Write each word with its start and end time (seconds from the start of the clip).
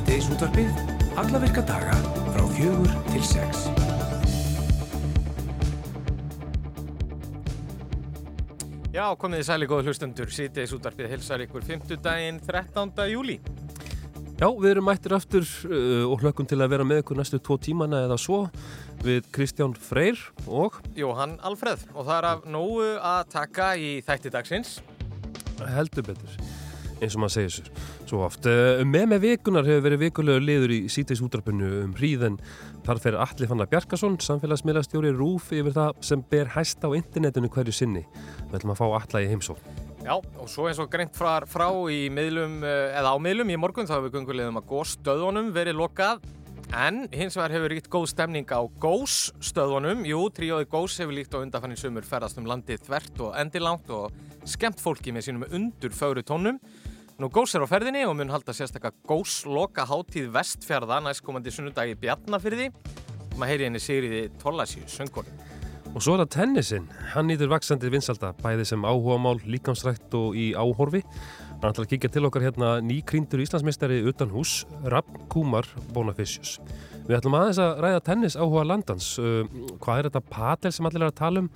Síðdeis 0.00 0.30
útvarpið, 0.32 0.78
alla 1.20 1.38
virka 1.42 1.60
daga 1.68 1.92
frá 2.32 2.44
fjögur 2.54 2.92
til 3.10 3.20
sex. 3.28 3.66
Já, 8.94 9.04
komið 9.20 9.42
þið 9.42 9.44
sæli 9.50 9.68
góða 9.68 9.84
hlustundur, 9.90 10.32
Síðdeis 10.32 10.72
útvarpið 10.72 11.10
hilsar 11.12 11.44
ykkur 11.44 11.66
5. 11.68 11.92
daginn 12.00 12.38
13. 12.46 12.94
júli. 13.12 13.36
Já, 14.40 14.48
við 14.48 14.70
erum 14.70 14.88
mættir 14.88 15.18
aftur 15.18 15.44
uh, 15.68 16.08
og 16.08 16.24
hlökkum 16.24 16.48
til 16.48 16.62
að 16.64 16.72
vera 16.78 16.88
með 16.88 17.02
ykkur 17.02 17.20
næstu 17.20 17.42
tvo 17.44 17.58
tímana 17.60 18.00
eða 18.06 18.16
svo 18.24 18.46
við 19.04 19.28
Kristján 19.36 19.76
Freyr 19.76 20.22
og 20.48 20.80
Jóhann 20.96 21.36
Alfreð 21.44 21.84
og 21.92 22.08
það 22.08 22.16
er 22.16 22.30
af 22.30 22.48
nógu 22.48 22.88
að 22.96 23.20
taka 23.36 23.74
í 23.76 23.98
þætti 24.08 24.32
dagsins. 24.32 24.78
heldur 25.60 26.08
betur 26.08 26.40
eins 27.00 27.16
og 27.16 27.24
maður 27.24 27.36
segir 27.36 27.54
sér 27.56 27.70
svo 28.08 28.22
oft. 28.26 28.46
Uh, 28.48 28.84
með 28.86 29.06
með 29.14 29.26
vikunar 29.26 29.68
hefur 29.68 29.86
verið 29.88 30.04
vikulegu 30.06 30.44
liður 30.44 30.74
í 30.76 30.80
síteis 30.92 31.22
útrapinu 31.24 31.70
um 31.84 31.94
hríðen 31.98 32.40
þar 32.86 33.02
fer 33.02 33.20
Alli 33.26 33.50
Fannar 33.50 33.70
Bjarkason 33.72 34.18
samfélagsmiðlastjóri 34.24 35.12
Rúf 35.16 35.52
yfir 35.56 35.76
það 35.76 36.02
sem 36.06 36.24
ber 36.30 36.52
hæst 36.56 36.84
á 36.84 36.88
internetinu 36.92 37.52
hverju 37.52 37.74
sinni. 37.74 38.06
Við 38.48 38.60
ætlum 38.60 38.74
að 38.76 38.82
fá 38.82 38.86
Alla 38.90 39.24
í 39.24 39.30
heimsók. 39.30 39.62
Já, 40.00 40.14
og 40.16 40.48
svo 40.48 40.64
eins 40.70 40.78
og 40.80 40.88
greint 40.88 41.12
frá, 41.12 41.42
frá 41.44 41.68
í 41.92 42.06
miðlum, 42.12 42.62
eh, 42.64 42.96
eða 42.96 43.12
á 43.12 43.16
miðlum 43.20 43.50
í 43.52 43.58
morgun 43.60 43.88
þá 43.88 43.98
hefur 43.98 44.08
við 44.08 44.14
gungulegum 44.16 44.56
að 44.56 44.70
góðstöðunum 44.70 45.50
verið 45.52 45.76
lokað 45.76 46.22
en 46.70 47.02
hins 47.12 47.34
vegar 47.34 47.52
hefur 47.52 47.72
ríkt 47.72 47.88
góð 47.90 48.06
stemning 48.12 48.46
á 48.48 48.62
góðstöðunum 48.80 50.04
Jú, 50.06 50.20
tríóði 50.32 50.68
góðs 50.70 51.00
hefur 51.02 51.16
líkt 51.16 51.34
á 51.34 51.42
undanfannin 51.42 51.80
sumur 51.80 52.06
ferðast 52.06 52.38
um 52.38 52.46
landið 52.46 52.84
þvert 52.86 53.22
og 53.26 53.34
endilangt 53.40 53.90
og 53.90 54.14
skemmt 54.48 54.80
fólki 54.80 55.12
með 55.12 55.26
sínum 55.26 55.48
undur 55.50 55.92
fögru 55.94 56.22
tónum 56.24 56.60
Nú 57.20 57.28
góðs 57.28 57.52
er 57.52 57.60
á 57.60 57.68
ferðinni 57.68 58.06
og 58.08 58.14
mun 58.16 58.30
halda 58.32 58.54
sérstakka 58.56 58.94
góðsloka 59.04 59.84
hátíð 59.84 60.30
vestfjörða 60.32 61.02
næstkomandi 61.04 61.52
sunnudagi 61.52 61.98
Bjarnafyrði 62.00 62.70
maður 63.34 63.50
heyri 63.50 63.66
henni 63.66 63.82
Sigriði 63.84 64.22
Tollasíu, 64.40 64.86
söngkóli 64.88 65.34
Og 65.90 66.00
svo 66.00 66.14
er 66.14 66.22
það 66.22 66.30
tennisinn. 66.36 66.86
Hann 67.12 67.26
nýtur 67.28 67.50
vaksandi 67.50 67.90
vinsalda, 67.90 68.30
bæði 68.40 68.64
sem 68.70 68.84
áhugamál, 68.86 69.40
líkamsrætt 69.42 70.14
og 70.14 70.38
í 70.38 70.52
áhorfi. 70.54 71.00
Hann 71.58 71.72
ætlar 71.74 71.82
að 71.82 71.90
kíkja 71.90 72.12
til 72.14 72.22
okkar 72.28 72.46
hérna 72.46 72.70
nýkrýndur 72.86 73.42
Íslandsmeistari 73.42 73.98
utan 74.06 74.30
hús, 74.30 74.62
Rapp 74.86 75.10
Kúmar 75.34 75.66
Bónafissjus. 75.90 76.60
Við 77.08 77.18
ætlum 77.18 77.36
aðeins 77.40 77.60
að 77.60 77.82
ræða 77.84 78.04
tennis 78.06 78.38
áhuga 78.38 78.64
landans. 78.70 79.10
Hvað 79.82 79.98
er 79.98 80.08
þetta 80.08 80.24
patel 80.30 80.72
sem 80.72 80.88
allir 80.88 81.04
er 81.04 81.10
að 81.10 81.18
tala 81.20 81.44
um? 81.44 81.50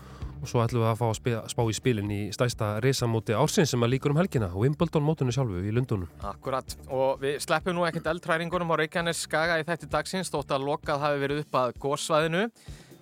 Og 0.44 0.48
svo 0.50 0.60
ætlum 0.60 0.82
við 0.82 0.90
að 0.90 0.98
fá 1.00 1.04
að 1.06 1.14
spila, 1.16 1.38
spá 1.48 1.60
í 1.64 1.74
spilin 1.78 2.10
í 2.12 2.18
stæsta 2.36 2.66
reysamóti 2.84 3.32
ársins 3.32 3.70
sem 3.72 3.80
að 3.86 3.94
líkur 3.94 4.12
um 4.12 4.18
helgina 4.20 4.50
og 4.50 4.58
Wimbledon 4.60 5.04
mótunni 5.06 5.32
sjálfu 5.32 5.62
í 5.64 5.70
Lundunum. 5.72 6.10
Akkurat, 6.20 6.74
og 6.92 7.22
við 7.22 7.38
sleppum 7.40 7.72
nú 7.78 7.86
ekkert 7.88 8.10
eldtræringunum 8.12 8.74
á 8.76 8.76
Reykjanes 8.82 9.22
skaga 9.24 9.56
í 9.56 9.64
þætti 9.64 9.88
dagsins 9.94 10.28
þótt 10.34 10.52
að 10.52 10.66
lokað 10.68 11.00
hafi 11.00 11.22
verið 11.22 11.40
upp 11.46 11.56
að 11.62 11.72
góðsvæðinu. 11.80 12.42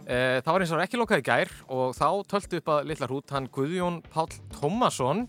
Eh, 0.06 0.38
Það 0.38 0.52
var 0.52 0.64
eins 0.64 0.74
og 0.76 0.82
ekki 0.84 1.00
lokað 1.00 1.24
í 1.24 1.26
gær 1.32 1.50
og 1.74 1.96
þá 1.98 2.06
töltu 2.30 2.60
upp 2.62 2.70
að 2.76 2.86
litla 2.92 3.08
hrút 3.10 3.34
hann 3.34 3.50
Guðjón 3.58 3.98
Páll 4.14 4.38
Tómasson 4.54 5.24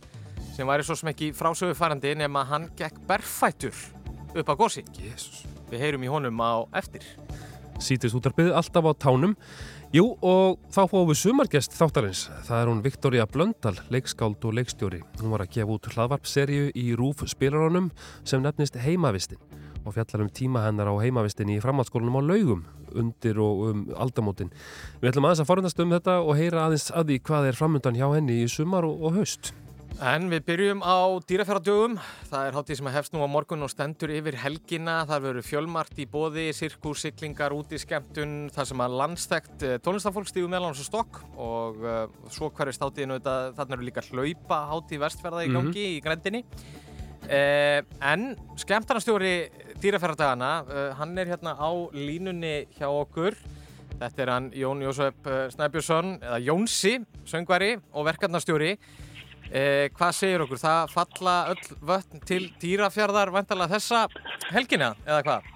sem 0.53 0.69
væri 0.69 0.85
svo 0.85 0.93
sem 0.99 1.09
ekki 1.09 1.31
frásögu 1.33 1.73
farandi 1.73 2.13
nema 2.19 2.45
hann 2.45 2.69
gekk 2.77 3.01
berfættur 3.09 3.73
upp 4.37 4.53
að 4.53 4.61
gósi. 4.61 4.85
Jesus. 5.01 5.47
Við 5.73 5.81
heyrum 5.81 6.05
í 6.05 6.13
honum 6.13 6.45
á 6.45 6.61
eftir. 6.77 7.01
Sýtist 7.81 8.13
útarpið 8.13 8.53
alltaf 8.53 8.85
á 8.85 8.93
tánum. 9.01 9.33
Jú, 9.93 10.07
og 10.25 10.55
þá 10.73 10.87
fáum 10.89 11.03
við 11.11 11.19
sumargest 11.19 11.75
þáttarins. 11.77 12.23
Það 12.47 12.59
er 12.63 12.69
hún 12.71 12.79
Viktoria 12.81 13.25
Blöndal, 13.29 13.75
leikskáld 13.93 14.41
og 14.41 14.55
leikstjóri. 14.57 15.03
Hún 15.19 15.29
var 15.35 15.43
að 15.43 15.51
gefa 15.53 15.75
út 15.75 15.89
hlaðvarpserju 15.91 16.71
í 16.73 16.85
Rúf 16.97 17.21
spilaranum 17.29 17.91
sem 18.25 18.41
nefnist 18.41 18.79
Heimavistin 18.81 19.37
og 19.83 19.93
fjallar 19.93 20.23
um 20.25 20.31
tíma 20.33 20.63
hennar 20.65 20.89
á 20.89 20.95
heimavistin 20.97 21.51
í 21.53 21.59
framhaldsskólanum 21.61 22.17
á 22.17 22.21
laugum 22.25 22.63
undir 22.97 23.37
og 23.37 23.61
um 23.69 23.83
aldamótin. 23.93 24.49
Við 24.97 25.11
ætlum 25.11 25.27
aðeins 25.29 25.43
að 25.43 25.51
forundast 25.51 25.85
um 25.85 25.93
þetta 25.93 26.19
og 26.23 26.39
heyra 26.41 26.65
aðeins 26.65 26.89
að 26.89 27.11
því 27.11 27.19
hvað 27.29 27.49
er 27.51 27.59
framundan 27.59 27.99
hjá 27.99 28.07
henni 28.15 28.39
í 28.41 28.49
sumar 28.49 28.87
og, 28.89 28.97
og 28.97 29.19
haust. 29.19 29.53
En 30.01 30.25
við 30.25 30.41
byrjum 30.47 30.79
á 30.81 31.21
dýrafjörðardögum. 31.29 31.99
Það 32.25 32.47
er 32.47 32.55
hátíð 32.57 32.77
sem 32.79 32.87
að 32.89 32.95
hefst 32.97 33.13
nú 33.13 33.21
á 33.21 33.29
morgun 33.29 33.61
og 33.61 33.69
stendur 33.69 34.09
yfir 34.09 34.35
helgina. 34.41 34.95
Það 35.05 35.25
verður 35.27 35.45
fjölmart 35.45 35.99
í 36.01 36.07
bóði, 36.09 36.47
sirkus, 36.57 37.03
siglingar, 37.05 37.53
út 37.53 37.71
í 37.71 37.79
skemmtun, 37.79 38.33
það 38.55 38.69
sem 38.71 38.83
að 38.83 38.95
landstækt 39.03 39.65
tónlistafólk 39.85 40.31
stígu 40.31 40.49
meðal 40.49 40.71
hans 40.71 40.81
og 40.81 40.87
stokk 40.87 41.19
og 41.37 41.85
uh, 41.85 41.99
svo 42.33 42.49
hverjast 42.49 42.81
hátíðinu 42.81 43.19
þetta, 43.19 43.35
þarna 43.59 43.77
eru 43.77 43.87
líka 43.87 44.05
hlaupa 44.09 44.59
hátíð 44.71 45.03
vestferða 45.05 45.45
í 45.45 45.53
gangi 45.53 45.85
í 45.91 46.01
grendinni. 46.03 46.43
Uh, 47.23 47.85
en 48.01 48.33
skemmtarnastjóri 48.65 49.35
dýrafjörðardagana, 49.77 50.51
uh, 50.65 50.89
hann 50.97 51.15
er 51.21 51.35
hérna 51.35 51.53
á 51.53 51.69
línunni 51.93 52.65
hjá 52.79 52.89
okkur. 52.89 53.37
Þetta 54.01 54.25
er 54.25 54.33
hann 54.33 54.51
Jón 54.57 54.81
Jósef 54.81 55.31
Snæbjörnsson, 55.53 56.17
eða 56.17 56.43
Jónsi, 56.49 56.97
söngvari 57.29 57.75
og 57.93 58.09
verkefnastjóri. 58.09 58.73
Eh, 59.51 59.89
hvað 59.97 60.13
segir 60.17 60.43
okkur? 60.45 60.61
Það 60.61 60.93
falla 60.93 61.35
öll 61.53 61.65
vötn 61.89 62.23
til 62.27 62.45
dýrafjörðar 62.61 63.33
vantarlega 63.33 63.75
þessa 63.75 64.05
helgina, 64.53 64.93
eða 65.05 65.21
hvað? 65.27 65.49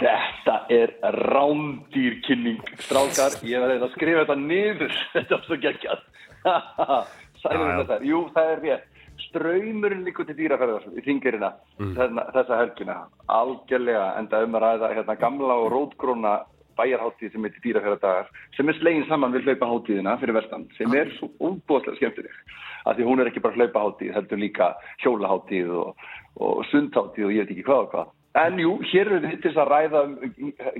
Þetta 0.00 0.54
er 0.72 0.94
rándýrkynning, 1.28 2.60
strákar. 2.80 3.36
Ég 3.44 3.60
var 3.60 3.74
að 3.76 3.90
skrifa 3.94 4.24
þetta 4.24 4.38
niður. 4.40 4.94
Þetta 5.14 5.36
er 5.36 5.42
svo 5.46 5.58
geggjað. 5.60 6.06
Sælum 7.42 7.66
Já, 7.66 7.72
já. 7.72 7.82
þetta. 7.82 7.98
Jú, 8.08 8.22
það 8.36 8.54
er 8.54 8.64
rétt. 8.64 8.86
Ströymurinn 9.20 10.06
líkur 10.06 10.24
til 10.26 10.36
dýrafjörðar 10.38 10.86
í 10.96 11.02
þingirina 11.04 11.50
mm. 11.78 11.90
þessa 12.32 12.56
helgina. 12.56 12.96
Algjörlega 13.30 14.06
enda 14.18 14.40
um 14.46 14.56
að 14.56 14.64
ræða 14.64 14.90
hérna, 14.94 15.16
gamla 15.20 15.58
og 15.60 15.68
rótgróna 15.74 16.32
bæjarháttíð 16.80 17.32
sem 17.36 17.44
heitir 17.46 17.64
dýrafjörðardagar 17.68 18.30
sem 18.56 18.68
er 18.72 18.78
slegin 18.80 19.06
saman 19.08 19.34
við 19.36 19.46
hlaupaháttíðina 19.50 20.16
fyrir 20.22 20.38
vestan 20.40 20.66
sem 20.78 20.96
er 20.96 21.12
svo 21.18 21.28
útbóðslega 21.50 22.00
skemmtileg 22.00 22.56
af 22.88 22.96
því 22.96 23.04
hún 23.10 23.20
er 23.20 23.28
ekki 23.30 23.42
bara 23.44 23.58
hlaupaháttíð 23.60 24.14
heldur 24.16 24.40
líka 24.40 24.70
hjólaháttíð 25.04 25.74
og, 25.82 26.08
og 26.40 26.64
sundháttíð 26.72 27.28
og 27.28 27.36
ég 27.36 27.44
veit 27.44 27.54
ekki 27.56 27.66
hvað 27.68 27.84
og 27.84 27.92
hvað 27.94 28.16
en 28.40 28.60
jú, 28.62 28.72
hér 28.92 29.08
eru 29.10 29.20
við 29.26 29.40
til 29.42 29.50
þess 29.50 29.58
að 29.58 29.70
ræða 29.74 30.00
um 30.06 30.12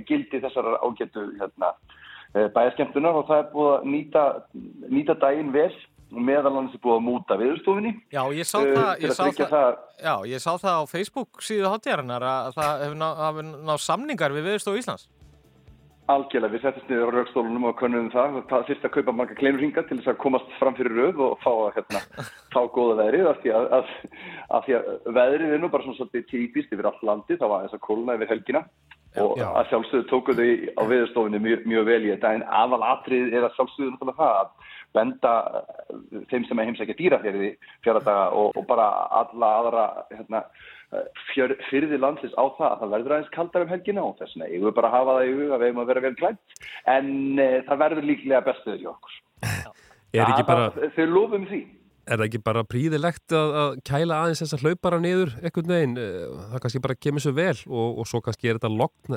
gildi 0.07 0.39
þessar 0.39 0.69
ágættu 0.87 1.23
hérna, 1.41 1.73
eh, 2.35 2.47
bæjarskemmtunar 2.55 3.17
og 3.19 3.25
það 3.27 3.41
er 3.43 3.49
búið 3.51 3.71
að 3.73 3.89
nýta, 3.91 4.23
nýta 4.95 5.15
daginn 5.19 5.51
vel 5.51 5.73
meðal 6.11 6.53
annars 6.57 6.73
er 6.75 6.81
búið 6.83 6.95
að 6.97 7.03
múta 7.09 7.37
viðurstofinni 7.39 7.91
Já, 8.11 8.23
ég 8.35 8.47
sá 8.47 8.57
Eh, 8.61 8.71
það, 8.75 8.93
til 8.95 9.09
ég 9.09 9.13
sá 9.17 9.23
það, 9.23 9.51
það- 9.51 9.77
já, 10.07 10.15
ég 10.31 10.39
sá 10.43 10.51
það 10.63 10.79
á 10.79 10.83
Facebook 10.95 11.43
síðu 11.43 11.69
hátíðarinnar 11.71 12.23
að 12.31 12.53
það 12.55 12.81
hefur 12.85 12.97
náð 13.03 13.43
ná, 13.43 13.51
ná 13.67 13.75
samningar 13.79 14.31
við 14.31 14.47
Viðurstofu 14.47 14.79
Íslands. 14.81 15.05
Algjörlega, 16.11 16.53
við 16.53 16.63
setjumst 16.65 16.91
niður 16.91 17.11
á 17.11 17.15
raukstólunum 17.15 17.67
og 17.69 17.75
könnum 17.79 18.09
það. 18.13 18.37
Það 18.49 18.65
þurfti 18.69 18.87
að 18.87 18.95
kaupa 18.95 19.15
marga 19.15 19.37
kleinurringa 19.39 19.83
til 19.87 19.97
þess 19.99 20.11
að 20.11 20.21
komast 20.23 20.55
fram 20.59 20.77
fyrir 20.77 20.97
röð 20.97 21.21
og 21.27 21.35
fá, 21.43 21.51
hérna, 21.77 22.01
fá 22.53 22.61
góða 22.75 22.97
veðrið 23.01 23.29
af 23.31 23.43
því 23.43 23.53
að, 23.57 23.67
að, 23.77 23.91
að 24.57 24.65
því 24.67 24.77
að 24.79 24.89
veðrið 25.19 25.53
er 25.55 25.61
nú 25.61 25.69
bara 25.73 25.87
svona 25.87 25.99
svolítið 25.99 26.25
típist 26.31 26.73
yfir 26.75 26.89
all 26.91 26.97
landi, 27.07 27.37
það 27.37 27.53
var 27.53 27.67
eins 27.67 27.77
að 27.77 27.85
kólna 27.87 28.17
yfir 28.17 28.33
helgina. 28.35 28.65
Og 29.19 29.33
Já. 29.35 29.43
að 29.59 29.65
sjálfsögðu 29.67 30.05
tóku 30.07 30.33
þau 30.37 30.51
á 30.79 30.83
veðurstofunni 30.87 31.39
mjög, 31.43 31.65
mjög 31.67 31.87
vel 31.89 32.03
í 32.05 32.11
þetta. 32.13 32.29
En 32.37 32.45
aðal 32.47 32.85
atrið 32.93 33.33
er 33.35 33.43
að 33.43 33.57
sjálfsögðu 33.57 33.89
náttúrulega 33.91 34.21
það 34.21 34.37
að 34.37 34.53
benda 34.95 35.33
eh, 35.59 36.21
þeim 36.31 36.45
sem 36.47 36.61
er 36.61 36.69
heimsækja 36.69 36.95
dýrafjörði 36.99 37.49
fjöradaga 37.83 38.29
og, 38.39 38.55
og 38.55 38.67
bara 38.69 38.87
alla 39.19 39.51
aðra 39.59 39.83
hérna, 40.13 40.43
fjör, 41.33 41.53
fyrði 41.69 41.97
landslis 42.01 42.33
á 42.35 42.43
það 42.57 42.67
að 42.71 42.79
það 42.81 42.93
verður 42.95 43.13
aðeins 43.15 43.33
kaldar 43.35 43.63
um 43.65 43.69
helgina 43.71 44.03
og 44.03 44.17
þess 44.19 44.33
vegna 44.35 44.49
eigum 44.51 44.67
við 44.69 44.75
bara 44.79 44.89
að 44.91 44.95
hafa 44.97 45.13
það 45.17 45.27
í 45.29 45.35
huga 45.37 45.53
að 45.55 45.61
við 45.61 45.69
eigum 45.71 45.83
að 45.83 45.91
vera 45.91 46.03
vel 46.07 46.15
klæmt 46.19 46.55
en 46.95 47.11
e, 47.39 47.49
það 47.69 47.81
verður 47.85 48.07
líklega 48.09 48.41
bestuður 48.49 48.81
hjá 48.83 48.89
okkur. 48.95 49.19
Er 50.11 50.25
ekki 50.27 50.43
bara, 50.49 50.65
Það- 50.75 50.91
Þau 50.97 51.05
lofum 51.15 51.45
því. 51.47 51.61
er 52.11 52.17
það 52.19 52.25
ekki 52.27 52.41
bara 52.43 52.63
príðilegt 52.67 53.35
að, 53.37 53.53
að 53.61 53.75
kæla 53.87 54.17
aðeins 54.25 54.41
þessa 54.43 54.59
hlaupara 54.65 54.99
niður 54.99 55.31
einhvern 55.39 55.71
veginn? 55.71 55.93
Eh, 56.01 56.25
Það 56.51 56.59
kannski 56.65 56.81
bara 56.83 56.97
kemur 56.99 57.23
svo 57.23 57.31
vel 57.37 57.55
og, 57.69 57.99
og 58.01 58.09
svo 58.09 58.19
kannski 58.25 58.49
er 58.51 58.59
þetta 58.59 58.73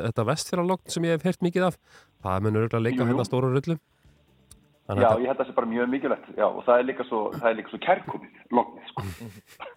þetta 0.06 0.26
vestfjara 0.31 0.66
sem 0.94 1.02
ég 1.08 1.16
hef 1.19 1.26
heyrt 1.26 1.43
mikið 1.43 1.66
af. 1.72 1.78
Það 2.22 2.44
mun 2.46 2.60
örgulega 2.62 2.84
leika 2.87 3.00
Jú, 3.02 3.02
jú. 3.02 3.10
hérna 3.10 3.26
stóru 3.26 3.50
rullu. 3.56 3.78
Þannig 4.84 5.04
Já, 5.04 5.10
ég 5.16 5.31
held 5.31 5.38
að 5.38 5.40
það 5.40 5.48
sé 5.48 5.56
bara 5.56 5.69
mjög 5.70 5.90
mikilvægt. 5.94 6.26
Já, 6.36 6.44
og 6.44 6.60
það 6.66 6.81
er 6.81 6.86
líka 6.90 7.06
svo, 7.08 7.20
svo 7.70 7.78
kærkomið, 7.86 8.40
lognið, 8.52 8.90
sko. 8.90 9.04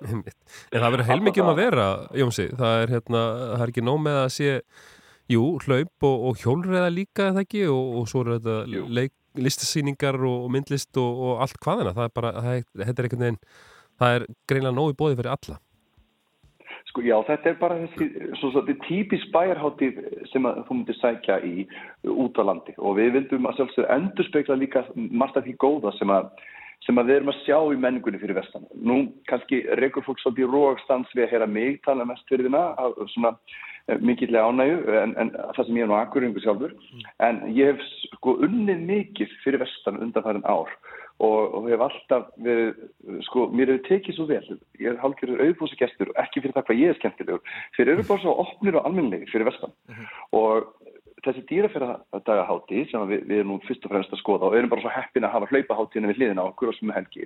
En 0.74 0.82
það 0.84 0.92
verður 0.96 1.10
heilmikið 1.12 1.44
um 1.46 1.52
að 1.54 1.62
vera, 1.62 1.86
Jónsi. 2.22 2.48
Það 2.60 2.82
er, 2.82 2.94
hérna, 2.98 3.22
það 3.54 3.64
er 3.64 3.72
ekki 3.74 3.86
nóg 3.88 4.02
með 4.04 4.20
að 4.24 4.28
sé, 4.36 4.50
jú, 5.32 5.46
hlaup 5.64 6.08
og, 6.10 6.26
og 6.28 6.44
hjólreða 6.44 6.92
líka, 6.92 7.30
það 7.30 7.42
ekki, 7.46 7.64
og, 7.72 7.96
og 8.02 8.12
svo 8.12 8.26
eru 8.26 8.36
þetta 8.36 8.84
leik, 9.00 9.16
listasýningar 9.48 10.20
og, 10.28 10.50
myndlist 10.52 11.00
og, 11.00 11.24
og 11.30 11.46
allt 11.46 11.62
hvaðina. 11.64 11.96
Það 11.96 12.10
er 12.10 12.14
bara, 12.20 12.34
það 12.42 12.60
er, 12.60 12.68
er 12.90 13.40
það 13.98 14.18
er 14.18 14.28
greinlega 14.50 14.76
nóg 14.76 14.92
í 14.92 15.00
bóði 15.00 15.18
fyrir 15.22 15.34
alla. 15.38 15.60
Sko, 16.98 17.04
já, 17.06 17.18
þetta 17.28 17.50
er 17.52 17.58
bara 17.62 17.76
þessi, 17.78 18.74
típisk 18.88 19.30
bæjarháttíð 19.30 19.98
sem 20.32 20.48
að 20.50 20.64
þú 20.66 20.78
myndir 20.80 20.96
sækja 20.98 21.36
í 21.46 21.68
út 22.10 22.40
á 22.42 22.44
landi. 22.50 22.74
Og 22.82 22.96
við 22.98 23.12
vildum 23.14 23.46
að 23.46 23.60
sjálfsögðu 23.60 23.92
endurspegla 23.94 24.58
líka 24.58 24.82
margt 24.96 25.38
af 25.38 25.46
því 25.46 25.54
góða 25.62 25.94
sem 26.00 26.10
að 26.10 26.32
sem 26.88 26.98
að 26.98 27.12
við 27.12 27.20
erum 27.20 27.30
að 27.36 27.40
sjá 27.44 27.58
í 27.70 27.78
menningunni 27.84 28.22
fyrir 28.24 28.40
vestan. 28.40 28.66
Nú 28.74 28.98
kannski 29.30 29.62
reykur 29.78 30.08
fólk 30.08 30.24
svolítið 30.24 30.48
í 30.48 30.50
rógstans 30.56 31.14
við 31.14 31.28
að 31.28 31.32
heyra 31.36 31.52
mig 31.54 31.80
tala 31.86 32.06
um 32.08 32.14
vestfyrðina, 32.16 32.64
svona 33.14 33.36
mikillega 34.02 34.50
ánægu 34.50 34.98
en, 35.04 35.14
en 35.22 35.34
það 35.54 35.68
sem 35.68 35.78
ég 35.78 35.86
er 35.86 35.92
nú 35.92 36.00
akkuringu 36.00 36.42
sjálfur. 36.42 36.74
En 37.22 37.44
ég 37.54 37.76
hef 37.76 37.86
sko 38.16 38.40
unnið 38.48 38.82
mikið 38.90 39.38
fyrir 39.46 39.62
vestan 39.68 40.02
undanfærin 40.02 40.50
ár 40.50 40.74
og, 41.18 41.54
og 41.58 41.70
hef 41.72 41.84
alltaf 41.88 42.28
verið, 42.46 42.82
sko, 43.26 43.48
mér 43.54 43.74
hefur 43.74 43.86
tekið 43.88 44.18
svo 44.18 44.28
vel 44.30 44.44
ég 44.82 44.90
er 44.92 45.00
hálfgerður 45.02 45.46
auðbúsi 45.46 45.80
gestur 45.80 46.12
og 46.14 46.20
ekki 46.24 46.44
fyrir 46.44 46.58
það 46.58 46.68
hvað 46.70 46.84
ég 46.84 46.94
er 46.94 47.00
skemmtilegur 47.00 47.56
fyrir 47.78 47.94
eru 47.96 48.08
bara 48.10 48.24
svo 48.26 48.36
opnir 48.46 48.78
og 48.78 48.90
almennilegir 48.90 49.34
fyrir 49.34 49.50
vestan 49.50 49.74
og 50.38 50.70
þessi 51.26 51.44
dýraferðardagahátti 51.50 52.86
sem 52.92 53.10
við, 53.10 53.26
við 53.28 53.42
erum 53.42 53.56
nú 53.56 53.60
fyrst 53.66 53.86
og 53.88 53.94
fremst 53.94 54.14
að 54.14 54.22
skoða 54.22 54.48
og 54.52 54.58
erum 54.60 54.72
bara 54.72 54.86
svo 54.86 54.94
heppin 54.94 55.26
að 55.28 55.34
hafa 55.34 55.50
hlaupaháttina 55.52 56.12
við 56.12 56.22
hliðina 56.22 56.46
á 56.46 56.50
okkur 56.52 56.72
og 56.72 56.78
sem 56.78 56.94
helgi 56.94 57.26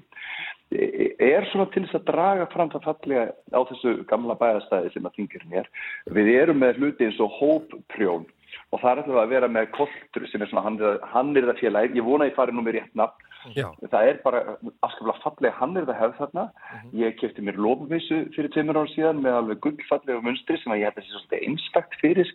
er 0.72 1.48
svona 1.52 1.68
til 1.74 1.84
þess 1.84 2.00
að 2.00 2.06
draga 2.08 2.46
fram 2.52 2.70
það 2.72 2.86
fallega 2.86 3.24
á 3.52 3.60
þessu 3.70 3.96
gamla 4.08 4.38
bæðastæði 4.40 4.94
sem 4.94 5.08
að 5.08 5.18
þingirinn 5.18 5.58
er. 5.62 5.68
Við 6.16 6.30
erum 6.38 6.62
með 6.64 6.80
hluti 6.80 7.08
eins 7.08 7.20
og 7.20 7.34
hópprjón 7.40 8.24
og 8.72 8.80
það 8.80 8.92
er 8.92 9.02
alltaf 9.02 9.20
að 9.20 9.34
vera 9.34 9.50
með 9.52 9.68
koltur 9.76 10.28
sem 10.32 10.44
er 10.44 10.52
svona 10.52 10.64
hann 11.12 11.36
er 11.36 11.50
það 11.50 11.60
félagið. 11.60 12.00
Ég 12.00 12.08
vona 12.08 12.30
ég 12.30 12.38
fari 12.38 12.56
nú 12.56 12.64
með 12.64 12.80
rétt 12.80 12.96
nafn. 12.96 13.28
Já. 13.56 13.68
Það 13.90 14.08
er 14.08 14.22
bara 14.24 14.42
afskaplega 14.86 15.24
fallega 15.24 15.58
hann 15.58 15.78
er 15.78 15.88
það 15.90 16.02
hefð 16.02 16.18
þarna. 16.22 16.44
Uh 16.44 16.72
-huh. 16.72 16.94
Ég 17.02 17.20
kefti 17.20 17.42
mér 17.42 17.58
lófumvísu 17.58 18.18
fyrir 18.36 18.52
tveimur 18.54 18.78
ára 18.78 18.94
síðan 18.96 19.22
með 19.22 19.38
alveg 19.40 19.62
gullfallega 19.66 20.22
munstri 20.22 20.58
sem 20.58 20.72
að 20.72 20.82
ég 20.82 20.88
að 20.88 20.96
það 20.96 21.04
sé 21.04 21.12
svolítið 21.12 21.48
einstakt 21.48 21.94
fyrir 22.02 22.34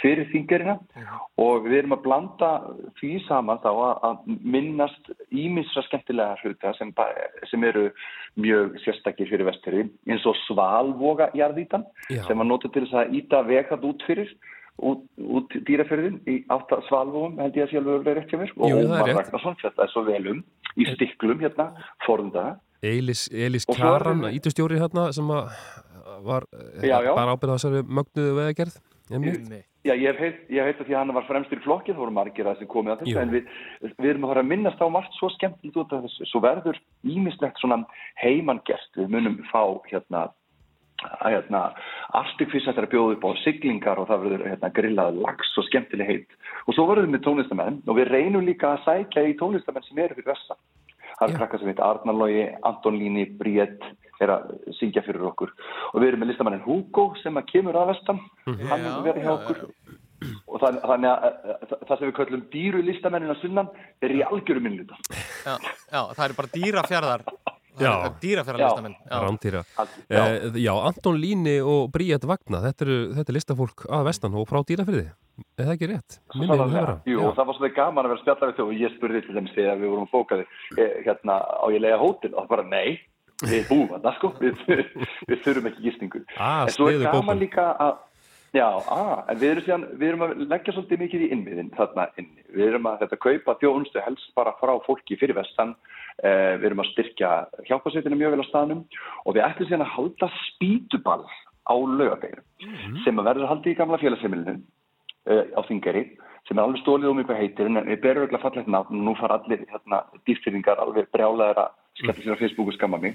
fyrir 0.00 0.28
þingarina 0.32 0.78
Já. 0.96 1.10
og 1.42 1.66
við 1.66 1.82
erum 1.82 1.96
að 1.96 2.04
blanda 2.06 2.50
því 3.00 3.10
saman 3.26 3.60
þá 3.60 3.70
að 4.08 4.22
minnast 4.26 5.10
ímisra 5.28 5.84
skemmtilega 5.88 6.38
hluta 6.40 6.72
sem, 6.78 6.92
sem 7.50 7.66
eru 7.68 7.90
mjög 8.40 8.78
sérstakir 8.86 9.28
fyrir 9.28 9.44
vestherri 9.50 9.84
eins 10.08 10.24
og 10.28 10.38
svalvoga 10.46 11.28
jarðítan 11.36 11.84
sem 12.08 12.38
var 12.38 12.48
notið 12.48 12.72
til 12.72 12.84
þess 12.86 13.00
að 13.02 13.14
íta 13.20 13.42
vekað 13.44 13.88
út 13.90 14.06
fyrir 14.08 14.32
út, 14.80 15.04
út 15.18 15.56
dýraferðin 15.68 16.20
í 16.30 16.38
átta 16.52 16.80
svalvogum 16.88 17.38
held 17.42 17.56
ég 17.58 17.66
að 17.66 17.74
sjálfur 17.74 18.04
verið 18.06 18.22
ekki 18.24 18.40
mér. 18.40 18.54
Og 18.56 18.76
Ómar 18.80 19.08
Ragnarsson 19.12 19.58
þetta 19.62 19.86
er 19.86 19.92
svo 19.92 20.04
velum 20.08 20.44
í 20.76 20.86
stiklum 20.94 21.42
hérna 21.42 21.72
forðundaða 22.06 22.56
Eilis, 22.82 23.28
Eilis 23.30 23.66
Klaran, 23.68 24.24
ítustjóri 24.34 24.80
hérna 24.80 25.12
sem 25.14 25.28
var 25.28 26.48
já, 26.82 26.96
já. 26.98 27.12
bara 27.14 27.36
ábyrðað 27.36 27.60
þessari 27.60 27.84
mögnuðu 27.86 28.32
veðagerð 28.40 28.80
Já, 29.82 29.96
ég 29.98 30.14
hef 30.14 30.20
heilt 30.22 30.78
að 30.78 30.86
því 30.86 30.94
að 30.94 31.00
hann 31.00 31.14
var 31.16 31.24
fremstur 31.26 31.58
í 31.58 31.64
flokkið, 31.64 31.96
þá 31.96 32.00
voru 32.04 32.14
margir 32.14 32.46
að 32.46 32.60
þessi 32.60 32.68
komið 32.70 32.92
að 32.92 33.00
þetta, 33.00 33.22
en 33.24 33.32
við, 33.34 33.48
við 33.98 34.10
erum 34.12 34.26
að 34.26 34.30
fara 34.30 34.42
að 34.44 34.50
minnast 34.52 34.82
á 34.82 34.86
margt 34.94 35.16
svo 35.16 35.30
skemmtilegt 35.34 35.80
út 35.82 35.94
af 35.96 36.04
þessu, 36.06 36.28
svo 36.30 36.42
verður 36.44 36.78
ímislegt 37.02 37.58
svona 37.58 37.80
heimangert, 38.22 38.86
við 38.94 39.10
munum 39.10 39.40
fá 39.50 39.64
hérna 39.90 40.28
að 41.20 41.34
hérna 41.36 41.62
afstukfis 42.20 42.68
að 42.68 42.76
það 42.76 42.84
er 42.84 42.92
bjóð 42.94 43.14
upp 43.16 43.26
á 43.26 43.30
siglingar 43.44 44.02
og 44.02 44.08
það 44.10 44.26
verður 44.26 44.46
hérna 44.50 44.72
grillað 44.78 45.18
lags 45.24 45.56
og 45.58 45.66
skemmtileg 45.68 46.12
heit. 46.12 46.36
Og 46.66 46.76
svo 46.76 46.86
verðum 46.90 47.16
við 47.16 47.24
tónlistamenn 47.26 47.80
og 47.86 47.98
við 47.98 48.12
reynum 48.12 48.46
líka 48.46 48.74
að 48.74 48.84
sækja 48.86 49.26
í 49.30 49.36
tónlistamenn 49.40 49.88
sem 49.88 49.98
eru 49.98 50.18
fyrir 50.18 50.32
vessa 50.34 50.58
það 51.18 51.28
er 51.28 51.38
krakkar 51.38 51.60
sem 51.60 51.70
heit 51.70 51.82
Arnalógi, 51.82 52.46
Anton 52.66 52.96
Líni, 52.98 53.26
Bríett 53.38 53.84
er 54.22 54.30
að 54.30 54.54
syngja 54.78 55.02
fyrir 55.06 55.24
okkur. 55.32 55.50
Og 55.92 56.02
við 56.02 56.12
erum 56.12 56.22
með 56.22 56.32
listamannin 56.32 56.64
Hugo 56.66 57.10
sem 57.22 57.36
að 57.38 57.50
kemur 57.50 57.78
að 57.78 57.92
vestan. 57.92 58.22
Mm 58.46 58.54
-hmm. 58.54 58.70
hann 58.70 58.86
er 58.86 59.04
verið 59.06 59.26
hjá 59.26 59.32
okkur. 59.34 59.60
já. 59.62 59.98
og 60.46 60.60
þannig 60.62 61.08
að, 61.10 61.24
að 61.62 61.84
það 61.88 61.96
sem 61.98 62.06
við 62.06 62.14
kallum 62.18 62.44
dýru 62.52 62.82
listamennin 62.86 63.32
að 63.34 63.40
sunnan 63.42 63.70
er 64.02 64.14
í 64.14 64.22
algjörum 64.22 64.62
minnluta 64.68 64.98
já, 65.10 65.56
já, 65.90 66.00
það 66.14 66.24
er 66.26 66.36
bara 66.38 66.52
dýrafjörðar 66.56 67.24
dýrafjörðarlistamenn 67.26 67.51
Rántýra 69.08 69.62
eh, 70.12 70.58
Já, 70.60 70.72
Anton 70.76 71.16
Líni 71.20 71.58
og 71.64 71.88
Bríett 71.94 72.26
Vagna 72.28 72.60
þetta 72.66 72.86
er, 72.86 72.92
þetta 73.18 73.32
er 73.32 73.38
listafólk 73.38 73.86
að 73.88 74.08
vestan 74.10 74.36
og 74.36 74.48
frá 74.50 74.60
dýrafjörði 74.68 75.06
er 75.56 75.64
það 75.64 75.72
ekki 75.74 75.88
rétt? 75.90 76.18
Jú, 77.08 77.22
og 77.24 77.32
það 77.36 77.48
var 77.48 77.56
svolítið 77.56 77.78
gaman 77.78 78.06
að 78.06 78.12
vera 78.12 78.22
spjallað 78.22 78.50
við 78.50 78.58
þau 78.58 78.66
og 78.66 78.76
ég 78.82 78.94
spurði 78.96 79.22
til 79.24 79.36
þeim 79.38 79.48
þegar 79.54 79.80
við 79.80 79.92
vorum 79.94 80.12
bókaði 80.12 80.46
eh, 80.76 80.94
hérna 81.06 81.38
á 81.40 81.66
ég 81.72 81.82
lega 81.82 82.00
hótel? 82.02 82.32
Og 82.34 82.44
það 82.44 82.52
bara 82.52 82.68
nei 82.68 83.00
við 83.42 83.68
búum 83.70 83.92
að 83.96 84.06
það 84.06 84.16
sko. 84.18 84.32
Við, 84.42 84.64
við 85.28 85.44
þurfum 85.44 85.68
ekki 85.70 85.84
gísningu 85.86 86.24
ah, 86.36 86.64
en 86.66 86.74
svo 86.74 86.88
er 86.90 87.00
gaman 87.02 87.32
bókun. 87.32 87.40
líka 87.42 87.64
að 87.82 87.96
já, 88.52 88.66
ah, 88.68 89.22
en 89.32 89.40
við 89.40 89.48
erum, 89.48 89.64
síðan, 89.66 89.86
við 89.96 90.08
erum 90.10 90.24
að 90.26 90.34
leggja 90.44 90.74
svolítið 90.76 91.02
mikið 91.02 91.24
í 91.24 91.28
innviðin 91.34 91.72
þarna 91.76 92.06
inni. 92.20 92.44
Við 92.52 92.66
erum 92.68 92.88
að 92.90 93.04
þetta 93.04 93.20
kaupa 93.24 93.56
þjónstu 93.62 94.04
helst 94.04 94.34
bara 94.36 94.52
frá 94.60 94.74
fólki 94.86 95.16
fyrir 95.20 95.38
vestan 95.38 95.74
við 96.22 96.66
erum 96.68 96.82
að 96.82 96.90
styrkja 96.92 97.30
hjálpasveitinu 97.68 98.18
mjög 98.20 98.34
vel 98.34 98.44
á 98.44 98.50
staðnum 98.50 98.82
og 99.24 99.34
við 99.34 99.46
ætlum 99.46 99.68
síðan 99.68 99.86
að 99.86 99.94
halda 99.96 100.28
spítuball 100.48 101.24
á 101.64 101.74
lögadegur 101.78 102.42
mm 102.42 102.74
-hmm. 102.74 103.04
sem 103.04 103.18
að 103.18 103.24
verður 103.24 103.44
að 103.46 103.52
halda 103.52 103.70
í 103.70 103.78
gamla 103.78 103.98
félagsheimilinu 103.98 104.54
eh, 105.26 105.44
á 105.56 105.60
þingari 105.68 106.04
sem 106.48 106.58
er 106.58 106.64
alveg 106.64 106.82
stólið 106.82 107.10
um 107.10 107.18
eitthvað 107.18 107.40
heitir 107.42 107.66
en 107.66 107.86
við 107.86 108.00
berum 108.02 108.24
ekki 108.24 108.34
að 108.34 108.42
falla 108.42 108.60
eitthvað 108.60 108.76
nátt 108.76 108.90
og 108.90 109.04
nú 109.06 109.14
fara 109.14 109.38
allir 109.38 109.60
hérna, 109.70 110.02
dýrfyrringar 110.26 110.82
alveg 110.82 111.10
brjálæðir 111.14 111.60
að 111.62 111.70
skella 111.94 112.14
sér 112.22 112.36
á 112.36 112.42
Facebooku 112.42 112.72
skamma 112.72 112.98
mig 112.98 113.14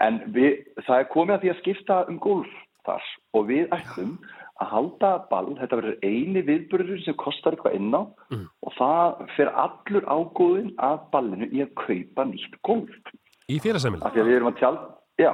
en 0.00 0.22
við, 0.34 0.64
það 0.86 0.98
er 0.98 1.12
komið 1.12 1.34
að 1.34 1.40
því 1.40 1.50
að 1.52 1.60
skipta 1.62 1.98
um 2.08 2.18
golf 2.18 2.50
þar 2.88 3.04
og 3.36 3.46
við 3.46 3.68
ætlum 3.76 4.18
að 4.58 4.70
halda 4.72 5.10
ball, 5.30 5.52
þetta 5.58 5.78
verður 5.80 5.98
eini 6.02 6.42
viðbörður 6.46 7.02
sem 7.04 7.16
kostar 7.20 7.54
eitthvað 7.54 7.76
inná 7.78 8.00
mm. 8.32 8.46
og 8.66 8.74
það 8.78 9.20
fer 9.36 9.52
allur 9.64 10.08
ágóðin 10.08 10.72
að 10.82 10.96
ballinu 11.12 11.48
í 11.54 11.62
að 11.64 11.74
kaupa 11.78 12.26
nýtt 12.28 12.58
golf. 12.66 13.12
Í 13.48 13.60
félagsæmil? 13.64 14.02
Af 14.02 14.16
því 14.16 14.24
að 14.24 14.30
við 14.30 14.38
erum 14.38 14.50
að 14.50 14.58
tjálta, 14.62 14.90
já. 15.20 15.32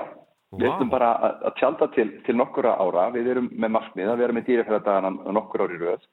Wow. 0.55 0.61
við 0.61 0.69
ætlum 0.71 0.91
bara 0.93 1.09
að, 1.27 1.47
tjálta 1.59 1.89
til, 1.97 2.11
til 2.27 2.37
nokkura 2.39 2.77
ára, 2.79 3.09
við 3.15 3.33
erum 3.33 3.49
með 3.51 3.73
markmið 3.75 4.13
að 4.13 4.21
vera 4.23 4.37
með 4.37 4.51
dýrafæðardagana 4.51 5.33
nokkur 5.35 5.65
ári 5.65 5.81
röð. 5.81 6.05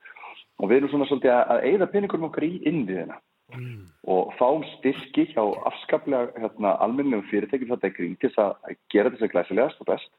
Og 0.62 0.72
við 0.72 0.80
erum 0.80 0.94
svona 0.94 1.10
svolítið 1.10 1.36
að, 1.36 1.68
eigða 1.68 1.92
peningurum 1.92 2.30
okkar 2.31 2.48
í 2.48 2.56
innviðina. 2.72 3.19
Mm. 3.52 3.90
og 4.08 4.30
fáum 4.40 4.62
styrki 4.78 5.25
hjá 5.34 5.42
afskaplega 5.68 6.30
hérna, 6.40 6.72
almennum 6.80 7.24
fyrirtækjum. 7.28 7.74
Þetta 7.74 7.90
í 7.92 7.96
kring 7.98 8.13
til 8.22 8.31
að 8.40 8.78
gera 8.94 9.12
þess 9.12 9.25
að 9.28 9.34
glæsilegast 9.34 9.81
og 9.84 9.90
best 9.90 10.12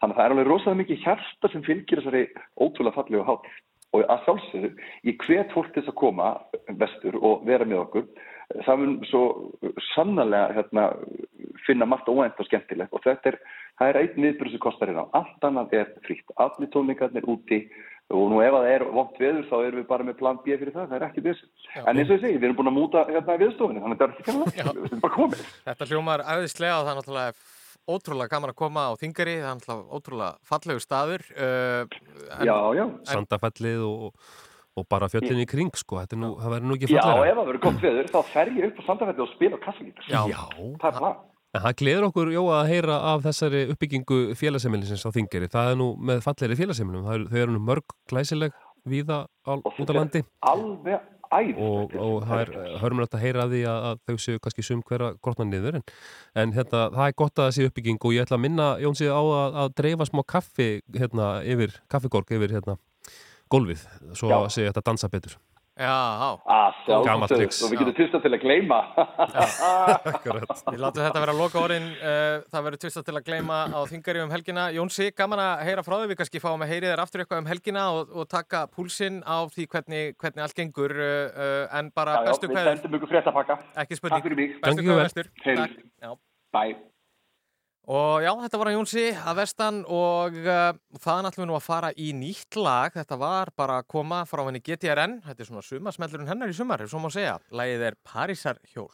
þannig 0.00 0.14
að 0.14 0.18
það 0.18 0.24
er 0.24 0.34
alveg 0.34 0.50
rosalega 0.50 0.80
mikið 0.82 1.04
hjarta 1.04 1.52
sem 1.52 1.64
fylgir 1.66 2.02
þessari 2.02 2.26
ótrúlega 2.60 2.98
fallegu 2.98 3.26
hátt 3.28 3.48
og 3.94 4.04
að 4.10 4.22
sjálfsögðu, 4.26 4.70
ég 5.06 5.24
hvet 5.24 5.54
fólk 5.54 5.74
til 5.74 5.84
að 5.86 5.98
koma 5.98 6.30
vestur 6.80 7.18
og 7.20 7.44
vera 7.46 7.66
með 7.68 7.84
okkur. 7.84 8.06
Það 8.66 8.80
mun 8.80 8.94
svo 9.08 9.22
sannlega 9.94 10.50
hérna, 10.58 10.88
finna 11.64 11.88
margt 11.88 12.10
óænt 12.10 12.40
og 12.42 12.48
skemmtilegt. 12.48 12.92
Og 12.92 13.02
þetta 13.06 13.32
er, 13.32 13.40
það 13.80 13.90
er 13.90 14.00
einn 14.02 14.26
viðbyrjus 14.26 14.56
sem 14.56 14.64
kostar 14.66 14.90
hérna, 14.90 15.06
allt 15.16 15.48
annað 15.48 15.76
er 15.78 15.90
frítt. 16.04 16.26
Allir 16.42 16.70
tónleikarnir 16.74 17.28
úti. 17.30 17.64
Og 18.12 18.26
nú 18.28 18.42
ef 18.44 18.52
það 18.52 18.66
er 18.68 18.82
vondt 18.92 19.16
veður 19.16 19.46
þá 19.48 19.54
erum 19.62 19.80
við 19.80 19.86
bara 19.88 20.04
með 20.04 20.18
plan 20.18 20.40
B 20.44 20.52
fyrir 20.52 20.74
það, 20.74 20.90
það 20.90 20.98
er 20.98 21.06
ekki 21.06 21.22
þessu. 21.24 21.46
En 21.80 21.96
eins 21.96 22.10
og 22.10 22.18
ég 22.18 22.20
segi, 22.26 22.36
við 22.36 22.50
erum 22.50 22.58
búin 22.58 22.68
að 22.68 22.76
múta 22.76 23.04
hérna 23.08 23.36
viðstofinu 23.40 23.80
þannig 23.80 23.94
að 23.94 24.02
þetta 24.02 24.04
er 24.04 24.12
ekki 24.12 24.26
kannlega, 24.28 24.74
við 24.76 24.90
erum 24.90 25.04
bara 25.06 25.14
komið 25.14 25.46
Þetta 25.70 25.88
hljómar 25.88 26.24
aðeinslega 26.34 26.74
og 26.76 26.84
það 26.84 26.92
er 26.92 27.00
náttúrulega 27.00 27.53
ótrúlega 27.90 28.32
gaman 28.32 28.54
að 28.54 28.58
koma 28.62 28.86
á 28.88 28.92
Þingari 29.00 29.36
það 29.40 29.50
er 29.50 29.60
náttúrulega 29.60 29.98
ótrúlega 29.98 30.32
fallegur 30.50 30.84
staður 30.84 31.26
uh, 31.34 31.84
Já, 32.46 32.56
já 32.78 32.84
Sandafellið 33.12 33.84
og, 33.88 34.32
og 34.78 34.88
bara 34.90 35.10
fjöldinni 35.12 35.44
í 35.44 35.50
kring 35.50 35.76
sko, 35.78 36.00
nú, 36.16 36.34
það 36.40 36.56
verður 36.56 36.70
nú 36.70 36.78
ekki 36.78 36.90
fallega 36.94 37.28
Já, 37.28 37.30
ef 37.30 37.38
það 37.38 37.46
verður 37.50 37.62
gott 37.68 37.86
veður 37.86 38.10
þá 38.14 38.18
fer 38.32 38.52
ég 38.56 38.66
upp 38.70 38.80
á 38.80 38.82
Sandafellið 38.88 39.24
og 39.26 39.32
spila 39.36 39.62
kassagítar 39.68 40.10
Já, 40.10 40.22
það 40.82 40.90
er 40.90 41.00
plan 41.02 41.22
En 41.54 41.62
það 41.62 41.74
gleður 41.78 42.04
okkur, 42.08 42.28
jó, 42.34 42.40
að 42.50 42.68
heyra 42.72 42.94
af 43.12 43.20
þessari 43.28 43.60
uppbyggingu 43.70 44.16
félagsemilisins 44.34 45.04
á 45.06 45.14
þingeri. 45.14 45.46
Það 45.52 45.68
er 45.70 45.76
nú 45.78 45.86
með 46.02 46.24
falleiri 46.24 46.56
félagsemilinum. 46.58 47.28
Þau 47.30 47.36
eru 47.44 47.54
nú 47.54 47.60
mörg 47.62 47.94
glæsileg 48.10 48.56
víða 48.90 49.20
á, 49.46 49.52
út 49.62 49.86
á 49.86 49.94
landi. 49.94 50.24
Alveg 50.50 51.04
æð. 51.38 51.62
Og, 51.64 51.94
og 52.00 52.26
það 52.28 52.42
er 52.42 52.78
hörmulegt 52.82 53.16
að 53.16 53.24
heyra 53.24 53.44
að 53.44 53.54
því 53.54 53.62
að, 53.72 54.02
þau 54.08 54.16
séu 54.26 54.42
kannski 54.44 54.66
sum 54.66 54.82
hverja 54.86 55.12
grotna 55.24 55.48
niður. 55.48 55.80
En, 55.80 55.86
en 56.42 56.54
hérna, 56.56 56.84
það 56.94 57.08
er 57.08 57.16
gott 57.22 57.38
að 57.38 57.48
það 57.48 57.56
séu 57.58 57.70
uppbyggingu 57.70 58.10
og 58.10 58.16
ég 58.16 58.26
ætla 58.26 58.38
að 58.38 58.44
minna 58.46 58.68
Jónsið 58.84 59.14
á 59.14 59.22
að, 59.22 59.58
að 59.64 59.74
dreifa 59.80 60.08
smá 60.10 60.22
kaffi 60.34 60.68
hérna, 60.98 61.32
yfir, 61.54 61.78
kaffigorg 61.92 62.36
yfir 62.38 62.58
hérna, 62.58 62.78
gólfið. 63.52 63.88
Svo 64.12 64.32
Já. 64.32 64.38
að 64.42 64.52
segja 64.58 64.72
þetta 64.72 64.88
dansa 64.90 65.12
betur. 65.12 65.38
Já, 65.74 66.38
gammalt 67.02 67.32
triks 67.34 67.56
og 67.66 67.72
við 67.72 67.80
getum 67.80 67.94
tvista 67.96 68.20
til 68.22 68.30
að 68.30 68.44
gleima 68.44 68.76
Við 70.70 70.78
látum 70.78 71.02
þetta 71.02 71.22
vera 71.24 71.34
loka 71.34 71.58
orðin 71.58 71.88
uh, 71.96 72.44
það 72.46 72.68
verður 72.68 72.82
tvista 72.84 73.02
til 73.08 73.16
að 73.18 73.26
gleima 73.26 73.58
á 73.74 73.80
þingari 73.90 74.22
um 74.22 74.30
helgina. 74.30 74.68
Jónsi, 74.76 75.10
gaman 75.18 75.42
að 75.42 75.64
heyra 75.66 75.82
frá 75.82 75.96
þau 75.98 76.06
við 76.12 76.20
kannski 76.22 76.44
fáum 76.44 76.62
að 76.62 76.72
heyri 76.76 76.92
þér 76.92 77.04
aftur 77.06 77.24
eitthvað 77.24 77.42
um 77.42 77.50
helgina 77.50 77.88
og, 77.96 78.14
og 78.14 78.30
taka 78.30 78.62
púlsinn 78.70 79.18
á 79.26 79.42
því 79.50 79.68
hvernig, 79.74 80.14
hvernig 80.22 80.46
allt 80.46 80.58
gengur 80.62 80.94
uh, 80.94 81.66
en 81.74 81.90
bara 81.90 82.20
já, 82.20 82.30
bestu 82.30 82.52
hverður 82.54 82.70
Við 82.70 82.82
sendum 82.84 82.98
ykkur 83.00 83.14
frétt 83.16 83.34
að 83.34 83.38
pakka 83.42 83.60
Ekki 83.82 83.98
spurning. 83.98 84.18
Takk 84.20 84.30
fyrir 84.30 84.42
mig. 84.44 84.58
Bestu 84.62 84.90
hverður 84.94 86.18
Bye 86.54 86.93
Og 87.84 88.22
já, 88.24 88.30
þetta 88.40 88.58
var 88.60 88.70
að 88.70 88.76
Jónsi 88.78 89.02
að 89.12 89.40
vestan 89.42 89.80
og 89.92 90.38
uh, 90.40 90.70
þaðan 91.04 91.28
ætlum 91.28 91.44
við 91.44 91.50
nú 91.50 91.56
að 91.58 91.66
fara 91.66 91.90
í 92.00 92.12
nýtt 92.16 92.56
lag. 92.56 92.94
Þetta 92.96 93.18
var 93.20 93.52
bara 93.56 93.80
að 93.82 93.90
koma 93.92 94.22
frá 94.28 94.44
henni 94.46 94.62
GTRN. 94.64 95.18
Þetta 95.26 95.44
er 95.44 95.50
svona 95.50 95.66
sumasmellurinn 95.68 96.30
hennar 96.32 96.52
í 96.52 96.56
sumar, 96.56 96.84
ef 96.84 96.94
svo 96.94 97.02
má 97.04 97.10
segja. 97.12 97.36
Lægið 97.52 97.90
er 97.90 98.00
Parísar 98.08 98.62
hjól. 98.72 98.88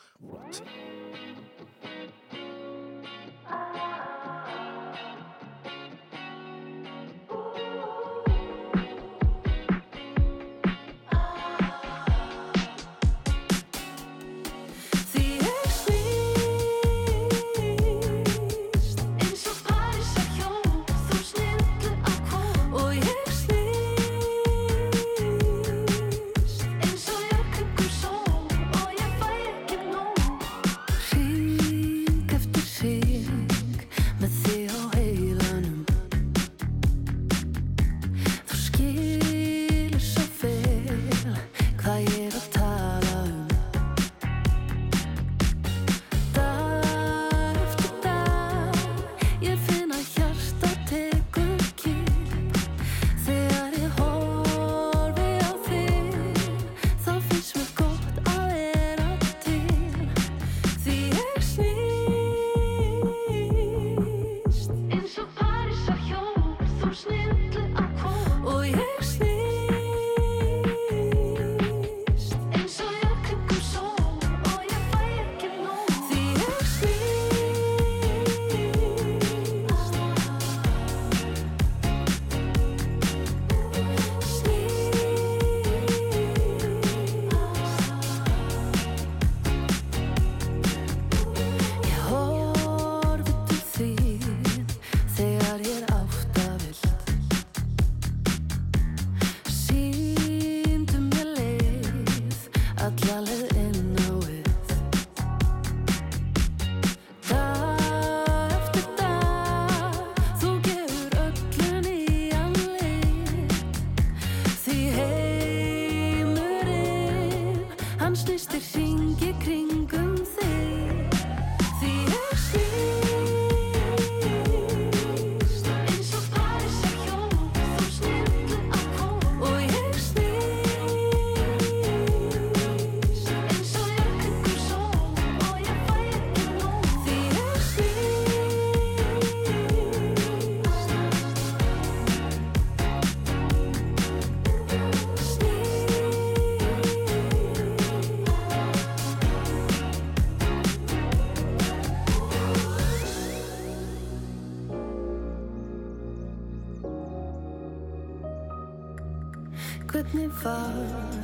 Var 160.44 160.74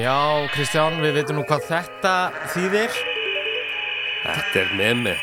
Já, 0.04 0.44
Kristján, 0.52 0.98
við 1.00 1.14
veitum 1.16 1.38
nú 1.38 1.44
hvað 1.48 1.62
þetta 1.70 2.14
þýðir. 2.52 2.96
Þetta 4.26 4.60
er 4.60 4.72
með 4.76 4.98
mig. 5.00 5.22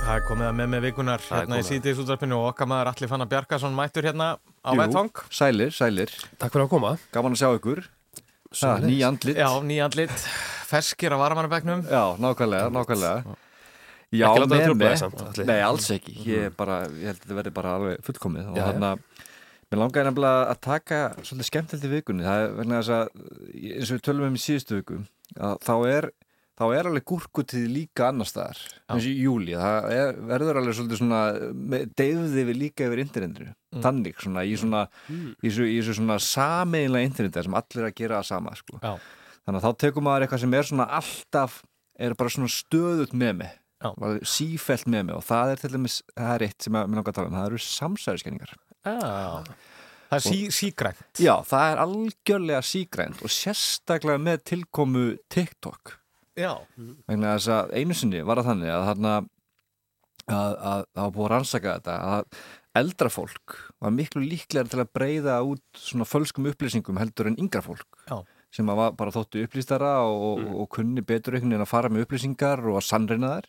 Það 0.00 0.14
er 0.16 0.24
komið 0.26 0.46
að 0.48 0.56
með 0.58 0.70
með 0.72 0.80
vikunar 0.88 1.22
Það 1.22 1.42
hérna 1.44 1.60
í 1.62 1.92
útvarpinu 1.94 2.38
og 2.40 2.48
okkar 2.48 2.68
maður 2.72 2.90
Alli 2.90 3.08
Fannar 3.12 3.28
Bjarkarsson 3.30 3.76
mættur 3.76 4.08
hérna 4.08 4.26
á 4.66 4.70
vettvang. 4.80 5.12
sælir, 5.30 5.70
sælir, 5.70 6.10
Takk 6.42 6.56
fyrir 6.56 6.66
að 6.66 6.72
koma. 6.72 6.90
gaman 7.14 7.36
að 7.36 7.44
sjá 7.44 7.54
ykkur 7.60 7.84
ha, 7.86 8.72
Ný 8.82 8.96
andlit 9.06 9.38
Já, 9.38 9.48
nýjandlit, 9.62 10.26
ferskir 10.72 11.14
á 11.14 11.18
varamannabæknum. 11.22 11.86
Já, 11.86 12.18
nákvæmlega, 12.18 12.72
nákvæmlega 12.74 13.36
Já, 14.10 14.26
Atli. 15.06 15.46
Nei, 15.46 15.60
alls 15.62 15.86
ekki, 15.94 16.18
ég, 16.26 16.50
er 16.50 16.58
bara, 16.58 16.82
ég 16.90 17.14
held 17.14 17.22
að 17.22 17.22
þetta 17.22 17.38
verði 17.38 17.54
bara 17.62 17.78
alveg 17.78 18.02
fullkomið 18.10 18.50
og 18.50 18.58
Já, 18.58 18.66
já. 18.74 18.98
Að 19.64 19.72
mér 19.72 19.82
langaði 19.82 20.08
nefnilega 20.08 20.44
að 20.52 20.60
taka 20.68 21.00
svolítið 21.22 21.48
skemmtilegt 21.50 21.88
í 21.88 21.92
vikunni. 21.94 22.26
Það 22.26 22.44
er 22.44 22.54
vegna 22.60 22.82
þess 22.82 22.94
að 22.98 23.08
eins 23.74 23.88
og 23.88 23.96
við 23.96 24.04
tölum 24.08 24.28
um 24.28 24.38
í 24.38 24.44
síðustu 24.44 24.78
viku 24.80 25.00
að 25.34 25.56
þá 25.64 25.74
er 25.90 26.10
þá 26.54 26.64
er 26.70 26.88
alveg 26.88 27.06
gúrkutíð 27.10 27.64
líka 27.72 28.08
annar 28.10 28.28
staðar 28.28 28.60
eins 28.86 29.02
og 29.02 29.08
í 29.10 29.24
júli, 29.24 29.56
það 29.58 29.88
er, 29.96 30.20
verður 30.30 30.60
alveg 30.60 30.76
svolítið 30.78 31.00
svona, 31.00 31.22
deyfði 31.98 32.44
við 32.50 32.60
líka 32.60 32.86
yfir 32.86 33.02
internetinu, 33.02 33.54
þannig 33.82 34.22
svona 34.22 34.44
í 34.46 34.54
svona, 34.60 34.84
í 35.10 35.48
þessu, 35.48 35.66
í 35.66 35.76
þessu 35.80 35.96
svona 35.98 36.20
sameinlega 36.22 37.08
internetu 37.10 37.44
sem 37.46 37.58
allir 37.58 37.88
að 37.88 37.96
gera 37.98 38.20
það 38.20 38.30
sama 38.30 38.54
sko. 38.60 38.78
Þannig 39.44 39.58
að 39.60 39.66
þá 39.66 39.82
tekur 39.82 40.06
maður 40.06 40.26
eitthvað 40.26 40.44
sem 40.44 40.56
er 40.56 40.70
svona 40.70 40.88
alltaf, 41.00 41.58
er 41.98 42.16
bara 42.20 42.34
svona 42.36 42.54
stöðut 42.54 43.18
með 43.18 43.34
mig, 43.42 43.58
sífelt 44.30 44.86
með 44.88 45.08
mig 45.10 45.18
og 45.18 45.26
það 45.26 45.50
er 45.56 45.64
til 45.64 45.72
dæmis, 45.74 45.98
það 46.14 46.36
er 46.36 46.46
eitt 46.46 46.68
sem 46.68 46.78
að, 46.78 46.86
mér 46.88 47.00
langar 47.00 47.12
að 47.12 47.18
tala 47.18 47.32
um, 47.32 47.36
það 47.40 47.50
eru 47.50 47.64
samsæðiskenningar 47.66 48.54
Já. 48.84 49.44
Það 50.14 50.16
er 50.18 50.24
sí, 50.24 50.40
sígrænt. 50.54 51.04
Já, 51.18 51.34
það 51.48 51.68
er 51.72 51.80
algjörlega 51.84 52.64
sígrænt 52.68 53.22
og 53.24 53.32
sérstaklega 53.32 54.20
með 54.22 54.42
tilkomu 54.52 55.04
TikTok 55.32 55.96
Já. 56.38 56.52
vegna 57.08 57.36
þess 57.36 57.50
að 57.54 57.72
einu 57.78 57.96
sinni 57.98 58.20
var 58.26 58.42
það 58.42 58.50
þannig 58.52 58.74
að 58.74 58.84
þarna 58.90 59.14
að, 59.14 59.24
að, 60.34 60.52
að 60.54 60.84
það 60.84 61.00
var 61.00 61.14
búið 61.16 61.26
að 61.26 61.32
rannsaka 61.34 61.74
þetta 61.78 61.96
að 62.10 62.38
eldra 62.74 63.10
fólk 63.12 63.56
var 63.82 63.94
miklu 63.94 64.22
líklega 64.24 64.70
til 64.70 64.82
að 64.82 64.92
breyða 64.98 65.40
út 65.46 65.64
svona 65.78 66.06
fölskum 66.08 66.48
upplýsingum 66.50 66.98
heldur 67.00 67.30
en 67.30 67.38
yngra 67.40 67.62
fólk 67.64 68.04
Já. 68.08 68.18
Sem 68.54 68.70
var 68.70 68.94
bara 68.94 69.12
þóttu 69.14 69.42
upplýstara 69.44 69.96
og, 70.06 70.24
og, 70.28 70.48
og 70.62 70.70
kunni 70.76 71.02
betur 71.02 71.34
einhvern 71.34 71.54
veginn 71.54 71.66
að 71.66 71.72
fara 71.72 71.90
með 71.90 72.06
upplýsingar 72.06 72.62
og 72.70 72.78
að 72.78 72.88
sannreina 72.88 73.32
þær. 73.34 73.48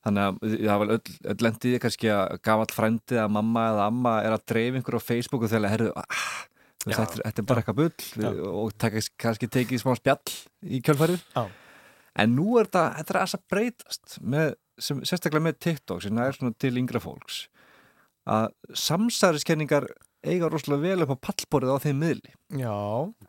Þannig 0.00 0.26
að 0.26 0.54
það 0.64 0.78
var 0.80 0.92
öll, 0.94 1.16
öll 1.32 1.42
lendiði 1.44 1.80
kannski 1.82 2.12
að 2.14 2.38
gafall 2.46 2.72
frændi 2.72 3.18
að 3.20 3.34
mamma 3.36 3.66
eða 3.74 3.88
amma 3.90 4.14
er 4.24 4.36
að 4.36 4.46
dreif 4.48 4.78
einhver 4.78 4.96
á 4.96 5.00
Facebook 5.04 5.44
og 5.44 5.52
þegar 5.52 5.74
herðu 5.74 5.90
ah, 6.00 6.30
þetta, 6.86 7.08
þetta 7.18 7.42
er 7.42 7.48
bara 7.50 7.62
eitthvað 7.62 7.80
bull 7.82 8.06
við, 8.22 8.40
og 8.48 8.72
taka, 8.80 9.02
kannski 9.20 9.50
tekið 9.52 9.82
smá 9.82 9.92
spjall 9.98 10.36
í 10.64 10.80
kjölfarið. 10.86 11.26
Já. 11.36 11.44
en 12.24 12.36
nú 12.38 12.56
er 12.56 12.70
þetta, 12.70 12.86
þetta 12.96 13.14
er 13.14 13.20
að 13.26 13.46
breytast 13.52 14.16
með, 14.24 14.54
sem, 14.80 15.04
sérstaklega 15.04 15.48
með 15.50 15.60
TikTok 15.66 16.04
sem 16.06 16.22
er 16.24 16.40
til 16.64 16.72
yngra 16.80 17.04
fólks. 17.04 17.42
Að 18.30 18.48
samsæriskenningar 18.76 19.90
eiga 20.26 20.50
rosalega 20.50 20.82
vel 20.84 21.04
upp 21.04 21.14
á 21.16 21.24
pallborið 21.28 21.72
á 21.72 21.78
þeim 21.84 22.00
miðli 22.04 22.34
Já. 22.50 22.74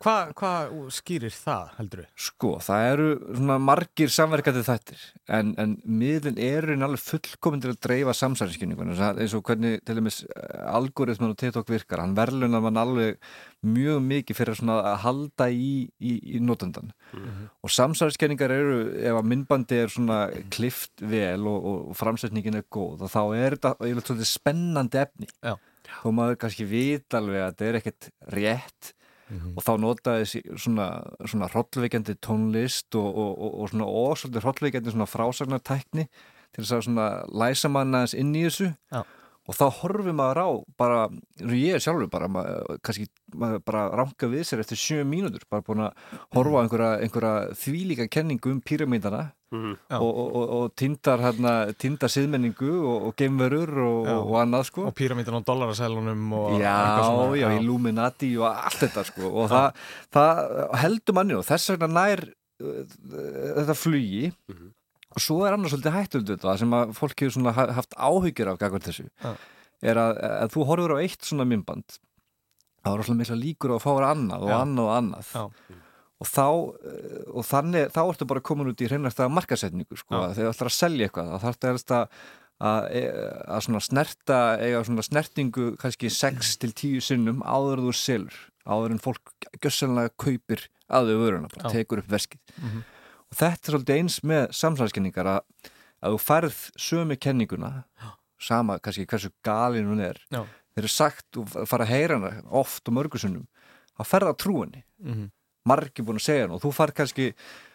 Hvað 0.02 0.32
hva 0.34 0.50
skýrir 0.90 1.30
það, 1.30 1.68
heldur 1.76 2.00
við? 2.02 2.08
Sko, 2.26 2.48
það 2.64 2.86
eru 2.88 3.06
svona 3.36 3.58
margir 3.62 4.10
samverkandi 4.10 4.64
þættir 4.66 5.04
en, 5.38 5.52
en 5.62 5.76
miðlinn 5.86 6.40
eru 6.42 6.74
en 6.74 6.86
alveg 6.88 7.04
fullkomin 7.04 7.62
til 7.62 7.70
að 7.70 7.78
dreifa 7.86 8.16
samsæriskynningunum 8.18 8.98
eins 8.98 9.36
og 9.38 9.44
hvernig 9.46 9.78
til 9.86 9.98
dæmis 10.00 10.20
algoritman 10.66 11.36
og 11.36 11.38
TikTok 11.38 11.70
virkar, 11.70 12.02
hann 12.02 12.16
verðlunar 12.18 12.64
mann 12.66 12.82
alveg 12.82 13.22
mjög 13.62 14.02
mikið 14.10 14.40
fyrir 14.40 14.58
svona 14.58 14.80
að 14.90 15.00
halda 15.06 15.48
í, 15.54 15.72
í, 16.02 16.18
í 16.34 16.42
notendan 16.42 16.90
og 17.14 17.72
samsæriskynningar 17.72 18.52
eru 18.58 18.80
ef 18.98 19.20
að 19.20 19.28
myndbandi 19.32 19.82
er 19.84 19.92
svona 19.92 20.24
klift 20.50 20.98
vel 20.98 21.46
og, 21.46 21.58
og, 21.62 21.82
og 21.92 22.00
framsetningin 22.00 22.58
er 22.58 22.66
góð 22.66 23.06
og 23.06 23.14
þá 23.14 23.22
er 23.38 23.60
þetta 23.62 24.26
spennandi 24.26 25.06
efni 25.06 25.30
Já. 25.38 25.54
Þó 26.00 26.08
maður 26.16 26.40
kannski 26.42 26.66
vita 26.68 27.20
alveg 27.20 27.42
að 27.42 27.52
þetta 27.52 27.68
er 27.68 27.80
ekkert 27.82 28.10
rétt 28.32 28.92
og 29.32 29.64
þá 29.64 29.72
notaði 29.80 30.42
svona, 30.60 30.86
svona 31.24 31.48
hrollveikjandi 31.52 32.18
tónlist 32.24 32.94
og, 32.98 33.08
og, 33.08 33.32
og, 33.32 33.56
og 33.62 33.72
svona 33.72 33.88
ósvöldur 33.88 34.44
hrollveikjandi 34.44 34.94
svona 34.94 35.08
frásagnartækni 35.08 36.06
til 36.52 36.62
þess 36.62 36.76
að 36.76 36.86
svona 36.88 37.08
læsa 37.32 37.70
manna 37.72 38.02
aðeins 38.02 38.16
inn 38.18 38.32
í 38.36 38.44
þessu. 38.44 38.72
Já. 38.92 39.02
og 39.48 39.56
þá 39.58 39.64
horfir 39.80 40.14
maður 40.14 40.38
á 40.38 40.48
bara, 40.78 40.98
eins 41.40 41.54
ég 41.58 41.78
er 41.78 41.82
sjálfur 41.82 42.10
bara 42.12 42.28
maður, 42.30 42.76
kannski 42.84 43.08
maður 43.34 43.64
bara 43.66 43.86
ranka 44.02 44.28
við 44.30 44.44
sér 44.46 44.62
eftir 44.62 44.78
sjö 44.78 45.06
mínútur, 45.08 45.46
bara 45.50 45.64
búin 45.66 45.86
að 45.88 46.04
horfa 46.36 46.60
á 46.60 46.62
einhverja, 46.62 46.92
einhverja 47.06 47.56
þvílíka 47.64 48.06
kenningu 48.12 48.52
um 48.52 48.60
píramídana 48.62 49.30
Já. 49.52 49.98
og, 49.98 50.10
og, 50.16 50.28
og, 50.40 50.52
og 50.56 50.70
tindar 50.80 51.20
hérna, 51.20 51.50
tindar 51.76 52.08
siðmenningu 52.12 52.70
og, 52.88 53.08
og 53.10 53.16
geimverur 53.20 53.72
og, 53.84 53.98
Já. 54.08 54.14
og, 54.16 54.30
og 54.32 54.36
annað 54.40 54.62
sko 54.70 54.86
Og 54.88 54.94
píramítan 54.96 55.36
og 56.38 56.54
Já, 56.62 56.70
eitthvað 56.72 57.08
svona. 57.10 57.40
já, 57.42 57.48
Illuminati 57.60 58.30
og 58.40 58.46
allt 58.48 58.78
þetta 58.86 59.04
sko 59.10 59.32
og 59.42 59.50
það, 59.52 59.82
það 60.16 60.40
heldur 60.84 61.18
manni 61.20 61.36
og 61.36 61.44
þess 61.50 61.74
vegna 61.74 61.90
nær 61.98 62.24
uh, 62.28 62.80
þetta 63.60 63.76
flugi 63.76 64.30
svo 65.20 65.42
er 65.44 65.52
annars 65.58 65.74
svolítið 65.74 65.98
hættöld 65.98 66.30
þetta 66.32 66.56
sem 66.62 66.72
að 66.78 66.94
fólk 66.96 67.26
hefur 67.26 67.50
haft 67.76 67.92
áhyggjur 68.00 68.52
af 68.54 68.62
gagvart 68.62 68.88
þessu 68.88 69.04
Já. 69.20 69.34
er 69.92 70.00
að, 70.00 70.22
að 70.46 70.54
þú 70.56 70.64
horfur 70.70 70.96
á 70.96 71.02
eitt 71.04 71.28
svona 71.28 71.44
mymband 71.44 71.98
þá 72.82 72.88
er 72.94 72.96
rosalega 73.02 73.20
mikla 73.20 73.36
líkur 73.44 73.74
á 73.74 73.76
að 73.76 73.84
fára 73.84 74.08
annað 74.16 74.46
og 74.48 74.50
Já. 74.54 74.56
annað 74.64 74.88
og 74.88 74.94
annað 74.96 75.34
Já. 75.36 75.44
Og 76.22 76.28
þá 76.30 76.46
eh, 76.86 77.24
og 77.32 77.44
þannig, 77.48 77.88
þá 77.94 78.00
ertu 78.04 78.28
bara 78.30 78.40
komin 78.44 78.70
út 78.70 78.82
í 78.84 78.88
hreinasta 78.90 79.26
markasetningu 79.32 79.96
sko, 79.98 80.14
Já. 80.14 80.22
að 80.28 80.36
þegar 80.38 80.46
þú 80.48 80.54
ætlar 80.56 80.70
að 80.72 80.76
selja 80.78 81.08
eitthvað 81.08 81.32
þá 81.32 81.42
þarf 81.42 81.60
þetta 81.82 82.00
að 82.02 82.08
að, 82.62 82.84
að 83.50 83.62
svona 83.66 83.80
snerta 83.82 84.36
eiga 84.62 84.82
svona 84.86 85.02
snertingu 85.02 85.64
kannski 85.82 86.10
6 86.14 86.50
til 86.62 86.70
10 86.78 87.00
sinnum 87.02 87.40
áður 87.42 87.80
þú 87.88 87.94
selur 87.98 88.36
áður 88.70 88.92
en 88.94 89.00
fólk 89.02 89.32
gjössanlega 89.58 90.12
kaupir 90.22 90.68
að 90.92 91.08
þau 91.10 91.16
vöruna, 91.24 91.48
bara 91.50 91.70
Já. 91.72 91.80
tekur 91.80 92.02
upp 92.04 92.10
verskið 92.12 92.38
Mhm. 92.62 92.84
og 93.32 93.38
þetta 93.40 93.66
er 93.66 93.72
svolítið 93.74 93.98
eins 93.98 94.20
með 94.28 94.44
samsæðiskenningar 94.60 95.26
að, 95.32 95.40
að 96.04 96.14
þú 96.14 96.20
færð 96.28 96.60
sömu 96.86 97.16
kenninguna 97.18 97.72
sama 98.38 98.78
kannski 98.78 99.06
hversu 99.10 99.32
galin 99.42 99.88
hún 99.90 100.00
er 100.04 100.20
Já. 100.30 100.44
þeir 100.76 100.84
eru 100.84 100.88
sagt 100.94 101.36
og 101.42 101.48
fara 101.66 101.84
að 101.88 101.94
heyra 101.96 102.20
hana 102.20 102.42
oft 102.62 102.86
og 102.86 102.94
mörgusunum 102.94 103.46
þá 103.98 104.04
ferða 104.06 104.34
að 104.36 104.40
trúinni 104.44 104.84
Mhm. 105.02 105.30
Margir 105.68 106.06
búin 106.06 106.18
að 106.20 106.26
segja 106.26 106.46
hana 106.46 106.56
og 106.58 106.64
þú 106.64 106.72
far 106.74 106.92
kannski 106.96 107.30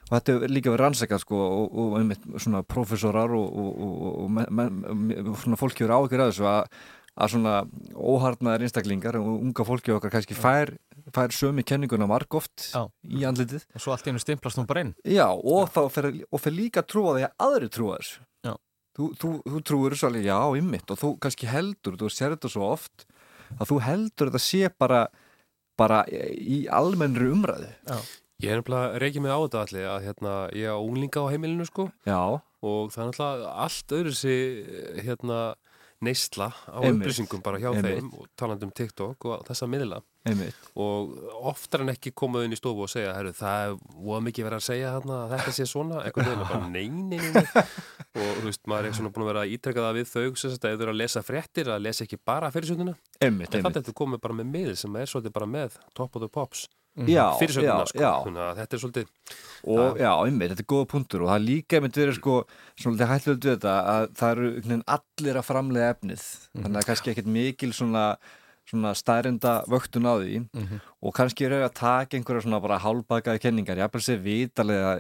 og 0.08 0.14
þetta 0.16 0.36
er 0.36 0.54
líka 0.54 0.72
verið 0.72 0.84
rannsakað 0.84 1.24
sko 1.24 1.40
og, 1.46 1.66
og 1.84 1.98
einmitt 2.00 2.28
svona 2.40 2.62
professorar 2.68 3.34
og, 3.36 3.48
og, 3.48 3.82
og, 3.88 4.38
og 4.38 5.42
svona 5.42 5.60
fólki 5.60 5.84
verið 5.84 5.98
áhyggjur 5.98 6.24
að 6.24 6.32
þessu 6.32 6.48
að, 6.52 6.78
að 7.18 7.34
svona 7.34 7.56
óharnaðar 7.96 8.64
einstaklingar 8.68 9.20
og 9.20 9.28
unga 9.34 9.66
fólki 9.68 9.96
okkar 9.96 10.14
kannski 10.14 10.38
fær, 10.38 10.72
fær 11.16 11.36
sömu 11.36 11.66
kenninguna 11.68 12.08
margóft 12.10 12.70
Já. 12.70 12.86
í 13.04 13.26
andlitið. 13.28 13.68
Og 13.76 13.84
svo 13.84 13.96
allt 13.96 14.08
í 14.08 14.14
hennu 14.14 14.24
stimplast 14.24 14.62
hún 14.62 14.70
bara 14.70 14.86
inn. 14.86 14.96
Já, 15.04 15.28
og 15.28 15.68
þá 15.76 15.82
fer, 15.92 16.12
og 16.32 16.44
fer 16.44 16.56
líka 16.56 16.86
trúa 16.88 17.18
því 17.18 17.28
að 17.28 17.48
aðri 17.48 17.72
trúa 17.74 18.00
þessu. 18.00 18.24
Já. 18.48 18.54
Þú, 18.98 19.12
þú, 19.22 19.32
þú 19.44 19.64
trúir 19.70 19.96
þessu 19.98 20.08
alveg, 20.08 20.28
já, 20.30 20.40
ymmit 20.62 20.94
og 20.94 21.02
þú 21.04 21.14
kannski 21.26 21.52
heldur, 21.52 22.00
þú 22.00 22.12
sér 22.14 22.38
þetta 22.38 22.54
svo 22.54 22.70
oft 22.72 23.08
að 23.58 23.72
þú 23.72 23.82
heldur 23.86 24.32
þetta 24.32 24.44
sé 24.44 24.70
bara 24.80 25.08
bara 25.78 26.04
í 26.10 26.66
almennri 26.74 27.30
umræðu. 27.34 27.70
Ég 28.44 28.52
er 28.54 28.60
nefnilega 28.62 29.00
reykið 29.02 29.24
mig 29.26 29.34
á 29.34 29.40
þetta 29.42 29.62
allir 29.64 29.88
að 29.90 30.04
hérna, 30.06 30.34
ég 30.54 30.70
á 30.70 30.78
unglinga 30.78 31.24
á 31.26 31.32
heimilinu 31.34 31.66
sko. 31.66 31.88
Já, 32.06 32.22
og 32.38 32.92
það 32.94 33.02
er 33.04 33.10
náttúrulega 33.12 33.54
allt 33.66 33.96
öðru 33.98 34.14
sér 34.20 35.02
hérna, 35.08 35.40
neysla 36.04 36.52
á 36.54 36.78
upplýsingum 36.86 37.42
bara 37.46 37.60
hjá 37.62 37.72
Einmitt. 37.72 37.98
þeim 37.98 38.12
og 38.14 38.28
talandi 38.38 38.68
um 38.68 38.74
TikTok 38.76 39.26
og 39.26 39.44
þessa 39.48 39.68
miðla. 39.70 40.00
Einmitt. 40.28 40.70
Og 40.78 41.16
oftar 41.50 41.82
en 41.86 41.94
ekki 41.94 42.12
koma 42.18 42.44
inn 42.46 42.54
í 42.54 42.60
stofu 42.60 42.86
og 42.86 42.92
segja 42.92 43.16
það 43.38 43.64
er 43.64 43.76
voða 43.96 44.22
mikið 44.28 44.48
verið 44.48 44.60
að 44.60 44.66
segja 44.68 44.94
hérna, 44.94 45.20
að 45.24 45.36
þetta 45.36 45.56
sé 45.58 45.68
svona, 45.70 46.02
eitthvað 46.06 46.30
neina 46.30 46.50
bara 46.52 46.70
nei, 46.76 46.88
nei, 46.90 47.18
nei, 47.18 47.44
nei. 47.44 47.66
og 48.22 48.42
þú 48.42 48.48
veist, 48.50 48.64
maður 48.70 48.90
er 48.90 48.98
svona 49.00 49.14
búin 49.16 49.26
að 49.26 49.32
vera 49.32 49.46
að 49.46 49.54
ítrekka 49.58 49.86
það 49.88 50.00
við 50.00 50.10
þau 50.14 50.26
sem 50.42 50.56
að 50.58 50.66
þau 50.68 50.72
eru 50.76 50.94
að 50.94 51.00
lesa 51.02 51.24
fréttir, 51.26 51.72
að 51.74 51.86
lesa 51.88 52.06
ekki 52.08 52.22
bara 52.22 52.52
Einmitt, 52.54 53.56
en 53.56 53.66
að 53.66 53.80
þetta 53.80 53.98
komið 53.98 54.22
bara 54.22 54.38
með 54.38 54.52
miðl 54.54 54.76
sem 54.78 55.00
er 55.02 55.10
svolítið 55.10 55.34
bara 55.40 55.50
með 55.50 55.80
top 55.98 56.18
of 56.20 56.22
the 56.22 56.30
pops 56.30 56.68
fyrirsögnuna, 57.40 57.86
sko, 57.92 58.00
þetta 58.58 58.74
er 58.78 58.82
svolítið 58.82 59.12
og 59.68 59.98
já, 60.02 60.12
einmitt, 60.26 60.50
þetta 60.54 60.64
er 60.66 60.72
góða 60.74 60.88
punktur 60.94 61.22
og 61.26 61.30
það 61.34 61.46
líka 61.50 61.78
einmitt 61.78 61.98
verið 62.02 62.18
sko 62.18 62.36
svona 62.80 63.08
hættilega 63.12 63.38
við 63.44 63.54
þetta 63.58 63.76
að 63.94 64.10
það 64.18 64.32
eru 64.32 64.52
allir 64.98 65.38
að 65.42 65.48
framlega 65.52 65.94
efnið. 65.96 66.26
Þannig 66.58 66.78
að 66.82 66.88
kannski 66.92 67.12
ekkert 67.14 67.32
mikil 67.38 67.72
svona 67.74 68.06
svona 68.68 68.92
stærenda 69.00 69.52
vöktun 69.72 70.04
á 70.04 70.20
því 70.20 70.42
og 71.00 71.14
kannski 71.16 71.46
eru 71.48 71.62
að 71.64 71.74
taka 71.80 72.18
einhverja 72.18 72.44
svona 72.44 72.60
bara 72.60 72.80
hálfbakaði 72.84 73.40
kenningar, 73.40 73.78
að 73.80 74.04
sé 74.04 74.18
vitalega 74.20 74.98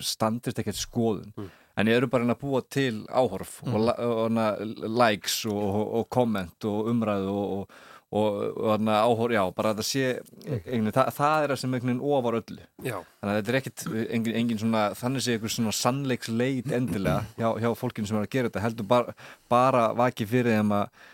standist 0.00 0.60
ekkert 0.62 0.78
skoðun. 0.78 1.32
En 1.78 1.88
ég 1.88 1.96
eru 1.96 2.08
bara 2.12 2.26
að 2.34 2.40
búa 2.42 2.60
til 2.68 3.06
áhorf 3.08 3.60
og, 3.64 3.76
la- 3.88 3.96
og, 4.04 4.36
og 4.36 4.96
likes 5.00 5.40
og, 5.48 5.56
og, 5.58 5.92
og 6.00 6.08
komment 6.12 6.66
og 6.68 6.90
umræðu 6.92 7.30
og, 7.34 7.76
og, 8.10 8.38
þarna 8.58 8.96
áhorf, 9.06 9.34
já, 9.34 9.42
bara 9.54 9.72
að 9.72 9.80
það 9.80 9.88
sé 9.88 10.04
einhvern, 10.50 10.92
það, 10.96 11.10
það 11.14 11.44
er 11.44 11.52
það 11.52 11.60
sem 11.62 11.74
einhvern 11.76 11.92
veginn 11.92 12.14
ofar 12.16 12.38
öllu. 12.40 12.64
Já, 12.82 12.96
Þannig 13.20 13.32
að 13.32 13.38
þetta 13.38 13.52
er 13.52 13.58
ekkit 13.60 13.84
engin, 14.16 14.38
engin 14.40 14.62
svona, 14.62 14.84
þannig 14.98 15.24
sé 15.24 15.36
einhver 15.36 15.54
svona 15.54 15.74
sannleiksleit 15.78 16.72
endilega 16.74 17.20
hjá, 17.38 17.48
hjá 17.62 17.70
fólkinu 17.78 18.10
sem 18.10 18.18
er 18.18 18.26
að 18.26 18.32
gera 18.34 18.50
þetta, 18.50 18.64
heldur 18.64 18.88
bara, 18.90 19.14
bara 19.52 19.84
vaki 19.98 20.26
fyrir 20.30 20.58
þeim 20.58 20.74
að, 20.80 21.04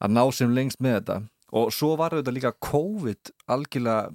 að 0.00 0.16
ná 0.16 0.24
sem 0.34 0.56
lengst 0.56 0.82
með 0.82 0.98
þetta. 0.98 1.20
Og 1.60 1.70
svo 1.74 1.92
var 1.98 2.14
þetta 2.18 2.34
líka 2.34 2.54
COVID 2.66 3.32
algjörlega 3.50 4.10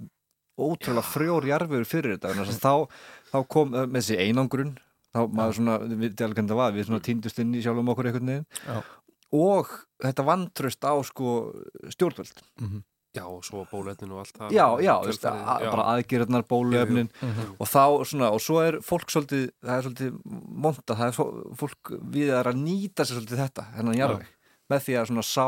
ótrúlega 0.56 1.08
frjór 1.08 1.48
jarfur 1.50 1.88
fyrir 1.88 2.16
þetta, 2.16 2.34
þannig 2.34 2.52
að 2.52 2.60
þá, 2.64 3.00
þá 3.32 3.40
kom 3.56 3.74
uh, 3.76 3.88
með 3.88 4.02
þessi 4.02 4.20
einangrun, 4.24 4.76
þá 5.16 5.24
maður 5.32 5.58
svona, 5.60 5.80
við 5.88 6.52
var, 6.52 6.76
við 6.76 6.88
svona 6.90 7.04
týndust 7.04 7.42
inn 7.44 7.56
í 7.56 7.64
sjálfum 7.64 7.92
okkur 7.92 8.12
einhvern 8.12 8.32
veginn. 8.32 8.48
Já. 8.64 8.80
Og 9.36 9.72
þetta 10.04 10.26
vantröst 10.28 10.84
á 10.88 10.94
sko 11.08 11.32
stjórnvöld. 11.94 12.42
já, 13.16 13.24
og 13.32 13.44
svo 13.48 13.62
bólöfnin 13.72 14.12
og 14.12 14.20
allt 14.26 14.36
það 14.36 14.52
Já, 14.52 14.66
já, 14.84 14.94
veist, 15.06 15.24
að, 15.24 15.62
bara 15.72 15.86
aðgerðnar, 15.96 16.44
bóluefnin 16.52 17.10
og 17.60 17.68
þá 17.72 17.84
svona, 18.10 18.32
og 18.36 18.42
svo 18.44 18.58
er 18.66 18.80
fólk 18.84 19.08
svolítið, 19.14 19.46
það 19.64 19.78
er 19.78 19.86
svolítið 19.86 20.18
monta, 20.66 20.98
það 21.00 21.08
er 21.08 21.16
fó- 21.16 21.56
fólk 21.62 21.94
við 22.12 22.34
að 22.36 22.52
nýta 22.60 23.06
sér 23.08 23.22
svolítið 23.22 23.40
þetta, 23.46 23.66
hennan 23.78 23.96
jarðveg 24.02 24.28
með 24.70 24.84
því 24.88 24.98
að 25.00 25.08
svona 25.14 25.24
sá 25.30 25.48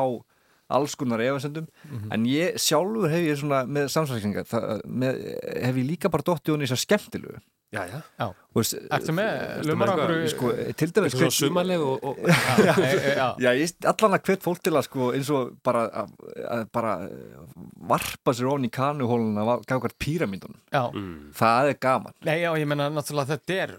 alls 0.70 0.96
konar 1.00 1.20
efasendum, 1.24 1.68
en 2.12 2.26
ég 2.28 2.56
sjálfur 2.60 3.10
hef 3.12 3.24
ég 3.24 3.38
svona 3.40 3.62
með 3.68 3.86
samsvækningar 3.92 4.82
með, 4.88 5.20
hef 5.64 5.76
ég 5.80 5.88
líka 5.92 6.10
bara 6.12 6.24
dotti 6.28 6.52
hún 6.52 6.64
í 6.64 6.68
þess 6.68 6.76
að 6.80 6.86
skemmtilegu 6.88 7.40
já, 7.74 7.82
já, 7.92 8.00
Já, 8.20 8.26
og, 8.28 8.36
veist, 8.56 8.76
ertu 8.96 9.14
með 9.18 9.66
lumar 9.68 9.92
okkur 9.94 10.14
sko, 10.32 10.52
til 10.80 10.94
dæmis 10.96 11.16
svona 11.18 11.34
sumarleg 11.36 11.84
og, 11.84 12.06
og 12.08 12.22
Já, 12.24 12.74
e- 12.80 12.94
e- 12.96 13.16
já. 13.18 13.28
Já, 13.44 13.50
ég 13.60 13.90
allan 13.92 14.16
að 14.18 14.24
hvet 14.30 14.46
fólk 14.46 14.62
til 14.64 14.74
að 14.80 14.86
sko 14.88 15.10
eins 15.18 15.32
og 15.36 15.52
bara 15.68 15.84
að, 16.04 16.14
að 16.56 16.64
bara 16.78 16.94
eh, 17.10 17.44
varpa 17.92 18.34
sér 18.38 18.50
ofn 18.54 18.68
í 18.70 18.72
kanuhóluna 18.72 19.44
af 19.58 19.66
gafkvært 19.68 19.98
píramíndunum. 20.00 20.62
já. 20.72 20.86
mm, 20.94 21.32
Það 21.38 21.74
er 21.74 21.80
gaman. 21.88 22.14
Nei, 22.24 22.38
já, 22.46 22.52
ég 22.56 22.68
menna 22.72 22.90
náttúrulega 22.90 23.36
þetta 23.36 23.60
er 23.66 23.76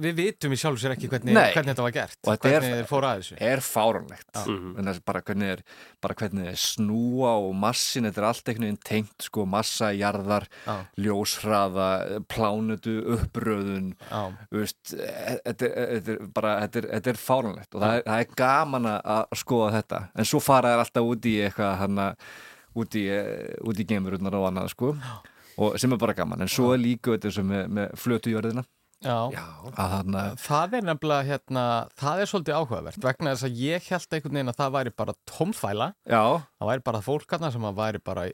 við 0.00 0.14
vitum 0.18 0.52
í 0.52 0.56
sjálf 0.58 0.78
sér 0.82 0.92
ekki 0.96 1.08
hvernig, 1.12 1.34
hvernig 1.54 1.70
þetta 1.74 1.82
var 1.86 1.92
gert 1.94 2.18
Og 2.24 2.32
þetta 2.34 2.48
er- 2.48 2.54
hvernig 2.60 2.78
þeir 2.78 2.88
fóru 2.90 3.08
að 3.08 3.18
þessu. 3.22 3.36
er 3.40 3.62
fáránlegt. 3.64 4.30
En 4.44 4.84
það 4.84 4.94
er 4.94 5.00
bara 5.04 5.22
hvernig 5.22 5.48
er 5.54 5.62
bara 6.02 6.14
hvernig 6.14 6.46
er 6.52 6.58
snúa 6.60 7.32
og 7.48 7.54
massin 7.54 8.04
þetta 8.08 8.18
er 8.22 8.28
allt 8.28 8.44
einhvern 8.48 8.66
veginn 8.68 8.82
tengt 8.84 9.22
sko 9.28 9.46
massa, 9.46 9.90
jarðar, 9.92 10.46
Já. 10.66 10.76
ljóshraða 10.98 11.88
plánutu, 12.28 12.94
uppröðun. 13.16 13.92
Þú 14.10 14.60
veist, 14.62 14.94
e- 14.94 15.38
þetta 15.46 15.68
er, 15.70 16.00
þetta 16.00 16.08
er 16.18 16.26
bara, 16.34 16.54
þetta 16.66 16.76
er, 16.82 16.88
þetta 16.94 17.12
er 17.14 17.20
fáránlegt 17.24 17.74
og 17.74 17.80
það 17.84 17.96
er, 17.98 18.02
það 18.08 18.20
er 18.24 18.34
gaman 18.36 18.84
að- 18.92 19.02
að 19.04 19.38
skoða 19.44 19.72
þetta. 19.82 20.02
En 20.16 20.24
svo 20.24 20.40
fara 20.40 20.74
þær 20.74 20.84
alltaf 20.84 21.10
út 21.14 21.20
í 21.30 21.34
eitthvað 21.48 21.76
hana, 21.78 22.08
út 22.76 22.90
í, 22.98 23.04
út 23.62 23.78
í 23.78 23.86
gemururnar 23.86 24.34
og 24.34 24.48
annað 24.52 24.70
sko 24.74 24.96
og 25.56 25.78
sem 25.78 25.92
er 25.92 25.96
bara 26.02 26.12
gaman, 26.14 26.40
en 26.42 26.48
svo 26.50 26.72
er 26.74 26.78
líka 26.82 27.12
þetta 27.16 27.30
sem 27.32 27.46
með, 27.46 27.68
með 27.68 27.92
flötujörðina 27.94 28.64
já. 28.64 28.68
Já, 29.02 29.16
að 29.74 29.94
þarna 29.96 30.22
Það 30.44 30.78
er 30.78 30.88
nefnilega 30.88 31.28
hérna, 31.28 31.66
það 32.00 32.22
er 32.22 32.30
svolítið 32.30 32.58
áhugavert 32.60 33.04
vegna 33.04 33.34
þess 33.34 33.48
að 33.48 33.60
ég 33.64 33.90
held 33.90 34.16
einhvern 34.16 34.38
veginn 34.38 34.52
að 34.54 34.58
það 34.62 34.74
væri 34.78 34.94
bara 35.02 35.16
tómfæla, 35.30 35.88
já, 36.06 36.24
það 36.60 36.70
væri 36.72 36.84
bara 36.90 37.04
fólk 37.04 37.36
aðna 37.36 37.52
sem 37.54 37.68
að 37.68 37.80
væri 37.82 38.02
bara 38.04 38.26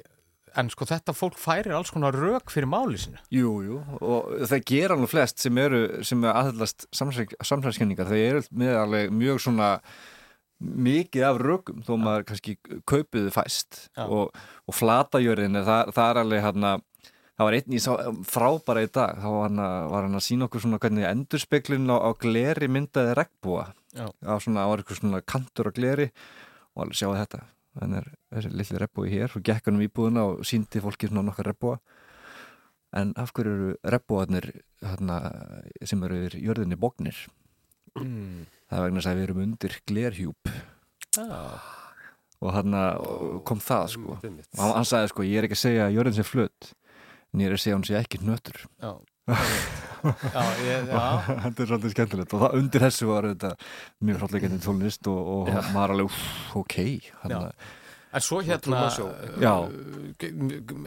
en 0.59 0.71
sko 0.73 0.87
þetta 0.91 1.15
fólk 1.15 1.37
færir 1.39 1.77
alls 1.79 1.93
konar 1.95 2.17
rök 2.17 2.51
fyrir 2.51 2.67
máli 2.71 2.99
sinu 2.99 3.21
Jú, 3.31 3.57
jú, 3.63 3.83
og 4.03 4.31
það 4.51 4.65
gera 4.73 4.97
nú 4.99 5.07
flest 5.11 5.43
sem 5.43 5.59
eru, 5.63 5.83
sem 6.07 6.25
er 6.27 6.35
aðhaldast 6.35 6.89
samsæðskenningar, 6.97 8.11
það 8.11 8.25
eru 8.25 8.47
með 8.63 8.81
alveg 8.81 9.15
mjög 9.15 9.45
svona 9.47 9.75
mikið 10.61 11.25
af 11.25 11.41
rökum, 11.41 11.81
þó 11.87 11.95
maður 11.97 12.27
kannski 12.29 12.57
kaupiðu 12.89 13.31
fæst. 13.33 13.87
Já. 13.97 14.05
og, 14.05 14.35
og 14.69 14.77
flatajörðin, 14.77 15.63
það, 15.65 15.93
það 15.97 16.11
er 16.11 16.21
alveg 16.21 16.45
hann 16.45 16.67
að 16.73 16.83
það 17.41 17.49
var 17.49 17.57
einn 17.57 17.77
í 17.77 17.81
sá, 17.81 17.91
frábæra 18.29 18.83
í 18.85 18.91
dag. 18.93 19.21
Þá 19.23 19.29
var 19.33 19.47
hann, 19.47 19.63
að, 19.65 19.77
var 19.95 20.07
hann 20.07 20.19
að 20.19 20.27
sína 20.27 20.49
okkur 20.49 20.65
svona 20.67 20.81
hvernig 20.83 21.07
endurspeglun 21.09 21.89
á, 21.89 21.97
á 21.97 22.11
gleri 22.21 22.69
myndaði 22.69 23.15
regnbúa 23.17 23.71
á 23.97 24.35
svona, 24.37 24.61
það 24.61 24.69
var 24.71 24.83
eitthvað 24.83 25.01
svona 25.01 25.23
kantur 25.25 25.71
á 25.73 25.77
gleri 25.81 26.11
og 26.77 26.85
alveg 26.85 27.01
sjáu 27.01 27.15
þetta. 27.17 27.41
Þannig 27.81 28.03
er 28.03 28.13
þessi 28.35 28.53
litli 28.61 28.83
regnbúi 28.83 29.15
hér. 29.15 29.35
Og 29.39 29.47
gekk 29.49 29.71
hann 29.71 29.81
um 29.81 29.87
íbúðuna 29.87 30.27
og 30.29 30.45
síndi 30.45 30.85
fólki 30.85 31.09
svona 31.09 31.25
nokkar 31.31 31.49
regnbúa 31.49 31.81
en 33.01 33.13
af 33.17 33.33
hverju 33.35 33.51
eru 33.55 33.75
regnbúarnir 33.95 34.49
hérna, 34.83 35.19
sem 35.87 36.01
eru 36.03 36.25
yfir 36.25 36.41
jörðinni 36.43 36.79
bóknir 36.81 37.19
mm. 37.95 38.49
það 38.71 38.79
er 38.79 38.87
vegna 38.87 39.05
að 39.05 39.21
við 39.21 39.27
erum 39.29 39.43
undir 39.45 39.77
glerhjúp. 39.87 40.51
Já, 41.15 41.39
og 42.41 42.53
hann 42.55 42.77
kom 43.47 43.63
það 43.63 43.87
sko. 43.95 44.19
Einmitt. 44.25 44.51
og 44.57 44.75
hann 44.75 44.89
sagði 44.89 45.13
sko, 45.13 45.27
ég 45.27 45.41
er 45.41 45.49
ekki 45.49 45.59
að 45.59 45.65
segja 45.65 45.87
að 45.87 45.97
jörðin 45.99 46.19
sé 46.19 46.27
flutt 46.27 46.73
er 47.39 47.57
segja 47.57 47.77
að 47.77 47.81
hún 47.81 47.89
sé 47.89 47.99
ekki 48.01 48.23
nötur 48.27 48.65
já 48.81 48.93
Já, 49.31 50.43
ég, 50.65 50.89
já, 50.91 51.03
þetta 51.45 51.63
er 51.63 51.69
svolítið 51.69 51.93
skemmtilegt 51.93 52.33
og 52.35 52.41
það 52.43 52.55
undir 52.59 52.85
þessu 52.87 53.11
var 53.11 53.29
þetta 53.31 53.51
mjög 54.09 54.23
hróttleikandi 54.23 54.59
tónlist 54.65 55.11
og, 55.13 55.21
og 55.35 55.51
Já. 55.53 55.61
maður 55.75 55.95
alveg, 55.95 56.17
ok 56.59 56.77
hann. 57.21 57.35
En 58.11 58.25
svo 58.25 58.41
hérna 58.43 58.81
uh, 58.91 59.69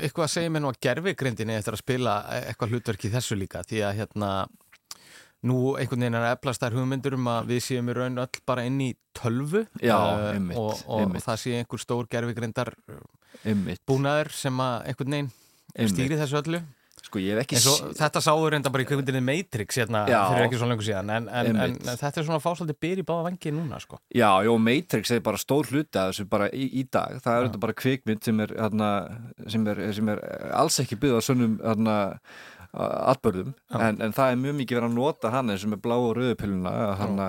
eitthvað 0.01 0.31
segir 0.33 0.51
mér 0.51 0.65
nú 0.65 0.73
að 0.73 0.81
gerfigrindinni 0.83 1.55
eftir 1.55 1.77
að 1.77 1.83
spila 1.85 2.17
eitthvað 2.41 2.73
hlutverk 2.73 3.05
í 3.07 3.13
þessu 3.13 3.37
líka 3.39 3.63
því 3.69 3.85
að 3.87 4.01
hérna 4.01 4.33
Nú 5.43 5.73
einhvern 5.75 5.99
veginn 6.05 6.15
er 6.15 6.23
að 6.23 6.33
eflast 6.37 6.61
þær 6.63 6.75
hugmyndur 6.77 7.17
um 7.17 7.25
að 7.27 7.49
við 7.49 7.57
séum 7.65 7.89
í 7.91 7.95
raun 7.97 8.21
öll 8.23 8.37
bara 8.47 8.63
inn 8.63 8.77
í 8.79 8.93
tölvu 9.11 9.65
Já, 9.83 9.97
eh, 9.99 10.27
einmitt, 10.37 10.55
og, 10.55 10.85
og 10.87 11.01
einmitt. 11.03 11.25
það 11.25 11.41
sé 11.41 11.55
einhver 11.59 11.81
stór 11.83 12.07
gerfigrindar 12.07 12.71
einmitt, 13.43 13.81
búnaður 13.83 14.31
sem 14.37 14.61
að 14.63 14.87
einhvern 14.87 15.17
veginn. 15.17 15.31
Stýri 15.75 16.17
þessu 16.21 16.41
öllu 16.43 16.63
Sko, 17.03 17.19
ég 17.19 17.33
hef 17.35 17.41
ekki 17.43 17.57
eins 17.57 17.65
og 17.67 17.79
sé- 17.81 17.95
þetta 17.99 18.21
sáður 18.23 18.53
reynda 18.53 18.69
bara 18.71 18.83
í 18.83 18.87
kvikmyndinni 18.87 19.19
Matrix 19.27 19.75
hérna 19.75 20.05
Já. 20.07 20.21
fyrir 20.29 20.45
ekki 20.45 20.59
svo 20.61 20.69
lengur 20.69 20.85
síðan 20.87 21.09
en, 21.11 21.25
en, 21.27 21.57
en, 21.59 21.73
þetta 21.83 22.21
er 22.21 22.27
svona 22.29 22.39
fásaldi 22.39 22.75
byr 22.79 23.01
í 23.01 23.03
báða 23.03 23.25
vangi 23.27 23.51
núna 23.51 23.79
sko. 23.83 23.99
Já, 24.15 24.29
jó, 24.45 24.53
Matrix 24.61 25.11
er 25.11 25.19
bara 25.25 25.41
stór 25.41 25.67
hluti 25.67 25.99
af 25.99 26.13
þessu 26.13 26.25
bara 26.31 26.47
í, 26.55 26.69
í 26.79 26.85
dag. 26.87 27.19
Það 27.25 27.35
er 27.41 27.49
þetta 27.49 27.61
bara 27.65 27.75
kvikmynd 27.81 28.23
sem 28.23 28.39
er, 28.45 28.55
hérna, 28.55 28.89
sem 29.51 29.67
er, 29.67 29.83
sem 29.99 30.13
er 30.15 30.23
alls 30.55 30.79
ekki 30.85 30.95
byggð 31.01 31.19
á 31.19 31.21
svonum 31.27 31.59
hérna, 31.59 31.97
atbörðum, 32.73 33.51
en, 33.77 33.99
en 34.01 34.15
það 34.15 34.31
er 34.31 34.41
mjög 34.47 34.57
mikið 34.61 34.79
verið 34.79 34.89
að 34.89 34.97
nota 34.97 35.33
hana 35.35 35.59
sem 35.61 35.75
er 35.75 35.83
blá 35.83 35.97
og 35.99 36.15
rauðupiluna 36.17 36.73
hana, 37.03 37.27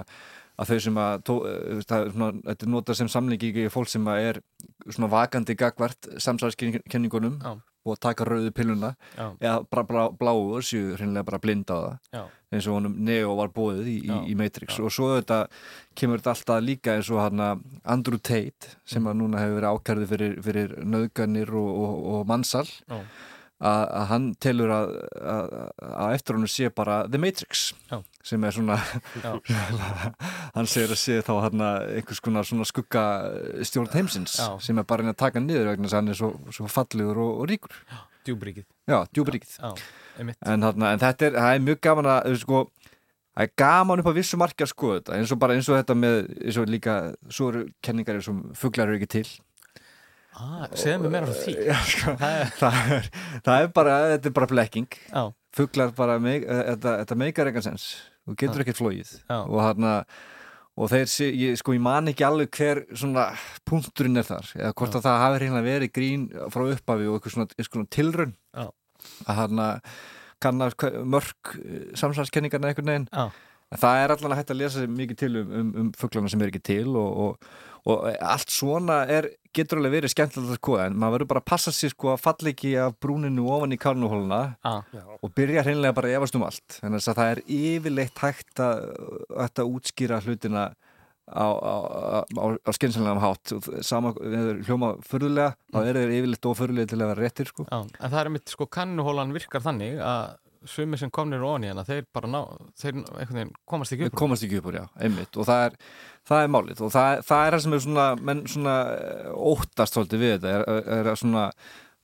að 0.54 0.70
þau 0.70 0.78
sem 0.86 1.02
að 1.02 1.26
tó, 1.26 1.34
eh, 1.50 1.82
það 1.84 2.08
svona, 2.14 2.30
þetta 2.46 2.66
er 2.68 2.72
notað 2.78 3.00
sem 3.02 3.10
samlingi 3.12 3.50
í 3.66 3.68
fólk 3.74 3.90
sem 3.90 4.06
að 4.08 4.30
er 4.30 4.40
svona 4.88 5.10
vakandi 5.12 5.56
gagvart 5.58 6.08
samsæðiskenningunum 6.14 7.40
Já. 7.42 7.56
Og 7.84 7.98
taka 8.00 8.24
rauðu 8.28 8.52
pilluna. 8.54 8.94
Já. 9.18 9.26
eða 9.40 9.58
bara 9.70 9.84
blá, 9.88 10.04
bláu 10.16 10.56
og 10.56 10.64
séu 10.64 10.94
hreinlega 10.96 11.28
bara 11.28 11.42
blinda 11.42 11.76
á 11.76 11.80
það. 11.84 11.98
Já. 12.14 12.24
eins 12.54 12.68
og 12.70 12.78
honum 12.78 12.96
Neo 13.04 13.34
var 13.36 13.50
bóðið 13.50 13.90
í, 13.90 13.96
í, 14.06 14.18
í 14.30 14.34
Matrix. 14.38 14.78
Og 14.78 14.92
svo 14.94 15.10
þetta 15.16 15.40
kemur 15.98 16.22
þetta 16.22 16.34
alltaf 16.34 16.64
líka 16.64 16.96
eins 16.96 17.10
og 17.10 17.22
hann 17.24 17.44
Andrew 17.82 18.18
Tate 18.18 18.76
sem 18.86 19.04
að 19.10 19.18
núna 19.20 19.42
hefur 19.42 19.58
verið 19.58 19.74
ákærði 19.74 20.10
fyrir, 20.12 20.36
fyrir 20.44 20.74
nöðganir 20.84 21.54
og, 21.54 21.70
og, 21.84 22.02
og 22.14 22.26
mannsal 22.30 22.66
Já. 22.66 23.00
Að 23.62 24.06
hann 24.10 24.26
telur 24.42 24.72
að, 24.74 24.92
að, 25.22 25.52
að 25.86 26.14
eftir 26.16 26.36
honum 26.36 26.50
sé 26.50 26.70
bara 26.74 26.96
The 27.08 27.20
Matrix 27.22 27.68
Já. 27.90 28.00
sem 28.26 28.44
er 28.44 28.56
svona 28.56 28.78
hann 30.56 30.68
segir 30.70 30.94
að 30.94 31.00
sé 31.00 31.20
þá 31.24 31.32
einhvers 31.46 32.20
konar 32.24 32.48
svona 32.48 32.66
skugga 32.68 33.04
stjórn 33.64 33.92
heimsins 33.94 34.38
Já. 34.40 34.48
sem 34.60 34.78
er 34.78 34.88
bara 34.88 35.04
reyna 35.04 35.14
að 35.14 35.22
taka 35.22 35.42
niður 35.42 35.70
vegna 35.70 35.86
þess 35.86 35.94
að 35.94 36.02
hann 36.02 36.14
er 36.14 36.18
svo, 36.18 36.32
svo 36.50 36.66
fallegur 36.70 37.22
og, 37.22 37.30
og 37.44 37.48
ríkur. 37.52 37.78
Djúbríkið 39.14 39.56
en, 40.50 40.66
en 40.66 41.00
þetta 41.02 41.30
er, 41.30 41.38
er 41.54 41.64
mjög 41.64 41.80
gaman 41.84 42.10
að 42.16 42.36
sko, 42.42 42.66
það 43.34 43.46
er 43.46 43.54
gaman 43.60 44.02
upp 44.02 44.10
á 44.10 44.18
vissu 44.18 44.38
marki 44.40 44.66
að 44.66 44.72
skoða 44.74 45.00
þetta, 45.00 45.16
eins 45.18 45.32
og 45.34 45.40
bara 45.42 45.56
eins 45.56 45.68
og 45.70 45.78
þetta 45.78 45.96
með 45.98 46.20
eins 46.40 46.60
og 46.60 46.70
líka, 46.70 46.94
svo 47.28 47.50
eru 47.52 47.66
kenningar 47.84 48.18
eins 48.18 48.30
og 48.32 48.44
fuglar 48.58 48.90
eru 48.90 49.00
ekki 49.00 49.12
til 49.18 49.26
ah, 50.34 50.66
Segðu 50.74 51.04
mér 51.06 51.14
meira 51.14 51.28
frá 51.30 51.38
því. 51.44 51.54
Já, 51.68 51.78
sko, 51.90 52.14
Það 52.20 52.38
er- 52.40 53.08
það, 53.44 53.56
er, 53.60 53.68
bara, 53.76 53.96
þetta 54.14 54.30
er 54.30 54.34
bara 54.38 54.46
blekking. 54.50 54.88
Já, 55.10 55.24
fuglar 55.54 55.92
bara, 55.94 56.18
meik, 56.22 56.44
eh, 56.48 56.62
þetta, 56.74 56.94
þetta 57.04 57.18
meikar 57.20 57.50
engan 57.50 57.62
sens. 57.66 57.88
Þú 58.24 58.36
getur 58.40 58.64
ekkert 58.64 58.80
flóið 58.80 59.10
Já. 59.28 59.38
og 59.44 59.60
hann 59.60 59.84
og 60.74 60.88
þeir, 60.90 61.06
ég, 61.38 61.58
sko, 61.60 61.74
ég 61.76 61.82
man 61.84 62.08
ekki 62.10 62.24
alveg 62.26 62.50
hver 62.56 62.80
svona 62.96 63.28
punkturinn 63.68 64.18
er 64.18 64.26
þar 64.26 64.48
eða 64.58 64.72
hvort 64.74 64.96
að 64.98 65.04
það 65.06 65.20
hafi 65.22 65.40
reynilega 65.44 65.68
verið 65.68 65.92
grín 65.94 66.24
frá 66.50 66.64
upphafi 66.72 67.06
og 67.06 67.18
eitthvað 67.20 67.34
svona, 67.36 67.46
eitthvað 67.54 67.76
svona 67.78 67.92
tilraun. 67.94 68.34
Já. 68.56 68.66
að 69.28 69.34
hann 69.42 69.62
kannar 70.40 70.74
mörg 71.04 71.52
samsælskenningarna 72.00 72.72
einhvern 72.72 72.90
veginn. 72.90 73.08
Já. 73.12 73.28
En 73.28 73.53
það 73.80 74.00
er 74.00 74.14
allan 74.14 74.34
að 74.34 74.40
hægt 74.40 74.52
að 74.54 74.60
lesa 74.60 74.88
mikið 74.90 75.20
til 75.22 75.30
um, 75.40 75.54
um, 75.60 75.70
um 75.82 75.94
fugglana 75.98 76.30
sem 76.32 76.42
er 76.44 76.52
ekki 76.52 76.62
til 76.64 76.92
og, 77.00 77.24
og, 77.24 77.48
og 77.90 78.06
allt 78.12 78.54
svona 78.54 79.00
er, 79.10 79.28
getur 79.54 79.80
alveg 79.80 79.98
verið 79.98 80.14
skemmtilegt 80.14 80.54
að 80.54 80.60
skoða 80.60 80.86
en 80.88 80.96
maður 81.00 81.18
verður 81.18 81.30
bara 81.32 81.42
að 81.44 81.50
passa 81.52 81.74
sér 81.74 81.94
sko 81.94 82.14
að 82.14 82.22
falla 82.24 82.52
ekki 82.54 82.72
af 82.82 82.96
brúninu 83.02 83.48
ofan 83.54 83.76
í 83.76 83.80
karnuhóluna 83.80 84.40
ah, 84.66 84.96
og 85.20 85.34
byrja 85.36 85.66
hreinlega 85.66 85.96
bara 85.96 86.10
að 86.10 86.18
efast 86.20 86.38
um 86.38 86.46
allt. 86.46 86.78
Þannig 86.80 87.04
að 87.04 87.20
það 87.20 87.34
er 87.34 87.42
yfirleitt 87.58 88.24
hægt 88.24 88.64
að, 88.64 88.88
að 89.46 89.62
útskýra 89.68 90.22
hlutina 90.24 90.70
á, 91.28 91.46
á, 91.46 91.74
á, 92.24 92.46
á 92.60 92.70
skynsanlega 92.76 93.22
hátt. 93.22 93.54
Og 93.56 93.68
sama, 93.86 94.12
ef 94.18 94.46
þeir 94.48 94.62
hljóma 94.68 94.94
förðulega 95.08 95.54
þá 95.72 95.78
eru 95.82 96.02
þeir 96.02 96.16
yfirleitt 96.18 96.48
oförðulega 96.50 96.92
til 96.92 97.00
að 97.00 97.12
vera 97.12 97.22
réttir 97.22 97.50
sko. 97.50 97.66
já, 97.68 97.78
en 97.80 98.14
það 98.14 98.20
er 98.22 98.32
mitt 98.34 98.54
sko 98.54 98.68
kannuhólan 98.78 99.34
virkar 99.36 99.64
þannig 99.64 100.00
að 100.04 100.34
sumir 100.70 101.00
sem 101.00 101.10
komnir 101.14 101.42
ofan 101.44 101.64
í 101.66 101.70
hana 101.70 101.84
þeir 101.86 102.06
bara 102.14 102.30
ná, 102.30 102.40
þeir 102.80 103.00
komast 103.68 103.94
ekki 103.94 104.08
upp 104.08 104.18
komast 104.18 104.46
ekki 104.46 104.60
upp 104.60 104.68
úr, 104.70 104.78
já, 104.80 104.84
einmitt. 105.06 105.36
Og 105.38 105.48
það 105.48 105.64
er, 105.68 105.76
það 106.30 106.44
er 106.44 106.52
málið. 106.54 106.82
Og 106.86 106.94
það, 106.94 107.24
það 107.28 107.46
er 107.46 107.56
það 107.56 107.64
sem 107.64 107.76
er 107.76 107.82
svona, 107.86 108.06
menn 108.30 108.44
svona 108.50 108.76
eh, 108.94 109.28
óttast 109.52 109.98
svolítið 109.98 110.24
við 110.24 110.34
þetta. 110.36 110.54
Er, 110.54 110.88
er 110.98 111.10
að 111.12 111.20
svona, 111.22 111.44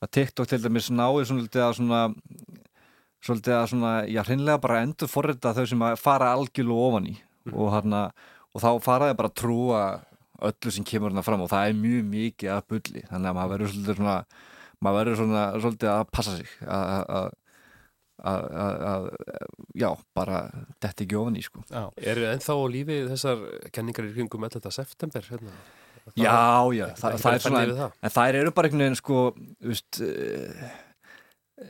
að 0.01 0.12
TikTok 0.18 0.51
til 0.51 0.61
dæmis 0.64 0.90
náir 0.92 1.31
svolítið 1.31 1.64
að 1.66 1.75
svona 1.81 2.03
svolítið 3.20 3.57
að 3.57 3.66
svona, 3.75 3.94
já, 4.09 4.20
hreinlega 4.25 4.62
bara 4.62 4.85
endur 4.85 5.11
forrita 5.12 5.55
þau 5.57 5.66
sem 5.68 5.83
að 5.88 5.99
fara 6.01 6.31
algjörlega 6.37 6.87
ofan 6.90 7.11
í. 7.11 7.16
Og 7.53 7.75
hérna, 7.75 8.07
og 8.55 8.64
þá 8.64 8.70
fara 8.85 9.11
þau 9.11 9.18
bara 9.18 9.33
að 9.33 9.40
trúa 9.42 9.83
öllu 10.51 10.73
sem 10.73 10.87
kemur 10.88 11.12
hérna 11.12 11.25
fram. 11.27 11.44
Og 11.44 11.53
það 11.53 11.68
er 11.68 11.83
mjög 11.83 12.09
mikið 12.14 12.55
að 12.55 12.64
bulli. 12.73 13.05
Þannig 13.11 13.31
að 13.31 13.37
maður 13.37 13.55
verður 13.57 13.75
svolítið 13.75 14.01
svona 14.01 14.16
maður 14.81 15.01
verður 15.01 15.18
svona 15.20 15.44
svolítið 15.61 15.90
að 15.92 16.03
passa 16.14 16.37
sig 16.38 16.53
að, 16.64 17.31
að, 18.25 18.45
að, 18.65 18.81
að, 18.91 19.07
að 19.41 19.47
já, 19.83 19.89
bara 20.17 20.41
detti 20.83 21.07
ekki 21.07 21.19
ofan 21.21 21.37
í 21.41 21.45
sko 21.47 21.63
Já, 21.71 21.85
Eru 22.13 22.27
ennþá 22.33 22.57
á 22.57 22.65
lífi 22.75 22.99
þessar 23.11 23.45
kenningar 23.73 24.09
í 24.11 24.13
kringum 24.17 24.45
11. 24.49 24.71
september? 24.77 25.27
Hérna? 25.31 25.55
Já, 26.17 26.37
já, 26.75 26.87
það, 26.99 27.13
ekki 27.13 27.23
það 27.23 27.25
bara 27.25 27.35
er 27.39 27.45
svona 27.45 27.65
við 27.69 27.77
það. 27.85 27.99
en 28.03 28.15
þær 28.17 28.39
eru 28.41 28.53
bara 28.57 28.69
einhvern 28.71 28.85
veginn 28.87 28.99
sko 28.99 29.19
veist, 29.69 30.01
uh, 30.01 30.71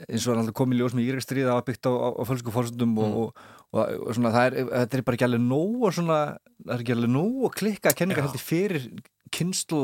eins 0.07 0.27
og 0.27 0.33
er 0.37 0.41
alltaf 0.45 0.55
komið 0.61 0.81
ljós 0.81 0.95
með 0.97 1.09
íræk 1.11 1.25
stríða 1.27 1.57
að 1.59 1.65
byggt 1.69 1.89
á, 1.91 1.93
á, 1.93 2.09
á 2.15 2.23
fölsku 2.29 2.55
fórsöndum 2.55 2.93
Mm. 2.95 3.01
og, 3.21 3.35
og, 3.75 3.81
og, 4.07 4.15
svona 4.17 4.31
það 4.35 4.47
er, 4.47 4.57
þetta 4.71 4.97
er 5.01 5.03
bara 5.07 5.19
ekki 5.19 5.27
alveg 5.29 5.43
nóg 5.45 5.85
og 5.89 5.93
svona, 5.99 6.19
það 6.65 6.75
er 6.77 6.83
ekki 6.85 6.95
alveg 6.97 7.13
nóg 7.15 7.45
að 7.51 7.57
klikka 7.61 7.93
kenningar 7.99 8.27
heldur 8.29 8.43
fyrir 8.43 8.87
kynslu 9.35 9.83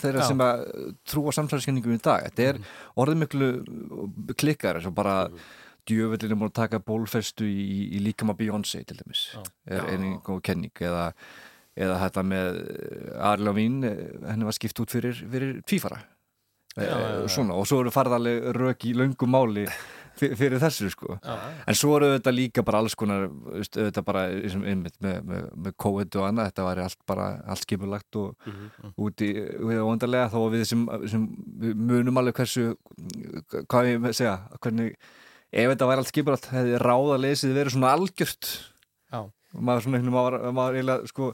þeirra 0.00 0.22
Já. 0.24 0.28
sem 0.30 0.40
að 0.42 0.62
trúa 1.06 1.34
samsæðiskenningum 1.36 1.94
í 1.98 2.00
dag, 2.02 2.24
þetta 2.30 2.46
er 2.48 2.58
Mm. 2.58 2.64
orðið 3.04 3.20
miklu 3.24 3.50
klikkar 4.38 4.78
eins 4.80 4.86
og 4.90 4.94
bara 4.96 5.18
djöfullin 5.88 6.32
er 6.32 6.38
múin 6.40 6.50
að 6.52 6.56
taka 6.60 6.78
bólfestu 6.80 7.44
í, 7.48 7.94
í 7.96 8.02
líkama 8.04 8.34
Beyoncé 8.38 8.84
til 8.88 8.96
dæmis. 9.00 9.26
Er 9.66 9.84
einin 9.92 10.20
góð 10.24 10.40
kenning. 10.48 10.72
Eða, 10.80 11.10
eða 11.76 12.00
þetta 12.06 12.22
með 12.30 12.62
Arla 13.32 13.52
Vín 13.56 13.80
henni 13.84 14.44
var 14.46 14.54
skipt 14.56 14.80
út 14.84 14.90
fyrir, 14.94 15.14
fyrir 15.26 15.60
tvífara 15.66 16.02
Já, 16.74 16.90
já. 16.90 17.28
Svona, 17.30 17.54
og 17.54 17.68
svo 17.70 17.84
eru 17.84 17.90
farðarlega 17.94 18.50
rök 18.56 18.82
í 18.88 18.96
löngu 18.98 19.28
máli 19.30 19.62
fyr- 20.18 20.32
fyrir 20.34 20.58
þessu 20.58 20.88
sko. 20.90 21.20
Já, 21.22 21.36
en 21.70 21.76
svo 21.78 21.92
eru 22.00 22.08
þetta 22.16 22.32
líka 22.34 22.64
bara 22.66 22.80
alls 22.82 22.96
konar 22.98 23.28
þetta 23.62 24.02
bara 24.02 24.24
eins 24.32 24.56
og 24.58 24.64
einmitt 24.66 24.96
með, 25.04 25.20
með, 25.22 25.44
með 25.54 25.76
COVID 25.84 26.18
og 26.18 26.26
annað, 26.26 26.48
þetta 26.50 26.64
var 26.66 26.80
allt 26.82 26.98
bara 27.06 27.28
allt 27.46 27.62
skipulagt 27.62 28.18
og 28.18 28.34
Mhm. 28.50 28.90
úti 29.06 29.28
við 29.38 29.84
óndarlega 29.86 30.32
þó 30.34 30.40
að 30.48 30.56
við 30.56 30.64
sem, 30.72 30.82
sem 31.14 31.28
munum 31.78 32.18
alveg 32.18 32.40
hversu 32.42 32.66
hvað 33.70 33.92
ég 33.92 34.02
með 34.08 34.18
segja, 34.18 34.34
hvernig 34.58 34.96
ef 35.54 35.70
þetta 35.70 35.88
væri 35.90 36.02
allt 36.02 36.10
skipulagt, 36.10 36.48
hefði 36.52 36.78
ráða 36.82 37.18
leysið 37.22 37.52
verið 37.56 37.74
svona 37.76 37.92
algjört 37.94 38.48
Já. 39.14 39.20
og 39.22 39.60
maður 39.68 39.84
svona 39.86 40.00
maður, 40.14 40.36
maður 40.56 40.78
eiginlega 40.80 41.10
sko, 41.12 41.28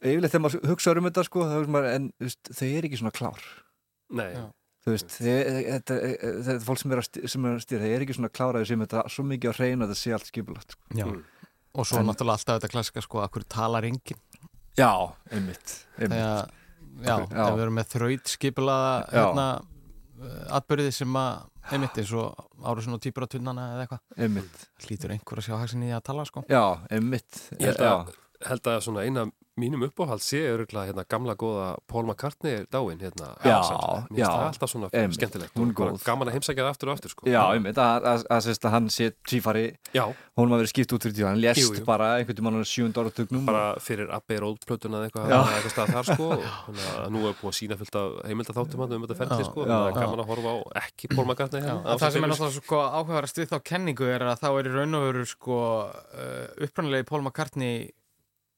yfirleitt 0.00 0.32
þegar 0.34 0.44
maður 0.46 0.68
hugsa 0.72 0.94
um 0.96 1.08
þetta 1.10 1.24
sko, 1.28 1.48
maður, 1.68 1.88
en 1.98 2.06
veist, 2.24 2.52
þau 2.54 2.68
eru 2.68 2.88
ekki 2.90 3.00
svona 3.02 3.14
klár 3.18 3.42
Nei, 4.18 4.30
Já. 4.32 4.44
þú 4.86 4.94
veist, 4.94 5.16
þetta, 5.20 5.98
þetta 6.38 6.54
er 6.56 6.62
fólk 6.64 6.80
sem 6.80 6.94
er 6.96 7.02
að 7.02 7.08
stýra, 7.10 7.32
sem 7.34 7.48
er 7.50 7.58
að 7.60 8.06
ekki 8.06 8.16
svona 8.16 8.32
kláraði 8.32 8.70
sem 8.72 8.84
þetta 8.86 9.04
svo 9.12 9.26
mikið 9.28 9.52
á 9.52 9.58
hreinu 9.58 9.84
að 9.84 9.92
þetta 9.92 10.00
sé 10.00 10.14
allt 10.16 10.30
skipulagt 10.32 10.76
sko. 10.76 10.96
já. 10.96 11.06
Og 11.78 11.84
svo 11.86 11.98
En- 12.00 12.08
náttúrulega 12.08 12.38
alltaf 12.40 12.56
þetta 12.62 12.72
klassika 12.72 13.02
sko 13.04 13.20
að 13.20 13.30
hverju 13.34 13.48
talar 13.52 13.84
enginn 13.84 14.22
Já, 14.78 14.92
einmitt, 15.34 15.74
einmitt. 15.98 16.16
þegar, 16.16 16.48
já, 17.04 17.16
Já. 17.28 17.44
við 17.52 17.62
erum 17.66 17.76
með 17.76 17.88
þraut 17.92 18.30
skipulaða 18.32 18.92
hérna, 19.12 19.46
atbyrði 20.58 20.92
sem 20.94 21.18
að 21.20 21.74
einmitt 21.74 21.98
eins 22.00 22.12
og 22.16 22.46
Árusun 22.64 22.96
og 22.96 23.02
Týpur 23.04 23.26
á 23.26 23.32
tunnana 23.32 23.66
eða 23.74 23.84
eitthvað. 23.84 24.02
Einmitt. 24.24 24.62
hlýtur 24.84 25.14
einhver 25.14 25.42
að 25.42 25.48
sjá 25.48 25.56
haksinni 25.60 25.90
í 25.90 25.94
að 25.96 26.06
tala 26.08 26.24
sko. 26.28 26.44
Já, 26.50 26.62
einmitt. 26.90 27.42
Ég 27.58 27.70
held 27.70 27.84
að, 27.86 28.14
held 28.48 28.70
að 28.72 28.80
svona 28.86 29.04
eina 29.06 29.26
mínum 29.58 29.82
uppáhald 29.88 30.22
sé 30.24 30.40
öruglega 30.52 30.88
hérna 30.92 31.04
gamla 31.10 31.34
góða 31.38 31.68
Paul 31.90 32.06
McCartney 32.08 32.60
er 32.60 32.66
dáin 32.72 33.00
hérna 33.02 33.32
Já, 33.44 33.58
já. 34.14 34.26
það 34.28 34.44
alltaf 34.46 34.72
svona 34.72 34.90
Einmitt, 34.92 35.18
skemmtilegt 35.18 35.58
hún 35.58 35.74
og 35.74 36.00
gaman 36.06 36.30
að 36.30 36.38
heimsækja 36.38 36.64
það 36.64 36.70
aftur 36.72 36.90
og 36.92 36.96
aftur 36.98 37.12
sko. 37.14 37.28
Já, 37.28 37.40
einmitt, 37.54 37.78
að, 37.78 38.08
að, 38.12 38.24
að, 38.30 38.48
að, 38.52 38.60
að 38.68 38.74
hann 38.76 38.88
sé 38.94 39.10
tvífari. 39.28 39.64
Já, 39.96 40.04
hún 40.38 40.52
var 40.52 40.62
verið 40.62 40.72
skipt 40.72 40.94
út 40.96 41.06
fyrir 41.06 41.16
tíu, 41.18 41.26
hann 41.28 41.40
lést 41.42 41.62
Jú, 41.62 41.72
jú. 41.76 41.84
bara 41.88 42.10
einhvern 42.18 42.38
tímann 42.38 42.58
á 42.58 42.62
sjúnd 42.68 42.98
áratugnum. 43.00 43.44
Bara 43.48 43.64
fyrir 43.82 44.10
Abbey 44.14 44.40
Road 44.42 44.64
plötuna 44.68 45.02
eða 45.02 45.10
eitthvað, 45.10 45.34
eitthvað 45.58 45.74
stað 45.74 45.92
þar 45.96 46.08
sko. 46.12 46.30
Að 46.78 47.10
nú 47.14 47.24
er 47.28 47.36
búið 47.40 47.52
að 47.52 47.56
sína 47.58 47.78
fullt 47.80 47.98
af 47.98 48.16
heimildaþáttum 48.28 48.84
hann 48.84 48.96
um 48.98 49.06
þetta 49.06 49.18
ferli 49.22 49.42
Já, 49.42 49.48
sko, 49.50 49.66
það 49.68 49.90
gaman 49.98 50.22
að 50.24 50.32
horfa 50.32 50.54
á 50.54 50.56
ekki 50.84 51.10
Paul 51.14 51.26
McCartney 51.26 51.64
hérna, 51.64 51.96
það 51.98 52.14
sem 52.14 52.26
er 52.26 52.32
náttúrulega 52.32 52.62
sko 52.62 52.80
áhugaverðast 52.84 53.40
við 53.42 53.52
þá 53.52 53.58
kenningu 53.72 54.08
er 54.14 54.24
að 54.28 54.42
þá 54.42 54.48
er 54.52 54.68
í 54.70 54.74
raun 54.74 54.98
og 54.98 55.06
veru 55.08 55.24
sko 55.28 55.58
uh, 55.88 56.66
upprannilegi 56.66 57.08
Paul 57.08 57.22
McCartney 57.24 57.88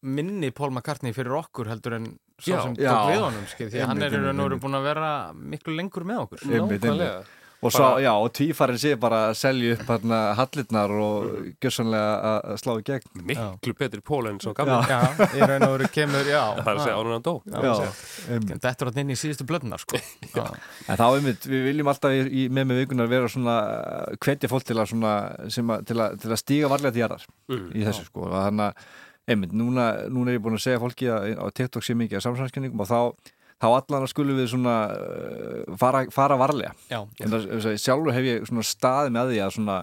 minni 0.02 0.50
Paul 0.50 0.70
McCartney 0.72 1.12
fyrir 1.16 1.34
okkur 1.40 1.68
heldur 1.68 1.98
en 1.98 2.06
svo 2.40 2.54
Já. 2.56 2.62
sem 2.62 2.74
Já. 2.80 2.92
tók 2.94 3.10
við 3.12 3.20
honum 3.26 3.50
skil, 3.50 3.68
því 3.68 3.82
að 3.82 3.86
hann 3.90 4.00
er 4.02 4.06
í 4.06 4.14
Einmitt, 4.14 4.24
raun 4.24 4.40
og 4.40 4.46
veru 4.46 4.54
einmitt. 4.56 4.64
búin 4.64 4.78
að 4.80 4.88
vera 4.88 5.10
miklu 5.34 5.76
lengur 5.76 6.04
með 6.08 6.22
okkur. 6.24 6.46
Einmitt, 6.48 6.80
Nákvæmlega. 6.88 7.20
Og, 7.60 7.68
svo, 7.74 7.98
já, 8.00 8.08
og 8.16 8.30
tvífarin 8.32 8.78
sé 8.80 8.94
bara 8.96 9.18
að 9.28 9.34
selja 9.36 9.74
upp 9.76 9.82
hérna 9.90 10.18
hallirnar 10.38 10.92
og 10.96 11.26
gjössanlega 11.60 12.12
að- 12.24 12.46
að 12.54 12.56
slá 12.62 12.72
í 12.80 12.84
gegn. 12.88 13.24
Miklu 13.28 13.74
betri 13.76 14.00
pól 14.00 14.28
en 14.30 14.38
svo 14.40 14.54
gamla 14.56 14.78
Já, 14.88 15.00
í 15.36 15.40
raun 15.44 15.66
og 15.68 15.74
veru 15.76 15.88
kemur, 15.92 16.24
já. 16.24 16.40
Það 16.56 16.70
er 16.70 16.78
að 16.78 16.80
segja 16.86 16.96
ánum 16.96 17.12
hann 17.12 17.26
dó. 17.28 17.34
Já, 17.44 17.92
einmitt. 18.32 18.60
Þetta 18.64 18.86
er 18.88 19.00
inn 19.04 19.10
í 19.12 19.18
síðustu 19.20 19.44
blöðnar 19.44 19.78
sko. 19.84 20.00
Já, 20.40 20.46
En 20.88 20.96
þá 20.96 21.04
einmitt, 21.18 21.44
við 21.44 21.64
viljum 21.68 21.92
alltaf 21.92 22.10
í, 22.16 22.24
í 22.32 22.48
með 22.48 22.64
með 22.72 22.80
vikunar 22.86 23.08
vera 23.12 23.28
svona 23.28 23.58
hvetja 24.16 24.48
fólk 24.48 24.64
til 24.64 24.78
að, 24.80 24.88
svona, 24.94 25.12
sem 25.52 25.68
að, 25.68 25.84
til 25.84 26.00
að, 26.00 26.16
til 26.24 26.30
að 26.32 26.40
stíga 26.40 26.72
varlega 26.72 26.92
til 26.96 27.04
jarðar 27.04 27.28
í 27.76 27.84
þessu 27.84 28.08
sko. 28.08 28.24
Og 28.24 28.32
þannig 28.40 28.70
að 28.70 28.74
einmitt, 29.30 29.54
núna, 29.56 29.90
núna 30.12 30.32
er 30.32 30.38
ég 30.38 30.44
búin 30.44 30.58
að 30.58 30.64
segja 30.66 30.82
fólki 30.82 31.10
að 31.12 31.34
á 31.38 31.46
TikTok 31.54 31.86
sé 31.86 31.96
mikið 31.98 32.20
af 32.20 32.26
samsvæmskenningum 32.26 32.84
og 32.84 32.90
þá, 32.90 33.32
þá 33.62 33.66
allan 33.70 34.04
að 34.04 34.12
skulum 34.12 34.40
við 34.40 34.52
svona 34.52 34.76
uh, 34.94 35.74
fara, 35.80 36.04
fara 36.14 36.38
varlega. 36.40 36.74
Já, 36.90 37.02
að 37.26 37.74
sjálfur 37.80 38.16
hef 38.16 38.30
ég 38.30 38.48
svona 38.50 38.66
staði 38.66 39.14
með 39.16 39.34
því 39.34 39.42
að 39.46 39.58
svona 39.58 39.82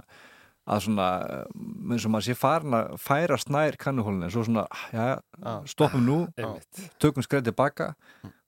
að 0.68 0.82
svona, 0.84 1.06
uh, 1.32 1.92
eins 1.94 2.06
og 2.08 2.12
maður 2.12 2.26
sé 2.28 2.34
farin 2.36 2.76
að 2.76 2.90
færa 3.00 3.38
snær 3.40 3.78
kannuhólinu 3.80 4.28
en 4.28 4.34
svo 4.34 4.44
svona, 4.44 4.66
já, 4.92 5.06
stoppum 5.72 6.04
nú 6.04 6.18
tökum 7.02 7.24
skreið 7.24 7.48
tilbaka 7.52 7.94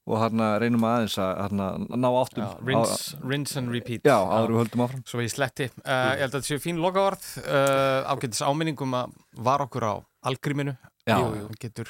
og 0.09 0.17
hérna 0.17 0.49
reynum 0.61 0.85
aðeins 0.89 1.15
að 1.21 1.31
hérna, 1.43 1.67
ná 1.93 2.07
áttum 2.09 2.43
já 2.43 2.49
rinse, 2.65 3.19
rinse 3.21 3.59
and 3.61 3.73
repeat. 3.73 4.05
Já, 4.07 4.17
áður 4.17 4.55
við 4.55 4.61
höldum 4.63 4.85
áfram. 4.85 5.03
Svo 5.09 5.21
ég 5.21 5.33
sletti. 5.33 5.69
Uh, 5.83 5.91
ég 6.17 6.23
held 6.23 6.31
að 6.31 6.37
þetta 6.39 6.49
séu 6.49 6.63
fín 6.63 6.81
lokavarð, 6.81 7.27
uh, 7.43 8.09
ágættis 8.09 8.41
áminningum 8.41 8.95
að 8.97 9.13
var 9.49 9.65
okkur 9.67 9.85
á 9.85 9.93
algríminu. 10.31 10.73
Já. 11.07 11.15
Jú, 11.19 11.29
jú, 11.39 11.47
getur 11.61 11.89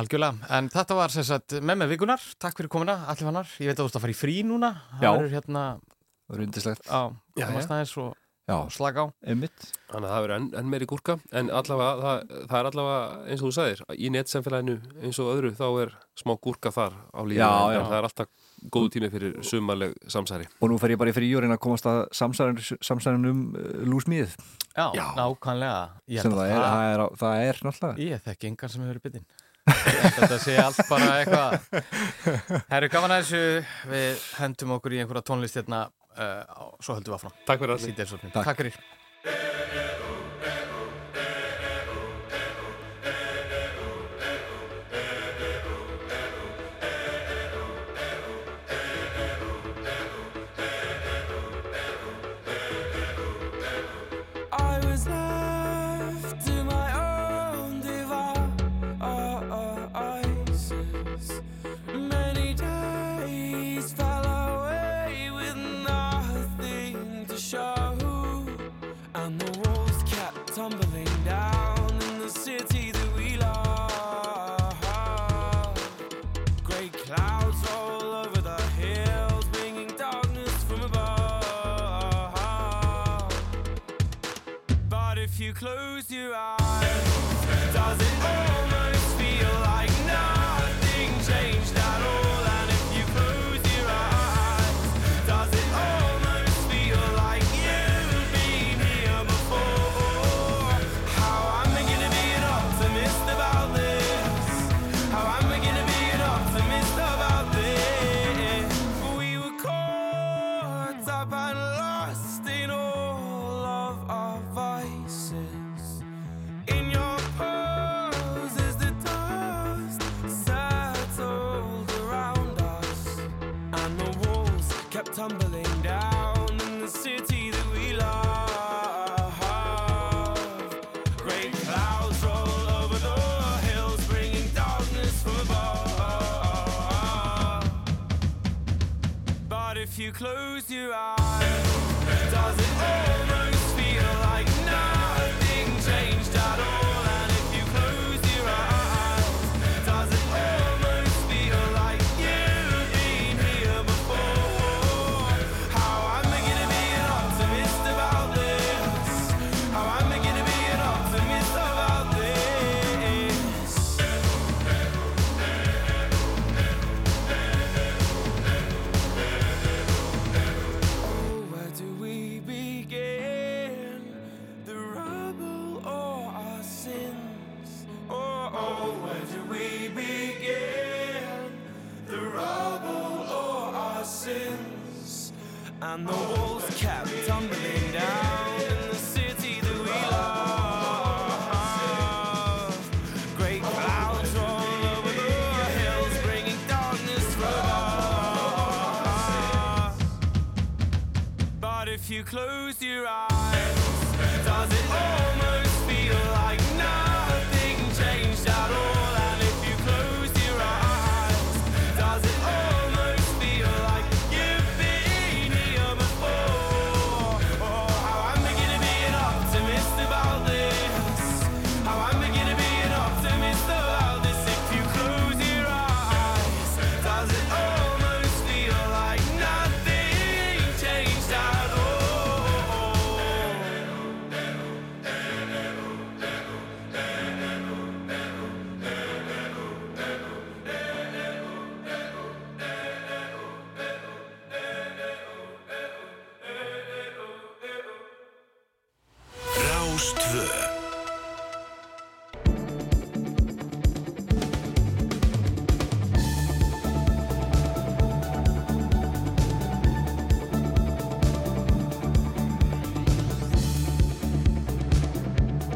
algjörlega. 0.00 0.48
En 0.56 0.68
þetta 0.72 0.96
var 0.98 1.12
sem 1.14 1.26
sagt 1.26 1.56
með 1.60 1.82
með 1.82 1.92
vikunar. 1.94 2.22
Takk 2.42 2.56
fyrir 2.58 2.70
komuna, 2.72 2.96
allir 3.10 3.28
fannar. 3.28 3.50
Ég 3.62 3.70
veit 3.70 3.76
að 3.78 3.84
þú 3.84 3.90
ert 3.90 3.98
að 4.00 4.06
fara 4.06 4.14
í 4.14 4.18
frí 4.18 4.36
núna. 4.46 4.70
Já. 5.00 5.08
Það 5.10 5.18
verður 5.20 5.36
hérna 5.36 5.64
Það 6.26 6.36
er 6.38 6.42
undislegt 6.42 6.88
á 6.90 7.00
Já, 7.38 7.44
komast 7.46 7.68
já. 7.68 7.74
aðeins 7.76 7.92
og, 8.02 8.14
Já, 8.46 8.54
og 8.56 8.70
slaka 8.74 9.02
á. 9.02 9.06
einmitt 9.30 9.68
Þannig 9.92 10.08
að 10.08 10.10
það 10.10 10.24
verður 10.24 10.34
enn, 10.36 10.48
enn 10.58 10.70
meiri 10.72 10.88
gúrka 10.90 11.14
en 11.38 11.50
allavega, 11.54 11.92
það, 12.02 12.32
það 12.50 12.58
er 12.58 12.68
allavega 12.72 13.04
eins 13.30 13.42
og 13.44 13.46
þú 13.46 13.52
sagðir, 13.54 13.82
í 13.94 14.10
netsamfélaginu 14.16 14.74
eins 15.06 15.20
og 15.22 15.30
öðru 15.36 15.52
þá 15.54 15.64
er 15.84 15.92
smá 16.18 16.32
gúrka 16.42 16.72
þar 16.74 16.96
á 17.14 17.20
lífi 17.30 17.46
það 17.46 17.94
er 18.00 18.08
alltaf 18.08 18.45
góðu 18.72 18.92
tími 18.96 19.10
fyrir 19.12 19.38
sumaleg 19.46 19.94
samsæri. 20.10 20.46
Og 20.60 20.70
nú 20.72 20.78
fer 20.80 20.94
ég 20.94 21.00
bara 21.00 21.12
í 21.12 21.16
frí 21.16 21.30
og 21.36 21.44
reyna 21.44 21.56
að 21.58 21.64
komast 21.66 21.88
að 21.90 22.02
samsæðin 22.16 23.28
um 23.30 23.42
uh, 23.52 23.82
lúsmíð 23.88 24.36
Já, 24.76 24.90
Já. 24.96 25.06
nákvæmlega. 25.16 25.82
Það 26.06 26.30
að 26.30 26.46
er, 26.46 26.62
það 26.62 26.86
er, 26.92 27.04
það 27.22 27.42
er 27.48 27.60
náttúrulega. 27.68 28.06
Ég 28.06 28.24
þekki 28.26 28.50
engan 28.52 28.72
sem 28.72 28.86
hefur 28.86 29.02
byttin 29.06 29.26
Þetta 29.66 30.36
sé 30.38 30.56
allt 30.62 30.82
bara 30.86 31.14
eitthvað 31.20 31.50
Herru, 32.72 32.90
gaman 32.92 33.16
að 33.16 33.24
þessu. 33.24 33.44
Við 33.90 34.26
hendum 34.38 34.76
okkur 34.78 34.94
í 34.94 35.00
einhverja 35.02 35.26
tónlist 35.26 35.58
hérna 35.58 35.86
uh, 36.14 36.68
svo 36.78 36.98
höldum 36.98 37.16
við 37.16 37.18
áfram. 37.18 37.38
Takk 37.48 37.64
fyrir 37.64 37.78
allir. 37.78 38.30
Takk 38.36 38.62
fyrir 38.62 40.04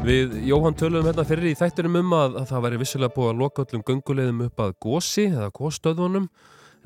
Við 0.01 0.31
Jóhann 0.49 0.73
töluðum 0.73 1.11
hérna 1.11 1.23
fyrir 1.29 1.51
í 1.51 1.57
þættunum 1.59 1.99
um 1.99 2.13
að, 2.17 2.39
að 2.41 2.45
það 2.49 2.63
væri 2.65 2.77
vissilega 2.81 3.13
búið 3.13 3.27
að 3.29 3.41
loka 3.43 3.63
öllum 3.67 3.83
göngulegðum 3.85 4.39
upp 4.47 4.63
að 4.63 4.71
gósi 4.81 5.25
eða 5.27 5.51
gósstöðunum 5.53 6.25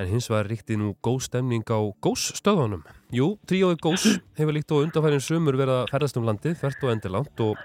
en 0.04 0.10
hins 0.12 0.28
var 0.28 0.49
ríkti 0.51 0.75
nú 0.75 0.89
góð 0.99 1.21
stemning 1.23 1.63
á 1.71 1.80
gósstöðunum. 2.04 2.82
Jú, 3.15 3.30
tríóið 3.47 3.80
gós 3.86 4.04
hefur 4.36 4.58
líkt 4.58 4.75
og 4.75 4.84
undanfærin 4.84 5.23
sumur 5.23 5.56
verið 5.56 5.78
að 5.78 5.93
ferðast 5.93 6.19
um 6.19 6.28
landið, 6.28 6.58
þvert 6.60 6.84
og 6.84 6.91
endilangt 6.91 7.45
og 7.45 7.63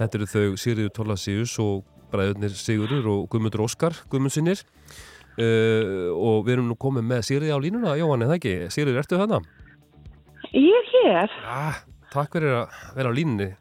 þetta 0.00 0.18
eru 0.22 0.30
þau 0.32 0.56
Sigriður 0.64 0.96
Tólasíus 0.96 1.58
og 1.60 1.84
bræðurnir 2.08 2.56
Sigurður 2.56 3.12
og 3.12 3.28
Guðmundur 3.28 3.66
Óskar 3.68 4.00
Guðmundsinnir 4.08 4.64
uh, 4.64 6.08
og 6.16 6.46
við 6.48 6.54
erum 6.56 6.72
nú 6.72 6.80
komið 6.80 7.10
með 7.12 7.26
Sigriði 7.28 7.52
á 7.52 7.60
línuna, 7.60 7.98
Jóhann, 8.00 8.24
eða 8.24 8.40
ekki? 8.40 8.56
Sigriður, 8.72 9.02
ertu 9.04 9.20
þarna? 9.20 9.44
Ég 10.56 10.72
er 10.80 10.94
hér, 10.96 11.40
Ah, 11.44 11.84
takk 12.08 12.38
fyrir 12.38 12.62
að 12.62 12.78
vera 12.96 13.12
á 13.12 13.18
línunni 13.20 13.52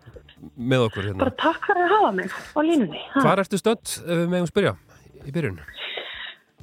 með 0.58 0.86
okkur 0.88 1.08
hérna. 1.08 1.20
bara 1.24 1.36
takk 1.42 1.66
fyrir 1.70 1.86
að 1.88 1.94
hafa 1.96 2.12
mig 2.18 2.32
á 2.32 2.60
línunni. 2.66 3.02
ha. 3.14 3.24
Hvar 3.26 3.42
ertu 3.44 3.58
stödd, 3.60 3.86
ef 4.04 4.14
við 4.22 4.30
megum 4.34 4.50
spyrja, 4.52 4.76
í 5.26 5.34
byrjun? 5.36 5.60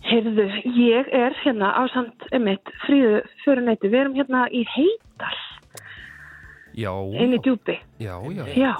Heyrðu, 0.04 0.46
ég 0.76 1.08
er 1.16 1.32
hérna 1.44 1.70
á 1.72 1.82
samt 1.94 2.26
emitt 2.36 2.68
fríðu 2.84 3.22
fyrirneyti. 3.44 3.88
Við 3.88 4.00
erum 4.02 4.18
hérna 4.18 4.44
í 4.52 4.64
Heidal, 4.68 5.38
Já, 6.74 6.90
inn 7.22 7.32
í 7.36 7.38
djúpi. 7.40 7.78
já, 8.02 8.18
já. 8.34 8.44
Já, 8.52 8.74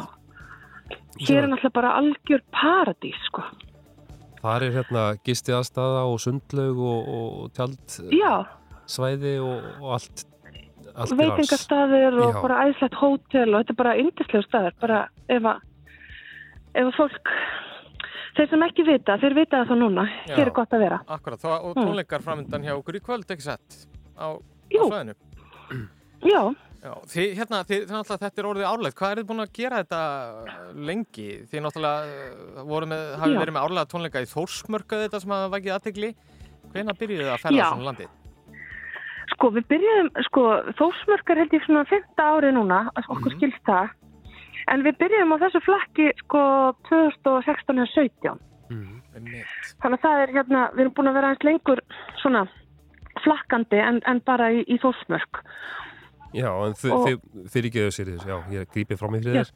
hér 1.23 1.45
er 1.45 1.49
náttúrulega 1.49 1.73
bara 1.73 1.95
algjör 2.01 2.43
paradís, 2.53 3.17
sko. 3.31 3.45
Það 4.43 4.67
er 4.67 4.75
hérna 4.75 5.03
gisti 5.25 5.55
aðstaða 5.57 6.03
og 6.11 6.19
sundlaug 6.21 6.81
og, 6.85 7.09
og 7.09 7.53
tjaldsvæði 7.57 9.31
Já, 9.33 9.45
og, 9.47 9.69
og 9.81 9.95
allt, 9.97 10.27
veitingastaðir 10.95 12.19
og 12.23 12.41
bara 12.43 12.65
æðislegt 12.65 12.99
hótel 13.01 13.47
og 13.51 13.63
þetta 13.63 13.75
er 13.75 13.79
bara 13.81 13.95
yndislegu 14.03 14.47
staðir. 14.47 14.77
Bara 14.83 15.01
ef 15.29 15.49
að, 15.51 15.63
ef 16.75 16.85
að 16.85 16.93
fólk, 16.99 17.33
þeir 18.39 18.53
sem 18.53 18.67
ekki 18.69 18.87
vita, 18.91 19.19
þeir 19.23 19.39
vita 19.41 19.63
það 19.63 19.73
þá 19.73 19.81
núna. 19.83 20.07
Já. 20.29 20.37
Hér 20.37 20.51
er 20.51 20.55
gott 20.61 20.77
að 20.77 20.85
vera. 20.87 21.01
Akkurat, 21.17 21.43
þá, 21.43 21.51
og 21.59 21.79
tónleikar 21.81 22.25
framöndan 22.27 22.67
hjá 22.67 22.77
okkur 22.77 23.01
í 23.01 23.03
kvöld, 23.05 23.27
ekki 23.35 23.49
sett, 23.49 23.81
á, 24.15 24.39
á 24.39 24.85
svæðinu. 24.85 25.19
Já, 26.25 26.41
Já, 26.85 26.93
þið, 27.09 27.31
hérna, 27.39 27.59
þið, 27.65 27.79
þið 27.89 27.95
náttúrulega, 27.97 28.21
þetta 28.21 28.41
er 28.43 28.47
orðið 28.51 28.67
árlegt. 28.69 28.97
Hvað 28.99 29.13
er 29.13 29.19
þið 29.21 29.29
búin 29.31 29.43
að 29.45 29.53
gera 29.57 29.79
þetta 29.81 30.01
lengi? 30.91 31.29
Þið 31.49 31.63
náttúrulega 31.65 32.19
uh, 32.27 32.59
voru 32.69 32.89
með, 32.91 33.05
hafið 33.23 33.37
Já. 33.37 33.41
verið 33.41 33.57
með 33.57 33.65
árlega 33.65 33.89
tónleika 33.89 34.21
í 34.21 34.29
Þórsmörka 34.29 34.99
þetta 35.01 35.21
sem 35.23 35.33
hafa 35.33 35.47
vakið 35.55 35.75
aðtegli. 35.79 36.11
Hvenær 36.75 36.99
byrjuðu 37.01 37.25
þið 37.25 37.33
að 37.33 37.41
ferða 37.47 37.63
Já. 37.63 37.65
svona 37.71 37.89
landið? 37.89 38.13
Sko, 39.33 39.51
við 39.57 39.65
byrjuðum, 39.73 40.09
sko, 40.29 40.43
Þórsmörkar 40.79 41.39
held 41.41 41.53
ég 41.57 41.63
svona 41.65 41.85
5. 41.89 42.03
árið 42.21 42.53
núna, 42.59 42.81
okkur 42.97 43.33
Mhm. 43.33 43.37
skilst 43.39 43.65
það. 43.65 43.89
En 44.69 44.83
við 44.85 44.99
byrjuðum 45.01 45.33
á 45.33 45.37
þessu 45.45 45.61
flakki, 45.65 46.11
sko, 46.25 46.43
2016 46.91 47.79
eða 47.79 47.89
17. 47.95 48.39
Mhm. 48.71 49.01
Einmitt. 49.15 49.47
Þannig 49.83 49.99
að 50.01 50.05
það 50.05 50.23
er 50.23 50.33
hérna, 50.35 50.61
við 50.75 50.81
erum 50.81 50.95
búin 50.95 51.09
að 51.09 51.15
vera 51.15 51.29
aðeins 51.31 51.45
lengur 51.45 51.81
svona 52.23 52.49
flakkandi 53.25 53.79
en, 53.81 54.01
en 54.07 54.21
bara 54.27 54.51
í, 54.53 54.65
í 54.67 54.79
Þórsmörk. 54.83 55.43
Já, 56.35 56.51
en 56.67 56.75
þi, 56.75 56.91
Og- 56.91 57.07
þið, 57.07 57.19
þið 57.53 57.63
ríkjaðu 57.69 57.91
sér 57.95 58.09
þér, 58.11 58.27
já, 58.27 58.37
ég 58.51 58.67
grípið 58.75 58.99
frá 58.99 59.11
mig 59.11 59.23
þér. 59.23 59.51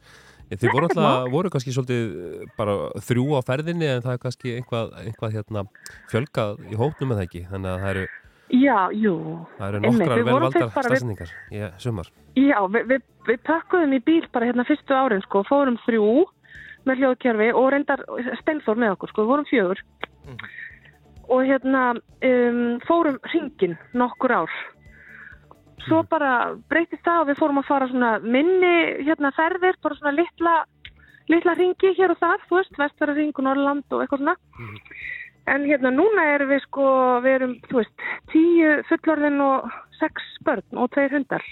En 0.49 0.57
Þið 0.57 0.71
voru 0.73 0.87
alltaf, 0.87 1.29
voru 1.29 1.49
kannski 1.53 1.69
svolítið 1.75 2.05
eh, 2.41 2.45
bara 2.57 2.73
þrjú 3.05 3.25
á 3.37 3.41
ferðinni 3.45 3.85
en 3.85 4.01
það 4.01 4.13
er 4.15 4.21
kannski 4.23 4.53
einhvað, 4.57 4.87
einhvað 5.05 5.35
hérna 5.35 5.61
fjölgað 6.09 6.63
í 6.71 6.75
hópnum 6.79 7.11
en 7.11 7.17
það 7.19 7.25
ekki. 7.27 7.41
Þannig 7.51 7.69
að 7.69 7.83
það 7.83 7.89
eru, 7.91 8.07
Já, 8.49 8.89
jú. 8.97 9.13
það 9.59 9.67
eru 9.67 9.79
nokkrar 9.83 10.23
velvaldar 10.25 10.69
stafsendingar 10.73 11.33
í 11.53 11.61
sumar. 11.77 12.07
Já, 12.33 12.57
við, 12.73 12.87
við, 12.89 13.03
við 13.27 13.43
pakkuðum 13.45 13.93
í 13.93 13.99
bíl 14.07 14.23
bara 14.33 14.47
hérna 14.49 14.65
fyrstu 14.65 14.95
árin, 14.97 15.21
sko, 15.27 15.43
fórum 15.45 15.77
þrjú 15.83 16.23
með 16.89 17.03
hljóðkerfi 17.03 17.51
og 17.59 17.69
reyndar 17.73 18.01
Steinþór 18.41 18.81
með 18.81 18.95
okkur, 18.95 19.13
sko, 19.13 19.25
við 19.25 19.31
vorum 19.33 19.47
fjögur. 19.49 19.83
Og 21.29 21.45
hérna 21.45 21.83
um, 21.93 22.63
fórum 22.87 23.21
hringin 23.29 23.77
nokkur 23.93 24.33
ár. 24.33 24.57
Svo 25.85 26.01
bara 26.09 26.55
breytist 26.71 27.05
það 27.05 27.21
og 27.21 27.29
við 27.29 27.39
fórum 27.43 27.61
að 27.61 27.69
fara 27.69 27.89
svona 27.91 28.11
minni 28.23 28.75
hérna 29.05 29.33
ferðir, 29.37 29.77
bara 29.83 29.99
svona 29.99 30.15
litla, 30.17 30.55
litla 31.29 31.57
hringi 31.59 31.93
hér 32.01 32.15
og 32.15 32.21
þar, 32.23 32.41
þú 32.49 32.61
veist, 32.63 32.81
vestfæra 32.81 33.17
hring 33.17 33.37
og 33.37 33.45
Norrland 33.45 33.93
og 33.93 34.03
eitthvað 34.03 34.25
svona. 34.25 34.37
En 35.47 35.65
hérna 35.65 35.91
núna 35.93 36.25
erum 36.35 36.51
við 36.51 36.61
sko, 36.65 36.85
við 37.23 37.35
erum, 37.39 37.55
þú 37.69 37.79
veist, 37.79 38.05
tíu 38.33 38.73
fullorðin 38.89 39.41
og 39.41 39.69
sex 39.99 40.27
börn 40.45 40.81
og 40.83 40.91
tveir 40.93 41.15
hundar 41.15 41.45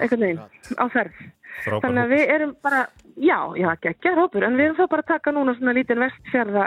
einhvern 0.00 0.24
veginn 0.24 0.78
á 0.80 0.84
ferð. 0.92 1.18
Frábær 1.62 1.84
Þannig 1.84 2.02
að 2.02 2.14
við 2.14 2.32
erum 2.34 2.54
bara, 2.64 2.80
já, 3.20 3.38
já, 3.60 3.68
geggjar 3.84 4.18
hópur, 4.18 4.46
en 4.46 4.56
við 4.56 4.70
erum 4.70 4.78
þá 4.80 4.86
bara 4.94 5.04
að 5.04 5.10
taka 5.12 5.34
núna 5.36 5.54
svona 5.58 5.74
lítinn 5.76 6.00
vestfjörða 6.02 6.64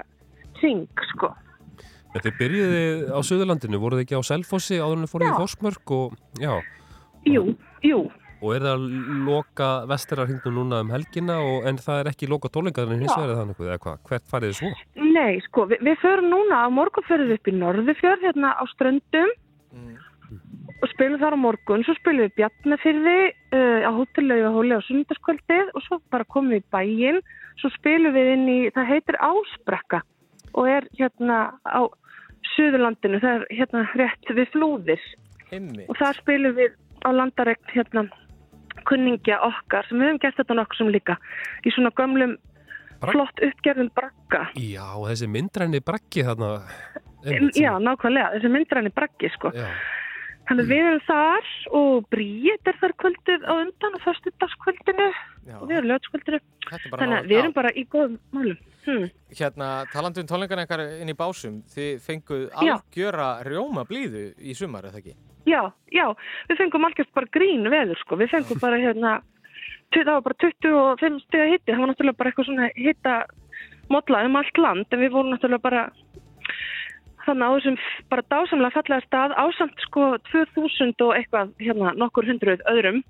hring, 0.61 0.85
sko. 1.15 1.31
En 2.15 2.23
þið 2.23 2.37
byrjuði 2.39 2.83
á 3.11 3.19
Suðurlandinu, 3.27 3.81
voruð 3.81 3.99
þið 3.99 4.05
ekki 4.05 4.19
á 4.21 4.29
Selfossi 4.29 4.77
áður 4.79 5.01
en 5.01 5.07
þið 5.07 5.13
fóruð 5.15 5.27
í 5.27 5.31
Já. 5.33 5.39
Þórsmörk 5.41 5.95
og, 5.97 6.13
já, 6.39 6.53
Jú, 7.25 7.43
jú, 7.81 8.03
og 8.45 8.51
er 8.55 8.65
það 8.67 8.75
að 8.75 8.83
loka 9.25 9.69
vesturarhingnum 9.89 10.59
núna 10.59 10.81
um 10.85 10.91
helgina 10.93 11.39
og, 11.41 11.65
en 11.69 11.79
það 11.81 12.01
er 12.03 12.11
ekki 12.11 12.29
loka 12.29 12.51
tónleikaðin 12.53 13.01
hins 13.01 13.15
vegar 13.15 13.31
eða 13.33 13.39
þannig, 13.41 13.63
eða 13.65 13.79
hvað, 13.85 14.03
hvert 14.09 14.29
farið 14.31 14.53
þið 14.53 14.59
svo? 14.61 14.73
nei, 15.15 15.33
sko, 15.47 15.65
við, 15.71 15.81
við 15.89 15.97
förum 16.03 16.29
núna 16.29 16.61
á 16.61 16.67
morgun 16.69 17.07
förum 17.09 17.31
við 17.31 17.39
upp 17.41 17.49
í 17.49 17.55
Norðufjörð, 17.57 18.29
hérna 18.29 18.53
á 18.55 18.63
Ströndum 18.75 19.33
Mm. 19.75 19.97
og 20.81 20.87
spilum 20.93 21.19
þar 21.19 21.35
á 21.35 21.39
morgun, 21.39 21.83
svo 21.85 21.95
spilum 21.97 22.25
við 22.25 22.35
Bjarnafyrði 22.39 23.15
uh, 23.27 23.81
á 23.85 23.91
hótellauga 23.95 24.51
hóli 24.55 24.77
á 24.77 24.81
sundarskvöldið 24.87 25.73
og 25.75 25.83
svo 25.85 25.99
bara 26.13 26.27
komum 26.31 26.53
við 26.55 26.63
í 26.63 26.69
bæinn, 26.73 27.19
svo 27.61 27.71
spilum 27.75 28.15
við 28.15 28.31
inn 28.35 28.47
í, 28.49 28.57
það 28.75 28.89
heitir 28.93 29.19
Ásbrekka 29.19 30.01
og 30.55 30.69
er 30.71 30.87
hérna 30.95 31.39
á 31.67 31.81
Suðurlandinu, 32.55 33.19
það 33.19 33.35
er 33.41 33.45
hérna 33.59 33.83
rétt 33.99 34.31
við 34.37 34.51
flúðir 34.53 35.05
Einmitt. 35.51 35.89
og 35.89 35.99
þar 35.99 36.21
spilum 36.21 36.55
við 36.57 36.75
á 37.05 37.09
landaregn 37.13 37.73
hérna 37.73 38.05
kunningja 38.89 39.39
okkar 39.47 39.87
sem 39.89 39.99
við 39.99 40.09
höfum 40.11 40.21
gert 40.25 40.39
þetta 40.41 40.57
nokkuð 40.59 40.81
sem 40.81 40.91
líka 40.93 41.17
í 41.65 41.73
svona 41.75 41.91
gömlum 41.97 42.37
Bra- 43.01 43.11
flott 43.11 43.41
uppgerðum 43.43 43.91
brakka. 43.95 44.45
Já, 44.55 44.85
og 44.95 45.09
þessi 45.11 45.27
myndræni 45.29 45.81
brakki 45.83 46.23
þarna. 46.25 46.53
Já, 47.57 47.73
nákvæmlega, 47.81 48.31
þessi 48.37 48.51
myndræni 48.53 48.93
brakki 48.95 49.29
sko. 49.33 49.51
Já, 49.55 49.67
Þannig 50.45 50.67
við 50.69 50.83
erum 50.83 50.99
þar 51.07 51.47
og 51.73 52.05
Bríet 52.13 52.69
er 52.69 52.75
þar 52.77 52.93
kvöldið 53.01 53.45
á 53.49 53.53
undan 53.55 53.95
og 53.97 54.03
föstudagskvöldinu 54.03 55.07
Já, 55.09 55.55
og 55.57 55.65
við 55.71 55.79
erum 55.79 55.89
lögskvöldinu. 55.89 56.39
Þannig 56.69 57.17
að 57.17 57.29
við 57.31 57.39
erum 57.39 57.55
bara 57.55 57.71
í 57.73 57.85
góðum 57.89 58.19
málum. 58.35 58.59
Hmm. 58.85 59.07
Hérna, 59.33 59.69
talandi 59.89 60.21
um 60.21 60.29
tónleikana 60.29 60.67
ykkar 60.67 60.83
inn 61.01 61.09
í 61.09 61.17
básum, 61.17 61.63
þið 61.73 62.03
fenguð 62.05 62.43
algjöra 62.61 63.29
rjóma 63.47 63.87
blíðu 63.89 64.27
í 64.37 64.53
sumar, 64.57 64.85
eða 64.91 65.01
ekki? 65.01 65.15
Já, 65.45 65.61
já, 65.93 66.05
við 66.49 66.61
fengum 66.61 66.85
algjörst 66.87 67.13
bara 67.13 67.31
grín 67.33 67.69
veður 67.69 67.99
sko. 68.01 68.17
Við 68.17 68.31
fengum 68.33 68.61
bara 68.61 68.81
hérna, 68.81 69.17
það 69.93 70.11
var 70.11 70.23
bara 70.25 70.39
25 70.41 71.19
stiga 71.27 71.49
hitti. 71.51 71.71
Það 71.71 71.83
var 71.83 71.91
náttúrulega 71.91 72.19
bara 72.21 72.31
eitthvað 72.31 72.49
svona 72.49 72.69
hitta 72.73 73.17
módla 73.89 74.25
um 74.25 74.39
allt 74.39 74.57
land 74.57 74.89
en 74.91 75.03
við 75.03 75.13
vorum 75.13 75.33
náttúrulega 75.33 75.61
bara 75.61 75.83
þannig 77.25 77.45
á 77.45 77.53
þessum 77.55 77.77
bara 78.11 78.25
dásamlega 78.33 78.75
fallega 78.75 79.05
stað 79.05 79.35
ásamt 79.41 79.83
sko 79.85 80.07
2000 80.31 81.05
og 81.05 81.13
eitthvað 81.17 81.53
hérna 81.61 81.93
nokkur 81.97 82.27
hundruð 82.29 82.63
öðrum 82.71 83.01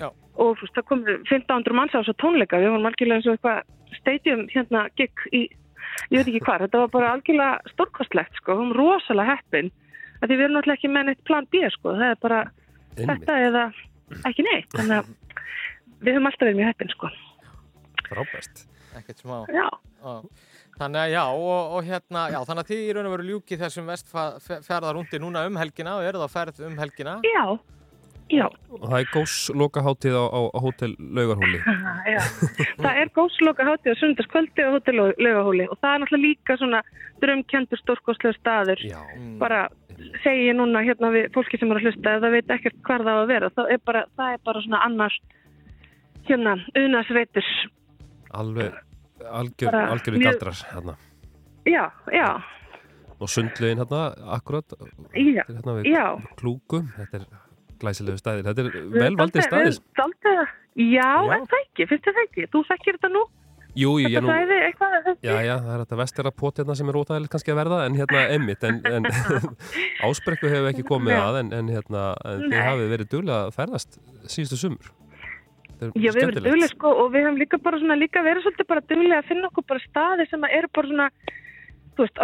Já. 0.00 0.08
og 0.36 0.60
veist 0.60 0.76
það 0.76 0.88
komið 0.90 1.12
1500 1.30 1.78
manns 1.78 1.96
á 1.96 2.00
þessa 2.00 2.18
tónleika 2.22 2.60
við 2.60 2.72
vorum 2.74 2.88
algjörlega 2.90 3.20
eins 3.20 3.28
og 3.28 3.36
eitthvað 3.36 3.98
stadium 4.00 4.46
hérna 4.52 4.86
gig 5.00 5.24
í, 5.32 5.42
ég 6.12 6.20
veit 6.20 6.28
ekki 6.28 6.44
hvað 6.44 6.66
þetta 6.66 6.82
var 6.84 6.92
bara 6.96 7.14
algjörlega 7.16 7.72
stórkostlegt 7.74 8.40
sko, 8.40 8.52
við 8.52 8.62
vorum 8.62 8.76
rosalega 8.80 9.36
heppin 9.36 9.72
að 10.22 10.30
því 10.30 10.36
við 10.38 10.44
erum 10.46 10.56
náttúrulega 10.56 10.78
ekki 10.78 10.92
með 10.92 11.08
neitt 11.08 11.24
plan 11.28 11.48
B 11.50 11.62
sko, 11.74 11.96
það 11.98 12.08
er 12.08 12.20
bara 12.22 12.40
einmitt, 12.46 13.08
þetta 13.10 13.38
eða 13.48 13.64
ekki 14.30 14.46
neitt. 14.46 14.70
Þannig 14.76 14.96
að 15.00 15.12
við 16.02 16.16
höfum 16.16 16.30
alltaf 16.30 16.46
verið 16.46 16.60
mjög 16.60 16.72
heppin 16.72 16.92
sko. 16.94 17.12
Frábæst. 18.08 18.64
Ekkert 18.98 19.22
smá. 19.22 19.36
Þannig 20.78 20.98
að 21.02 21.12
já, 21.12 21.22
og, 21.28 21.76
og 21.76 21.86
hérna, 21.86 22.24
já, 22.32 22.38
þannig 22.48 22.64
að 22.64 22.70
þið 22.72 22.82
í 22.82 22.94
raun 22.96 23.08
og 23.08 23.14
veru 23.14 23.26
ljúki 23.28 23.58
þessum 23.60 23.90
vestferðarúndi 23.92 25.20
núna 25.22 25.44
um 25.46 25.58
helgina 25.60 25.98
og 25.98 26.06
eru 26.08 26.22
þá 26.24 26.32
ferð 26.32 26.62
um 26.66 26.78
helgina. 26.80 27.18
já, 27.26 27.44
já, 28.30 28.46
Og 28.72 28.84
það 28.88 28.98
er 29.00 29.08
góðs 29.12 29.34
lokaháttíð 29.54 30.14
á, 30.16 30.24
á, 30.30 30.40
á 30.54 30.58
hótel 30.62 30.92
Laugarhóli. 30.98 31.58
já. 32.14 32.20
það 32.78 33.00
er 33.02 33.10
góðsloka 33.16 33.66
hátíð 33.68 33.92
á 33.92 34.00
sundarskvöldi 34.00 34.64
og 34.66 34.72
hótel 34.78 34.96
laugahóli 35.18 35.66
og 35.68 35.78
það 35.82 35.94
er 35.94 36.00
náttúrulega 36.04 36.26
líka 36.28 36.56
svona 36.60 36.80
drömkendur 37.22 37.78
stórkostlega 37.82 38.38
staður 38.38 38.80
Já, 38.86 38.98
bara 39.38 39.68
segi 40.24 40.48
ég 40.48 40.56
núna 40.58 40.80
hérna 40.82 41.10
við 41.14 41.28
fólki 41.34 41.58
sem 41.60 41.70
er 41.70 41.78
að 41.78 41.86
hlusta 41.90 42.14
ef 42.16 42.22
það 42.24 42.34
veit 42.38 42.50
ekkert 42.56 42.80
hvar 42.88 43.04
það 43.06 43.14
á 43.14 43.22
að 43.22 43.30
vera 43.34 43.50
það 43.58 43.70
er 43.76 43.82
bara, 43.86 44.02
það 44.16 44.32
er 44.32 44.40
bara 44.48 44.62
svona 44.64 44.80
annars 44.86 45.18
hérna, 46.26 46.56
unarsveitur 46.78 47.46
alveg, 48.32 48.72
algjör, 49.28 49.70
Bara 49.70 49.86
algjör 49.92 50.16
mjög- 50.16 50.24
galdrar 50.30 50.58
hérna. 50.72 50.96
já, 51.66 51.84
já, 52.12 52.28
Og 53.22 53.28
sundlegin 53.30 53.78
hérna, 53.78 54.14
akkurat, 54.34 54.64
já, 55.14 55.44
hérna 55.46 55.76
við 55.78 55.92
já 55.92 56.06
klúku, 56.40 56.80
þetta 56.96 57.20
er 57.20 57.26
glæsilegu 57.82 58.18
staðir. 58.22 58.48
Þetta 58.48 58.64
er 58.64 58.90
vel 58.96 59.12
valdið 59.20 59.46
staðir. 59.48 59.78
Daldið, 60.00 60.42
já, 60.80 61.12
Já. 61.12 61.36
en 61.36 61.46
það 61.50 61.62
ekki, 61.66 61.86
finnst 61.92 62.08
þið 62.08 62.18
það 62.18 62.26
ekki 62.28 62.50
þú 62.54 62.66
þekkir 62.72 62.98
þetta 63.00 63.12
nú 63.18 63.24
Jú, 63.72 63.94
jú, 63.96 64.04
ég 64.04 64.18
Þetta 64.18 64.20
nú, 64.20 64.28
svæði 64.28 64.56
eitthvað 64.66 64.94
þessi? 65.06 65.12
já, 65.24 65.36
já, 65.46 65.52
það 65.64 65.70
er 65.74 65.82
þetta 65.82 65.96
vestera 66.02 66.30
pot 66.42 66.58
hérna 66.60 66.74
sem 66.76 66.88
er 66.92 66.96
ótæðilegt 67.00 67.32
kannski 67.32 67.52
að 67.54 67.56
verða, 67.62 67.78
en 67.88 67.94
hérna 67.96 68.24
emmitt, 68.34 68.66
en, 68.68 68.80
en 68.84 69.06
ásbrekku 70.08 70.50
hefur 70.52 70.68
ekki 70.68 70.84
komið 70.90 71.16
að, 71.16 71.38
en, 71.40 71.52
en 71.56 71.70
hérna, 71.72 72.02
en 72.28 72.42
þið 72.52 72.66
hafið 72.66 72.90
verið 72.92 73.08
duglega 73.14 73.38
að 73.46 73.54
ferðast 73.56 73.96
síðustu 74.28 74.58
sumur. 74.60 74.90
Þetta 75.80 75.88
er 75.88 76.04
Já, 76.04 76.10
við 76.12 76.20
erum 76.26 76.36
duglega 76.50 76.68
sko 76.74 76.92
og 77.00 77.08
við 77.14 77.24
hefum 77.24 77.40
líka 77.40 77.62
bara 77.64 77.80
svona 77.80 77.96
líka 77.96 78.24
verið 78.26 78.44
svolítið 78.44 78.68
bara 78.74 78.84
duglega 78.92 79.22
að 79.22 79.30
finna 79.32 79.48
okkur 79.48 79.66
bara 79.72 79.84
staði 79.88 80.28
sem 80.30 80.44
að 80.44 80.56
eru 80.58 80.72
bara 80.76 80.92
svona 80.92 81.08
þú 81.96 82.04
veist, 82.04 82.20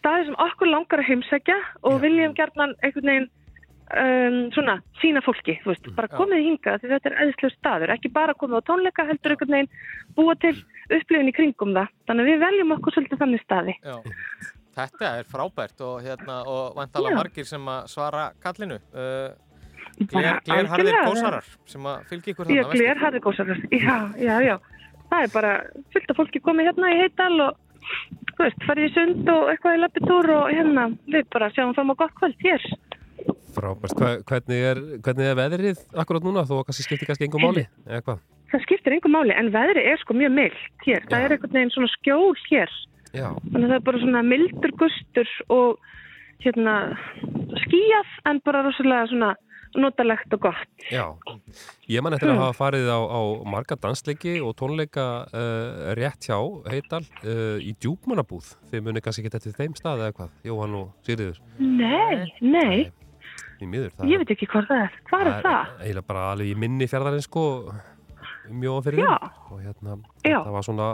staði 0.00 0.24
sem 0.30 0.40
okkur 0.48 0.72
langar 0.72 1.02
að 1.04 1.10
heimsækja 1.12 1.58
og 1.84 1.98
Já. 1.98 2.00
viljum 2.08 2.34
gerðnan 2.40 2.72
einhvern 2.80 3.12
veginn 3.12 3.28
um, 3.88 4.38
svona 4.54 4.78
sína 5.00 5.22
fólki, 5.24 5.56
þú 5.62 5.72
veist, 5.72 5.88
bara 5.96 6.10
komið 6.12 6.44
hingað 6.44 6.82
því 6.82 6.92
þetta 6.94 7.10
er 7.10 7.18
eðislega 7.24 7.54
staður, 7.56 7.94
ekki 7.94 8.12
bara 8.12 8.36
komið 8.38 8.60
á 8.60 8.68
tónleika 8.68 9.06
heldur 9.08 9.34
einhvern 9.34 9.56
veginn 9.56 9.70
búa 10.18 10.36
til 10.42 10.54
upplifin 10.88 11.30
í 11.30 11.34
kringum 11.36 11.74
það, 11.76 11.90
þannig 12.08 12.24
að 12.24 12.30
við 12.32 12.44
veljum 12.46 12.74
okkur 12.78 12.96
svolítið 12.96 13.22
þannig 13.24 13.44
staði. 13.44 13.76
Já. 13.82 13.98
Þetta 14.78 15.12
er 15.18 15.26
frábært 15.26 15.80
og, 15.82 15.94
hérna, 16.04 16.40
og 16.46 16.76
vantalega 16.78 17.16
Já. 17.16 17.18
margir 17.18 17.46
sem 17.48 17.70
að 17.72 17.86
svara 17.90 18.28
kallinu. 18.44 18.76
Uh, 18.94 19.30
glerharðir 19.98 20.98
gósarar 21.08 21.46
sem 21.66 21.86
að 21.90 22.04
fylgja 22.10 22.34
ykkur 22.34 22.46
Já, 22.46 22.50
þarna 22.50 22.68
vestur. 22.68 22.84
glerharði 22.84 23.22
gósarar, 23.24 23.62
já, 23.74 23.96
já, 24.22 24.36
já. 24.46 24.58
Það 25.08 25.24
er 25.24 25.32
bara 25.32 25.54
fullt 25.94 26.12
af 26.12 26.20
fólki 26.20 26.42
komið 26.44 26.68
hérna 26.68 26.92
í 26.92 27.00
heital 27.00 27.32
og, 27.48 27.58
þú 28.36 28.44
veist, 28.44 28.66
farið 28.68 28.86
í 28.86 28.92
sund 28.94 29.30
og 29.32 29.50
eitthvað 29.50 29.78
í 29.78 29.82
lappitúr 29.82 30.30
og 30.36 30.50
hérna, 30.52 30.84
við 31.08 31.26
bara 31.32 31.50
sjáum 31.56 31.74
fram 31.74 31.90
á 31.90 32.00
gott 32.04 32.14
kvöld 32.20 32.44
hér. 32.44 32.66
Frábært. 33.56 33.94
Hvernig, 34.28 34.58
er, 34.70 34.80
hvernig 35.04 35.28
er 35.30 35.38
veðrið 35.38 35.80
akkurat 36.02 36.22
núna, 36.26 36.44
þó 36.48 36.60
kannski 36.68 36.84
skiptir 36.86 37.08
kannski 37.10 37.28
engum 37.28 37.42
máli, 37.46 37.64
eða 37.88 38.02
hvað? 38.06 38.20
Það 38.52 38.62
skiptir 38.64 38.94
engum 38.96 39.12
máli, 39.16 39.34
en 39.36 39.50
veðri 39.52 39.82
er 39.92 39.98
sko 40.00 40.14
mjög 40.16 40.32
mild 40.36 40.60
hér. 40.86 41.02
Það 41.08 41.18
Já. 41.18 41.24
er 41.26 41.34
einhvern 41.36 41.56
veginn 41.58 41.74
svona 41.74 41.90
skjól 41.98 42.38
hér. 42.48 42.70
Já, 43.16 43.28
Þannig 43.52 43.64
að 43.64 43.70
það 43.72 43.76
er 43.80 43.84
bara 43.88 43.98
svona 44.04 44.22
mildur 44.28 44.72
gustur 44.80 45.28
og 45.48 45.78
hérna 46.44 46.74
skíjað 47.64 48.16
en 48.30 48.40
bara 48.46 48.62
rosalega 48.66 49.08
svona 49.10 49.30
notalegt 49.78 50.32
og 50.32 50.40
gott. 50.46 50.68
já. 50.90 51.04
Ég 51.88 52.00
man 52.02 52.12
eftir 52.16 52.28
að 52.30 52.36
Hmm. 52.36 52.42
hafa 52.46 52.56
farið 52.70 52.88
á, 52.88 52.98
á 53.04 53.20
marga 53.44 53.76
dansleiki 53.76 54.40
og 54.40 54.56
tónleika 54.56 55.26
uh, 55.28 55.92
rétt 55.94 56.24
hjá 56.24 56.38
Heital 56.70 57.02
uh, 57.24 57.58
í 57.60 57.74
djúpmannabúð. 57.76 58.54
Þið 58.72 58.82
muni 58.86 59.00
kannski 59.04 59.24
ekki 59.26 59.36
eftir 59.36 59.52
þeim 59.52 59.74
stað 59.76 60.00
eða 60.06 60.14
hvað, 60.16 60.30
Jóhann 60.44 60.74
og 60.80 60.88
Sigriður. 61.04 61.38
Nei, 61.58 62.32
nei, 62.40 62.78
Í 62.88 62.90
miður. 63.60 63.92
ég 64.04 64.18
veit 64.22 64.34
ekki 64.34 64.50
hvað 64.50 64.68
það 64.70 64.82
er. 64.86 64.98
Hvað 65.10 65.20
er 65.20 65.40
það? 65.46 65.72
eiginlega 65.82 66.08
bara 66.10 66.26
alveg 66.32 66.52
í 66.52 66.58
minni 66.58 66.90
fjárðarinn 66.90 67.24
sko 67.24 67.44
mjög 68.48 68.84
fyrir 68.88 69.04
Já. 69.04 69.16
og 69.50 69.58
hérna 69.62 69.98
Já. 70.24 70.38
það 70.44 70.52
var 70.56 70.66
svona 70.66 70.88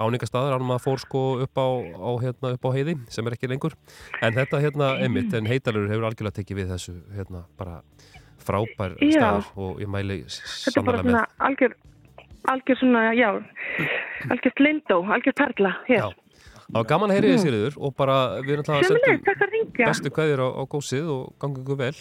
áningastaður 0.00 0.56
ánum 0.56 0.72
að 0.74 0.84
fór 0.84 1.02
sko 1.02 1.22
upp 1.44 1.60
á, 1.60 1.68
á, 1.76 2.10
hérna, 2.24 2.52
upp 2.56 2.64
á 2.64 2.70
heiði 2.72 2.96
sem 3.12 3.26
er 3.26 3.36
ekki 3.36 3.50
lengur 3.50 3.76
en 4.24 4.36
þetta 4.36 4.60
hérna 4.62 4.94
einmitt 5.04 5.34
en 5.36 5.48
heitalur 5.48 5.90
hefur 5.90 6.08
algjörlega 6.08 6.38
tekið 6.40 6.60
við 6.62 6.72
þessu 6.74 6.96
hérna 7.16 7.44
bara 7.60 7.80
frábær 8.40 8.96
Já. 9.04 9.18
staður 9.18 9.50
og 9.60 9.82
ég 9.84 9.92
mæli 9.92 10.22
Þetta 10.24 10.80
er 10.80 10.86
bara 10.88 11.02
sannlega 11.02 11.04
svona 11.04 11.20
með 11.20 11.46
algjör, 11.48 11.76
algjör 12.54 12.80
svona, 12.80 13.04
já, 13.16 13.28
algjör 14.32 14.64
lindó, 14.64 15.00
algjör 15.04 15.36
perla 15.36 15.74
hér. 15.88 16.00
Já. 16.00 16.08
Það 16.70 16.76
var 16.78 16.86
gaman 16.92 17.10
að 17.10 17.16
heyri 17.18 17.30
þið 17.32 17.40
Sigriður 17.42 17.76
og 17.82 17.94
bara 17.98 18.16
við 18.44 18.52
erum 18.54 18.62
alltaf 18.62 18.92
að 18.94 19.24
takk 19.26 19.40
ringja. 19.50 19.86
bestu 19.90 20.12
kveðir 20.14 20.42
á, 20.44 20.48
á 20.54 20.62
gósið 20.70 21.08
og 21.10 21.32
gangi 21.42 21.64
ykkur 21.64 21.78
vel 21.80 21.96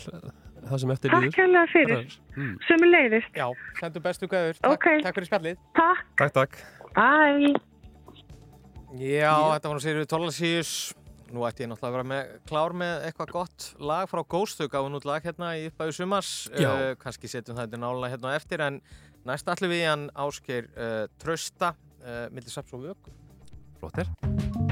það 0.70 0.82
sem 0.84 0.92
eftir 0.94 1.10
Takk 1.14 1.24
líður 1.24 1.36
kærlega 1.40 1.72
fyrir. 1.72 2.14
Mm. 2.36 2.52
Sjömmulegis. 2.68 3.30
Já, 3.34 3.48
sendu 3.80 4.04
bestu 4.06 4.30
gæður. 4.30 4.60
Takk, 4.62 4.72
Ok. 4.76 4.88
takk 5.08 5.18
fyrir 5.18 5.30
spjallið. 5.32 5.58
Takk. 5.80 6.06
Takk, 6.22 6.34
takk 6.38 6.60
Bye. 6.94 7.54
Já, 9.00 9.34
þetta 9.54 9.70
var 9.70 9.76
nú 9.78 9.84
Sigurður 9.84 10.10
Tólasíus. 10.14 10.74
Nú 11.30 11.44
ætti 11.46 11.62
ég 11.62 11.70
náttúrulega 11.70 11.90
að 11.90 11.98
vera 11.98 12.08
með, 12.10 12.30
klár 12.50 12.74
með 12.74 13.04
eitthvað 13.06 13.34
gott 13.36 13.68
lag 13.78 14.08
frá 14.10 14.24
Ghost. 14.26 14.58
Þau 14.62 14.70
gáðu 14.74 14.90
nút 14.96 15.06
lag 15.06 15.26
hérna 15.26 15.52
í 15.60 15.68
uppæðu 15.70 15.94
sumars. 15.94 16.32
Já. 16.58 16.70
Uh, 16.70 16.96
kannski 17.02 17.30
setjum 17.30 17.58
það 17.58 17.68
þetta 17.68 17.82
nálega 17.84 18.12
hérna 18.16 18.34
á 18.34 18.38
eftir. 18.38 18.64
En 18.66 18.82
næst 19.30 19.46
ætlum 19.50 19.70
við 19.70 19.86
hann 19.86 20.08
Ásgeir 20.18 20.70
uh, 20.74 21.06
Trausta, 21.22 21.76
uh, 22.02 22.26
millir 22.34 22.50
Saps 22.50 22.74
og 22.74 22.82
Vöku. 22.88 23.14
Flott 23.80 23.98
er 23.98 24.69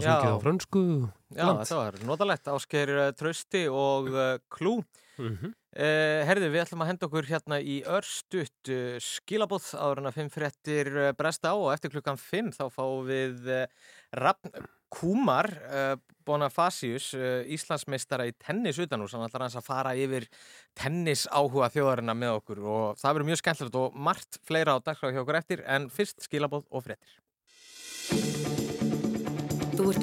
Þetta 0.00 0.14
var 0.14 0.22
sungið 0.22 0.34
á 0.34 0.44
frönsku. 0.44 0.84
Já, 1.34 1.46
þetta 1.50 1.80
var 1.80 2.00
notalegt, 2.08 2.50
Ásgeir 2.50 2.94
eh, 2.94 3.12
Trausti 3.18 3.66
og 3.70 4.10
uh, 4.14 4.36
Klú. 4.52 4.78
Mm 5.18 5.36
-hmm. 5.36 5.52
Uh, 5.74 6.22
herðu, 6.22 6.52
við 6.54 6.62
ætlum 6.62 6.84
að 6.84 6.88
henda 6.92 7.06
okkur 7.08 7.26
hérna 7.26 7.56
í 7.58 7.80
örstutt 7.90 8.68
uh, 8.70 8.94
skilabóð 9.02 9.72
en 9.74 10.06
að 10.06 10.14
fimm 10.20 10.28
fréttir 10.30 10.86
uh, 10.94 11.08
bresta 11.18 11.50
á 11.50 11.58
og 11.58 11.72
eftir 11.72 11.90
klukkan 11.90 12.14
fimm 12.14 12.52
þá 12.54 12.70
fáum 12.70 13.02
við 13.08 13.66
Rafn 14.14 14.52
Kúmar 14.94 15.50
uh, 15.50 15.96
Bonafasius, 16.24 17.10
Íslandsmeistara 17.50 18.28
í 18.30 18.36
tennis 18.38 18.78
utanús, 18.78 19.12
hann 19.12 19.26
ætlar 19.26 19.48
hans 19.48 19.58
að 19.58 19.66
fara 19.66 19.96
yfir 19.98 20.28
tennis 20.78 21.26
áhuga 21.26 21.72
þjóðarina 21.74 22.14
með 22.14 22.38
okkur 22.38 22.62
og 22.62 23.02
það 23.02 23.18
verður 23.18 23.30
mjög 23.32 23.42
skemmtilegt 23.42 23.82
og 23.82 23.98
margt 23.98 24.38
fleira 24.46 24.78
á 24.78 24.84
dagskrá 24.84 25.10
hjá 25.10 25.24
okkur 25.26 25.42
eftir 25.42 25.66
en 25.66 25.90
fyrst 25.90 26.22
skilabóð 26.22 26.70
og 26.70 26.86
fréttir. 26.86 27.18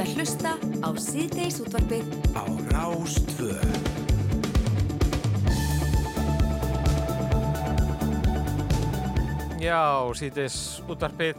Ert 0.02 0.10
að 0.10 0.18
hlusta 0.18 0.52
á 0.82 0.90
síðdeis 0.98 1.60
útvarpið. 1.62 2.08
Á 2.34 2.42
Rástvö 2.74 3.54
Já, 9.62 10.10
síðis 10.18 10.58
útvarpið. 10.90 11.38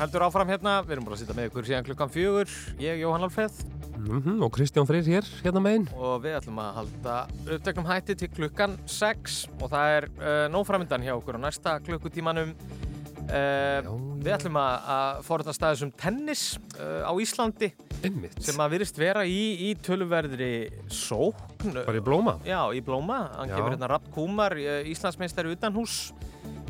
Heldur 0.00 0.26
áfram 0.26 0.50
hérna, 0.50 0.80
við 0.82 0.96
erum 0.96 1.06
búin 1.06 1.14
að 1.14 1.22
sitja 1.22 1.36
með 1.38 1.46
ykkur 1.52 1.68
síðan 1.68 1.86
klukkan 1.86 2.10
fjögur, 2.10 2.58
ég, 2.82 2.98
Jóhann 3.04 3.28
Alfreð. 3.28 3.62
Mm 4.02 4.42
og 4.42 4.50
Kristján 4.58 4.90
Freyr 4.90 5.06
hér, 5.06 5.30
hérna 5.44 5.62
megin. 5.62 5.86
og 5.94 6.24
við 6.26 6.40
ætlum 6.40 6.58
að 6.58 6.74
halda 6.80 7.14
upptöknum 7.46 7.86
hætti 7.86 8.18
til 8.18 8.28
klukkan 8.34 8.76
6 8.86 9.38
og 9.60 9.70
það 9.70 9.94
er 9.94 10.08
uh, 10.18 10.48
nóframindan 10.50 11.06
hjá 11.06 11.14
okkur 11.14 11.38
á 11.38 11.46
næsta 11.46 11.78
klukkutímanum 11.86 12.52
uh, 13.30 13.90
við 14.22 14.32
ætlum 14.36 14.58
að, 14.60 14.76
að 14.96 15.20
forða 15.26 15.54
staðis 15.56 15.82
um 15.86 15.92
tennis 15.98 16.44
uh, 16.78 17.02
á 17.08 17.12
Íslandi 17.22 17.72
Einmitt. 18.04 18.36
sem 18.44 18.58
að 18.62 18.74
virðist 18.76 18.98
vera 19.00 19.24
í, 19.26 19.40
í 19.68 19.74
töluverðri 19.82 20.52
sókn 20.92 21.72
Bara 21.82 21.98
í 21.98 22.04
blóma. 22.04 22.36
Já, 22.46 22.60
í 22.76 22.82
blóma, 22.84 23.22
hann 23.38 23.50
Já. 23.50 23.56
kemur 23.58 23.74
hérna 23.74 23.88
Rapp 23.90 24.10
Kúmar, 24.14 24.54
eh, 24.60 24.84
Íslandsmeistari 24.92 25.50
utanhús 25.56 26.12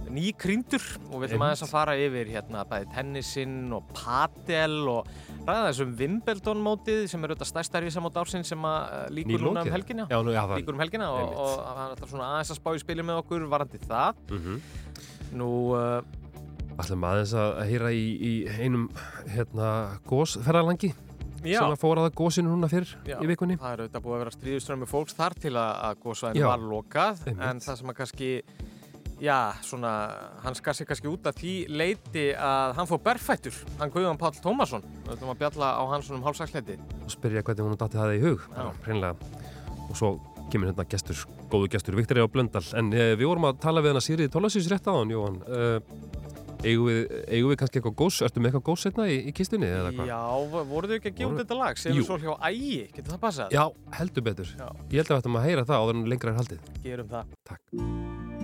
nýkryndur 0.06 0.84
og 1.10 1.18
við 1.18 1.32
ætlum 1.32 1.42
Einmitt. 1.42 1.46
aðeins 1.48 1.62
að 1.66 1.70
fara 1.72 1.94
yfir 1.98 2.28
hérna 2.30 2.62
bæði 2.70 2.86
tennisinn 2.94 3.56
og 3.74 3.88
padel 3.92 4.76
og 4.92 5.08
ræða 5.46 5.64
þessum 5.72 5.94
Wimbledon 5.98 6.60
mótið 6.62 7.02
sem 7.10 7.24
er 7.26 7.34
auðvitað 7.34 7.50
stærsta 7.50 7.82
risamót 7.82 8.20
ársinn 8.22 8.46
sem 8.46 8.62
að 8.70 8.94
eh, 9.00 9.08
líkur 9.18 9.42
núna 9.48 9.64
um 9.66 9.72
helgina 9.74 10.06
Já, 10.10 10.20
nú, 10.22 10.30
já, 10.36 10.44
það- 10.46 10.60
líkur 10.62 10.78
um 10.78 10.84
helgina 10.84 11.10
og, 11.10 11.18
Einmitt. 11.24 11.42
og 11.42 11.80
hann 11.80 11.96
ætlar 11.96 12.12
svona 12.14 12.28
aðeins 12.36 12.54
að 12.54 12.60
spá 12.62 12.70
í 12.78 12.82
spili 12.84 13.02
með 13.10 13.20
okkur 13.24 13.48
varandi 13.50 13.82
það 13.82 14.22
Mhm. 14.30 14.60
nú 15.36 15.50
uh, 15.74 16.00
Ætlum 16.76 17.04
aðeins 17.08 17.32
að 17.40 17.58
heyra 17.70 17.90
í, 17.96 18.06
í 18.20 18.32
einum 18.60 18.86
hérna 19.32 19.70
gósferðalangi 20.08 20.92
Já. 21.46 21.60
sem 21.60 21.72
að 21.72 21.80
fóra 21.80 22.06
það 22.06 22.16
gósinu 22.18 22.52
núna 22.52 22.68
fyrr 22.70 22.90
Já, 23.06 23.16
í 23.22 23.28
vikunni. 23.30 23.56
það 23.60 23.72
er 23.72 23.82
auðvitað 23.84 24.04
búið 24.04 24.16
að 24.16 24.22
vera 24.24 24.34
stríðuströmmu 24.34 24.88
fólks 24.90 25.16
þar 25.16 25.36
til 25.40 25.52
að, 25.54 25.72
að 25.88 26.00
góðsvæðinu 26.04 26.42
Já. 26.42 26.48
var 26.50 26.64
lokað 26.72 27.22
Einmitt. 27.26 27.44
en 27.48 27.62
það 27.64 27.78
sem 27.80 27.92
að 27.92 27.98
kannski 28.00 28.30
já, 29.22 29.38
svona, 29.64 29.92
hann 30.44 30.56
skar 30.58 30.76
sig 30.76 30.88
kannski 30.88 31.08
út 31.08 31.28
að 31.30 31.40
því 31.40 31.54
leiti 31.72 32.26
að 32.36 32.76
hann 32.76 32.88
fór 32.90 33.02
berfættur, 33.06 33.60
hann 33.80 33.92
Guðjón 33.94 34.20
Páll 34.20 34.40
Tómasson 34.44 34.84
við 35.06 35.14
ætlum 35.16 35.32
að 35.32 35.42
bjalla 35.44 35.72
á 35.80 35.82
hans 35.94 36.10
um 36.12 36.24
hálfsaksleiti 36.26 36.76
og 36.76 37.12
spyrja 37.14 37.44
hvernig 37.46 37.64
hún 37.64 37.80
datti 37.80 38.00
það 38.00 38.16
í 38.18 38.24
hug 38.26 38.48
og 39.86 39.94
svo 39.96 40.16
kemur 40.52 40.70
hérna 40.70 40.86
gestur, 40.90 41.24
góðu 41.50 41.70
gestur 41.72 41.96
Viktor 41.98 42.20
á 42.22 42.28
Blöndal 42.30 42.62
en 42.78 42.92
e, 42.92 43.14
við 43.18 43.30
vorum 43.30 43.48
að 43.48 43.60
tala 43.64 43.82
við 43.82 43.94
hana 43.94 44.04
Sýrið 44.04 44.30
Tólasís 44.34 44.68
rétt 44.70 44.86
á 44.86 44.94
hann 44.94 45.10
Jóhann 45.10 45.40
e, 45.42 45.70
eigum, 46.64 46.86
við, 46.88 47.00
eigum 47.28 47.50
við 47.52 47.58
kannski 47.62 47.80
eitthvað 47.80 47.96
gós 48.00 48.20
ertu 48.26 48.40
með 48.40 48.50
eitthvað 48.50 48.66
gós 48.70 48.86
hérna 48.88 49.08
í, 49.10 49.18
í 49.28 49.34
kistunni 49.36 49.68
eða 49.68 49.92
hvað? 49.96 50.12
Já, 50.12 50.20
voruð 50.70 50.94
þau 50.94 50.96
ekki 51.00 51.12
að 51.12 51.18
gefa 51.20 51.30
Voru- 51.30 51.42
þetta 51.42 51.58
lag 51.60 51.82
sem 51.82 51.96
er 51.96 52.06
svo 52.08 52.18
hjá 52.22 52.32
ægi, 52.50 52.80
getur 52.96 53.12
það 53.16 53.22
passað? 53.26 53.56
Já, 53.58 53.64
heldur 53.98 54.26
betur 54.30 54.54
Já. 54.56 54.68
ég 54.92 54.96
held 55.02 55.10
að 55.10 55.14
við 55.16 55.20
ættum 55.20 55.40
að 55.40 55.46
heyra 55.50 55.66
það 55.68 55.84
áður 55.84 56.00
en 56.00 56.08
lengra 56.14 56.32
er 56.34 56.40
haldið 56.40 56.72
Gerum 56.86 57.12
það 57.12 57.36
Takk 57.52 58.35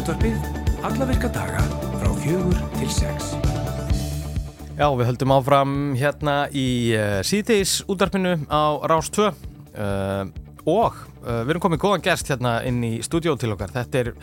Síðdeis 0.07 0.21
útvarpið, 0.23 0.83
alla 0.87 1.05
virka 1.09 1.29
daga 1.35 1.63
frá 1.99 2.11
fjögur 2.21 2.59
til 2.77 2.87
sex. 2.95 3.33
Já, 4.77 4.85
við 4.95 5.09
höldum 5.09 5.33
áfram 5.35 5.73
hérna 5.99 6.35
í 6.47 6.93
uh, 6.95 7.17
síðdeis 7.27 7.81
útvarpinu 7.91 8.37
á 8.47 8.79
Rás 8.87 9.11
2 9.11 9.25
uh, 9.27 10.31
og 10.63 10.95
uh, 10.95 11.43
við 11.43 11.51
erum 11.51 11.65
komið 11.65 11.83
góðan 11.83 12.07
gest 12.07 12.31
hérna 12.31 12.61
inn 12.63 12.79
í 12.87 12.93
stúdíó 13.03 13.35
til 13.35 13.51
okkar. 13.57 13.75
Þetta 13.75 13.99
er 14.05 14.13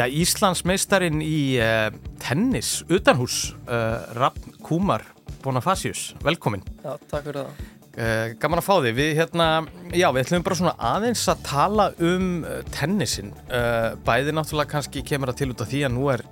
já, 0.00 0.08
Íslands 0.10 0.64
meistarinn 0.66 1.22
í 1.22 1.60
uh, 1.62 1.94
tennis 2.18 2.80
utanhús, 2.90 3.52
uh, 3.70 4.10
Raffn 4.18 4.58
Kúmar 4.66 5.06
Bonafasius. 5.44 6.08
Velkomin. 6.26 6.66
Já, 6.82 6.96
takk 7.06 7.30
fyrir 7.30 7.44
það. 7.44 7.68
Uh, 7.90 8.36
gaman 8.38 8.60
að 8.60 8.66
fá 8.68 8.74
þig. 8.84 8.94
Við 8.94 9.16
hérna, 9.18 9.46
já, 9.90 10.06
við 10.14 10.22
ætlum 10.22 10.44
bara 10.46 10.56
svona 10.60 10.74
aðeins 10.92 11.24
að 11.32 11.40
tala 11.48 11.86
um 12.06 12.28
uh, 12.46 12.60
tennisin. 12.70 13.32
Uh, 13.50 13.96
bæði 14.06 14.34
náttúrulega 14.36 14.76
kannski 14.76 15.02
kemur 15.06 15.32
það 15.32 15.40
til 15.40 15.48
út 15.50 15.64
af 15.64 15.70
því 15.72 15.84
að 15.88 15.94
nú 15.96 16.06
er 16.14 16.24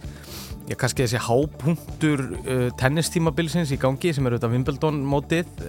Já, 0.68 0.74
kannski 0.76 1.00
þessi 1.00 1.22
hápunktur 1.24 2.22
uh, 2.38 2.66
tennistímabilsins 2.78 3.72
í 3.72 3.78
gangi 3.80 4.12
sem 4.12 4.26
er 4.28 4.36
auðvitað 4.36 4.52
Wimbledon 4.52 4.98
mótið 5.08 5.62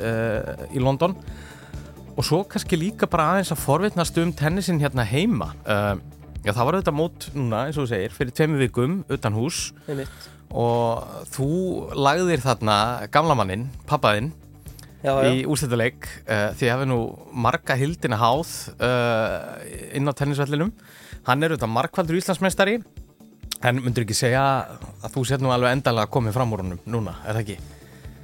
í 0.76 0.82
London 0.84 1.16
og 2.20 2.26
svo 2.28 2.42
kannski 2.52 2.76
líka 2.76 3.08
bara 3.08 3.30
aðeins 3.38 3.54
að 3.56 3.62
forvitnast 3.64 4.20
um 4.20 4.34
tennisin 4.36 4.82
hérna 4.84 5.06
heima 5.08 5.54
Já, 5.64 6.52
það 6.52 6.60
var 6.66 6.78
auðvitað 6.78 6.98
mót 7.00 7.30
núna, 7.32 7.64
eins 7.70 7.80
og 7.80 7.88
þú 7.88 7.94
segir, 7.94 8.14
fyrir 8.16 8.36
tveimu 8.36 8.60
vikum 8.60 9.00
utan 9.16 9.40
hús 9.40 9.70
Einmitt. 9.88 10.28
og 10.52 11.08
þú 11.32 11.50
lagðir 11.96 12.44
þarna 12.44 12.78
gamla 13.16 13.40
mannin, 13.40 13.66
pappaðinn 13.88 14.34
Já, 15.00 15.14
já. 15.24 15.30
í 15.32 15.44
úrstættuleik 15.48 16.08
uh, 16.26 16.52
því 16.60 16.72
hefði 16.74 16.88
nú 16.92 17.00
marga 17.32 17.78
hildina 17.80 18.20
háð 18.20 18.50
uh, 18.76 19.60
inn 19.96 20.12
á 20.12 20.14
tennisvellinum. 20.14 20.74
Hann 21.28 21.44
er 21.44 21.54
auðvitað 21.54 21.72
markvaldur 21.76 22.20
Íslandsmeistari. 22.20 22.80
En 23.64 23.80
myndur 23.84 24.06
ekki 24.06 24.16
segja 24.16 24.44
að 25.04 25.14
þú 25.16 25.26
sétt 25.28 25.44
nú 25.44 25.52
alveg 25.52 25.76
endalega 25.76 26.12
komið 26.12 26.36
fram 26.36 26.56
úr 26.56 26.64
honum 26.64 26.84
núna, 26.88 27.18
er 27.28 27.36
það 27.36 27.42
ekki? 27.44 27.58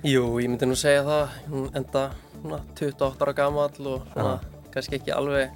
Jú, 0.05 0.21
ég 0.39 0.51
myndi 0.51 0.67
nú 0.69 0.77
segja 0.79 1.01
það, 1.03 1.33
hún 1.51 1.65
enda 1.75 2.03
svona 2.37 2.59
28 2.77 3.25
ára 3.25 3.33
gamall 3.35 3.89
og 3.89 4.05
svona 4.13 4.35
kannski 4.71 4.99
ekki 4.99 5.11
alveg, 5.15 5.51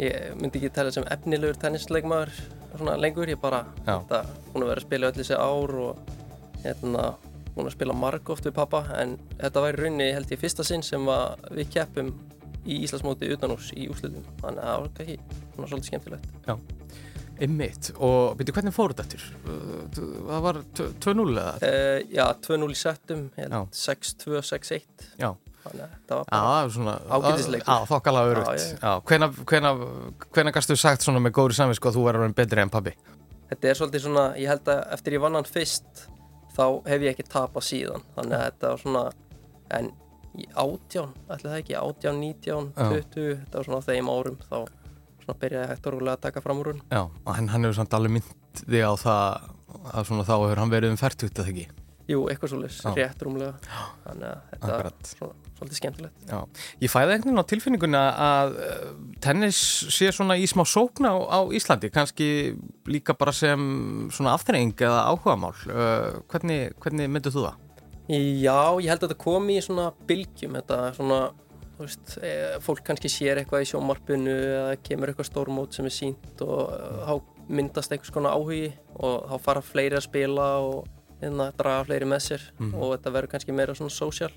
ég 0.00 0.36
myndi 0.36 0.60
ekki 0.60 0.72
tella 0.74 0.92
sem 0.92 1.06
efnilegur 1.12 1.56
tennisleikmaður 1.62 2.34
svona 2.74 2.96
lengur, 3.00 3.30
ég 3.30 3.40
bara, 3.40 3.62
þetta, 3.86 4.22
hún 4.52 4.64
er 4.64 4.70
verið 4.72 4.82
að 4.82 4.86
spila 4.86 5.10
öll 5.10 5.16
þessi 5.16 5.38
ár 5.38 5.74
og 5.86 6.12
hérna, 6.64 7.04
er 7.64 7.70
að 7.70 7.76
spila 7.76 7.96
margóft 7.96 8.46
við 8.46 8.56
pappa 8.58 8.82
en 9.00 9.16
þetta 9.40 9.62
væri 9.64 9.82
raunni 9.84 10.08
held 10.12 10.32
ég 10.34 10.40
fyrsta 10.42 10.66
sinn 10.66 10.84
sem 10.84 11.08
við 11.56 11.70
keppum 11.72 12.12
í 12.66 12.80
Íslandsmóti 12.84 13.30
utanús 13.34 13.70
í 13.76 13.86
úrslutum, 13.90 14.26
þannig 14.42 14.62
að 14.62 14.70
það 14.70 14.82
var 14.82 15.02
ekki 15.04 15.18
svona 15.54 15.70
svolítið 15.70 15.90
skemmtilegt. 15.90 16.30
Já, 16.46 16.54
einmitt. 17.46 17.90
Og 17.96 18.36
byrju, 18.40 18.54
hvernig 18.56 18.74
fór 18.74 18.94
þetta 18.94 19.06
eftir? 19.06 19.26
Það 19.96 20.46
var 20.48 20.60
2-0 20.80 21.26
eða? 21.30 21.52
Uh, 21.62 21.98
já, 22.10 22.24
2-0 22.48 22.70
í 22.74 22.78
settum, 22.80 23.26
ég 23.38 23.52
Já. 23.52 23.60
held 23.60 23.82
6-2, 23.82 24.40
6-1. 24.50 25.10
Já. 25.22 25.30
Þannig 25.66 25.82
að 25.82 25.94
þetta 25.94 26.18
var 26.18 26.28
bara 26.30 26.66
það 26.70 27.14
ágætisleikur. 27.16 27.68
Já, 27.70 27.86
þokkalega 27.90 28.34
örugt 28.34 29.10
hvena, 30.36 30.52
gastu 30.54 30.76
sagt 30.78 31.06
svona 31.06 31.22
með 31.22 31.34
góðri 31.40 31.58
samvinsku 31.58 31.90
að 31.90 31.98
þú 31.98 32.04
verður 32.06 32.22
orðinn 32.26 32.36
betri 32.38 32.62
en 32.62 32.70
pabbi? 32.70 32.92
Þetta 33.50 33.70
er 33.70 33.78
svolítið 33.78 34.04
svona, 34.04 34.26
ég 34.38 34.50
held 34.50 34.70
að 34.70 34.84
eftir 34.94 35.16
ég 35.16 35.22
vann 35.22 35.38
hann 35.38 35.48
fyrst 35.48 36.06
þá 36.56 36.64
hef 36.88 37.04
ég 37.06 37.12
ekki 37.14 37.28
tapað 37.30 37.66
síðan. 37.68 38.04
Þannig 38.16 38.36
að 38.38 38.44
þetta 38.48 38.72
var 38.72 38.82
svona 38.82 39.04
en 39.76 39.92
í 40.36 40.46
átján, 40.52 41.14
ætli 41.32 41.48
það 41.50 41.60
ekki 41.62 41.76
átján, 41.80 42.18
nítján, 42.20 42.72
Já. 42.76 42.88
20 42.92 43.28
þetta 43.40 43.58
var 43.60 43.68
svona 43.70 43.86
þeim 43.86 44.10
árum 44.12 44.36
þá 44.42 44.56
svona 45.24 45.38
byrjaði 45.42 45.70
hægt 45.72 45.86
og 45.88 45.94
rúlega 45.96 46.16
að 46.18 46.24
taka 46.26 46.42
fram 46.44 46.60
úr 46.60 46.70
hún 46.74 46.82
Já, 46.92 47.02
en 47.32 47.48
hann 47.50 47.64
hefur 47.66 47.78
samt 47.78 47.96
alveg 47.96 48.14
mynd 48.18 48.60
þig 48.60 48.84
á 48.84 48.92
það 49.00 49.48
að 49.96 50.08
svona 50.10 50.26
þá 50.28 50.34
hefur 50.36 50.60
hann 50.62 50.74
verið 50.74 50.92
um 50.92 51.00
færtugt 51.00 51.40
að 51.40 51.50
ekki? 51.52 51.66
Jú, 52.06 52.20
eitthvað 52.30 52.52
svolítið, 52.52 52.98
rétt 53.00 53.24
rúmlega. 53.26 53.54
Þannig 54.04 54.28
að 54.28 54.42
þetta 54.52 54.68
Akkurat. 54.76 55.08
svona, 55.10 55.45
svolítið 55.56 55.78
skemmtilegt 55.80 56.30
Já, 56.30 56.38
ég 56.84 56.92
fæði 56.92 57.10
veginn 57.14 57.40
á 57.40 57.50
tilfinninguna 57.50 58.02
að 58.26 58.56
uh, 58.60 58.90
tennis 59.24 59.60
sé 59.96 60.10
svona 60.12 60.36
í 60.36 60.46
smá 60.50 60.64
sókna 60.68 61.12
á, 61.12 61.16
á 61.32 61.40
Íslandi, 61.56 61.90
kannski 61.94 62.28
líka 62.86 63.16
bara 63.16 63.32
sem 63.32 64.08
svona 64.12 64.34
aftreying 64.36 64.74
eða 64.76 65.06
áhugamál. 65.10 65.54
Uh, 65.66 66.20
hvernig, 66.30 66.74
hvernig 66.84 67.08
myndir 67.10 67.32
þú 67.34 67.46
það? 67.48 67.62
Já, 68.06 68.60
ég 68.78 68.86
held 68.92 69.00
að 69.02 69.08
þetta 69.08 69.18
komi 69.24 69.56
í 69.58 69.62
svona 69.64 69.88
bylgjum, 70.06 70.54
þetta 70.60 70.76
svona, 70.94 71.16
þú 71.76 71.82
veist, 71.82 72.12
e, 72.22 72.34
fólk 72.62 72.84
kannski 72.86 73.10
sér 73.10 73.40
eitthvað 73.40 73.64
í 73.64 73.70
sjónvarpinu 73.72 74.34
eða 74.36 74.76
kemur 74.86 75.10
eitthvað 75.10 75.26
stórmót 75.32 75.74
sem 75.74 75.88
er 75.88 75.94
sínt 75.96 76.44
og 76.46 76.70
e, 76.70 76.78
þá 77.02 77.48
myndast 77.58 77.90
einhvers 77.92 78.14
konar 78.14 78.36
áhugi 78.38 78.68
og 79.00 79.26
þá 79.32 79.36
fara 79.48 79.64
fleiri 79.66 79.98
að 79.98 80.06
spila 80.06 80.46
og 80.62 80.86
hérna, 81.20 81.48
draga 81.58 81.82
fleiri 81.88 82.06
með 82.10 82.22
sér 82.28 82.46
Mhm. 82.60 82.74
og 82.78 82.94
þetta 82.94 83.12
verður 83.16 83.32
kannski 83.34 83.52
meira 83.58 83.74
svona 83.74 83.90
social. 83.90 84.30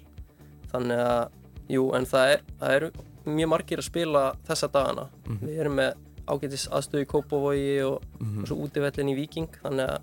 Þannig 0.71 1.01
að, 1.05 1.29
jú, 1.73 1.83
en 1.97 2.05
það 2.09 2.33
er, 2.35 2.43
það 2.59 2.75
eru 2.75 2.91
mjög 3.29 3.49
margir 3.53 3.81
að 3.81 3.87
spila 3.89 4.23
þessa 4.47 4.69
dagana. 4.73 5.07
Mhm. 5.25 5.39
Við 5.47 5.59
erum 5.63 5.75
með 5.79 5.93
ágætis 6.29 6.67
aðstöðu 6.69 7.05
í 7.05 7.09
Kópavogi 7.09 7.69
og, 7.85 8.03
Mhm. 8.19 8.41
og 8.43 8.47
svo 8.47 8.57
útivellin 8.65 9.09
í 9.09 9.15
Viking, 9.15 9.49
þannig 9.63 9.89
að 9.89 9.99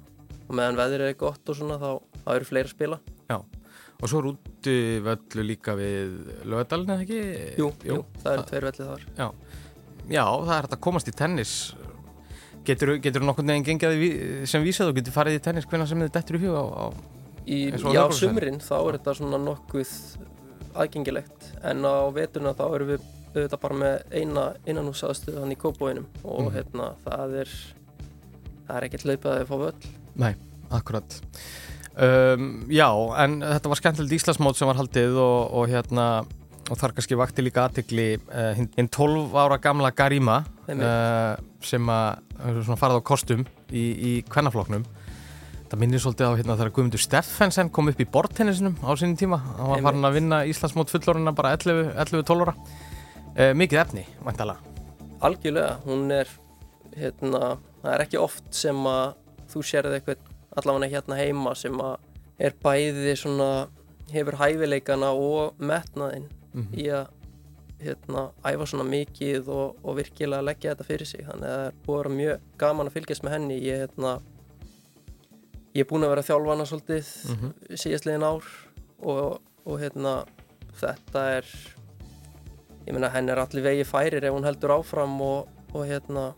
meðan 0.50 0.76
veðrið 0.76 1.08
er 1.10 1.14
gott 1.14 1.48
og 1.48 1.56
svona 1.56 1.78
þá, 1.78 2.00
þá 2.24 2.34
eru 2.34 2.44
fleiri 2.44 2.68
að 2.68 2.74
spila. 2.74 3.00
Já, 3.30 3.36
og 4.02 4.08
svo 4.08 4.18
er 4.18 4.30
úti 4.32 4.76
völlu 5.02 5.42
líka 5.46 5.74
við 5.78 6.44
lögadalinn 6.44 6.90
eða 6.90 7.06
ekki? 7.06 7.56
Jú, 7.58 7.72
jú, 7.84 8.04
það 8.22 8.32
eru 8.32 8.42
tveir 8.50 8.66
vellið 8.70 8.86
þar. 8.90 9.02
Já, 9.16 9.32
já 10.08 10.24
það 10.24 10.56
er 10.58 10.62
hægt 10.62 10.76
að 10.76 10.80
komast 10.80 11.08
í 11.08 11.14
tennis. 11.14 11.74
Getur 12.66 12.88
þú 12.88 13.00
gengið 13.00 13.86
að 13.86 14.00
því 14.00 14.46
sem 14.46 14.64
vísað 14.64 14.88
og 14.90 14.96
getur 14.96 15.12
farið 15.14 15.38
í 15.38 15.42
tennis 15.42 15.66
hvernig 15.66 15.86
sem 15.86 16.00
þið 16.00 16.12
dettur 16.12 16.36
í 16.36 16.40
huga 16.42 16.58
á, 16.58 16.66
á 16.66 16.86
Í, 17.46 17.70
já, 17.94 18.10
sumrin 18.10 18.58
þá 18.58 18.74
er 18.88 18.98
þetta 18.98 19.12
svona 19.14 19.38
nokkuð 19.38 19.90
aðgengilegt 20.82 21.50
en 21.66 21.84
á 21.84 21.94
veturna 22.14 22.52
þá 22.56 22.64
erum 22.74 22.90
við 22.94 23.04
auðvitað 23.36 23.60
bara 23.60 23.78
með 23.82 23.96
eina 24.16 24.44
innanhúsaðstöðu 24.66 25.42
hann 25.42 25.52
í 25.52 25.58
Kópóinum 25.60 26.06
og 26.24 26.46
Mhm. 26.46 26.54
hérna 26.56 26.86
það 27.04 27.34
er 27.42 27.50
það 28.66 28.76
er 28.76 28.86
ekkert 28.88 29.04
hlaupað 29.06 29.40
að 29.40 29.46
fá 29.50 29.56
völl. 29.60 29.90
Nei, 30.16 30.34
akkurat. 30.70 31.20
Um, 31.96 32.66
Já, 32.68 32.88
en 33.24 33.40
þetta 33.40 33.68
var 33.72 33.78
skemmtilegt 33.80 34.12
Íslandsmót 34.18 34.56
sem 34.58 34.68
var 34.68 34.76
haldið 34.76 35.14
og, 35.16 35.52
og 35.56 35.68
hérna 35.70 36.06
og 36.66 36.76
þar 36.80 36.92
kannski 36.96 37.16
vakti 37.16 37.44
líka 37.46 37.62
aðtegli 37.68 38.18
uh, 38.18 38.52
hinn 38.58 38.68
hinn 38.76 38.88
12 38.90 39.32
ára 39.38 39.56
gamla 39.62 39.92
Garima 39.94 40.40
uh, 40.68 41.36
sem 41.62 41.86
að 41.88 42.18
farið 42.76 42.98
á 42.98 43.02
kostum 43.06 43.44
í, 43.70 43.84
í 43.96 44.12
kvennafloknum 44.28 44.82
það 45.70 45.80
minnir 45.82 46.02
svolítið 46.02 46.28
á 46.30 46.36
hérna 46.38 46.56
þegar 46.58 46.72
Guðmundur 46.76 47.02
Steffensen 47.02 47.70
kom 47.74 47.88
upp 47.90 48.00
í 48.00 48.06
bortennisinum 48.06 48.76
á 48.86 48.90
sinni 48.98 49.18
tíma. 49.18 49.38
Hann 49.58 49.70
var 49.72 49.82
farin 49.88 50.08
að 50.08 50.16
vinna 50.20 50.38
Íslandsmót 50.48 50.92
fullorina 50.92 51.32
bara 51.36 51.54
11-12 51.56 52.44
ára. 52.46 52.54
Uh, 53.36 53.52
mikið 53.58 53.82
efni, 53.82 54.06
væntalega 54.24 54.72
algjörlega, 55.26 55.78
hún 55.86 56.10
er 56.12 56.28
hérna, 56.96 57.56
það 57.82 57.92
er 57.94 58.02
ekki 58.04 58.18
oft 58.20 58.46
sem 58.54 58.76
að 58.88 59.14
þú 59.52 59.62
sérði 59.64 59.98
eitthvað 59.98 60.30
allavega 60.60 60.90
hérna 60.92 61.16
heima 61.18 61.54
sem 61.56 61.76
að 61.80 61.94
er 62.46 62.54
bæði 62.62 63.14
svona 63.16 63.48
hefur 64.12 64.36
hæfileikana 64.42 65.10
og 65.16 65.56
metnaðinn 65.58 66.28
Mhm. 66.56 66.72
í 66.80 66.86
að 66.88 67.08
hérna, 67.82 68.30
æfa 68.44 68.66
svona 68.70 68.84
mikið 68.88 69.48
og, 69.52 69.76
og 69.84 69.96
virkilega 69.98 70.44
leggja 70.46 70.74
þetta 70.74 70.86
fyrir 70.88 71.06
sig. 71.10 71.24
Þannig 71.26 71.50
að 71.50 71.56
það 71.56 71.66
er 71.66 71.72
að 71.76 71.96
vera 71.96 72.14
mjög 72.16 72.40
gaman 72.62 72.88
að 72.88 72.94
fylgjast 72.96 73.24
með 73.26 73.34
henni 73.36 73.58
ég, 73.60 73.82
hérna, 73.84 74.12
ég 75.76 75.84
er 75.84 75.88
búin 75.90 76.06
að 76.06 76.12
vera 76.14 76.22
að 76.24 76.28
þjálfa 76.30 76.54
hana 76.54 76.66
svolítið 76.70 77.10
Mhm. 77.34 77.52
síðastliðin 77.82 78.24
ár 78.26 78.48
og, 79.02 79.40
og 79.66 79.80
hérna, 79.82 80.14
þetta 80.80 81.24
er 81.36 81.50
ég 82.86 82.92
meina 82.94 83.10
henni 83.12 83.32
er 83.34 83.42
allir 83.42 83.62
vegi 83.66 83.84
færir 83.88 84.24
ef 84.24 84.32
hún 84.34 84.46
heldur 84.48 84.72
áfram 84.78 85.20
og, 85.20 85.48
og 85.74 85.86
hérna 85.88 86.32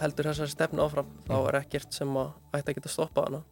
heldur 0.00 0.28
þessari 0.30 0.52
stefnu 0.54 0.84
áfram 0.86 1.08
þá 1.28 1.32
Mhm. 1.36 1.48
er 1.48 1.60
ekkert 1.60 1.92
sem 1.92 2.08
að 2.16 2.32
ætti 2.54 2.72
að 2.72 2.74
geta 2.80 2.92
stoppað 2.96 3.30
hana 3.30 3.42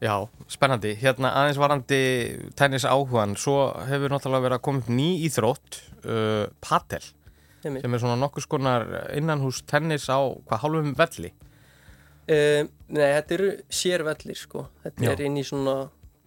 Já, 0.00 0.28
spennandi. 0.46 0.92
Hérna 0.94 1.32
aðeins 1.34 1.58
varandi 1.58 2.52
tennis 2.54 2.84
áhugan, 2.86 3.32
svo 3.34 3.72
hefur 3.88 4.12
náttúrulega 4.12 4.44
verið 4.44 4.58
að 4.58 4.62
koma 4.62 4.78
upp 4.78 4.90
ný 4.94 5.06
íþrótt, 5.26 5.80
uh, 6.04 6.46
Einmitt. 7.64 7.82
sem 7.82 7.94
er 7.94 7.98
svona 7.98 8.14
nokkus 8.20 8.46
konar 8.46 8.86
innanhús 9.16 9.62
tennis 9.66 10.06
á 10.06 10.22
hvað 10.46 10.60
hálfum 10.62 10.94
velli. 10.94 11.32
Um, 12.28 12.68
nei, 12.92 13.06
þetta 13.16 13.34
eru 13.38 13.50
sérvellir 13.72 14.36
sko. 14.36 14.66
Þetta 14.84 15.04
Já. 15.06 15.12
er 15.14 15.22
inn 15.24 15.36
í 15.40 15.44
svona, 15.48 15.76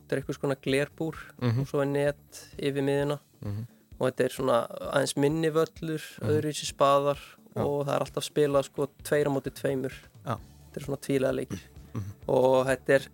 þetta 0.01 0.15
er 0.15 0.21
eitthvað 0.21 0.39
svona 0.39 0.55
glerbúr 0.65 1.15
Mhm. 1.41 1.59
og 1.61 1.67
svo 1.67 1.81
er 1.81 1.85
net 1.85 2.39
yfir 2.57 2.81
miðuna 2.81 3.19
Mhm. 3.43 3.67
og 3.99 4.07
þetta 4.11 4.25
er 4.25 4.29
svona 4.29 4.57
aðeins 4.93 5.15
minni 5.17 5.49
völlur, 5.51 6.01
Mhm. 6.01 6.29
öðru 6.29 6.49
í 6.49 6.65
spaðar 6.73 7.17
Já. 7.55 7.61
og 7.65 7.85
það 7.85 7.93
er 7.95 7.99
alltaf 8.05 8.23
spilað 8.31 8.63
sko 8.65 8.87
tveir 9.03 9.27
á 9.27 9.31
móti 9.31 9.51
tveimur. 9.53 9.93
Já. 10.25 10.39
Þetta 10.39 10.77
er 10.77 10.83
svona 10.85 11.01
tvílega 11.01 11.35
leikir 11.35 11.59
Mhm. 11.93 12.03
og 12.27 12.65
þetta 12.67 12.89
er, 12.95 13.07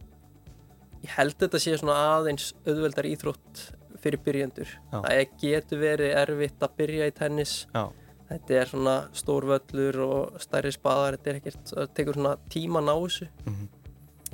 ég 1.03 1.09
held 1.09 1.37
þetta 1.37 1.59
sé 1.59 1.77
svona 1.77 1.95
aðeins 2.23 2.53
auðveldar 2.65 3.05
íþrótt 3.05 3.71
fyrir 3.99 4.17
byrjendur. 4.23 4.67
Já. 4.93 5.01
Það 5.01 5.27
getur 5.41 5.79
verið 5.79 6.15
erfitt 6.15 6.59
að 6.59 6.75
byrja 6.77 7.07
í 7.07 7.13
tennis 7.13 7.65
Já. 7.75 7.91
Þetta 8.29 8.57
er 8.61 8.65
svona 8.71 8.95
stór 9.13 9.45
völlur 9.47 9.99
og 10.03 10.39
stærri 10.43 10.71
spaðar, 10.75 11.17
þetta 11.17 11.29
er 11.33 11.39
ekkert, 11.41 11.63
það 11.73 11.93
tekur 11.95 12.13
svona 12.19 12.35
tíma 12.49 12.81
að 12.81 12.87
ná 12.89 12.95
þessu. 13.05 13.27
Mhm. 13.45 13.67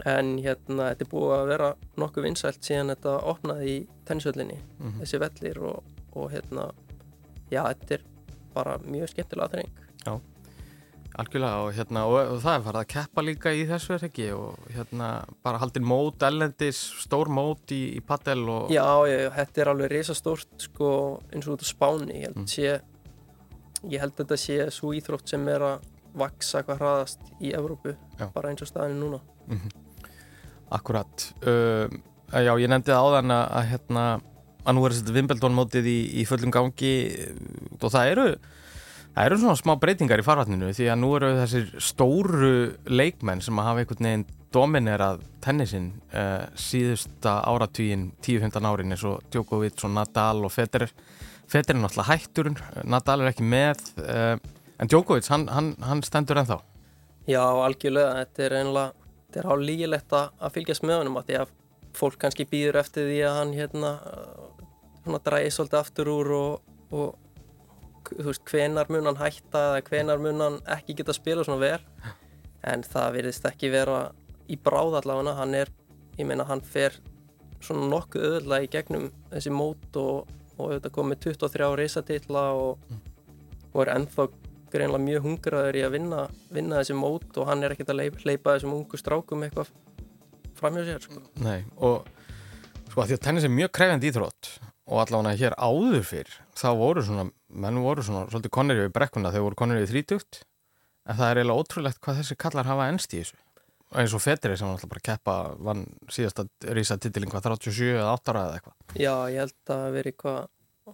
En 0.09 0.37
hérna, 0.41 0.87
þetta 0.95 1.01
er 1.05 1.11
búið 1.11 1.33
að 1.37 1.47
vera 1.51 1.75
nokkuð 2.01 2.23
vinsælt 2.25 2.61
síðan 2.65 2.89
þetta 2.95 3.11
opnaði 3.29 3.67
í 3.69 3.87
tennisvöllinni, 4.05 4.57
Mhm. 4.79 4.99
þessi 5.01 5.19
vellir 5.21 5.61
og, 5.61 5.83
og 6.15 6.31
hérna, 6.31 6.71
já, 7.51 7.61
þetta 7.63 7.91
er 7.91 8.01
bara 8.55 8.77
mjög 8.79 9.09
skemmtilega 9.13 9.49
aðreng. 9.49 9.69
Já, 10.05 10.19
algjörlega 11.19 11.59
og, 11.61 11.73
hérna, 11.77 12.03
og, 12.09 12.15
og 12.33 12.39
það 12.41 12.55
er 12.57 12.63
farið 12.65 12.79
að 12.81 12.87
keppa 12.95 13.21
líka 13.21 13.53
í 13.53 13.67
þessu 13.69 13.93
er 13.93 14.05
ekki 14.09 14.27
og 14.33 14.57
hérna 14.73 15.09
bara 15.45 15.59
haldin 15.61 15.85
mót, 15.85 16.17
ellendis, 16.25 16.79
stór 17.05 17.29
mót 17.29 17.69
í, 17.69 17.81
í 17.97 18.01
paddel 18.01 18.47
og 18.49 18.71
Já, 18.73 18.85
já, 19.05 19.29
þetta 19.37 19.61
er 19.61 19.71
alveg 19.75 19.91
risastórt 19.93 20.65
sko 20.65 20.89
eins 21.31 21.45
og 21.47 21.59
út 21.59 21.61
á 21.61 21.67
Spáni 21.69 22.17
ég 22.17 22.25
held, 22.31 22.35
Mm. 22.41 22.47
sé, 22.49 22.81
ég 23.91 23.99
held 24.03 24.13
að 24.15 24.23
þetta 24.23 24.37
sé 24.39 24.57
svo 24.71 24.93
íþrótt 24.97 25.27
sem 25.33 25.47
er 25.51 25.65
að 25.67 25.89
vaksa 26.15 26.61
hvað 26.63 26.77
hraðast 26.81 27.19
í 27.41 27.51
Evrópu 27.57 27.95
Já. 28.19 28.27
bara 28.33 28.51
eins 28.53 28.61
og 28.61 28.69
staðinu 28.69 28.99
núna 29.07 29.21
Mhm. 29.43 29.69
Akkurat 30.73 31.25
uh, 31.45 31.87
Já, 32.33 32.53
ég 32.57 32.69
nefndi 32.71 32.89
það 32.89 33.03
áðan 33.05 33.33
að, 33.35 33.43
að 33.59 33.65
hérna 33.73 34.03
að 34.63 34.73
nú 34.77 34.85
er 34.87 34.93
þessi 34.95 35.13
Wimbledon 35.17 35.53
mótið 35.57 35.89
í, 35.91 35.97
í 36.17 36.23
fullum 36.25 36.53
gangi 36.55 36.93
og 37.77 37.89
það 37.91 38.07
eru 38.13 38.27
það 39.13 39.25
eru 39.27 39.37
svona 39.43 39.59
smá 39.59 39.73
breytingar 39.81 40.23
í 40.23 40.25
farvatninu 40.25 40.71
því 40.73 40.87
að 40.89 41.01
nú 41.03 41.09
eru 41.17 41.33
þessir 41.41 41.67
stóru 41.83 42.53
leikmenn 42.89 43.43
sem 43.43 43.59
að 43.59 43.67
hafa 43.69 43.83
einhvern 43.83 44.07
veginn 44.07 44.25
dominerað 44.55 45.21
tennisin 45.43 45.91
uh, 46.15 46.47
síðusta 46.57 47.35
áratvíin 47.51 48.07
10-15 48.25 48.69
árin 48.71 48.95
eins 48.95 49.03
og 49.09 49.21
Djokovic 49.33 49.83
og 49.85 49.93
Nadal 49.99 50.41
og 50.47 50.53
Federer 50.55 50.89
Federer 51.53 51.77
er 51.77 51.83
náttúrulega 51.83 52.09
hættur 52.09 52.51
Nadal 52.89 53.21
er 53.21 53.31
ekki 53.31 53.45
með 53.45 53.81
uh, 54.01 54.35
en 54.81 54.89
Djokovic, 54.89 55.29
hann, 55.29 55.47
hann, 55.53 55.73
hann 55.85 56.01
stendur 56.05 56.41
ennþá. 56.41 56.59
Já, 57.29 57.43
algjörlega, 57.45 58.23
þetta 58.23 58.45
er 58.47 58.55
einlega 58.59 59.03
þetta 59.33 59.41
er 59.41 59.49
hálf 59.49 59.65
lígilegt 59.65 60.15
að 60.17 60.53
fylgjast 60.53 60.83
með 60.85 60.99
honum 61.01 61.19
að 61.21 61.29
því 61.29 61.37
að 61.41 61.53
fólk 61.97 62.17
kannski 62.21 62.45
býður 62.49 62.79
eftir 62.81 63.07
því 63.09 63.19
að 63.25 63.37
hann 63.39 63.53
hérna 63.57 63.91
svona 65.03 65.19
dræði 65.25 65.53
svolítið 65.53 65.79
aftur 65.79 66.11
úr 66.13 66.33
og, 66.37 66.73
og 66.93 68.11
þú 68.11 68.27
veist, 68.27 68.43
hvenar 68.49 68.91
mun 68.93 69.09
hann 69.09 69.21
hætta 69.21 69.63
eða 69.71 69.81
hvenar 69.87 70.21
mun 70.21 70.43
hann 70.43 70.59
ekki 70.75 70.97
geta 70.99 71.13
að 71.13 71.19
spila 71.19 71.45
svona 71.47 71.63
vel? 71.63 72.11
En 72.69 72.85
það 72.85 73.17
virðist 73.17 73.47
ekki 73.49 73.71
vera 73.73 74.03
í 74.51 74.57
bráð 74.61 74.99
allavega. 75.01 75.35
Hann 75.39 75.57
er, 75.57 75.71
ég 76.19 76.29
meina 76.29 76.45
hann 76.47 76.61
fer 76.63 76.95
svona 77.63 77.89
nokkuð 77.91 78.27
öðulega 78.29 78.67
í 78.67 78.71
gegnum 78.71 79.09
þessi 79.31 79.53
mót 79.53 79.99
og, 79.99 80.29
og 80.57 80.65
auðvitað 80.69 80.93
komið 80.97 81.21
23 81.27 81.69
reysatitla 81.79 82.43
og, 82.57 82.83
og 83.73 83.79
er 83.85 83.93
ennþá 83.95 84.27
greinlega 84.73 85.03
mjög 85.05 85.25
hungraður 85.27 85.77
í 85.77 85.83
að 85.85 85.95
vinna, 85.97 86.21
vinna 86.53 86.79
þessi 86.81 86.95
mót 86.97 87.37
og 87.37 87.47
hann 87.49 87.63
er 87.65 87.75
ekkert 87.75 87.91
að 87.93 87.99
leip- 88.01 88.21
hleypa 88.23 88.55
þessum 88.55 88.73
ungu 88.77 88.97
strákum 88.97 89.43
eitthvað 89.45 89.69
framjá 90.57 90.85
sér 90.87 91.03
sko. 91.05 91.21
Nei, 91.43 91.59
og 91.77 92.07
sko 92.89 93.03
að 93.03 93.11
því 93.11 93.17
að 93.17 93.23
tennis 93.27 93.45
er 93.47 93.53
mjög 93.53 93.73
krefjandi 93.77 94.09
íþrótt 94.11 94.51
og 94.89 94.99
allavega 95.03 95.37
hér 95.39 95.55
áður 95.57 96.01
fyrr 96.09 96.31
þá 96.59 96.67
voru 96.77 97.03
svona, 97.05 97.27
menn 97.53 97.79
voru 97.85 98.03
svona 98.05 98.25
svolítið 98.29 98.53
konir 98.57 98.81
yfir 98.81 98.93
brekkuna, 98.97 99.31
þeir 99.33 99.45
voru 99.45 99.59
konir 99.61 99.79
yfir 99.83 99.93
þrítugt 99.93 100.41
en 101.07 101.17
það 101.19 101.29
er 101.29 101.39
eiginlega 101.41 101.63
ótrúlegt 101.63 102.01
hvað 102.03 102.19
þessi 102.21 102.37
kallar 102.43 102.67
hafa 102.69 102.89
ennst 102.91 103.13
í 103.15 103.21
þessu 103.21 103.39
eins 103.99 104.13
og 104.15 104.21
Federer 104.23 104.57
sem 104.59 104.67
var 104.67 104.77
alltaf 104.77 104.91
bara 104.91 105.03
að 105.03 105.09
keppa 105.09 105.35
vann 105.69 105.83
síðasta 106.11 106.47
rísa 106.75 106.97
titilin 107.01 107.31
hvað 107.31 107.49
37 107.51 107.91
eða 107.97 108.13
8 108.15 108.33
ára 108.33 108.45
eða 108.47 108.59
eitthvað. 108.59 108.77
Já, 108.97 109.13
ég 109.33 109.43
held 109.43 109.73
að 109.75 109.85
veri 109.97 110.13
eitthvað 110.13 110.39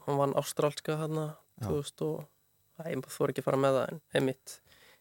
hann 0.05 0.19
vann 0.21 0.35
ástrálska 0.39 0.97
hann 0.99 1.21
Já. 1.23 1.69
2000 1.69 2.05
og 2.09 2.27
Æ, 2.79 2.93
ég 2.93 3.07
þór 3.11 3.33
ekki 3.33 3.41
að 3.43 3.47
fara 3.49 3.59
með 3.59 3.73
það 3.75 3.89
en 3.91 4.01
heimitt 4.15 4.59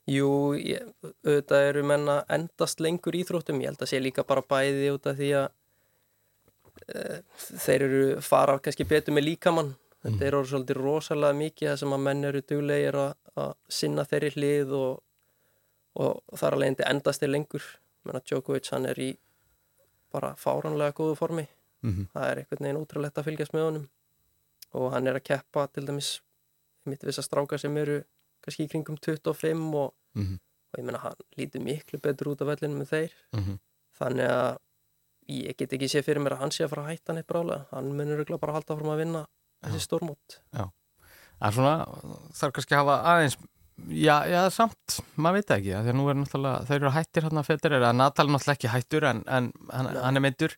Jú, 0.09 0.29
ég, 0.57 0.87
auðvitað 1.05 1.67
eru 1.69 1.83
menna 1.85 2.15
endast 2.33 2.81
lengur 2.81 3.17
íþróttum, 3.19 3.59
ég 3.61 3.75
held 3.75 3.83
að 3.85 3.91
sé 3.91 3.99
líka 4.01 4.25
bara 4.25 4.41
bæði 4.41 4.87
út 4.95 5.09
af 5.11 5.19
því 5.19 5.29
að 5.37 5.49
e, 6.89 7.03
þeir 7.67 7.85
eru 7.85 8.01
fara 8.25 8.55
kannski 8.65 8.87
betur 8.89 9.13
með 9.13 9.27
líkamann. 9.27 9.75
Þetta 10.07 10.25
er 10.25 10.37
orðið 10.39 10.55
svolítið 10.55 10.81
rosalega 10.81 11.39
mikið 11.43 11.69
það 11.69 11.77
sem 11.83 11.93
að 11.93 12.03
menn 12.07 12.25
eru 12.25 12.43
duglegir 12.55 12.99
að, 13.03 13.13
að 13.43 13.53
sinna 13.81 14.07
þeirri 14.09 14.33
hlið 14.39 14.75
og, 14.79 15.05
og 16.07 16.41
þar 16.41 16.57
alveg 16.57 16.83
endast 16.89 17.27
er 17.27 17.33
lengur 17.35 17.69
menna 18.09 18.21
Djokovic 18.25 18.71
hann 18.73 18.87
er 18.91 18.99
í 19.05 19.11
bara 20.13 20.35
fáranlega 20.41 20.95
góðu 20.97 21.17
formi. 21.19 21.47
Mhm. 21.83 22.09
það 22.11 22.25
er 22.31 22.39
einhvern 22.41 22.65
veginn 22.65 22.81
ótrúlegt 22.83 23.19
að 23.21 23.27
fylgjast 23.29 23.53
með 23.55 23.65
honum. 23.69 23.89
Og 24.75 24.93
hann 24.93 25.07
er 25.07 25.15
að 25.15 25.25
keppa 25.29 25.69
til 25.73 25.85
dæmis 25.87 26.09
mitt 26.85 27.05
viss 27.07 27.21
að 27.21 27.29
stráka 27.29 27.59
sem 27.61 27.77
eru 27.79 28.01
kannski 28.43 28.65
í 28.67 28.71
kringum 28.73 28.97
25 28.99 29.75
og, 29.75 29.93
Mhm. 30.17 30.35
og 30.73 30.79
ég 30.81 30.85
meina 30.85 30.99
hann 30.99 31.15
lítur 31.39 31.63
miklu 31.63 32.01
betur 32.01 32.33
út 32.35 32.41
af 32.43 32.49
vellinu 32.49 32.81
með 32.83 32.89
þeir. 32.95 33.13
Mhm. 33.35 33.59
þannig 33.99 34.29
að 34.31 34.59
ég 35.29 35.57
get 35.57 35.71
ekki 35.73 35.89
sé 35.91 36.03
fyrir 36.03 36.23
mér 36.23 36.33
að 36.33 36.39
hann 36.39 36.51
sé 36.51 36.65
að 36.65 36.71
fara 36.71 36.83
að 36.87 36.91
hætta 36.99 37.15
neitt 37.15 37.27
brálega 37.27 37.67
hann 37.71 37.93
munur 37.97 38.17
örugglega 38.25 38.41
bara 38.41 38.53
að 38.53 38.57
halda 38.63 38.77
fram 38.79 38.91
að 38.95 38.99
vinna 39.05 39.27
þessi 39.65 39.81
stórmót. 39.87 40.39
Já, 40.55 40.71
það 41.41 41.49
er 41.49 41.53
svona 41.53 41.87
þarf 42.33 42.53
kannski 42.53 42.75
að 42.75 42.83
hafa 42.83 42.97
aðeins 43.13 43.37
já, 43.87 44.17
já, 44.29 44.41
samt, 44.51 44.99
maður 45.17 45.39
veit 45.41 45.51
ekki 45.59 45.75
að 45.79 45.91
nú 45.97 46.09
er 46.11 46.19
náttúrulega, 46.19 46.65
þeir 46.69 46.79
eru 46.83 46.91
hættir 46.97 47.27
hérna 47.29 47.45
Federer 47.47 47.79
eða 47.83 47.93
Nadal 47.97 48.27
er 48.27 48.33
náttúrulega 48.35 48.57
ekki 48.59 48.73
hættur 48.75 49.07
en, 49.11 49.23
en 49.27 49.53
hann, 49.73 49.91
hann 50.03 50.17
er 50.21 50.25
meittur 50.25 50.57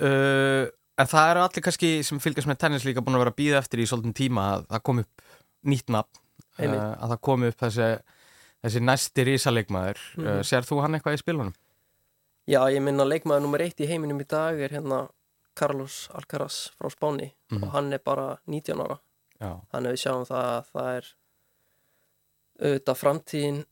uh, 0.00 0.66
en 1.00 1.10
það 1.10 1.30
eru 1.32 1.42
allir 1.44 1.64
kannski 1.66 1.90
sem 2.06 2.20
fylgjast 2.22 2.50
með 2.50 2.60
tennis 2.62 2.84
líka 2.86 3.02
búin 3.04 3.16
að 3.18 3.24
vera 3.24 3.32
að 3.34 3.38
býða 3.40 3.60
eftir 3.62 3.82
í 3.82 3.88
svolítinn 3.90 4.14
tíma 4.18 4.44
að 4.58 4.66
það 4.74 4.84
kom 4.90 5.02
upp 5.04 5.24
nýtt 5.64 5.90
nafn. 5.94 6.20
Uh, 6.54 6.70
að 7.02 7.14
það 7.14 7.20
kom 7.26 7.44
upp 7.48 7.58
þessi, 7.64 7.88
þessi 8.62 8.82
næsti 8.84 9.24
rísaleikmaður 9.30 10.02
uh, 10.04 10.22
Mhm. 10.24 10.44
sér 10.46 10.68
þú 10.68 10.80
hann 10.84 10.94
eitthvað 10.98 11.16
í 11.18 11.22
spilunum? 11.24 11.54
Já, 12.46 12.60
ég 12.70 12.82
minna 12.84 13.06
leikmaður 13.08 13.42
nummer 13.46 13.62
eitt 13.64 13.80
í 13.80 13.88
heiminum 13.88 14.20
í 14.20 14.26
dag 14.28 14.60
er 14.60 14.68
hérna 14.76 15.08
Carlos 15.56 16.08
Alcaraz 16.14 16.70
frá 16.78 16.90
Spáni. 16.92 17.32
Mhm. 17.50 17.62
og 17.64 17.72
hann 17.72 17.92
er 17.92 17.98
bara 18.04 18.38
19 18.46 18.78
ára. 18.84 18.98
Já, 19.40 19.50
þannig 19.72 19.88
að 19.90 19.94
við 19.96 20.02
sjáum 20.04 20.26
það 20.28 20.46
að 20.52 20.66
það 20.74 20.88
er 20.98 21.08
auðvitað 22.60 23.00
framtíðin 23.00 23.64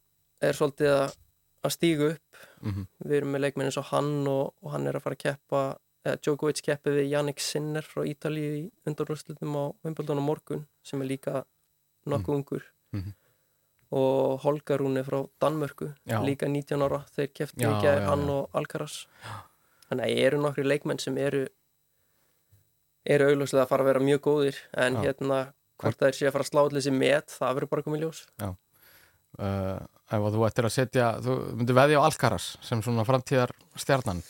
er 0.43 0.53
svolítið 0.59 0.91
að, 0.97 1.17
að 1.65 1.71
stígu 1.77 2.11
upp 2.15 2.21
Mhm. 2.63 2.85
við 3.05 3.17
erum 3.17 3.33
með 3.35 3.41
leikmenn 3.43 3.67
eins 3.67 3.77
og 3.79 3.85
hann 3.91 4.27
og, 4.31 4.55
og 4.63 4.71
hann 4.71 4.87
er 4.87 4.95
að 4.95 5.03
fara 5.03 5.17
að 5.17 5.23
keppa 5.25 5.63
eða 6.07 6.19
Djokovic 6.23 6.61
keppið 6.63 6.95
við 6.99 7.09
Jannik 7.11 7.41
Sinner 7.43 7.83
frá 7.83 8.03
Ítalíu 8.07 8.53
í 8.59 8.71
undanrúslutum 8.87 9.55
á 9.59 9.65
Wimbledon 9.85 10.19
á 10.19 10.23
morgun 10.23 10.67
sem 10.83 11.03
er 11.03 11.07
líka 11.11 11.45
nokkuð 12.07 12.35
ungur 12.39 12.63
Mhm. 12.93 13.13
og 13.93 14.41
Holger 14.43 14.79
Rune 14.79 15.03
frá 15.05 15.29
Danmörku 15.41 15.95
Já. 16.07 16.23
líka 16.23 16.47
19 16.49 16.83
ára 16.83 17.05
þeir 17.17 17.33
kepptu 17.35 17.61
Já, 17.61 17.71
ekki 17.75 17.87
já, 17.87 18.07
hann 18.07 18.27
já. 18.27 18.31
og 18.31 18.51
Alcaraz 18.55 19.07
þannig 19.91 20.05
að 20.07 20.17
eru 20.27 20.39
nokkri 20.43 20.65
leikmenn 20.65 21.01
sem 21.01 21.19
eru 21.19 21.47
eru 23.07 23.27
augljóslega 23.31 23.65
að 23.67 23.69
fara 23.73 23.83
að 23.85 23.91
vera 23.91 24.01
mjög 24.07 24.21
góðir 24.27 24.57
en 24.75 24.95
Já. 24.95 25.03
hérna 25.03 25.39
hvort 25.83 25.99
það 25.99 26.09
er 26.09 26.13
sé 26.19 26.27
að 26.29 26.33
fara 26.37 26.45
að 26.47 26.51
slá 26.53 26.61
allir 26.63 26.81
þessi 26.81 26.93
met 26.99 27.27
það 27.27 27.55
verður 27.59 27.71
bara 27.75 27.83
komið 27.83 28.01
ljós 28.07 28.21
uh, 29.39 29.79
ef 30.13 30.27
þú 30.35 30.47
ættir 30.49 30.69
að 30.69 30.75
setja 30.77 31.13
þú 31.25 31.39
myndir 31.57 31.75
veðja 31.79 32.01
á 32.03 32.07
Alcaraz 32.09 32.57
sem 32.61 32.83
svona 32.85 33.05
framtíðar 33.09 33.53
stjarnan 33.77 34.23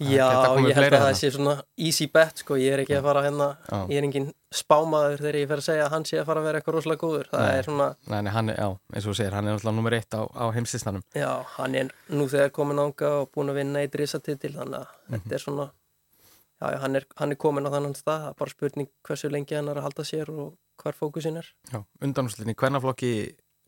Já, 0.00 0.24
geta 0.32 0.48
komið 0.56 0.70
ég 0.70 0.76
held 0.78 0.94
að 0.96 1.02
það 1.04 1.16
sé 1.18 1.28
svona 1.34 1.52
easy 1.76 2.06
bet 2.08 2.38
sko, 2.40 2.56
ég 2.56 2.72
er 2.72 2.80
ekki 2.86 2.94
að 2.96 3.02
fara 3.04 3.20
hérna 3.26 3.48
Já. 3.68 3.80
ég 3.92 3.98
er 4.00 4.06
engin 4.06 4.30
spámaður 4.48 5.18
þegar 5.20 5.36
ég 5.42 5.48
fer 5.50 5.60
að 5.60 5.66
segja 5.66 5.82
að 5.84 5.90
hann 5.92 6.06
sé 6.08 6.16
að 6.16 6.24
fara 6.30 6.40
að 6.40 6.46
vera 6.48 6.60
eitthvað 6.62 6.76
rosalega 6.78 7.02
góður 7.02 7.28
það 7.28 7.42
Nei. 7.44 7.58
er 7.58 7.66
svona, 7.68 7.88
Nei, 8.08 8.20
nei, 8.24 8.30
hann 8.32 8.48
er, 8.48 8.56
já, 8.62 8.68
eins 8.96 9.04
og 9.04 9.12
þú 9.12 9.16
segir, 9.18 9.36
hann 9.36 9.50
er 9.50 9.58
náttúrulega 9.58 9.76
nummer 9.76 9.96
eitt 9.98 10.16
á, 10.16 10.22
á 10.24 10.44
heimslistanum. 10.56 11.04
já, 11.12 11.28
hann 11.58 11.74
er 11.82 11.92
nú 12.16 12.28
þegar 12.32 12.50
komin 12.56 12.80
ánga 12.80 13.10
og 13.20 13.28
búin 13.36 13.52
að 13.52 13.60
vinna 13.60 13.84
í 13.84 13.90
drisatitil 13.92 14.54
þannig 14.56 14.80
að 14.80 14.88
Mhm. 15.10 15.20
þetta 15.20 15.34
er 15.36 15.44
svona 15.44 15.66
já, 15.68 16.66
já, 16.72 16.78
hann 16.80 16.96
er, 16.96 17.04
hann 17.20 17.30
er 17.36 17.36
komin 17.44 17.68
á 17.68 17.70
þannan 17.76 17.94
stað 18.00 18.20
það 18.24 18.28
er 18.32 18.38
bara 18.40 18.50
spurning 18.56 18.88
hversu 19.04 19.30
lengi 19.30 19.54
hann 19.60 19.68
er 19.68 19.76
að 19.76 19.82
halda 19.90 20.02
sér 20.08 20.32
og 20.32 20.56
hvar 20.80 20.96
fókusin 20.96 21.36
er 21.36 21.52
Já, 21.76 21.84
undanúslinni 22.00 22.56
kvennaflokki 22.56 23.12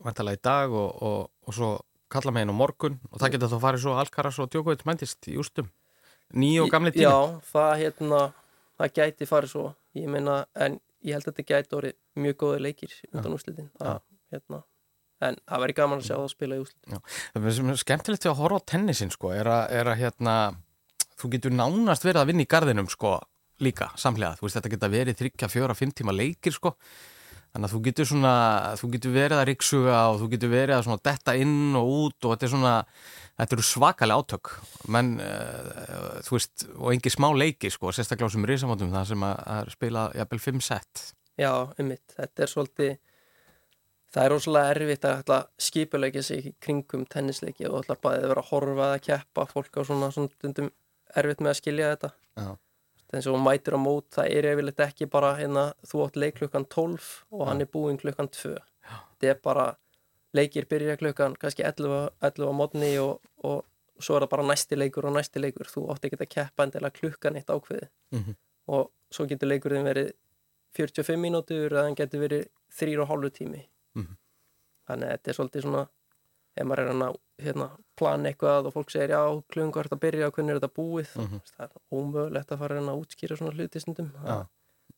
vantalega 0.03 0.39
í 0.39 0.43
dag 0.43 0.73
og, 0.73 1.01
og, 1.03 1.19
og 1.47 1.57
svo 1.57 1.71
kalla 2.13 2.33
meginn 2.35 2.53
á 2.53 2.55
morgun 2.57 2.99
og 3.09 3.21
það 3.21 3.35
getur 3.35 3.53
þá 3.53 3.59
farið 3.63 3.83
svo 3.85 3.95
Alcaraz 3.97 4.39
og 4.41 4.51
Djokovic 4.53 4.85
mæntist 4.87 5.29
í 5.29 5.37
úrstum. 5.41 5.69
Nýju 6.33 6.65
og 6.65 6.73
gamli 6.73 6.93
tími. 6.93 7.05
Já, 7.05 7.41
það 7.51 7.73
hérna 7.81 8.21
það 8.79 8.93
gæti 8.99 9.29
farið 9.29 9.53
svo, 9.53 9.65
ég 9.97 10.09
meina 10.11 10.43
en 10.53 10.79
ég 11.03 11.17
held 11.17 11.27
að 11.27 11.31
þetta 11.31 11.47
gæti 11.49 11.77
orðið 11.77 11.97
mjög 12.23 12.37
góði 12.43 12.61
leikir 12.63 12.93
undan 13.11 13.35
úrslitin 13.35 13.69
það, 13.79 13.99
hérna, 14.33 14.59
en 15.27 15.39
það 15.49 15.63
væri 15.65 15.77
gaman 15.79 16.01
að 16.01 16.07
sjá 16.07 16.15
það 16.15 16.25
að 16.25 16.33
spila 16.33 16.57
í 16.57 16.63
úrslitin 16.63 17.01
Það 17.33 17.49
sem 17.57 17.71
er 17.73 17.81
skemmtilegt 17.83 18.27
við 18.27 18.33
að 18.33 18.41
horfa 18.41 18.61
á 18.63 18.69
tennisin 18.73 19.13
sko, 19.13 19.33
er 19.35 19.49
að, 19.51 19.63
er 19.79 19.91
að 19.91 19.99
hérna, 20.03 20.35
þú 21.19 21.31
getur 21.35 21.55
nánast 21.55 22.07
verið 22.07 22.21
að 22.23 22.29
vinna 22.31 22.45
í 22.45 22.51
gardinum 22.53 22.91
sko, 22.91 23.15
líka, 23.63 23.89
samlega. 23.99 24.37
Þú 24.39 24.47
veist, 24.47 24.59
þetta 24.59 24.73
geta 24.73 24.91
verið 24.91 25.19
þryggja, 25.19 25.51
fjóra, 25.51 25.77
fimm 25.77 25.93
tíma 25.95 26.15
leikir 26.15 26.55
sko. 26.55 26.73
Þannig 27.53 27.69
að 27.69 27.73
þú 27.75 27.81
getur 27.85 28.09
svona, 28.09 28.35
þú 28.81 28.87
getur 28.95 29.13
verið 29.13 29.39
að 29.39 29.47
riksuga 29.51 29.97
og 30.09 30.15
þú 30.21 30.29
getur 30.31 30.51
verið 30.53 30.77
að 30.77 30.85
svona 30.87 31.03
detta 31.05 31.35
inn 31.37 31.77
og 31.77 31.91
út 31.99 32.25
og 32.25 32.33
þetta 32.33 32.47
er 32.47 32.53
svona, 32.55 32.73
þetta 33.37 33.57
eru 33.57 33.65
svakalega 33.67 34.23
átök. 34.23 34.53
Menn, 34.95 35.11
uh, 35.21 36.21
þú 36.25 36.37
veist, 36.39 36.65
og 36.73 36.91
engi 36.95 37.13
smá 37.13 37.29
leiki 37.37 37.69
sko, 37.73 37.93
sérstaklega 37.93 38.25
á 38.25 38.29
þessum 38.31 38.49
risamótum 38.49 38.93
það 38.95 39.09
sem 39.11 39.25
að, 39.29 39.43
að 39.55 39.73
spila 39.75 40.07
jafnvel 40.17 40.41
fimm 40.47 40.63
sett. 40.65 41.03
Já, 41.37 41.51
einmitt, 41.77 42.17
þetta 42.17 42.45
er 42.45 42.49
svolítið 42.49 42.95
það 44.13 44.23
er 44.23 44.33
rosalega 44.33 44.73
erfitt 44.73 45.07
að 45.09 45.47
skipulegja 45.67 46.23
sig 46.25 46.51
kringum 46.61 47.05
tennisleiki 47.09 47.65
og 47.69 47.81
ætla 47.81 47.97
bæðið 48.01 48.29
vera 48.29 48.43
að 48.43 48.51
horfa 48.51 48.89
að 48.91 49.05
keppa 49.07 49.47
fólk 49.49 49.79
á 49.79 49.81
svona, 49.81 50.11
svona 50.13 50.33
stundum 50.35 50.69
erfitt 51.17 51.41
með 51.41 51.53
að 51.53 51.59
skilja 51.61 51.89
þetta 51.93 52.11
Já. 52.37 52.49
Eins 53.13 53.27
og 53.27 53.35
hún 53.37 53.43
mætir 53.45 53.75
á 53.75 53.79
mót, 53.79 54.07
það 54.15 54.31
er 54.37 54.47
yfirleitt 54.53 54.79
ekki 54.87 55.05
bara 55.09 55.35
hérna, 55.37 55.73
þú 55.85 56.05
átt 56.07 56.15
leik 56.17 56.35
klukkan 56.39 56.65
12 56.65 57.09
og 57.31 57.47
hann 57.47 57.61
er 57.61 57.69
búinn 57.73 57.97
klukkan 58.01 58.27
2 58.29 58.55
þetta 59.21 59.29
er 59.29 59.39
bara, 59.43 59.67
leikir 60.33 60.65
byrja 60.65 60.97
klukkan 60.97 61.35
kannski 61.39 61.63
11, 61.63 62.09
11 62.21 62.49
á 62.49 62.53
mótni 62.57 62.91
og, 62.99 63.21
og 63.43 63.63
svo 64.01 64.15
er 64.17 64.25
það 64.25 64.29
bara 64.33 64.43
næsti 64.49 64.75
leikur 64.79 65.05
og 65.05 65.13
næsti 65.15 65.39
leikur, 65.39 65.69
þú 65.69 65.85
átt 65.93 66.05
ekki 66.09 66.17
að 66.19 66.29
keppa 66.35 66.65
endilega 66.65 66.97
klukkan 66.99 67.37
eitt 67.37 67.47
ákveði 67.53 67.87
Mhm. 68.11 68.35
og 68.67 68.91
svo 69.11 69.25
getur 69.29 69.47
leikurinn 69.51 69.85
verið 69.85 70.11
45 70.73 71.17
mínútur 71.21 71.69
eða 71.69 71.83
hann 71.85 71.95
getur 71.95 72.19
verið 72.25 72.47
3,5 72.73 73.29
tími. 73.29 73.67
Mhm. 73.95 74.17
þannig 74.89 75.07
að 75.07 75.11
þetta 75.13 75.29
er 75.29 75.33
svolítið 75.37 75.61
svona 75.63 75.87
ef 76.57 76.65
maður 76.65 76.79
er 76.79 76.89
að 76.91 76.97
ná, 76.99 77.09
hérna, 77.39 77.67
plana 77.99 78.29
eitthvað 78.31 78.67
og 78.69 78.73
fólk 78.75 78.91
segir 78.93 79.13
já, 79.15 79.21
klungu 79.53 79.79
er 79.79 79.87
þetta 79.89 79.97
að 79.99 80.03
byrja 80.05 80.27
og 80.29 80.35
hvernig 80.37 80.55
er 80.55 80.59
þetta 80.59 80.77
búið 80.79 81.15
Mhm. 81.19 81.41
það 81.57 81.65
er 81.67 81.81
ómögulegt 81.99 82.51
að 82.55 82.59
fara 82.63 82.79
að 82.81 83.01
útskýra 83.03 83.37
svona 83.37 83.55
hluti 83.55 83.79
stundum 83.83 84.11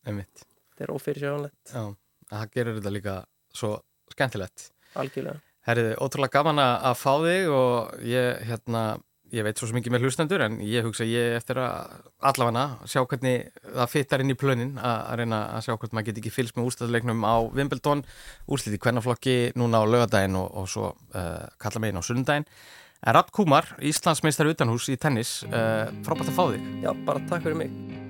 einmitt. 0.05 0.45
þetta 0.75 0.83
er 0.87 0.93
ófyrirsjáanlegt 0.95 1.73
Já, 1.73 1.95
það 2.31 2.51
gerir 2.55 2.79
þetta 2.79 2.93
líka 2.93 3.15
svo 3.53 3.73
skemmtilegt. 4.11 4.69
algjörlega 4.95 5.41
Herriði, 5.65 5.95
ótrúlega 5.97 6.29
gaman 6.37 6.59
að 6.61 6.95
fá 7.01 7.13
þig 7.25 7.47
og 7.49 7.95
ég, 8.05 8.41
hérna, 8.45 8.99
ég 9.33 9.43
veit 9.43 9.57
svo 9.57 9.65
ekki 9.73 9.89
með 9.89 10.03
hlustendur 10.05 10.43
en 10.45 10.59
ég 10.61 10.85
hugsa 10.85 11.03
ég 11.09 11.33
eftir 11.39 11.57
að 11.57 12.03
allavega 12.21 12.65
sjá 12.85 13.01
hvernig 13.09 13.49
það 13.73 13.89
fittar 13.89 14.21
inn 14.21 14.29
í 14.29 14.37
plönin 14.37 14.75
að, 14.77 14.99
að 15.09 15.17
reyna 15.23 15.39
að 15.57 15.63
sjá 15.65 15.73
hvort 15.73 15.91
maður 15.97 16.05
get 16.11 16.17
ekki 16.21 16.31
fylgst 16.35 16.55
með 16.55 16.67
úrstæðleiknum 16.69 17.25
á 17.25 17.35
Wimbledon, 17.49 18.05
úrsliti 18.47 18.77
kvennaflokki 18.77 19.53
núna 19.57 19.81
á 19.81 19.89
lögadaginn 19.89 20.37
og, 20.37 20.53
og 20.53 20.69
svo 20.69 20.91
uh, 21.17 21.47
kalla 21.57 21.81
megin 21.81 21.97
á 21.97 22.03
sunnudaginn. 22.05 22.45
En 23.03 23.17
Rapp 23.17 23.33
Kúmar, 23.35 23.67
Íslandsmeistar 23.83 24.47
utanhús 24.53 24.87
í 24.93 24.95
tennis, 24.97 25.41
uh, 25.49 25.91
frábært 26.05 26.31
að 26.31 26.37
fá 26.39 26.45
þig. 26.55 26.71
Já, 26.85 26.91
bara 27.05 27.27
takk 27.29 27.45
fyrir 27.45 27.63
mig 27.65 28.04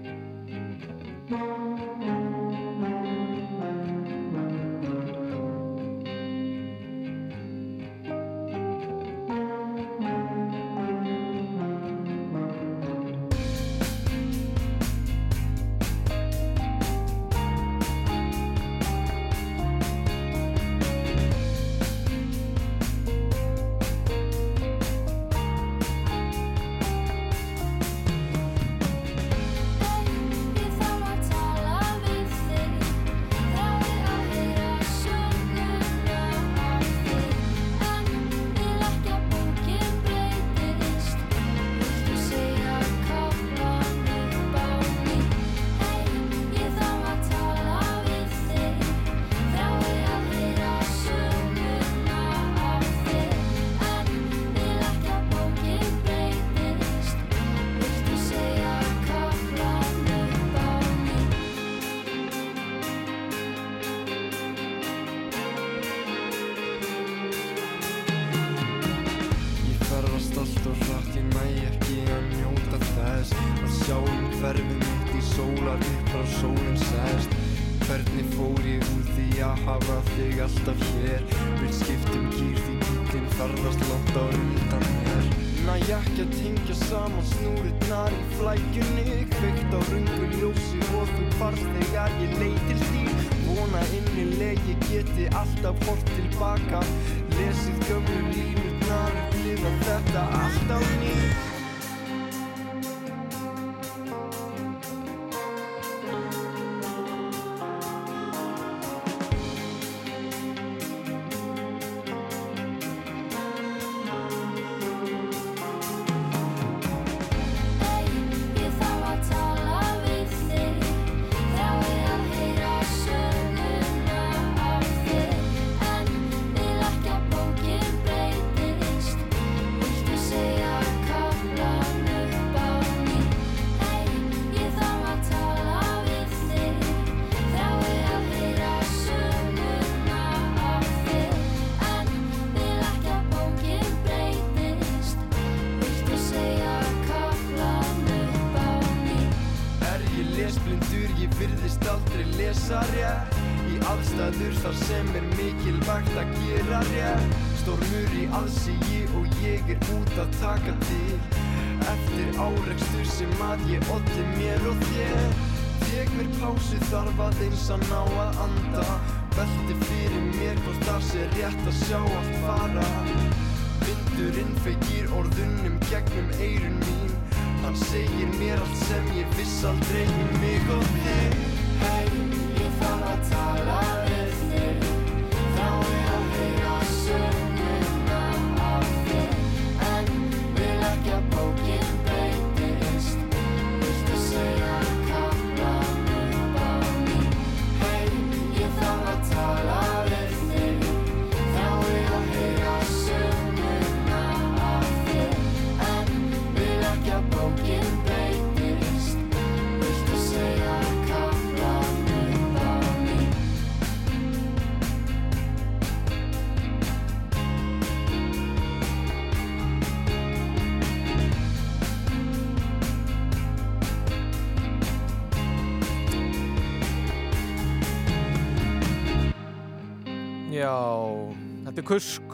er 231.86 231.90
kusk 231.90 232.34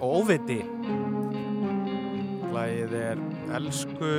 og 0.00 0.26
óviti. 0.26 0.58
Lægið 2.50 2.94
er 2.98 3.20
Elsku 3.54 4.10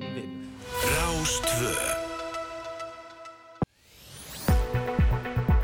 vinn. 0.00 0.34
Rástvö 0.80 1.70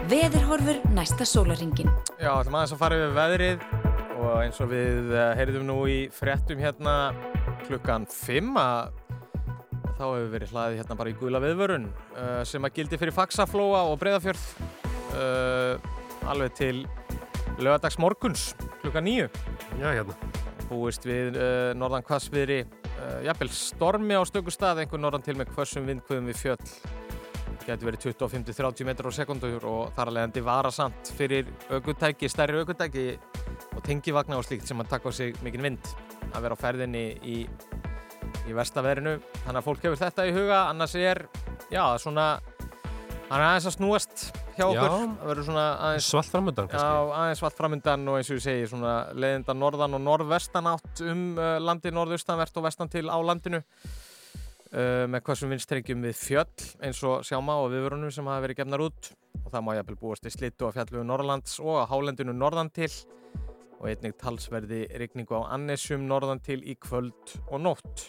Veðurhorfur 0.07 0.81
næsta 0.95 1.27
sólaringin. 1.27 1.91
Já, 2.21 2.31
ætlum 2.39 2.57
aðeins 2.57 2.75
að 2.77 2.81
fara 2.81 3.01
yfir 3.01 3.17
veðrið 3.17 3.65
og 4.17 4.35
eins 4.45 4.61
og 4.63 4.71
við 4.71 5.13
uh, 5.13 5.33
heyrðum 5.37 5.67
nú 5.69 5.79
í 5.91 5.99
fréttum 6.15 6.63
hérna 6.63 7.13
klukkan 7.67 8.07
5 8.09 8.53
að 8.63 8.93
þá 9.97 10.05
hefur 10.07 10.31
verið 10.37 10.55
hlaðið 10.55 10.79
hérna 10.81 11.01
bara 11.01 11.11
í 11.11 11.19
gula 11.21 11.43
viðvörun 11.43 11.91
uh, 11.91 12.45
sem 12.49 12.65
að 12.65 12.79
gildi 12.79 13.01
fyrir 13.01 13.17
Faxaflóa 13.17 13.89
og 13.91 13.99
Breiðafjörð 14.01 14.47
uh, 15.17 16.31
alveg 16.31 16.57
til 16.57 16.87
lögadags 17.59 17.99
morguns 17.99 18.55
klukkan 18.83 19.05
9 19.05 19.29
Já, 19.81 19.91
hérna. 19.93 20.15
Búist 20.67 21.05
við 21.07 21.37
uh, 21.39 21.73
norðan 21.79 22.05
hvassviðri 22.07 22.63
uh, 22.65 23.21
jafnvel 23.27 23.49
stormi 23.55 24.17
á 24.19 24.23
stöku 24.27 24.53
stað 24.55 24.83
einhver 24.83 25.01
norðan 25.03 25.25
til 25.27 25.37
með 25.39 25.53
hvössum 25.55 25.87
vindkvöðum 25.87 26.31
við 26.33 26.41
fjöll. 26.41 26.71
Getur 27.67 27.91
verið 27.91 28.07
25-30 28.09 28.87
metrar 28.87 29.11
á 29.11 29.19
sekundur 29.19 29.65
og 29.69 29.93
þar 29.95 30.11
alveg 30.13 30.29
endi 30.29 30.43
varasamt 30.47 31.13
fyrir 31.19 31.49
aukutæki, 31.71 32.31
stærri 32.31 32.61
aukutæki 32.63 33.07
og 33.75 33.83
tengivagna 33.87 34.39
og 34.41 34.47
slíkt 34.47 34.67
sem 34.71 34.83
að 34.83 34.93
taka 34.95 35.11
á 35.11 35.13
sig 35.15 35.39
mikinn 35.45 35.67
vind. 35.67 35.95
Að 36.33 36.47
vera 36.47 36.59
á 36.59 36.63
ferðinni 36.63 37.07
í, 37.27 37.39
í 38.47 38.57
verstaveðrinu 38.57 39.17
þannig 39.45 39.61
að 39.61 39.67
fólk 39.67 39.87
hefur 39.87 40.03
þetta 40.03 40.27
í 40.27 40.35
huga. 40.35 40.61
Annars 40.71 40.97
er, 40.99 41.27
já, 41.75 41.83
svona 42.03 42.37
hann 43.27 43.41
er 43.41 43.47
aðeins 43.49 43.67
að 43.67 43.75
snúast 43.75 44.25
hjá 44.55 44.63
Já. 44.63 44.69
okkur 44.71 44.93
það 44.93 45.31
verður 45.31 45.47
svona 45.49 45.67
aðeins 45.89 46.09
Svalt 46.13 46.31
framundan 46.31 46.69
kannski. 46.71 46.87
Já, 46.87 47.15
aðeins 47.21 47.41
svalt 47.43 47.57
framundan 47.59 48.11
og 48.11 48.19
eins 48.21 48.31
og 48.31 48.39
ég 48.39 48.45
segi 48.45 48.69
svona 48.71 48.95
leiðinda 49.19 49.57
norðan 49.57 49.99
og 49.99 50.05
norðvestan 50.05 50.71
átt 50.71 51.03
um 51.07 51.25
uh, 51.35 51.57
landi 51.63 51.93
norðaustanvert 51.95 52.61
og 52.61 52.67
vestan 52.69 52.93
til 52.93 53.07
á 53.11 53.19
landinu 53.19 53.61
uh, 53.63 55.05
með 55.11 55.25
hversum 55.27 55.55
vinstrengjum 55.55 56.07
við 56.07 56.21
fjöll 56.21 56.71
eins 56.87 57.03
og 57.07 57.27
sjáma 57.27 57.59
og 57.65 57.73
viðvörunum 57.75 58.15
sem 58.15 58.31
hafa 58.31 58.47
verið 58.47 58.63
gefnar 58.63 58.87
út 58.87 59.11
og 59.43 59.51
það 59.51 59.67
má 59.67 59.73
jafnvel 59.81 60.01
búast 60.07 60.31
í 60.31 60.35
slittu 60.35 60.71
á 60.71 60.75
fjallu 60.77 61.03
Norrlands 61.07 61.59
og 61.63 61.83
á 61.83 61.85
hálendinu 61.91 62.37
norðan 62.37 62.71
til 62.75 62.93
og 63.77 63.91
einnig 63.91 64.15
talsverði 64.23 64.87
rigningu 65.03 65.43
á 65.43 65.51
Annesjum 65.59 66.07
norðan 66.09 66.41
til 66.47 66.63
í 66.65 66.79
kvöld 66.81 67.37
og 67.51 67.61
nótt 67.61 68.07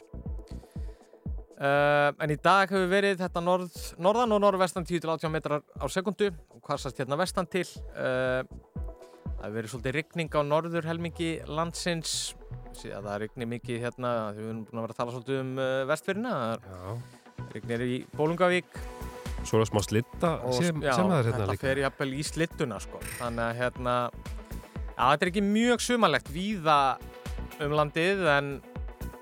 Uh, 1.58 2.14
en 2.22 2.30
í 2.30 2.38
dag 2.38 2.70
hefur 2.70 2.90
verið 2.92 3.22
þetta 3.24 3.42
norð, 3.42 3.78
norðan 3.98 4.36
og 4.36 4.44
norðvestan 4.44 4.86
10-18 4.86 5.32
metrar 5.34 5.64
á 5.74 5.86
sekundu 5.90 6.30
og 6.54 6.60
hvarsast 6.62 7.00
hérna 7.02 7.18
vestan 7.18 7.50
til? 7.50 7.66
Uh, 7.96 8.44
það 9.26 9.42
hefur 9.42 9.56
verið 9.56 9.74
svolítið 9.74 9.98
rigning 9.98 10.38
á 10.38 10.42
norður 10.46 10.90
helmingi 10.90 11.32
landsins. 11.50 12.36
Síðan 12.78 13.10
það 13.10 13.22
rignir 13.26 13.50
mikið 13.56 13.88
hérna 13.88 14.14
við 14.38 14.52
erum 14.52 14.66
búin 14.68 14.84
að 14.84 14.86
vera 14.86 14.94
að 14.94 15.02
tala 15.02 15.16
svolítið 15.16 15.42
um 15.42 15.56
uh, 15.58 15.82
vestfyrina 15.90 16.36
það 16.68 17.54
rignir 17.56 17.84
í 17.86 17.98
Bólungavík 18.14 18.80
Svo 19.46 19.60
er 19.60 19.64
það 19.64 19.70
smá 19.70 19.84
slitta 19.86 20.32
og 20.44 20.56
sem, 20.58 20.80
já, 20.84 20.94
sem 20.98 21.12
það 21.12 21.30
hérna 21.30 21.58
fer 21.62 21.82
jafnvel 21.84 22.10
í 22.14 22.24
slittuna 22.26 22.80
sko. 22.84 23.02
þannig 23.20 23.44
að 23.46 23.60
hérna 23.62 23.94
já, 24.12 25.04
þetta 25.04 25.22
er 25.22 25.30
ekki 25.32 25.46
mjög 25.46 25.86
sumarlegt 25.86 26.32
víða 26.34 26.80
um 27.64 27.78
landið 27.78 28.26
en 28.34 28.50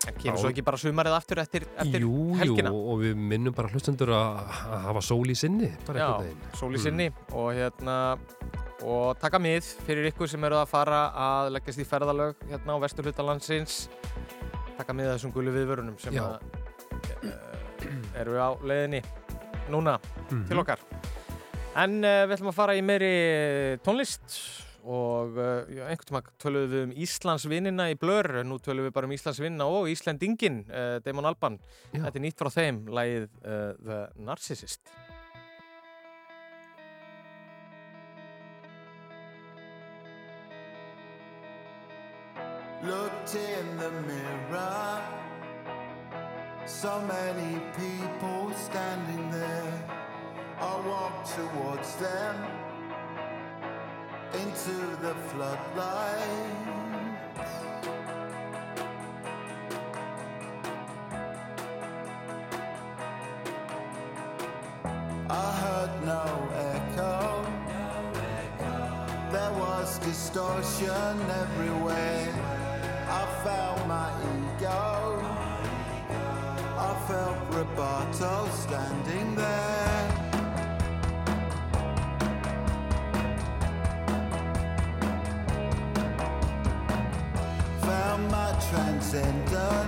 en 0.07 0.13
kemur 0.21 0.37
svo 0.41 0.49
ekki 0.51 0.63
bara 0.65 0.77
sumarið 0.77 1.15
aftur 1.17 1.39
eftir, 1.41 1.63
eftir 1.81 2.03
Jú, 2.05 2.35
helgina 2.39 2.69
jú, 2.69 2.81
og 2.93 2.99
við 3.01 3.15
minnum 3.17 3.53
bara 3.57 3.71
hlustendur 3.73 4.11
að, 4.13 4.41
hafa 4.85 5.01
sól 5.01 5.25
í 5.31 5.35
sinni. 5.35 5.71
Já, 5.95 6.09
sól 6.53 6.73
í 6.73 6.77
Mm. 6.77 6.83
sinni 6.83 7.07
og 7.33 7.53
hérna 7.57 8.17
og 8.85 9.17
taka 9.19 9.39
mið 9.39 9.63
fyrir 9.87 10.11
ykkur 10.11 10.27
sem 10.29 10.43
eru 10.43 10.55
að 10.59 10.67
fara 10.69 10.99
að 11.15 11.51
leggjast 11.55 11.79
í 11.81 11.85
ferðalög 11.89 12.35
hérna 12.51 12.75
á 12.75 12.77
vestur 12.83 13.07
landsins 13.23 13.87
taka 14.77 14.93
mið 14.93 15.13
þessum 15.15 15.31
gulu 15.33 15.51
viðvörunum 15.55 15.97
sem 15.99 16.13
að 16.13 16.37
uh, 17.23 18.19
eru 18.19 18.35
á 18.37 18.49
leiðinni 18.61 19.01
núna 19.71 19.97
Mhm. 20.29 20.47
til 20.47 20.57
okkar 20.59 20.79
en 21.75 22.03
uh, 22.03 22.25
við 22.27 22.35
ætlum 22.37 22.51
að 22.51 22.57
fara 22.59 22.75
í 22.75 22.81
meiri 22.83 23.79
tónlist 23.83 24.64
og 24.85 25.37
uh, 25.39 25.65
já, 25.73 25.87
einhvern 25.89 26.09
tíma 26.09 26.21
töluðum 26.41 26.71
við 26.71 26.83
um 26.85 26.93
Íslandsvinnina 27.05 27.87
í 27.89 27.97
Blur 27.97 28.29
nú 28.45 28.59
töluðum 28.61 28.89
við 28.89 28.95
bara 28.97 29.09
um 29.09 29.15
Íslandsvinnina 29.15 29.65
og 29.65 29.89
Íslendingin 29.89 30.61
uh, 30.69 30.97
Damon 31.05 31.25
Alban, 31.25 31.57
þetta 31.95 32.13
er 32.13 32.25
nýtt 32.25 32.39
frá 32.41 32.51
þeim 32.53 32.85
lagið 32.93 33.27
uh, 33.41 33.73
The 33.81 33.99
Narcissist. 34.21 34.93
Looked 42.85 43.33
in 43.33 43.77
the 43.81 43.89
mirror, 44.05 45.01
so 46.67 47.01
many 47.01 47.57
people 47.73 48.53
standing 48.53 49.31
there. 49.31 50.05
I 50.61 50.87
walked 50.87 51.33
towards 51.33 51.95
them 51.95 52.64
into 54.41 54.77
the 55.01 55.13
floodlights. 55.29 56.75
I 65.29 65.51
heard 65.61 65.93
no 66.05 66.25
echo. 66.73 67.45
There 69.31 69.53
was 69.53 69.99
distortion 69.99 71.15
everywhere. 71.43 72.33
I 73.09 73.25
felt 73.43 73.87
my 73.87 74.11
ego. 74.35 75.23
I 76.77 76.91
felt 77.07 77.37
Roberto 77.53 78.49
standing 78.53 79.35
there. 79.35 80.24
Transcendence. 89.15 89.75
It 89.75 89.84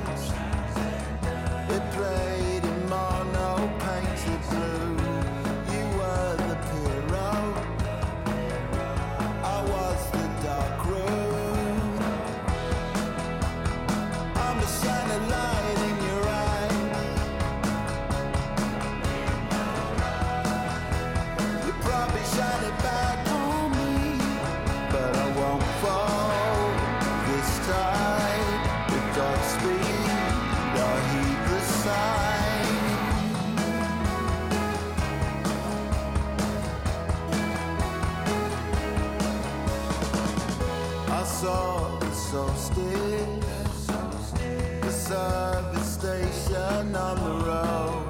the 44.81 44.91
service 44.91 45.93
station 45.93 46.95
on 46.95 47.15
the 47.17 47.45
road. 47.45 48.07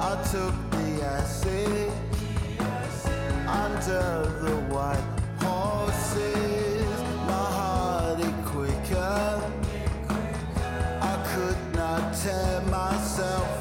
I 0.00 0.14
took 0.30 0.54
the 0.70 1.04
acid 1.04 1.90
under 3.48 4.30
the 4.44 4.56
white 4.72 5.08
horses. 5.40 7.00
My 7.26 7.46
heart 7.58 8.20
it 8.20 8.44
quicker. 8.46 9.42
I 11.00 11.14
could 11.32 11.60
not 11.74 12.14
tear 12.14 12.60
myself 12.70 13.57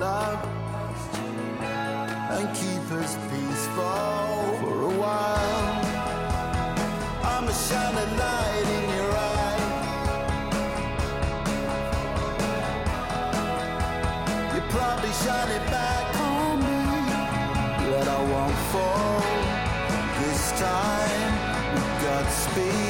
love 0.00 0.42
and 2.32 2.48
keep 2.56 2.84
us 2.92 3.16
peaceful 3.28 4.56
for 4.60 4.76
a 4.90 4.94
while. 5.02 5.76
I'm 7.22 7.46
a 7.46 7.52
shining 7.52 8.12
light 8.16 8.68
in 8.76 8.84
your 8.96 9.12
eye. 9.28 9.60
You 14.54 14.60
probably 14.70 15.12
shine 15.22 15.50
it 15.58 15.66
back 15.70 16.06
on 16.32 16.58
me, 16.66 16.82
but 17.90 18.08
I 18.08 18.20
won't 18.32 18.58
fall 18.72 19.20
this 20.22 20.42
time. 20.58 21.20
With 21.74 22.89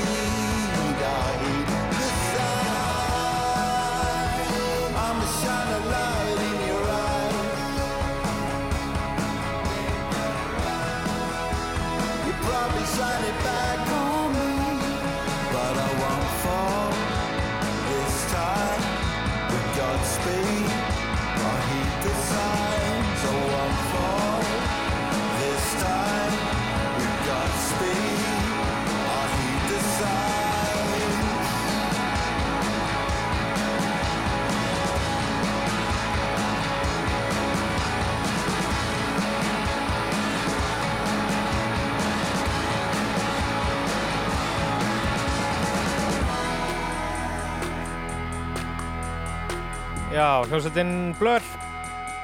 Já, 50.20 50.42
hljómsveitin 50.44 50.90
Blur, 51.16 51.40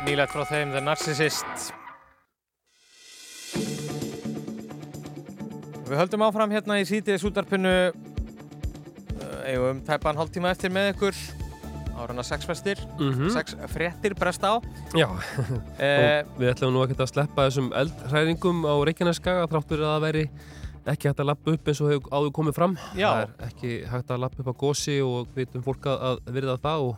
nýlegt 0.04 0.32
frá 0.34 0.42
þeim 0.50 0.72
The 0.74 0.82
Narcissist. 0.84 1.70
Við 5.86 5.94
höldum 6.02 6.24
áfram 6.26 6.52
hérna 6.52 6.76
í 6.82 6.84
sítiðis 6.84 7.24
útarpinu, 7.24 7.72
eigum 9.48 9.80
tæpan 9.86 10.18
hálftíma 10.20 10.50
eftir 10.52 10.74
með 10.76 10.90
ykkur, 10.92 11.16
árana 11.96 12.24
sex 12.26 12.44
festir, 12.44 12.76
Mhm. 13.00 13.30
sex 13.32 13.56
fréttir 13.72 14.12
brest 14.18 14.44
á. 14.44 14.60
Já, 14.92 15.08
Eh, 15.80 16.20
og 16.28 16.36
við 16.36 16.52
ætlum 16.52 16.74
nú 16.76 16.84
ekkert 16.84 17.00
að 17.06 17.12
sleppa 17.14 17.48
þessum 17.48 17.72
eldhræringum 17.72 18.60
á 18.68 18.74
Reykjaneskaga 18.84 19.48
þrátt 19.48 19.68
fyrir 19.72 19.86
að 19.88 19.94
það 19.96 20.04
væri 20.04 20.30
ekki 20.86 21.08
hægt 21.08 21.20
að 21.24 21.26
lappa 21.32 21.50
upp 21.50 21.64
eins 21.68 21.80
og 21.80 21.88
hefur 21.94 22.10
áður 22.12 22.32
komið 22.32 22.54
fram. 22.54 22.76
Já. 22.94 23.08
Það 23.08 23.22
er 23.22 23.48
ekki 23.48 23.86
hægt 23.88 24.10
að 24.10 24.20
lappa 24.20 24.42
upp 24.44 24.52
á 24.52 24.60
gósi 24.60 25.00
og 25.00 25.28
við 25.34 25.46
vitum 25.46 25.64
fólk 25.64 25.80
að, 25.88 26.02
að 26.04 26.18
virða 26.36 26.58
það 26.60 26.80
og 26.90 26.96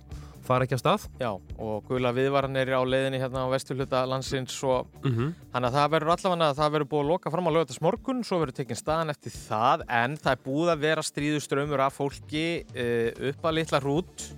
fara 0.48 0.66
ekki 0.66 0.76
að 0.78 0.82
stað. 0.82 1.04
Já, 1.20 1.28
og 1.60 1.84
gula 1.88 2.10
viðvaranir 2.16 2.72
á 2.74 2.80
leiðinni 2.88 3.20
hérna 3.22 3.44
á 3.44 3.52
vesturhluta 3.52 4.02
landsins 4.08 4.56
og 4.64 4.88
Mhm. 5.04 5.34
þannig 5.52 5.68
að 5.70 5.76
það 5.78 5.92
verður 5.94 6.12
allavega 6.16 6.48
að 6.50 6.58
það 6.62 6.72
verður 6.74 6.90
búið 6.92 7.04
að 7.04 7.10
loka 7.12 7.30
fram 7.34 7.46
á 7.48 7.52
lögatast 7.56 7.82
morgun, 7.84 8.24
svo 8.24 8.40
verður 8.42 8.56
tekinn 8.58 8.80
staðan 8.82 9.10
eftir 9.14 9.32
það, 9.36 9.84
en 9.88 10.16
það 10.16 10.32
er 10.32 10.42
búið 10.48 10.72
að 10.74 10.82
vera 10.88 11.02
stríðuströmmur 11.02 11.80
af 11.86 11.96
fólki 11.98 12.44
uh, 12.74 13.28
upp 13.30 13.42
að 13.44 13.54
litla 13.60 13.80
hrút 13.84 14.28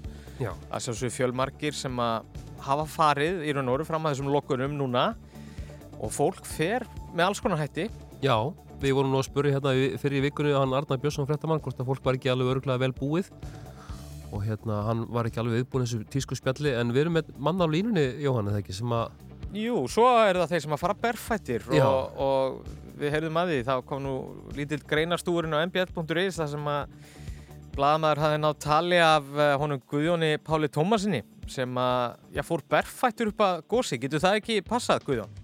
Já. 0.40 0.52
að 0.70 0.80
sjálfsögðu 0.86 1.14
fjölmargir 1.18 1.74
sem 1.74 1.96
að 1.96 2.24
hafa 2.60 2.84
farið 2.86 3.44
í 3.48 3.52
raun 3.56 3.68
og 3.68 3.78
veru 3.78 3.86
fram 3.88 4.04
að 4.04 4.14
þessum 4.16 4.32
lokunum 4.34 4.74
núna 4.76 5.14
og 6.00 6.10
fólk 6.12 6.44
fer 6.44 6.84
með 7.14 7.26
alls 7.30 7.40
konar 7.40 7.58
hætti 7.60 7.88
Já, 8.24 8.36
við 8.80 8.94
vorum 8.96 9.12
nú 9.12 9.20
að 9.20 9.28
spurja 9.28 9.54
hérna 9.56 9.72
fyrir 10.00 10.20
í 10.20 10.24
vikunni 10.28 10.52
hann 10.56 10.72
Arnar 10.76 11.00
Björnsson 11.00 11.26
fréttamann 11.28 11.60
hvort 11.60 11.80
að 11.80 11.88
fólk 11.88 12.04
var 12.04 12.16
ekki 12.18 12.30
alveg 12.32 12.54
örgulega 12.56 12.80
vel 12.80 12.92
búið 12.96 13.28
og 14.30 14.44
hérna 14.46 14.82
hann 14.86 15.06
var 15.10 15.28
ekki 15.28 15.42
alveg 15.42 15.60
viðbúin 15.60 15.86
þessu 15.86 16.04
tísku 16.12 16.38
spjalli 16.38 16.74
en 16.78 16.94
við 16.94 17.06
erum 17.06 17.18
með 17.18 17.32
mann 17.38 17.62
á 17.62 17.66
línunni 17.70 18.06
Jóhann 18.22 18.50
eða 18.52 18.62
ekki 18.62 18.76
sem 18.76 18.94
að 18.94 19.10
Jú, 19.50 19.80
svo 19.90 20.04
er 20.22 20.38
það 20.38 20.52
þeir 20.52 20.62
sem 20.62 20.74
að 20.76 20.82
fara 20.84 20.94
berfættir 21.02 21.64
og, 21.82 22.20
og 22.22 22.60
við 23.00 23.16
heyrðum 23.16 23.38
að 23.40 23.50
því, 23.50 23.62
þá 23.66 23.72
kom 23.88 24.04
nú 24.04 24.12
lítill 24.54 24.78
greinarstúrin 24.86 25.56
á 25.58 25.64
mbl.is 25.64 26.38
þar 26.38 26.52
sem 26.52 26.68
að 26.70 26.92
blaðmaður 27.74 28.22
hafði 28.24 28.40
nátt 28.44 28.60
tali 28.62 29.00
af 29.02 29.26
uh, 29.34 29.54
honum 29.58 29.82
Guðjóni 29.90 30.36
Páli 30.46 30.70
Tómasinni 30.70 31.22
sem 31.50 31.80
að, 31.82 32.18
já, 32.36 32.44
fór 32.46 32.62
berfættur 32.70 33.32
upp 33.32 33.42
að 33.42 33.62
gósi. 33.70 33.98
Getur 33.98 34.22
það 34.22 34.38
ekki 34.38 34.60
passað, 34.66 35.02
Guðjón? 35.08 35.34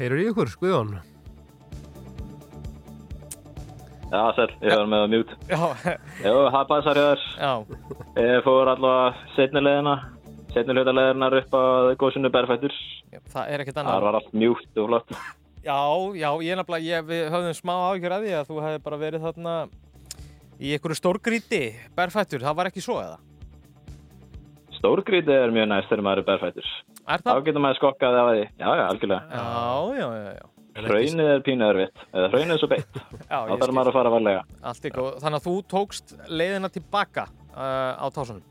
Heyrur 0.00 0.22
í 0.22 0.26
ykkur, 0.32 0.54
Guðjón? 0.58 0.96
Já, 4.10 4.22
sæl, 4.34 4.48
ég 4.66 4.72
var 4.74 4.88
með 4.90 5.02
að 5.04 5.10
mjút. 5.12 5.34
Já. 5.50 5.58
Jú, 6.24 6.32
það 6.50 6.64
passar 6.70 6.98
ég 6.98 7.10
þar. 7.10 7.26
Já. 7.38 7.52
Ég 8.24 8.40
fór 8.46 8.70
allavega 8.72 9.28
setni 9.36 9.62
leðina, 9.62 9.92
setni 10.54 10.74
hluta 10.74 10.94
leðinar 10.96 11.36
upp 11.40 11.54
að 11.60 11.90
góðsunu 12.00 12.32
berfættur. 12.34 12.74
Það 13.30 13.52
er 13.54 13.62
ekkert 13.62 13.78
Það 13.78 13.84
annað. 13.86 14.06
var 14.08 14.18
allt 14.20 14.32
mjúkt 14.42 14.80
og 14.82 14.88
flott. 14.90 15.14
Já, 15.60 15.78
já, 16.16 16.28
ég 16.42 16.50
er 16.54 16.58
nefnilega, 16.62 17.02
við 17.06 17.22
höfðum 17.34 17.56
smá 17.60 17.72
áhyggjur 17.90 18.14
að 18.16 18.26
því 18.26 18.34
að 18.40 18.50
þú 18.50 18.60
hefði 18.64 18.82
bara 18.88 18.98
verið 19.04 19.24
þarna 19.28 19.54
í 20.60 20.72
einhverju 20.74 20.98
stórgríti 20.98 21.62
berfættur. 21.98 22.42
Það 22.46 22.56
var 22.60 22.70
ekki 22.70 22.82
svo, 22.84 22.96
eða? 23.02 23.18
Stórgríti 24.80 25.34
er 25.34 25.52
mjög 25.54 25.68
næst 25.70 25.90
þegar 25.92 26.06
maður 26.06 26.22
er 26.22 26.28
berfættur. 26.30 26.70
Er 27.10 27.20
það? 27.22 27.34
Þá 27.36 27.44
getur 27.50 27.62
maður 27.64 27.78
skokkað 27.80 28.18
af 28.22 28.30
því. 28.32 28.44
Já, 28.58 28.68
já, 28.80 28.84
algjörlega. 28.90 29.22
Já, 29.30 29.44
já, 30.00 30.08
já, 30.16 30.32
já. 30.40 30.46
Hraunið 30.86 31.28
er 31.34 31.42
pínu 31.46 31.66
erfitt, 31.66 32.04
eða 32.14 32.28
hraunið 32.32 32.54
er 32.54 32.60
svo 32.62 32.68
beitt. 32.70 33.00
Já, 33.32 33.38
Þá 33.50 33.54
þarf 33.60 33.74
maður 33.76 33.90
að 33.92 33.96
fara 33.98 34.12
varlega. 34.14 34.42
Allt 34.70 34.86
í 34.88 34.92
góð. 34.94 35.10
Þannig 35.24 35.40
að 35.40 35.46
þú 35.48 35.54
tókst 35.74 36.14
leiðina 36.30 36.70
tilbaka 36.74 37.26
uh, 37.26 37.92
á 38.00 38.06
tásunum. 38.14 38.42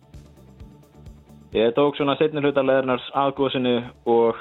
Ég 1.56 1.74
tók 1.74 1.98
svona 1.98 2.14
setni 2.20 2.44
hluta 2.46 2.62
leðinars 2.62 3.08
að 3.18 3.32
góðsunu 3.40 3.76
og 4.14 4.38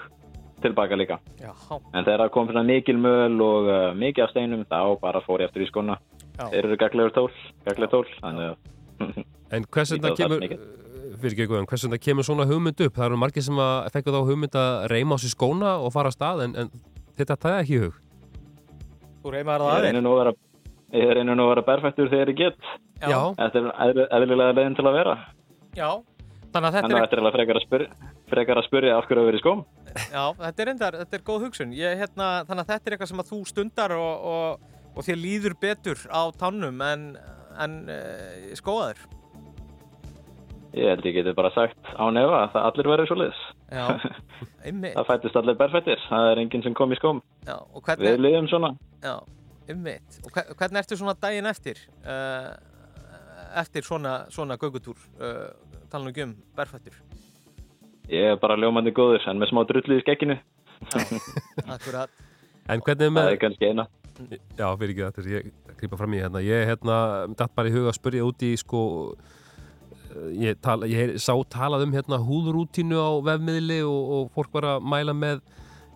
tilbaka 0.61 0.99
líka. 0.99 1.17
Já. 1.41 1.53
En 1.95 2.03
þegar 2.05 2.25
það 2.27 2.33
kom 2.35 2.51
svona 2.51 2.65
mikil 2.69 2.99
möl 3.01 3.39
og 3.45 3.69
uh, 3.71 3.79
mikið 3.97 4.27
af 4.27 4.33
steinum, 4.35 4.67
þá 4.69 4.81
bara 5.01 5.23
fór 5.25 5.45
ég 5.45 5.49
eftir 5.49 5.65
í 5.65 5.71
skona. 5.71 5.97
Þeir 6.39 6.59
eru 6.67 6.77
gaglegur 6.79 7.15
tól, 7.17 7.31
gaglegur 7.67 7.95
tól, 7.95 8.13
þannig 8.21 8.53
að... 8.53 9.25
En 9.57 9.65
hvers 9.65 9.95
vegna 9.95 10.11
Lítið 10.13 10.13
á 10.13 10.17
það 10.19 10.27
kemur, 10.27 10.43
mikið. 10.45 10.65
fyrir 11.23 11.35
ekki 11.35 11.45
Guðjón, 11.49 11.67
hvers 11.71 11.85
vegna 11.87 11.99
kemur 12.05 12.27
svona 12.27 12.45
hugmynd 12.51 12.83
upp? 12.85 12.97
Það 12.99 13.07
eru 13.07 13.19
margir 13.23 13.45
sem 13.47 13.61
að 13.65 13.87
fekku 13.95 14.13
þá 14.13 14.19
hugmynd 14.29 14.59
að 14.61 14.75
reyma 14.93 15.17
á 15.17 15.19
sér 15.23 15.33
skóna 15.33 15.71
og 15.81 15.95
fara 15.95 16.11
að 16.13 16.17
stað 16.19 16.43
en, 16.45 16.57
en 16.61 16.69
þetta 17.19 17.37
það 17.45 17.59
ekki 17.63 17.81
hug. 17.85 17.97
Þú 19.23 19.33
reymar 19.35 19.65
það 19.65 19.73
að 19.73 20.19
vera, 20.19 20.33
ég 20.99 21.11
reynir 21.19 21.37
nú 21.37 21.45
að 21.47 21.51
vera 21.55 21.67
berfættur 21.67 22.13
þegar 22.13 22.31
ég 22.33 22.39
get. 22.39 22.71
Já. 23.03 23.19
Þetta 23.39 23.59
er 23.59 23.67
eðli- 23.87 24.09
eðlilega 24.19 24.55
leiðin 24.59 24.77
til 24.79 24.87
að 24.89 24.97
vera. 24.99 25.17
Já. 25.77 25.91
Þannig 26.49 26.69
að 26.69 26.77
þetta 26.79 26.89
það 26.89 26.99
er, 26.99 27.07
ættir 27.07 27.21
alveg 27.21 27.35
frekar 27.37 27.59
að 27.59 27.65
spyrja, 27.67 27.89
frekar 28.33 28.57
að 28.59 28.67
spyrja 28.69 28.93
af 28.97 29.07
hverju 29.09 29.21
að 29.21 29.27
vera 29.29 29.37
í 29.37 29.43
skóm. 29.43 29.65
já, 30.15 30.25
þetta 30.39 30.63
er 30.65 30.71
endar, 30.73 30.97
þetta 31.03 31.19
er 31.19 31.25
góð 31.27 31.43
hugsun. 31.45 31.75
Ég, 31.77 31.99
hérna, 32.01 32.29
þannig 32.49 32.63
að 32.65 32.71
þetta 32.73 32.89
er 32.89 32.97
eitthvað 32.97 33.11
sem 33.13 33.21
að 33.23 33.33
þú 33.33 33.41
stundar 33.51 33.95
og, 33.99 34.25
og, 34.33 34.61
og 34.97 35.05
þér 35.05 35.21
líður 35.21 35.57
betur 35.61 35.99
á 36.09 36.23
tannum 36.41 36.81
en, 36.89 37.05
en 37.61 37.77
uh, 37.93 38.55
skóaður. 38.57 39.05
Ég 40.79 40.87
held 40.93 41.07
ég 41.09 41.17
geti 41.17 41.33
bara 41.35 41.51
sagt 41.55 41.91
á 41.99 42.05
nefa 42.15 42.43
að 42.45 42.53
það 42.55 42.67
allir 42.69 42.89
verður 42.93 43.11
svo 43.11 43.17
liðs. 43.19 43.41
Það 44.99 45.07
fættist 45.09 45.39
allir 45.41 45.57
berfættir. 45.59 46.03
Það 46.07 46.31
er 46.31 46.41
enginn 46.45 46.65
sem 46.67 46.75
kom 46.77 46.93
í 46.95 46.99
skóm. 46.99 47.23
Já, 47.49 47.57
og 47.59 47.83
hvernig... 47.83 48.07
Við 48.07 48.21
liðum 48.23 48.49
svona. 48.53 48.71
Já, 49.03 49.15
einmitt. 49.73 50.19
Og 50.23 50.35
hve- 50.35 50.47
hvernig 50.61 50.83
ertu 50.83 50.99
svona 51.01 51.17
daginn 51.19 51.49
eftir? 51.51 51.81
Uh, 52.05 52.53
eftir 53.63 53.87
svona, 53.87 54.21
svona 54.35 54.59
gögutúr, 54.61 54.99
uh, 55.19 55.49
tala 55.91 56.05
nú 56.05 56.13
ekki 56.13 56.27
um 56.29 56.37
berfættur. 56.59 56.99
Ég 58.13 58.35
er 58.35 58.39
bara 58.41 58.57
ljómandi 58.61 58.93
góður 58.97 59.27
en 59.29 59.41
með 59.41 59.51
smá 59.53 59.65
drullu 59.69 59.99
í 59.99 60.05
skekkinu. 60.05 60.39
Akkurat. 61.75 62.13
En 62.69 62.85
hvernig 62.85 63.09
er 63.09 63.15
með... 63.17 63.25
Það 63.25 63.35
er 63.35 63.43
kannski 63.47 63.73
eina. 63.73 63.89
Já, 64.59 64.67
fyrir 64.81 64.93
ekki 64.95 65.05
þetta, 65.07 65.27
ég 65.31 65.75
grípa 65.79 65.99
fram 66.01 66.15
í 66.17 66.23
hérna. 66.23 66.43
Ég 66.43 66.65
hérna, 66.69 66.97
datt 67.39 67.55
bara 67.57 67.71
í 67.71 67.75
huga 67.75 67.93
að 67.93 67.99
spyrja 68.01 68.27
út 68.27 68.43
í 68.43 68.51
sko, 68.59 68.81
eh, 69.15 69.37
ég, 70.39 70.59
tala, 70.65 70.89
ég 70.91 71.17
sá 71.23 71.33
talað 71.53 71.87
um 71.87 71.95
hérna 71.95 72.21
húðrútínu 72.23 72.99
á 72.99 73.11
vefmiðli 73.31 73.81
og, 73.87 74.13
og 74.17 74.31
fólk 74.37 74.53
var 74.57 74.69
að 74.75 74.87
mæla 74.89 75.15
með 75.17 75.43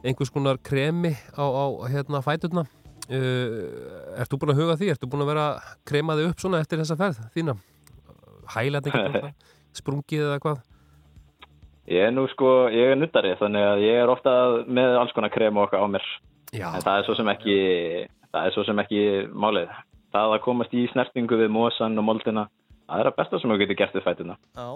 einhvers 0.03 0.33
konar 0.35 0.59
kremi 0.63 1.15
á, 1.35 1.45
á 1.45 1.65
hérna 1.93 2.23
fæturna. 2.25 2.67
Uh, 3.11 4.19
ert 4.21 4.31
þú 4.31 4.39
búin 4.41 4.55
að 4.55 4.61
huga 4.63 4.77
því? 4.81 4.91
Ert 4.93 5.03
þú 5.03 5.11
búin 5.13 5.25
að 5.25 5.33
vera 5.33 5.47
að 5.51 5.73
krema 5.91 6.17
þig 6.19 6.31
upp 6.31 6.43
svona 6.43 6.61
eftir 6.63 6.83
þessa 6.83 6.99
ferð 7.01 7.23
þína? 7.35 7.57
Hælæt 8.53 8.89
einhvern 8.89 9.33
sprungið 9.77 10.27
eða 10.29 10.43
hvað? 10.43 10.61
Ég 11.91 12.07
er 12.07 12.13
nú 12.15 12.29
sko, 12.31 12.51
ég 12.71 12.93
er 12.93 12.99
nuttari 12.99 13.33
þannig 13.41 13.65
að 13.67 13.85
ég 13.85 14.01
er 14.05 14.11
ofta 14.11 14.33
með 14.71 14.99
alls 15.01 15.15
konar 15.17 15.33
krem 15.35 15.59
og 15.59 15.67
okkar 15.67 15.83
á 15.83 15.89
mér. 15.91 16.05
Já. 16.55 16.69
En 16.71 16.85
það 16.85 16.99
er 16.99 17.07
svo 17.09 17.17
sem 17.19 17.31
ekki, 17.33 17.57
það 18.31 18.47
er 18.47 18.55
svo 18.55 18.65
sem 18.69 18.83
ekki 18.85 19.03
málið. 19.35 19.73
það 20.13 20.35
að 20.37 20.43
komast 20.45 20.75
í 20.77 20.85
snertingu 20.93 21.39
við 21.41 21.51
mosan 21.51 21.99
og 21.99 22.05
moldina, 22.05 22.47
það 22.93 23.03
er 23.03 23.11
að 23.11 23.19
besta 23.19 23.41
sem 23.41 23.53
þú 23.53 23.59
getur 23.63 23.79
gert 23.81 23.97
við 23.97 24.07
fætuna. 24.07 24.39
Já, 24.55 24.69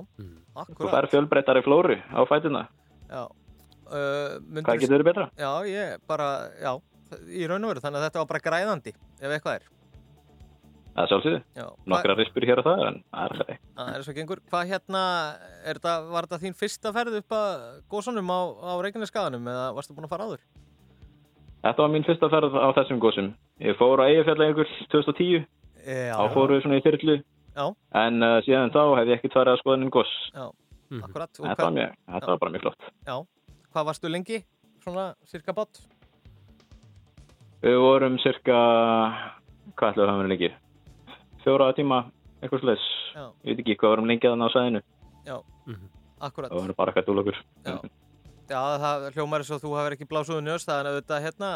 Þú 0.80 0.90
fær 0.92 1.08
fjölbreyttari 1.12 1.62
flóru 1.66 1.96
á 2.00 2.20
fætuna. 2.28 2.66
Já. 3.10 3.22
Uh, 3.86 4.40
Hvað 4.64 4.80
getur 4.82 4.96
verið 4.96 5.08
betra? 5.12 5.28
Já, 5.38 5.50
ég 5.70 5.96
bara, 6.10 6.28
já, 6.58 6.72
í 7.30 7.46
raun 7.46 7.62
og 7.68 7.74
veru, 7.74 7.82
þannig 7.84 8.00
að 8.00 8.06
þetta 8.08 8.22
var 8.22 8.30
bara 8.32 8.44
græðandi, 8.48 8.94
ef 9.20 9.34
eitthvað 9.36 9.60
er. 9.60 9.68
Það 10.96 11.02
er 11.04 11.10
sjálfsögðu. 11.12 11.40
Já. 11.60 11.66
Nokkra 11.92 12.14
rispur 12.16 12.46
hér 12.48 12.60
og 12.62 12.66
það, 12.66 12.82
en 12.88 12.94
það 13.12 13.26
er 13.26 13.34
það. 13.36 13.58
Það 13.76 13.88
er 13.92 14.04
svo 14.06 14.14
gengur. 14.16 14.40
Hvað 14.48 14.70
hérna, 14.72 15.02
er 15.60 15.76
þetta, 15.78 15.94
var 16.14 16.26
þetta 16.26 16.38
þín 16.46 16.56
fyrsta 16.56 16.92
ferð 16.96 17.18
upp 17.20 17.34
að 17.36 17.66
gósunum 17.92 18.32
á, 18.32 18.40
á 18.64 18.72
Reykjaneskaganum 18.86 19.50
eða 19.52 19.66
varstu 19.76 19.96
búin 19.96 20.08
að 20.08 20.14
fara 20.14 20.28
áður? 20.30 20.46
Þetta 21.66 21.84
var 21.84 21.92
mín 21.92 22.06
fyrsta 22.08 22.30
ferð 22.32 22.56
á 22.56 22.68
þessum 22.80 23.02
gósum. 23.02 23.28
Ég 23.60 23.76
fór 23.76 24.00
á 24.00 24.08
Eyjafjallajökull 24.08 24.68
2010, 24.94 25.44
Já. 25.84 26.16
þá 26.16 26.24
fóru 26.32 26.56
við 26.56 26.64
svona 26.64 26.80
í 26.80 26.84
þyrlu, 26.88 27.18
Já, 27.56 27.64
en 28.02 28.20
uh, 28.22 28.36
síðan 28.44 28.72
þá 28.74 28.80
hef 28.98 29.08
ég 29.10 29.16
ekkert 29.18 29.36
farið 29.38 29.54
að 29.54 29.60
skoða 29.62 29.78
inn 29.80 29.92
gós. 29.94 30.12
já, 30.34 30.44
akkurat. 31.06 31.30
Og 31.40 31.46
Þetta 31.48 31.64
var, 31.64 31.74
mjög, 31.78 31.94
þetta 32.12 32.30
var 32.32 32.40
bara 32.42 32.52
mjög 32.54 32.64
flott. 32.66 32.88
Já, 33.08 33.16
hvað 33.72 33.86
varstu 33.90 34.10
lengi? 34.12 34.40
Svona, 34.84 35.06
cirka 35.30 35.54
bát? 35.56 35.80
Við 37.64 37.78
vorum 37.80 38.18
cirka, 38.22 38.56
hvað 39.74 39.88
ætlum 39.88 40.02
við 40.02 40.04
að 40.04 40.10
hafa 40.12 40.20
verið 40.20 40.32
lengi? 40.34 40.50
Fjóra 41.46 41.70
tíma, 41.78 42.02
eitthvað 42.42 42.62
slags. 42.66 42.86
Já. 43.16 43.24
Ég 43.46 43.54
veit 43.56 43.62
ekki 43.64 43.78
hvað 43.80 43.94
vorum 43.94 44.10
lengi 44.10 44.28
að 44.28 44.34
þannig 44.36 44.52
á 44.52 44.54
sæðinu. 44.56 44.82
Já, 45.26 45.36
akkurat. 46.28 46.50
Það 46.52 46.60
voru 46.60 46.76
bara 46.76 46.92
eitthvað 46.92 47.08
dúlokur. 47.08 47.40
Já. 47.64 47.76
Já, 48.46 48.60
það 48.84 49.08
hljómar 49.16 49.42
eins 49.42 49.50
og 49.56 49.62
þú 49.64 49.72
hefur 49.74 49.96
ekki 49.96 50.06
blásuðu 50.12 50.44
njöst, 50.46 50.68
þannig 50.68 50.92
að 50.92 50.98
þetta, 51.00 51.16
hérna, 51.24 51.48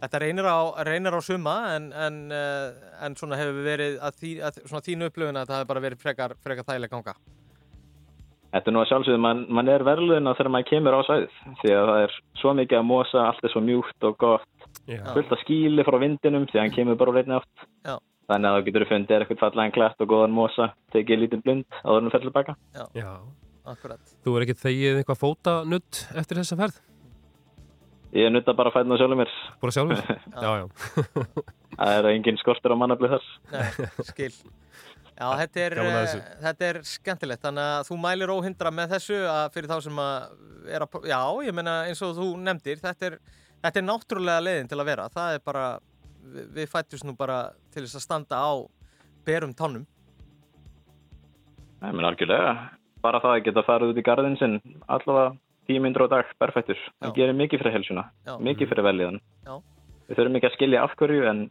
þetta 0.00 0.22
reynir 0.22 0.48
á, 0.48 0.58
reynir 0.88 1.16
á 1.16 1.20
suma, 1.24 1.56
en, 1.76 1.90
en, 1.92 2.22
uh, 2.32 2.94
en 3.04 3.16
svona 3.18 3.38
hefur 3.40 3.60
verið 3.66 3.98
að, 4.00 4.16
því, 4.22 4.32
að 4.46 4.62
svona 4.64 4.86
þínu 4.86 5.10
upplifun 5.10 5.40
að 5.40 5.52
það 5.52 5.60
hefur 5.60 5.70
bara 5.74 5.84
verið 5.86 6.02
frekar, 6.04 6.36
frekar 6.44 6.68
þægileg 6.68 6.94
ganga. 6.94 7.16
Þetta 8.50 8.70
er 8.70 8.74
nú 8.74 8.80
að 8.82 8.88
sjálfsögðu, 8.90 9.22
mann 9.22 9.42
man 9.54 9.68
er 9.70 9.84
verðluðina 9.86 10.34
þegar 10.34 10.52
maður 10.56 10.70
kemur 10.72 10.96
á 10.98 11.00
sæðið. 11.06 11.34
Því 11.60 11.74
að 11.76 11.90
það 11.90 12.04
er 12.04 12.14
svo 12.40 12.54
mikið 12.58 12.78
að 12.80 12.88
mosa, 12.88 13.26
allt 13.28 13.44
er 13.46 13.52
svo 13.52 13.62
mjúkt 13.62 14.06
og 14.08 14.16
gott. 14.18 14.48
Já. 14.90 15.02
Fullt 15.12 15.34
af 15.36 15.42
skíli 15.44 15.84
frá 15.86 15.98
vindinum 16.02 16.48
því 16.50 16.58
að 16.58 16.64
hann 16.64 16.74
kemur 16.74 16.98
bara 16.98 17.14
úr 17.14 17.20
einni 17.20 17.36
átt. 17.38 17.68
Já. 17.86 17.94
Þannig 18.30 18.50
að 18.50 18.56
þú 18.56 18.66
getur 18.66 18.86
fundið 18.90 19.14
er 19.14 19.24
eitthvað 19.24 19.42
fallega 19.44 19.74
klætt 19.76 20.02
og 20.02 20.10
góðan 20.10 20.34
mosa, 20.34 20.68
tekið 20.94 21.24
lítið 21.24 21.44
blund 21.46 21.78
áður 21.84 22.00
en 22.00 22.08
þú 22.08 22.14
fer 22.16 22.26
tilbaka. 22.26 22.56
Já. 22.74 22.84
Já. 22.98 23.10
Akkurat. 23.70 24.14
Þú 24.24 24.34
er 24.34 24.46
ekki 24.46 24.60
þegið 24.64 25.00
eitthvað 25.00 25.22
fótanutt 25.22 26.04
eftir 26.18 26.42
þessa 26.42 26.58
ferð? 26.58 26.82
Ég 28.16 28.30
nutta 28.34 28.54
bara 28.58 28.72
fætna 28.74 28.96
sjálfur 28.98 29.20
mér. 29.20 29.34
Bara 29.62 29.74
sjálfur? 29.74 30.00
já, 30.44 30.50
já. 30.58 30.66
Það 31.80 31.92
er 31.94 32.08
engin 32.10 32.40
skortur 32.40 32.74
á 32.74 32.76
mannaflið 32.80 33.14
þar. 33.14 33.28
Nei, 33.52 33.90
skil. 34.08 34.32
Já, 35.20 35.26
þetta 35.36 35.60
er, 35.62 35.76
að 35.78 35.94
þessu. 35.94 36.20
þetta 36.40 36.66
er 36.66 36.78
skemmtilegt, 36.88 37.42
þannig 37.44 37.66
að 37.74 37.82
þú 37.90 37.98
mælir 38.00 38.32
óhindra 38.32 38.72
með 38.72 38.94
þessu 38.94 39.18
að 39.28 39.42
fyrir 39.54 39.68
þá 39.68 39.76
sem 39.84 40.00
að 40.00 40.70
er 40.74 40.84
að, 40.86 40.96
já, 41.10 41.20
ég 41.44 41.56
meina 41.56 41.74
eins 41.90 42.00
og 42.06 42.14
þú 42.16 42.28
nefndir, 42.40 42.80
þetta 42.80 43.10
er, 43.10 43.16
þetta 43.60 43.80
er 43.82 43.86
náttúrulega 43.86 44.44
leiðin 44.46 44.70
til 44.70 44.78
að 44.80 44.88
vera, 44.88 45.06
það 45.12 45.36
er 45.36 45.44
bara, 45.44 45.66
við, 46.56 46.64
fættust 46.72 47.04
nú 47.04 47.14
bara 47.20 47.38
til 47.68 47.84
þess 47.84 48.00
að 48.00 48.06
standa 48.06 48.40
á 48.40 48.52
berum 49.28 49.52
tánum. 49.56 49.84
Nei, 51.80 51.92
menn 51.92 52.08
algjörlega. 52.08 52.56
Bara 53.04 53.20
það 53.20 53.36
að 53.36 53.44
geta 53.46 53.64
farið 53.68 53.92
út 53.92 54.00
í 54.00 54.04
garðin 54.04 54.40
sinn 54.40 54.58
allavega 54.88 55.36
tíu 55.70 55.80
myndur 55.84 56.06
á 56.06 56.08
dag, 56.10 56.34
perfektur. 56.42 56.78
Það 57.00 57.14
gerir 57.20 57.38
mikið 57.38 57.62
fyrir 57.62 57.76
helsuna, 57.78 58.04
Já. 58.26 58.34
mikið 58.42 58.72
fyrir 58.74 58.86
velíðan. 58.90 59.20
Já. 59.46 59.54
Við 60.10 60.18
þurfum 60.20 60.38
ekki 60.40 60.48
að 60.50 60.56
skilja 60.58 60.82
af 60.84 60.96
hverju 60.98 61.24
en 61.30 61.42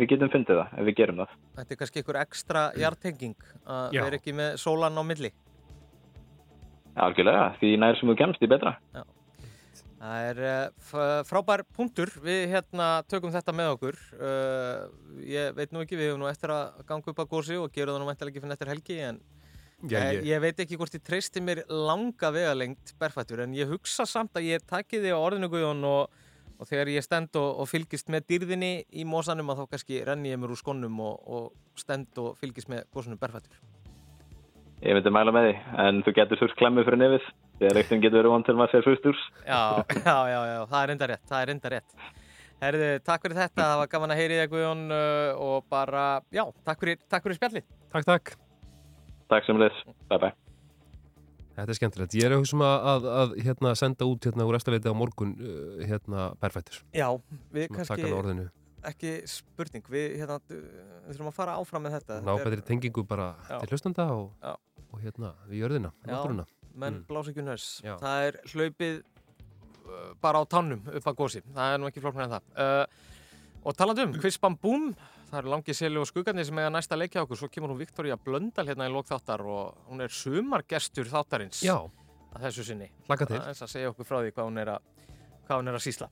við 0.00 0.08
getum 0.14 0.30
fundið 0.32 0.58
það 0.62 0.74
ef 0.80 0.86
við 0.88 0.96
gerum 1.00 1.20
það. 1.22 1.36
Þetta 1.60 1.74
er 1.76 1.80
kannski 1.84 2.00
einhver 2.02 2.18
ekstra 2.24 2.64
jartenging 2.80 3.36
að 3.66 3.96
Já. 3.96 4.02
vera 4.06 4.18
ekki 4.20 4.34
með 4.40 4.58
sólan 4.64 4.96
á 4.96 5.02
milli. 5.04 5.30
Algjörlega, 7.00 7.44
því 7.60 7.70
nær 7.80 7.98
sem 8.00 8.10
þú 8.10 8.16
kemst 8.18 8.42
í 8.44 8.48
betra. 8.50 8.74
Já. 8.96 9.04
Það 10.00 10.26
er 10.30 10.38
f- 10.80 11.28
frábær 11.28 11.62
punktur, 11.76 12.08
við 12.24 12.46
hérna 12.54 12.86
tökum 13.08 13.32
þetta 13.34 13.52
með 13.52 13.74
okkur. 13.74 13.98
Uh, 14.16 14.86
ég 15.28 15.52
veit 15.58 15.74
nú 15.76 15.82
ekki, 15.84 15.98
við 16.00 16.08
hefum 16.10 16.22
nú 16.24 16.30
eftir 16.30 16.52
að 16.54 16.80
ganga 16.88 17.12
upp 17.12 17.20
á 17.20 17.28
gósi 17.28 17.58
og 17.60 17.68
gera 17.74 17.92
það 17.92 18.00
nú 18.00 18.08
mæntilega 18.08 18.32
ekki 18.32 18.40
fyrir 18.46 18.56
eftir 18.56 18.72
helgi, 18.72 18.96
en 19.10 19.20
Já, 19.88 19.96
eh, 19.98 20.12
ég- 20.20 20.24
ég 20.28 20.40
veit 20.42 20.58
ekki 20.60 20.76
hvort 20.76 20.92
ég 20.94 21.02
treysti 21.02 21.40
mér 21.40 21.62
langa 21.68 22.30
vegalengt 22.34 22.92
berfættur, 23.00 23.40
en 23.46 23.54
ég 23.56 23.68
hugsa 23.70 24.04
samt 24.06 24.34
að 24.36 24.44
ég 24.50 24.66
taki 24.68 24.98
þig 25.00 25.14
á 25.14 25.20
orðinu 25.20 25.48
Guðjón 25.48 25.84
og, 25.88 26.10
og 26.60 26.68
þegar 26.68 26.90
ég 26.92 27.02
stend 27.02 27.34
og, 27.40 27.60
og 27.60 27.68
fylgist 27.68 28.08
með 28.12 28.26
dýrðinni 28.28 28.84
í 28.92 29.04
mósanum 29.08 29.48
að 29.54 29.62
þá 29.62 29.70
kannski 29.70 30.02
renni 30.04 30.28
ég 30.34 30.38
mér 30.42 30.52
úr 30.52 30.60
skonnum 30.60 31.00
og, 31.00 31.16
og 31.26 31.52
stend 31.80 32.08
og 32.20 32.36
fylgist 32.36 32.68
með 32.68 32.84
gósunum 32.92 33.16
berfættur. 33.18 33.56
Ég 34.82 34.96
myndi 34.96 35.10
mæla 35.12 35.32
með 35.32 35.46
því, 35.48 35.56
en 35.86 36.02
þú 36.04 36.14
getur 36.16 36.38
þurft 36.40 36.56
klemmu 36.60 36.84
fyrir 36.84 37.00
nefið. 37.00 37.24
Þegar 37.60 37.74
reyktum 37.76 38.00
getur 38.00 38.20
verið 38.22 38.32
vant 38.32 38.46
til 38.48 38.54
maður 38.56 38.72
sér 38.72 38.86
fyrst 38.88 39.08
úr. 39.10 39.18
Já, 39.44 39.60
já, 40.08 40.16
já, 40.32 40.40
já, 40.52 40.60
það 40.70 40.82
er 40.84 40.92
enda 40.94 41.08
rétt, 41.10 41.24
það 41.28 41.42
er 41.42 41.52
enda 41.54 41.72
rétt. 41.74 41.96
Herðu, 42.60 42.88
takk 43.04 43.22
fyrir 43.24 43.36
þetta, 43.40 43.64
það 43.64 43.78
var 43.80 43.90
gaman 43.96 44.10
að 44.14 44.20
heyri 44.20 44.38
þig 44.40 44.50
Guðjón 44.52 44.82
og 45.40 45.64
bara, 45.72 46.06
já, 46.32 46.44
takk 46.68 46.80
fyrir, 46.84 46.98
takk 47.08 47.24
fyrir 47.24 47.40
spjallið. 47.40 47.68
Takk, 47.92 48.04
takk. 48.08 48.32
Takk 49.30 49.46
sem 49.46 49.58
leys. 49.60 49.76
Bye 50.10 50.18
bye. 50.22 50.32
Þetta 51.56 51.74
er 51.74 51.76
skemmtilegt. 51.76 52.14
Ég 52.16 52.24
er 52.26 52.32
að 52.34 52.40
hugsa 52.40 52.56
um 52.56 52.62
að, 52.64 52.86
að, 52.92 53.06
að 53.20 53.32
hérna, 53.44 53.72
senda 53.78 54.06
út 54.08 54.26
hérna 54.26 54.46
úr 54.48 54.56
eftirleiti 54.56 54.90
á 54.90 54.94
morgun 54.96 55.34
uh, 55.36 55.82
hérna 55.86 56.30
berfættur. 56.40 56.78
Já, 56.96 57.08
við 57.52 57.66
Svona 57.68 57.98
kannski, 57.98 58.46
ekki 58.90 59.10
spurning, 59.28 59.84
við, 59.92 60.06
hérna, 60.22 60.38
við 60.48 61.10
þurfum 61.10 61.28
að 61.32 61.36
fara 61.36 61.56
áfram 61.60 61.84
með 61.84 61.98
þetta. 61.98 62.18
Ná 62.24 62.32
betri 62.40 62.64
tengingu 62.70 63.04
bara 63.10 63.26
Já. 63.50 63.58
til 63.60 63.74
hlustanda 63.74 64.06
og, 64.14 64.30
Já. 64.40 64.54
og 64.88 65.02
hérna 65.04 65.34
við 65.50 65.60
jörðina, 65.66 65.90
Já, 66.06 66.14
náttúruna. 66.14 66.46
menn 66.72 67.00
Mm. 67.00 67.04
blása 67.10 67.30
ekki 67.34 67.44
nörs. 67.44 67.68
Já. 67.84 67.96
Það 68.00 68.26
er 68.30 68.40
hlaupið 68.54 68.96
uh, 69.02 70.14
bara 70.22 70.40
á 70.40 70.44
tannum 70.48 70.80
upp 70.86 71.06
að 71.12 71.18
gósi. 71.18 71.42
Það 71.52 71.74
er 71.74 71.78
nú 71.82 71.90
ekki 71.90 72.00
flóknar 72.06 72.24
en 72.24 72.34
það. 72.38 72.42
Uh, 72.56 72.86
og 73.66 73.76
talandi 73.76 74.06
um, 74.06 74.14
Quiz 74.22 74.38
Bam 74.40 74.56
Boom, 74.56 74.94
það 75.30 75.38
eru 75.40 75.52
langi 75.54 75.76
seli 75.76 76.00
og 76.00 76.08
skuggarnir 76.10 76.46
sem 76.48 76.60
eiga 76.60 76.70
næsta 76.74 76.98
leikja 76.98 77.24
okkur. 77.24 77.38
Svo 77.38 77.48
kemur 77.52 77.72
hún 77.72 77.80
Viktoria 77.80 78.18
Blöndal 78.20 78.66
hérna 78.68 78.88
í 78.88 78.92
lók 78.92 79.08
þáttar 79.10 79.44
og 79.46 79.90
hún 79.90 80.04
er 80.04 80.14
sumargestur 80.14 81.10
þáttarins. 81.10 81.62
Já. 81.66 81.76
Að 82.30 82.46
þessu 82.46 82.66
sinni. 82.70 82.90
Hlakka 83.08 83.26
til. 83.26 83.38
Það 83.38 83.52
er 83.52 83.62
að 83.66 83.72
segja 83.74 83.92
okkur 83.92 84.06
frá 84.06 84.20
því 84.20 84.34
hvað 84.36 84.50
hún 84.50 84.62
er 84.62 84.72
að, 84.76 84.90
hún 85.50 85.70
er 85.70 85.78
að 85.78 85.86
sísla. 85.86 86.10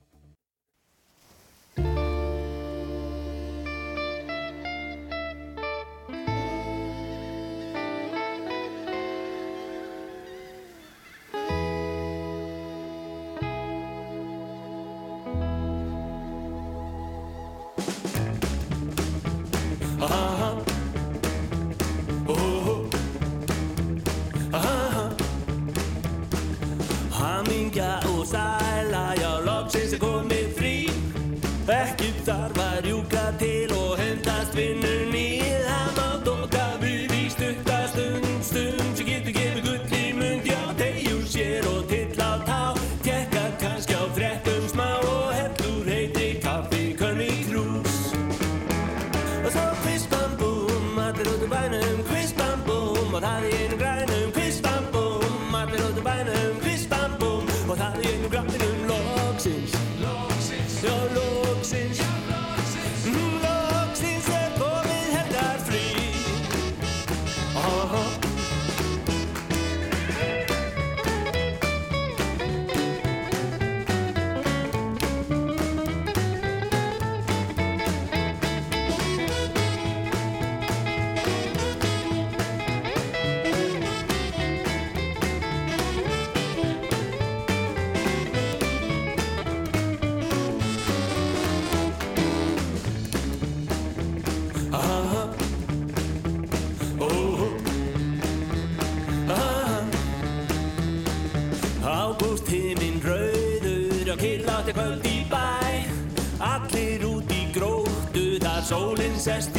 pensaste 109.18 109.57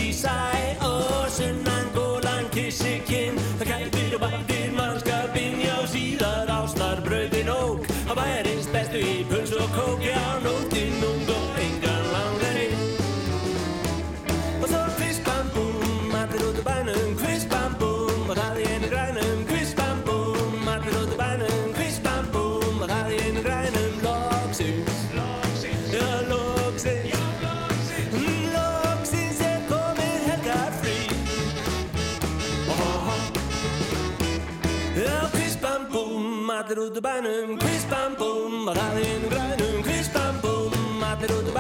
út 36.89 36.97
úr 36.97 37.01
bænum 37.01 37.57
kvist 37.57 37.89
bam 37.89 38.15
búm 38.17 38.67
Og 38.67 38.75
það 38.77 38.97
í 39.01 39.05
einu 39.13 39.29
grænum 39.33 39.77
kvist 39.85 40.13
bam 40.13 40.35
búm 40.41 41.03
Allir 41.11 41.31
út 41.37 41.47
úr 41.47 41.53
bænum 41.53 41.58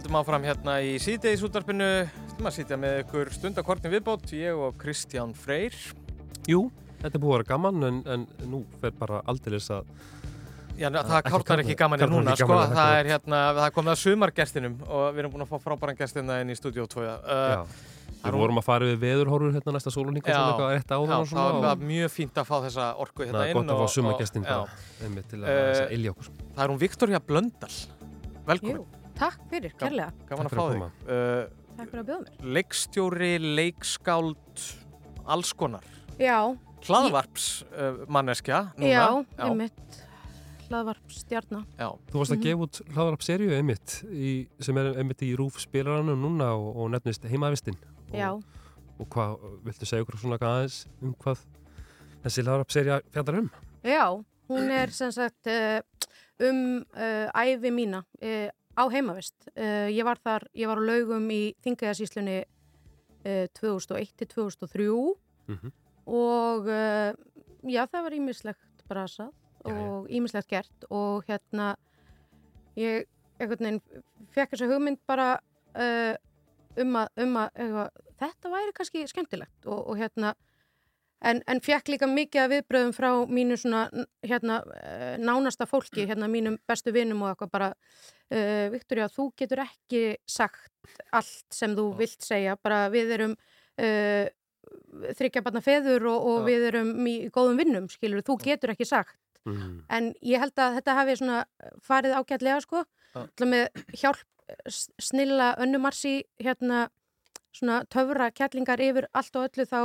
höldum 0.00 0.16
áfram 0.16 0.44
hérna 0.48 0.78
í 0.80 0.94
síðdegisútarpinu 1.02 1.86
Þú 2.30 2.40
maður 2.40 2.54
sitja 2.56 2.76
með 2.80 2.94
ykkur 3.02 3.30
stundakortin 3.34 3.92
viðbót 3.92 4.30
Ég 4.32 4.56
og 4.56 4.78
Kristján 4.80 5.34
Freyr 5.36 5.74
Jú, 6.48 6.62
þetta 7.02 7.18
er 7.18 7.20
búið 7.20 7.34
að 7.34 7.34
vera 7.34 7.48
gaman 7.50 7.84
en, 7.84 7.98
en 8.08 8.24
nú 8.48 8.62
fer 8.80 8.94
bara 8.96 9.20
aldeilis 9.28 9.68
að 9.74 9.90
Já, 10.80 10.88
það 10.88 11.26
kártar 11.26 11.60
ekki 11.60 11.74
gaman 11.76 12.00
í 12.00 12.06
núna, 12.08 12.32
ekki 12.32 12.46
sko, 12.46 12.54
gaman, 12.54 12.70
það 12.78 12.94
er 12.96 13.08
hérna, 13.10 13.40
það 13.58 13.66
er 13.66 13.72
komið 13.76 13.92
að 13.92 13.98
sumargestinum 14.00 14.76
og 14.86 15.02
við 15.10 15.20
erum 15.20 15.34
búin 15.34 15.44
að 15.44 15.50
fá 15.50 15.64
frábæran 15.66 15.98
gestina 15.98 16.38
inn 16.40 16.52
í 16.54 16.56
stúdíó 16.56 16.86
2. 16.88 17.02
Uh, 17.04 17.10
Já, 18.14 18.30
við 18.30 18.38
vorum 18.40 18.60
að 18.62 18.64
fara 18.64 18.88
við 18.88 18.96
veðurhorfur 19.02 19.52
hérna 19.58 19.74
næsta 19.76 19.92
sólunning 19.92 20.24
og 20.24 20.30
svona 20.30 20.54
eitthvað 20.54 20.72
rétt 20.78 20.94
áðan 20.96 21.12
já, 21.12 21.18
og 21.18 21.28
svona 21.28 21.44
það 21.50 21.66
var 21.66 21.84
mjög 21.90 22.14
fínt 22.14 22.40
að 22.40 22.48
fá 22.48 22.54
þessa 22.64 22.86
orku 23.04 23.26
hérna 23.26 23.42
Það 23.42 23.52
inn. 23.52 23.58
gott 23.60 23.74
að 23.74 23.82
fá 23.82 23.94
sumargestin 23.98 24.48
bara, 24.48 24.62
já. 24.64 25.04
einmitt 25.04 25.28
til 25.34 25.42
að 25.42 25.60
þess 25.60 25.84
að 25.84 25.94
ylja 25.98 26.14
okkur. 26.14 26.32
Það 26.46 26.64
er 26.64 26.72
hún 26.72 26.80
Viktoria 26.86 27.22
Blöndal. 27.28 27.74
Velkomin. 28.48 28.88
Takk 29.20 29.40
fyrir, 29.50 29.72
kærlega. 29.78 30.12
Gaman 30.30 30.48
að 30.48 30.54
fá 30.56 30.62
þig. 30.72 30.84
Uh, 31.04 31.74
Takk 31.76 31.90
fyrir 31.92 32.02
að 32.02 32.06
bjóða 32.10 32.20
mér. 32.24 32.52
leikstjóri, 32.56 33.32
leikskáld, 33.60 34.62
alls 35.30 35.52
konar. 35.60 35.84
Já. 36.20 36.38
Hlaðvarps 36.86 37.48
uh, 37.76 37.98
manneskja 38.08 38.62
núna. 38.80 38.88
Já, 38.88 39.04
einmitt. 39.44 39.98
Hlaðvarp 40.70 41.12
stjarnar. 41.12 41.64
Já. 41.76 41.88
Þú 42.12 42.20
varst 42.22 42.32
að 42.32 42.38
Mhm. 42.38 42.44
gefa 42.46 42.64
út 42.66 42.80
hlaðarap 42.94 43.22
serju 43.26 43.50
einmitt 43.56 43.96
í, 44.08 44.30
sem 44.62 44.78
er 44.78 44.92
einmitt 45.02 45.22
í 45.26 45.32
rúf 45.36 45.58
spilaranum 45.60 46.20
núna 46.22 46.52
og, 46.56 46.76
og 46.76 46.90
nefnist 46.94 47.24
heimavistin. 47.28 47.76
Og, 48.12 48.14
Já. 48.16 48.30
Og 49.00 49.08
hvað, 49.08 49.36
viltu 49.64 49.86
segja 49.88 50.04
okkur 50.04 50.18
svona 50.20 50.38
aðeins 50.38 50.86
um 51.02 51.14
hvað 51.14 51.38
þessi 52.24 52.42
hlaðarap 52.44 52.70
serja 52.72 53.00
fjallar 53.12 53.38
um? 53.40 53.50
Já, 53.84 54.06
hún 54.48 54.70
er 54.70 54.90
sem 54.92 55.10
sagt 55.12 55.46
uh, 55.48 55.80
um 56.40 56.84
uh, 56.94 57.28
æfi 57.34 57.70
mína 57.72 58.04
uh, 58.22 58.48
á 58.78 58.82
heimavist. 58.92 59.34
Uh, 59.56 59.88
ég 59.90 60.04
var 60.06 60.18
þar, 60.22 60.46
ég 60.54 60.66
var 60.70 60.78
á 60.78 60.84
laugum 60.86 61.26
í 61.34 61.54
Þingæðasíslunni 61.64 62.38
uh, 62.44 63.46
2001-2003 63.58 65.16
Mhm. 65.50 65.72
og 66.06 66.68
uh, 66.70 67.10
já, 67.66 67.82
það 67.90 68.02
var 68.06 68.14
ímislegt 68.14 68.84
brasað 68.88 69.32
og 69.66 70.06
ímislegt 70.08 70.48
gert 70.48 70.84
og 70.90 71.24
hérna 71.26 71.72
ég 72.78 73.04
einhvern 73.40 73.66
veginn 73.66 74.04
fekk 74.32 74.54
þessa 74.54 74.68
hugmynd 74.70 75.00
bara 75.10 75.26
um 76.80 76.96
að, 76.96 77.08
um 77.24 77.36
að 77.40 77.50
eitthvað, 77.60 77.90
þetta 78.22 78.52
væri 78.54 78.72
kannski 78.78 79.02
skemmtilegt 79.10 79.66
og, 79.66 79.82
og 79.90 79.98
hérna 80.00 80.32
en, 81.22 81.42
en 81.46 81.60
fekk 81.64 81.92
líka 81.94 82.08
mikið 82.10 82.42
af 82.44 82.50
viðbröðum 82.54 82.92
frá 82.96 83.08
mínu 83.28 83.58
svona 83.60 83.84
hérna 84.26 84.60
eh, 84.80 85.14
nánasta 85.20 85.66
fólki, 85.68 86.06
hérna 86.08 86.28
mínum 86.32 86.58
bestu 86.68 86.92
vinum 86.96 87.22
og 87.24 87.32
eitthvað 87.34 87.54
bara 87.54 87.70
uh, 87.74 88.66
Viktoria, 88.72 89.08
þú 89.12 89.30
getur 89.36 89.64
ekki 89.66 90.04
sagt 90.26 90.94
allt 91.12 91.46
sem 91.54 91.76
þú 91.76 91.90
vilt 91.98 92.22
segja, 92.24 92.56
bara 92.62 92.86
við 92.92 93.16
erum 93.18 93.34
uh, 93.36 94.26
þryggja 95.18 95.42
barna 95.44 95.62
feður 95.64 96.06
og, 96.12 96.28
og 96.30 96.38
Já. 96.40 96.46
við 96.48 96.68
erum 96.70 96.94
í 97.10 97.16
góðum 97.32 97.60
vinnum, 97.60 97.90
skilur, 97.92 98.24
þú 98.26 98.38
getur 98.44 98.76
ekki 98.76 98.88
sagt 98.88 99.18
Mm. 99.48 99.84
en 99.88 100.10
ég 100.20 100.36
held 100.36 100.60
að 100.60 100.74
þetta 100.76 100.94
hafi 100.98 101.14
svona 101.16 101.36
farið 101.80 102.12
ágætlega 102.18 102.60
sko 102.60 102.82
Já. 102.84 103.22
ja. 103.24 103.46
með 103.48 103.86
hjálp 103.96 104.26
snilla 105.00 105.54
önnumarsi 105.64 106.26
hérna 106.42 106.90
svona 107.56 107.80
töfra 107.88 108.28
kjallingar 108.36 108.82
yfir 108.84 109.08
allt 109.16 109.38
og 109.40 109.48
öllu 109.48 109.64
þá 109.64 109.80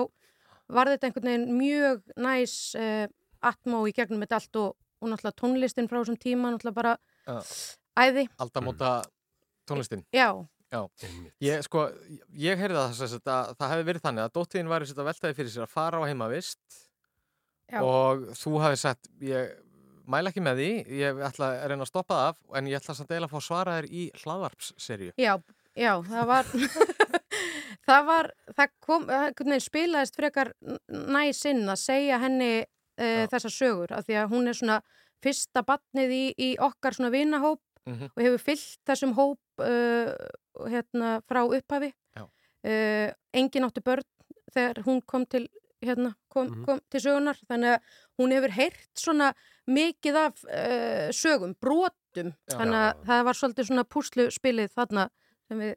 var 0.71 0.89
þetta 0.91 1.09
einhvern 1.09 1.29
veginn 1.29 1.59
mjög 1.59 2.01
næs 2.25 2.55
uh, 2.79 3.05
atmó 3.45 3.83
í 3.89 3.93
gegnum 3.95 4.23
þetta 4.25 4.39
allt 4.39 4.59
og, 4.61 4.75
og 5.01 5.11
náttúrulega 5.11 5.39
tónlistin 5.41 5.89
frá 5.91 5.99
þessum 6.01 6.19
tíma 6.21 6.53
náttúrulega 6.53 6.79
bara 6.79 6.95
Já. 7.25 7.37
æði 8.01 8.27
Aldamóta 8.41 8.95
tónlistin. 9.69 10.05
Já. 10.13 10.29
Já. 10.73 10.81
Ég, 11.43 11.61
sko, 11.65 11.85
ég 12.35 12.59
heyrði 12.59 12.79
það 12.79 12.97
þess 12.97 13.17
að 13.19 13.27
það, 13.29 13.51
það 13.59 13.71
hefði 13.73 13.85
verið 13.89 14.05
þannig 14.07 14.25
að 14.25 14.33
dóttiðin 14.35 14.71
sér 14.73 14.99
að 14.99 15.09
veltaði 15.11 15.37
fyrir 15.37 15.53
sér 15.53 15.65
að 15.67 15.75
fara 15.75 16.01
á 16.01 16.07
heimavist 16.09 16.79
Já. 17.71 17.79
og 17.81 18.25
þú 18.37 18.57
hafi 18.61 18.81
sagt, 18.81 19.09
ég 19.23 19.53
mæla 20.09 20.29
ekki 20.29 20.43
með 20.43 20.59
því, 20.61 20.71
ég 20.99 21.21
ætla 21.25 21.51
að 21.53 21.69
reyna 21.71 21.85
að 21.85 21.89
stoppa 21.89 22.17
það 22.17 22.27
af, 22.31 22.41
en 22.57 22.67
ég 22.69 22.81
ætla 22.81 22.97
samt 22.97 23.13
eiginlega 23.13 23.29
að 23.31 23.37
fá 23.37 23.47
svara 23.47 23.77
þér 23.79 23.87
í 23.89 24.03
hlaðvarpsserju. 24.21 25.13
Já, 25.21 25.33
já, 25.73 25.91
það 26.09 26.27
var 26.29 26.51
það 27.85 28.05
var, 28.07 28.31
það 28.57 28.71
kom 28.85 29.05
veginn 29.07 29.61
spilaðist 29.63 30.15
frekar 30.17 30.53
næsinn 30.89 31.63
að 31.69 31.79
segja 31.81 32.19
henni 32.23 32.51
uh, 32.63 33.25
þessar 33.31 33.53
sögur, 33.53 33.91
af 33.93 34.05
því 34.07 34.17
að 34.21 34.31
hún 34.33 34.47
er 34.51 34.57
svona 34.57 34.79
fyrsta 35.23 35.63
batnið 35.65 36.11
í, 36.15 36.23
í 36.37 36.49
okkar 36.59 36.93
svona 36.97 37.13
vinahóp 37.13 37.61
Mhm. 37.85 38.07
og 38.17 38.21
hefur 38.23 38.41
fyllt 38.41 38.79
þessum 38.89 39.11
hóp 39.13 39.61
uh, 39.61 40.09
hérna 40.71 41.19
frá 41.29 41.43
upphafi 41.45 41.91
Já. 42.17 42.23
uh, 42.65 43.11
engin 43.37 43.67
áttu 43.67 43.83
börn 43.85 44.01
þegar 44.55 44.79
hún 44.87 45.03
kom 45.05 45.25
til 45.29 45.43
hérna, 45.85 46.15
kom, 46.33 46.47
Mhm. 46.49 46.63
kom 46.65 46.79
til 46.89 46.99
sögunar 47.03 47.37
þannig 47.45 47.75
að 47.75 47.81
hún 48.17 48.31
hefur 48.33 48.49
heyrt 48.57 48.89
svona 48.97 49.27
mikið 49.69 50.15
af 50.17 50.41
sögum, 51.13 51.53
brotum 51.61 52.33
Já. 52.49 52.57
þannig 52.57 52.81
að 52.87 53.05
það 53.05 53.23
var 53.29 53.33
svolítið 53.37 53.67
svona 53.69 53.83
púslu 53.85 54.25
spilið 54.33 54.73
þarna 54.73 55.09
sem 55.47 55.59
við 55.59 55.75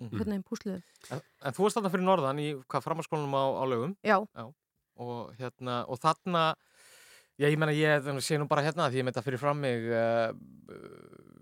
Mhm. 0.00 0.16
hvernig 0.16 0.44
púsluðum 0.48 0.82
En, 1.12 1.20
en 1.44 1.52
þú 1.56 1.64
varst 1.64 1.76
þarna 1.78 1.92
fyrir 1.92 2.06
norðan 2.06 2.40
í 2.40 2.48
hvað 2.64 2.84
framhalskólanum 2.86 3.36
á, 3.36 3.44
á 3.60 3.64
lögum? 3.68 3.96
Já. 4.04 4.16
Og, 5.00 5.32
hérna, 5.38 5.84
og 5.88 6.00
þarna, 6.00 6.54
já 7.40 7.48
ég 7.48 7.56
menna 7.60 7.72
ég 7.72 8.04
sé 8.20 8.36
nú 8.38 8.48
bara 8.48 8.64
hérna 8.64 8.90
því 8.90 9.00
ég 9.00 9.06
meita 9.08 9.22
fyrir 9.24 9.40
fram 9.40 9.60
mig 9.60 9.86
uh, 9.88 10.32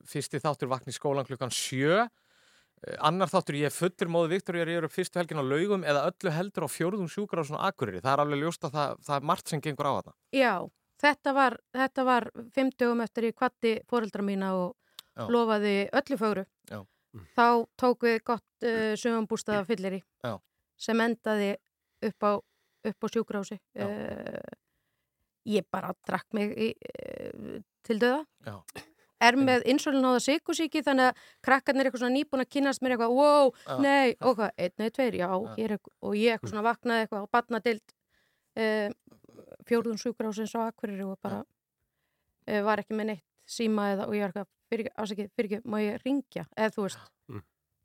fyrsti 0.07 0.39
þáttur 0.43 0.71
vakna 0.71 0.93
í 0.93 0.97
skólan 0.97 1.27
klukkan 1.27 1.51
sjö 1.51 2.05
uh, 2.05 2.97
annar 3.03 3.31
þáttur 3.31 3.59
ég 3.59 3.71
er 3.71 3.75
fullur 3.75 4.11
móði 4.15 4.37
Viktor 4.37 4.59
ég 4.61 4.69
er 4.79 4.87
upp 4.87 4.95
fyrstu 4.95 5.19
helgin 5.19 5.43
á 5.43 5.45
laugum 5.47 5.83
eða 5.87 6.07
öllu 6.11 6.35
heldur 6.35 6.67
á 6.67 6.69
fjórðum 6.71 7.11
sjúkar 7.11 7.43
á 7.43 7.49
svona 7.49 7.67
akureyri 7.71 8.03
það 8.03 8.13
er 8.15 8.25
alveg 8.25 8.43
ljóst 8.45 8.67
að 8.69 8.77
það, 8.79 8.99
það 9.07 9.17
er 9.17 9.31
margt 9.33 9.49
sem 9.49 9.61
gengur 9.65 9.91
á 9.91 9.93
þarna 9.99 10.15
Já, 10.35 10.55
þetta 11.03 11.35
var, 11.35 11.59
þetta 11.75 12.05
var 12.07 12.31
fimm 12.55 12.71
dögum 12.79 13.03
eftir 13.07 13.31
ég 13.31 13.39
kvatti 13.39 13.75
fóreldra 13.91 14.23
mína 14.23 14.53
og 14.55 14.77
Já. 15.19 15.27
lofaði 15.35 15.75
öllu 15.99 16.19
fögru. 16.19 16.45
Já. 16.71 16.85
Þá 17.17 17.47
tók 17.81 18.05
við 18.05 18.19
gott 18.27 18.67
uh, 18.69 18.93
sögumbústaða 19.01 19.65
fyllir 19.69 19.99
í 19.99 20.03
sem 20.79 21.01
endaði 21.03 21.55
upp 22.07 22.27
á, 22.29 22.33
upp 22.91 23.05
á 23.05 23.07
sjúkrási. 23.11 23.59
Uh, 23.75 24.39
ég 25.49 25.67
bara 25.73 25.95
drakk 26.07 26.29
mig 26.37 26.53
í, 26.55 26.69
uh, 26.77 27.57
til 27.83 27.99
döða 27.99 28.21
Já. 28.47 28.55
er 29.25 29.39
með 29.41 29.65
insulináða 29.73 30.21
sykusíki 30.23 30.85
þannig 30.87 31.11
að 31.11 31.23
krakkarnir 31.49 31.87
er 31.87 31.91
eitthvað 31.91 32.05
svona 32.05 32.15
nýbúin 32.15 32.45
að 32.45 32.53
kynast 32.55 32.85
mér 32.85 32.95
eitthvað, 32.95 33.17
wow, 33.17 33.53
Já. 33.65 33.75
nei, 33.83 34.15
og 34.27 34.39
hvað, 34.39 34.53
einn, 34.59 34.77
nei, 34.79 34.91
tveir, 34.95 35.19
já, 35.19 35.31
hér 35.57 35.75
er, 35.79 35.81
og 36.05 36.19
ég 36.19 36.37
eitthvað 36.37 36.53
svona 36.53 36.67
vaknaði 36.69 37.07
eitthvað 37.07 37.25
á 37.25 37.33
batnadild 37.39 37.97
fjórðun 39.69 40.01
sjúkrásins 40.03 40.55
á 40.59 40.67
Akureyri 40.67 41.05
og 41.07 41.19
bara 41.23 41.45
var 42.67 42.81
ekki 42.83 42.97
með 42.97 43.13
neitt 43.13 43.27
síma 43.49 43.93
eða, 43.93 44.09
og 44.09 44.17
ég 44.17 44.25
var 44.25 44.33
eitthvað, 44.33 44.49
fyrir, 44.70 44.90
ásækið, 44.95 45.31
fyrir 45.36 45.51
ekki, 45.51 45.70
má 45.70 45.78
ég 45.82 46.01
ringja, 46.05 46.47
eða 46.57 46.74
þú 46.77 46.86
veist. 46.86 47.05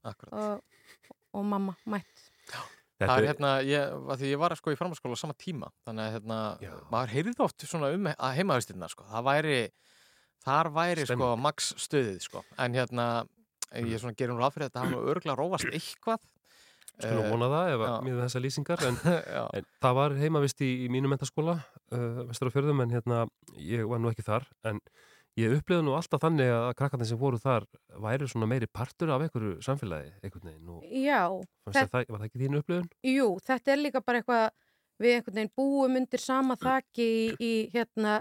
Akkurat. 0.03 0.33
og, 0.35 0.87
og 1.31 1.45
mamma 1.47 1.77
mætt. 1.87 2.25
Það 3.03 3.13
er 3.13 3.27
hérna, 3.29 3.51
ég, 3.67 3.93
ég 4.27 4.39
var 4.39 4.55
sko 4.59 4.71
í 4.73 4.77
framhaldsskóla 4.79 5.15
á 5.15 5.23
sama 5.23 5.35
tíma, 5.39 5.69
þannig 5.87 6.05
að 6.05 6.17
hérna, 6.17 6.39
maður 6.91 7.13
heyrði 7.15 7.33
oft 7.43 7.65
svona 7.67 7.91
um 7.95 8.09
að 8.11 8.35
heimavistirna, 8.37 8.89
sko, 8.91 9.07
það 9.09 9.25
væri, 9.29 9.57
þar 10.43 10.69
væri 10.75 11.07
sko 11.07 11.15
Stemming. 11.15 11.43
max 11.43 11.71
stöðið, 11.85 12.19
sko, 12.27 12.43
en 12.63 12.77
hérna, 12.77 13.07
ég 13.79 14.03
svona 14.03 14.19
gerum 14.19 14.39
ráð 14.39 14.57
fyrir 14.57 14.69
þetta 14.69 14.83
hafa 14.83 14.93
nú 14.93 15.01
örgulega 15.13 15.39
rófast 15.39 15.71
eitthvað. 15.71 16.23
Skulum 16.93 17.23
Eh, 17.25 17.31
vona 17.31 17.47
það 17.49 17.71
ef 17.73 17.83
að 17.87 17.95
miða 18.05 18.25
þessar 18.27 18.43
lýsingar 18.43 18.83
en, 18.85 18.97
en 19.57 19.65
það 19.81 19.95
var 19.97 20.13
heimavist 20.19 20.61
í, 20.61 20.69
í 20.85 20.89
mínu 20.93 21.09
mentaskóla 21.09 21.55
uh, 21.57 22.19
vestur 22.29 22.51
á 22.51 22.53
fjörðum 22.53 22.83
en 22.83 22.93
hérna 22.93 23.23
ég 23.57 23.87
var 23.89 24.01
nú 24.01 24.11
ekki 24.11 24.25
þar 24.27 24.45
en 24.69 24.81
ég 25.39 25.53
upplifði 25.57 25.83
nú 25.87 25.95
alltaf 25.97 26.21
þannig 26.21 26.51
að 26.53 26.67
krakkarnir 26.77 27.09
sem 27.09 27.17
voru 27.17 27.39
þar 27.41 27.65
væri 28.03 28.27
svona 28.29 28.49
meiri 28.51 28.67
partur 28.69 29.09
af 29.15 29.23
einhverju 29.25 29.55
samfélagi 29.65 30.11
einhvern 30.21 30.49
veginn 30.51 30.69
og 30.75 30.83
Já, 30.91 31.23
þér 31.73 31.89
það, 31.89 32.05
var 32.13 32.19
það 32.21 32.27
ekki 32.29 32.41
þínu 32.43 32.61
upplifun? 32.61 32.89
Jú, 33.09 33.27
þetta 33.47 33.73
er 33.73 33.81
líka 33.81 34.01
bara 34.05 34.21
eitthvað 34.21 34.45
við 35.03 35.15
einhvern 35.17 35.39
veginn 35.39 35.53
búum 35.57 35.97
undir 35.99 36.21
sama 36.21 36.55
þaki 36.61 37.07
í, 37.09 37.23
í 37.41 37.53
hérna 37.73 38.19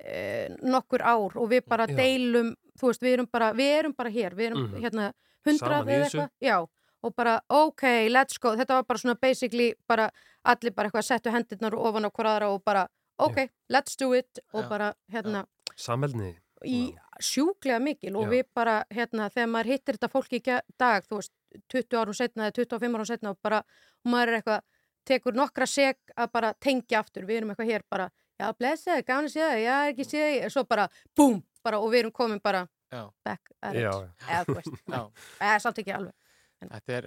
e, 0.00 0.48
nokkur 0.64 1.04
ár 1.04 1.36
og 1.36 1.48
við 1.52 1.66
bara 1.68 1.86
Já. 1.90 1.96
deilum, 2.00 2.54
þú 2.80 2.88
veist, 2.92 3.04
við 3.04 3.16
erum 3.18 3.28
bara 3.30 3.52
við 3.56 3.72
erum 3.78 3.94
bara 3.96 4.10
hér, 4.14 4.34
við 4.38 4.50
erum 4.50 4.64
Mhm. 4.70 4.80
hérna 4.84 5.10
Saman 5.10 5.50
hundrað 5.50 5.88
eða 5.88 6.06
eitthvað 6.08 6.30
já, 6.40 6.56
og 7.02 7.14
bara 7.16 7.40
ok, 7.48 7.82
let's 8.12 8.38
go 8.40 8.54
þetta 8.56 8.80
var 8.80 8.84
bara 8.88 8.98
svona 8.98 9.18
basically 9.20 9.74
bara 9.88 10.10
allir 10.44 10.72
bara 10.74 10.88
eitthvað 10.88 11.04
settu 11.08 11.30
hendurnar 11.32 11.72
ofan 11.76 12.04
á 12.04 12.10
hver 12.10 12.28
aðra 12.32 12.48
og 12.54 12.64
bara 12.64 12.86
ok, 13.26 13.38
let's 13.72 13.98
do 14.00 14.12
it 14.16 14.40
og 14.52 14.68
bara 14.70 14.92
hérna 15.12 15.44
Samvelni 15.76 16.34
í 16.66 16.80
sjúklega 17.20 17.78
mikil 17.80 18.16
og 18.16 18.28
við 18.28 18.44
bara, 18.54 18.82
hérna, 18.92 19.28
þegar 19.32 19.48
maður 19.48 19.70
hittir 19.72 19.96
þetta 19.96 20.10
fólk 20.12 20.32
í 20.36 20.40
dag, 20.78 21.04
þú 21.08 21.20
veist, 21.20 21.32
20 21.72 21.96
árum 22.00 22.16
setna 22.16 22.48
eða 22.48 22.56
25 22.60 22.96
árum 22.98 23.08
setna 23.08 23.32
og 23.34 23.38
bara, 23.42 23.62
og 24.04 24.10
maður 24.12 24.32
er 24.32 24.38
eitthvað, 24.40 24.66
tekur 25.08 25.36
nokkra 25.36 25.66
seg 25.66 25.96
að 26.16 26.32
bara 26.32 26.52
tengja 26.60 27.00
aftur, 27.00 27.24
við 27.28 27.40
erum 27.40 27.54
eitthvað 27.54 27.72
hér 27.72 27.86
bara, 27.88 28.10
já, 28.40 28.46
blessaði, 28.56 29.06
gafin 29.08 29.30
að 29.30 29.32
sé 29.32 29.40
það, 29.46 29.62
já, 29.64 29.76
ekki 29.92 30.06
sé 30.08 30.26
það, 30.26 30.52
svo 30.52 30.64
bara, 30.68 30.86
búm, 31.16 31.40
bara, 31.64 31.80
og 31.80 31.92
við 31.92 32.04
erum 32.04 32.12
komin 32.12 32.40
bara 32.44 32.66
Já. 32.90 33.04
back 33.24 33.52
at 33.62 33.74
it, 33.74 33.84
Já, 33.84 33.90
já. 33.94 34.08
eða 34.26 34.44
þú 34.44 34.54
veist, 34.56 34.78
Já. 34.90 35.00
eða 35.38 35.58
samt 35.62 35.78
ekki 35.78 35.92
alveg. 35.94 36.14
Þetta 36.60 36.92
er 36.92 37.06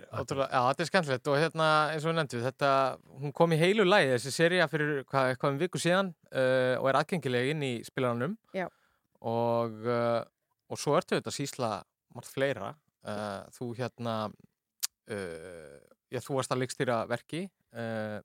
er 0.81 0.88
skemmtilegt 0.89 1.27
og 1.30 1.38
hérna, 1.38 1.67
eins 1.93 2.05
og 2.05 2.09
við 2.11 2.17
nefndum, 2.17 2.43
þetta, 2.47 2.69
hún 3.21 3.34
kom 3.38 3.53
í 3.53 3.59
heilu 3.61 3.85
lægi, 3.85 4.15
þessi 4.15 4.31
seria 4.34 4.65
fyrir 4.71 5.03
hvað, 5.05 5.30
eitthvað 5.35 5.53
um 5.53 5.59
viku 5.61 5.81
síðan 5.81 6.09
uh, 6.34 6.75
og 6.81 6.89
er 6.89 6.99
aðgengileg 7.03 7.51
inn 7.53 7.61
í 7.67 7.73
spilaranum 7.85 8.34
Já. 8.57 8.65
og, 9.21 9.77
uh, 9.85 10.23
og 10.73 10.81
svo 10.81 10.97
ertu 10.97 11.19
þetta 11.19 11.35
sísla 11.35 11.71
margt 12.15 12.34
fleira, 12.34 12.73
uh, 13.05 13.45
þú 13.53 13.69
hérna, 13.77 14.17
já, 16.13 16.19
þú 16.23 16.38
varst 16.39 16.53
að 16.55 16.61
leikstýra 16.63 17.01
verki, 17.09 17.49
uh, 17.77 18.21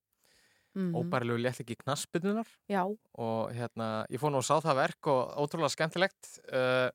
Mhm. 0.78 0.92
óbærilegu 0.94 1.40
léttliki 1.42 1.74
knassbyrnunar 1.80 2.46
Já. 2.70 2.84
og 3.18 3.50
hérna, 3.56 4.04
ég 4.12 4.20
fór 4.20 4.30
nú 4.30 4.38
að 4.38 4.46
sá 4.46 4.60
það 4.62 4.76
verk 4.78 5.06
og 5.10 5.32
ótrúlega 5.42 5.72
skemmtilegt 5.72 6.28
uh, 6.52 6.90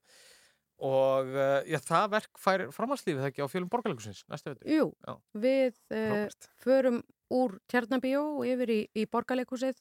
og 0.80 1.28
uh, 1.36 1.62
já, 1.70 1.78
það 1.80 2.08
verk 2.16 2.40
fær 2.42 2.64
framhalslífið 2.76 3.28
ekki 3.30 3.44
á 3.46 3.48
fjölum 3.52 3.70
borgarleikusins 3.72 4.24
næstu 4.32 4.50
veitur. 4.54 4.68
Jú, 4.74 4.88
Já. 5.08 5.14
við 5.34 5.78
uh, 5.94 6.28
förum 6.64 7.02
úr 7.34 7.58
Tjarnabíó 7.72 8.24
yfir 8.46 8.70
í, 8.74 8.80
í 8.98 9.06
borgarleikusið, 9.10 9.78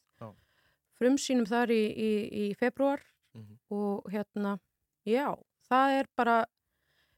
frumsýnum 0.99 1.47
þar 1.49 1.73
í, 1.75 1.83
í, 1.91 2.11
í 2.49 2.55
februar 2.59 3.03
Mhm. 3.33 3.55
og 3.73 4.11
hérna, 4.13 4.59
já, 5.09 5.33
það 5.65 5.93
er 6.03 6.07
bara, 6.21 6.35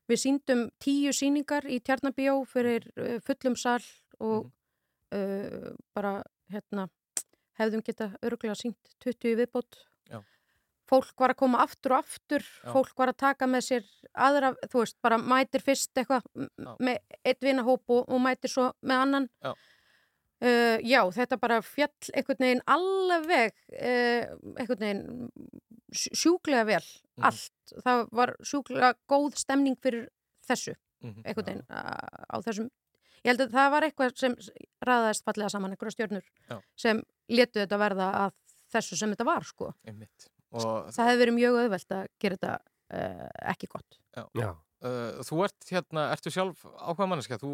við 0.07 0.21
síndum 0.23 0.61
tíu 0.79 1.11
síningar 1.11 1.67
í 1.67 1.81
Tjarnabíó 1.83 2.37
fyrir 2.47 2.87
uh, 2.95 3.19
fullum 3.27 3.57
sal 3.59 3.83
og 4.23 4.53
uh, 5.11 5.73
bara, 5.93 6.23
hérna, 6.55 6.87
hefðum 7.59 7.83
geta 7.83 8.13
örgulega 8.23 8.55
sínt 8.55 8.95
20 9.03 9.33
í 9.33 9.35
viðbót. 9.43 9.81
Fólk 10.91 11.15
var 11.19 11.33
að 11.33 11.39
koma 11.41 11.63
aftur 11.65 11.95
og 11.97 12.03
aftur, 12.05 12.43
Já. 12.45 12.73
fólk 12.75 12.91
var 13.01 13.09
að 13.09 13.17
taka 13.23 13.47
með 13.49 13.63
sér 13.65 13.85
aðra, 14.15 14.51
þú 14.69 14.83
veist, 14.83 14.97
bara 15.03 15.17
mætir 15.19 15.63
fyrst 15.65 15.95
eitthvað 15.97 16.27
með 16.79 16.99
eitt 17.25 17.41
vinahóp 17.41 17.83
og, 17.89 18.05
og 18.13 18.21
mætir 18.21 18.53
svo 18.53 18.67
með 18.85 19.01
annan. 19.07 19.29
Já. 19.43 19.55
Uh, 20.45 20.77
já, 20.85 20.99
þetta 21.15 21.39
bara 21.41 21.61
fjall 21.65 22.11
einhvern 22.13 22.43
veginn 22.43 22.61
alveg 22.69 23.55
uh, 23.81 24.35
einhvern 24.59 24.81
veginn 24.83 25.31
sj- 25.95 26.13
sjúklega 26.21 26.67
vel, 26.69 26.83
Mhm. 27.15 27.25
allt 27.31 27.73
það 27.87 28.09
var 28.13 28.33
sjúklega 28.45 28.91
góð 29.09 29.37
stemning 29.41 29.77
fyrir 29.81 30.09
þessu, 30.45 30.75
Mhm. 31.01 31.23
einhvern 31.25 31.47
veginn 31.47 31.65
á, 31.71 32.37
þessum, 32.45 32.69
ég 33.25 33.31
held 33.31 33.41
að 33.47 33.55
það 33.55 33.71
var 33.71 33.83
eitthvað 33.89 34.19
sem 34.19 34.35
ræðaðist 34.85 35.25
fallega 35.25 35.51
saman, 35.55 35.71
einhverja 35.73 35.95
stjörnur 35.97 36.23
Já. 36.51 36.61
sem 36.77 37.03
letu 37.31 37.61
þetta 37.65 37.79
verða 37.79 38.11
að 38.27 38.33
þessu 38.75 38.97
sem 38.99 39.15
þetta 39.15 39.25
var, 39.25 39.45
sko 39.45 39.73
Einmitt. 39.87 40.29
Og 40.55 40.93
það 40.95 41.09
hefði 41.11 41.23
verið 41.25 41.37
mjög 41.41 41.57
auðvelt 41.65 41.97
að 41.99 42.05
gera 42.23 42.37
þetta 42.39 42.55
uh, 42.95 43.27
ekki 43.55 43.69
gott 43.75 43.99
Já. 44.15 44.25
Já. 44.39 44.51
Uh, 44.85 45.23
þú 45.25 45.39
ert 45.47 45.71
hérna, 45.73 46.03
ertu 46.13 46.29
sjálf 46.29 46.61
ákveða 46.77 47.07
manneskja, 47.09 47.39
þú 47.41 47.53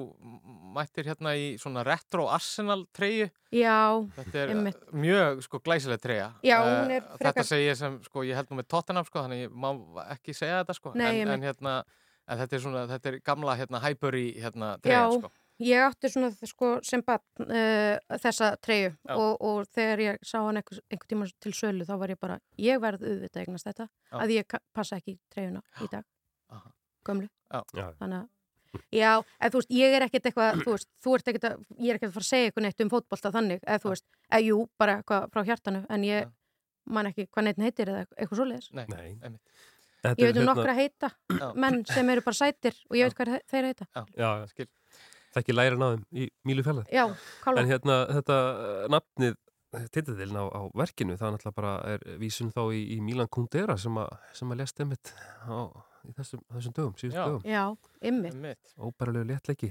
mættir 0.75 1.07
hérna 1.07 1.31
í 1.39 1.45
svona 1.63 1.85
retro 1.87 2.25
Arsenal 2.27 2.81
treyju. 2.97 3.29
Já, 3.55 3.77
Þetta 4.17 4.41
er 4.43 4.51
einmitt. 4.57 4.81
mjög 4.91 5.45
sko 5.47 5.61
glæsileg 5.63 6.03
treyja. 6.03 6.27
Já, 6.43 6.57
hún 6.59 6.91
er 6.91 7.05
Þetta 7.07 7.21
frekar- 7.23 7.47
segi 7.53 7.69
ég 7.71 7.79
sem, 7.79 8.01
sko, 8.03 8.25
ég 8.27 8.35
held 8.35 8.51
nú 8.51 8.59
með 8.59 8.69
Tottenham, 8.75 9.07
sko, 9.07 9.23
þannig 9.23 9.45
ég 9.47 9.55
má 9.55 9.71
ekki 10.11 10.35
segja 10.35 10.65
þetta, 10.65 10.75
sko. 10.81 10.93
Nei, 10.99 11.21
en, 11.23 11.31
en 11.37 11.47
hérna, 11.47 11.77
en 12.27 12.43
þetta 12.43 12.59
er 12.59 12.65
svona, 12.67 12.83
þetta 12.97 13.13
er 13.13 13.21
gamla 13.31 13.57
hérna 13.63 13.83
Highbury 13.87 14.27
hérna 14.43 14.73
Já, 14.75 14.83
treyja, 14.89 15.07
sko. 15.21 15.31
Ég 15.61 15.85
átti 15.85 16.11
svona 16.13 16.31
sko, 16.49 16.73
sem 16.87 17.03
bann 17.07 17.21
uh, 17.47 18.19
þessa 18.23 18.55
treyju 18.65 18.91
Já. 18.95 19.15
og, 19.17 19.37
og 19.45 19.71
þegar 19.75 20.03
ég 20.07 20.19
sá 20.27 20.39
hann 20.41 20.61
einhver, 20.61 20.83
einhver 20.91 21.11
tíma 21.11 21.29
til 21.43 21.55
sölu 21.57 21.87
þá 21.89 21.95
var 22.01 22.15
ég 22.15 22.21
bara, 22.21 22.41
ég 22.61 22.83
verð 22.83 23.05
auðvitað 23.07 23.41
að 23.41 23.47
eignast 23.47 23.71
þetta 23.71 23.87
Já. 23.89 24.19
að 24.25 24.35
ég 24.37 24.59
passa 24.77 25.01
ekki 25.01 25.17
í 25.17 25.21
treyjuna 25.35 25.63
í 25.85 25.89
dag 25.93 26.05
Aha. 26.51 26.75
gömlu 27.07 27.29
Já. 27.29 27.63
Já. 27.77 27.87
þannig 28.03 28.21
að 28.23 28.29
Já, 28.95 29.17
eða 29.43 29.51
þú 29.51 29.59
veist, 29.59 29.71
ég 29.75 29.95
er 29.97 30.05
ekkert 30.07 30.27
eitthvað, 30.29 30.61
þú 30.63 30.75
veist, 30.77 30.89
þú 31.03 31.15
ert 31.17 31.31
ekkert 31.33 31.47
að, 31.49 31.63
ég 31.83 31.91
er 31.91 31.97
ekkert 31.99 32.13
að 32.13 32.15
fara 32.15 32.23
að 32.23 32.29
segja 32.29 32.51
eitthvað 32.51 32.65
neitt 32.69 32.85
um 32.85 32.91
fótbolta 32.93 33.33
þannig, 33.35 33.65
eða 33.67 33.81
þú 33.83 33.91
veist, 33.91 34.05
eða 34.31 34.45
jú, 34.47 34.59
bara 34.79 34.95
eitthvað 35.01 35.25
frá 35.35 35.43
hjartanu, 35.49 35.81
en 35.91 36.05
ég 36.07 36.31
man 36.95 37.09
ekki 37.11 37.27
hvað 37.35 37.49
neitt 37.49 37.65
heitir 37.67 37.91
eða 37.91 38.05
eitthvað 38.15 38.41
svoleiðis. 38.41 38.69
Nei, 38.79 38.85
Nei. 38.95 39.41
Ég 40.07 40.23
veit 40.31 40.39
um 40.41 40.47
nokkra 40.49 40.75
heita 40.79 41.11
Já. 41.29 41.49
menn 41.61 41.83
sem 41.91 42.09
eru 42.15 42.23
bara 42.25 42.39
sætir 42.39 42.79
og 42.89 42.97
ég 42.97 43.11
veit 43.11 43.19
hvað 43.19 43.43
þeir 43.51 43.69
heita. 43.69 43.87
Já, 43.93 44.05
Já, 44.17 44.31
skil. 44.55 44.69
Það 45.31 45.43
ekki 45.45 45.55
læra 45.55 45.77
náðum 45.79 46.03
í 46.13 46.27
Mílu 46.49 46.63
fjallað. 46.67 46.89
Já, 46.91 47.05
kálva. 47.45 47.61
En 47.63 47.69
hérna, 47.71 47.97
þetta 48.19 48.39
uh, 48.51 48.87
nafnið, 48.91 49.37
titillin 49.95 50.35
á, 50.35 50.45
á 50.51 50.61
verkinu, 50.75 51.15
það 51.21 51.37
náttúrulega 51.37 51.55
bara 51.61 51.75
er 51.93 52.03
vísun 52.19 52.51
þá 52.51 52.63
í, 52.75 52.81
í 52.97 53.01
Milan 53.07 53.29
Kundera 53.31 53.77
sem 53.79 53.95
að, 54.03 54.09
sem 54.35 54.51
að 54.51 54.59
lest 54.65 54.81
einmitt 54.83 55.13
á, 55.47 55.71
í 56.09 56.15
þessum, 56.17 56.43
þessum 56.57 56.75
dögum, 56.81 56.97
síðustu 56.99 57.21
Já. 57.21 57.27
dögum. 57.29 57.45
Já, 57.47 57.63
ymmið. 58.11 58.33
Einmitt. 58.35 58.75
Óbæralegu 58.81 59.29
léttleiki. 59.31 59.71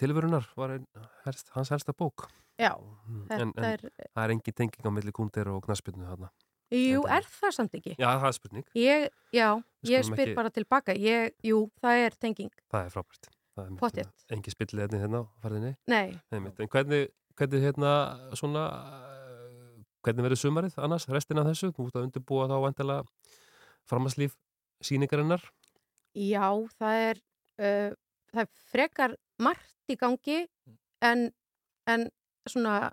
Tilverunar 0.00 0.46
var 0.56 0.76
ein, 0.76 0.86
helst, 1.26 1.50
hans 1.56 1.72
helsta 1.74 1.92
bók. 1.96 2.28
Já, 2.60 2.74
Mm, 3.10 3.24
þetta 3.26 3.42
en, 3.42 3.50
en 3.56 3.64
er, 3.64 3.82
það 4.14 4.22
er 4.22 4.32
engin 4.36 4.54
tenging 4.54 4.86
á 4.86 4.90
milli 4.94 5.12
Kundera 5.16 5.54
og 5.56 5.62
knaspinu 5.64 6.04
þarna. 6.06 6.28
jú, 6.70 7.00
er 7.10 7.24
það 7.26 7.54
samt 7.56 7.72
ekki? 7.74 7.96
Já, 7.98 8.06
það 8.20 8.26
er 8.28 8.34
spurning. 8.36 8.66
Ég, 8.78 9.06
já, 9.34 9.46
ég 9.90 10.04
spyr 10.06 10.26
ekki- 10.28 10.36
bara 10.36 10.50
tilbaka, 10.54 10.94
ég, 10.94 11.32
jú, 11.42 11.64
það 11.82 12.04
er 12.06 12.16
tenging. 12.20 12.52
Það 12.70 12.84
er 12.86 12.92
frábært. 12.94 13.30
Það 13.60 13.70
er 13.74 13.80
Pottþétt. 13.80 14.26
Engi 14.36 14.52
spillið 14.54 14.84
einnig 14.86 15.02
hérna 15.04 15.20
á 15.20 15.24
ferðinni. 15.44 15.72
Nei. 15.92 16.18
Einmitt. 16.32 16.60
En 16.60 16.68
hvernig, 16.72 17.08
hvernig 17.38 17.64
hérna 17.64 17.92
svona, 18.38 18.64
uh, 18.80 19.80
hvernig 20.06 20.26
verður 20.28 20.40
sumarið 20.44 20.78
annars, 20.84 21.08
restin 21.12 21.38
af 21.42 21.48
þessu? 21.50 21.72
Þú 21.76 21.88
ert 21.90 21.98
að 22.00 22.06
undirbúa 22.08 22.48
þá 22.50 22.56
vantilega 22.66 23.04
framhanslíf 23.90 24.36
síningarinnar. 24.84 25.42
Já, 26.16 26.46
það 26.80 27.02
er, 27.10 27.20
uh, 27.60 27.90
það 28.32 28.44
er 28.44 28.50
frekar 28.72 29.16
margt 29.40 29.92
í 29.92 29.96
gangi 30.00 30.40
en, 31.02 31.28
en 31.88 32.08
svona 32.48 32.90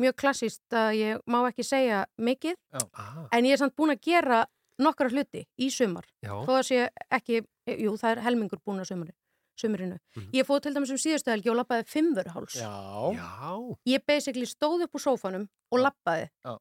mjög 0.00 0.14
klassist 0.16 0.72
að 0.72 0.94
ég 0.96 1.20
má 1.28 1.42
ekki 1.50 1.64
segja 1.66 2.04
mikið 2.16 2.56
Ah. 2.72 3.26
en 3.36 3.44
ég 3.44 3.52
er 3.52 3.60
samt 3.60 3.74
búin 3.76 3.92
að 3.92 4.00
gera 4.06 4.38
nokkra 4.80 5.10
hluti 5.12 5.42
í 5.60 5.68
sumar 5.70 6.06
Já. 6.24 6.32
þó 6.46 6.52
að 6.56 6.62
sé 6.70 6.78
ekki, 7.12 7.42
jú 7.68 7.92
það 8.00 8.14
er 8.14 8.22
helmingur 8.24 8.62
búin 8.64 8.80
að 8.80 8.88
sumari, 8.94 9.12
sumarinu. 9.60 9.98
Ég 10.34 10.46
fóð 10.48 10.62
til 10.64 10.74
dæmis 10.76 10.90
um 10.94 10.98
síðustu 11.00 11.30
helgi 11.34 11.50
og 11.52 11.58
lappaði 11.60 11.86
fimmvörháls. 11.92 12.56
Já. 12.56 12.72
Já. 13.16 13.54
Ég 13.94 14.04
basically 14.08 14.48
stóð 14.48 14.86
upp 14.88 14.96
úr 14.98 15.04
sófanum 15.06 15.46
og 15.70 15.78
lappaði 15.84 16.28
Já. 16.44 16.56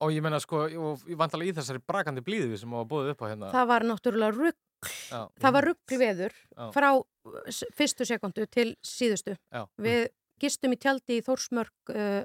og 0.00 0.12
ég 0.14 0.22
menna 0.22 0.38
sko, 0.40 0.64
og 0.68 1.04
ég 1.10 1.18
vantalega 1.18 1.52
í 1.52 1.56
þessari 1.58 1.80
brakandi 1.86 2.22
blíðu 2.24 2.58
sem 2.60 2.70
var 2.70 2.84
búið 2.90 3.12
upp 3.14 3.22
á 3.22 3.26
hérna 3.32 3.52
það 3.54 3.66
var 3.72 3.86
náttúrulega 3.88 4.36
rugg 4.36 4.58
Já. 5.10 5.20
það 5.42 5.52
var 5.56 5.66
rugglveður 5.72 6.34
Já. 6.38 6.66
frá 6.76 6.88
uh, 6.94 7.38
s- 7.50 7.66
fyrstu 7.74 8.06
sekundu 8.06 8.46
til 8.46 8.76
síðustu 8.86 9.34
Já. 9.50 9.64
við 9.78 10.06
gistum 10.38 10.72
í 10.76 10.78
tjaldi 10.78 11.18
í 11.18 11.24
Þórsmörk 11.26 11.90
uh, 11.90 12.22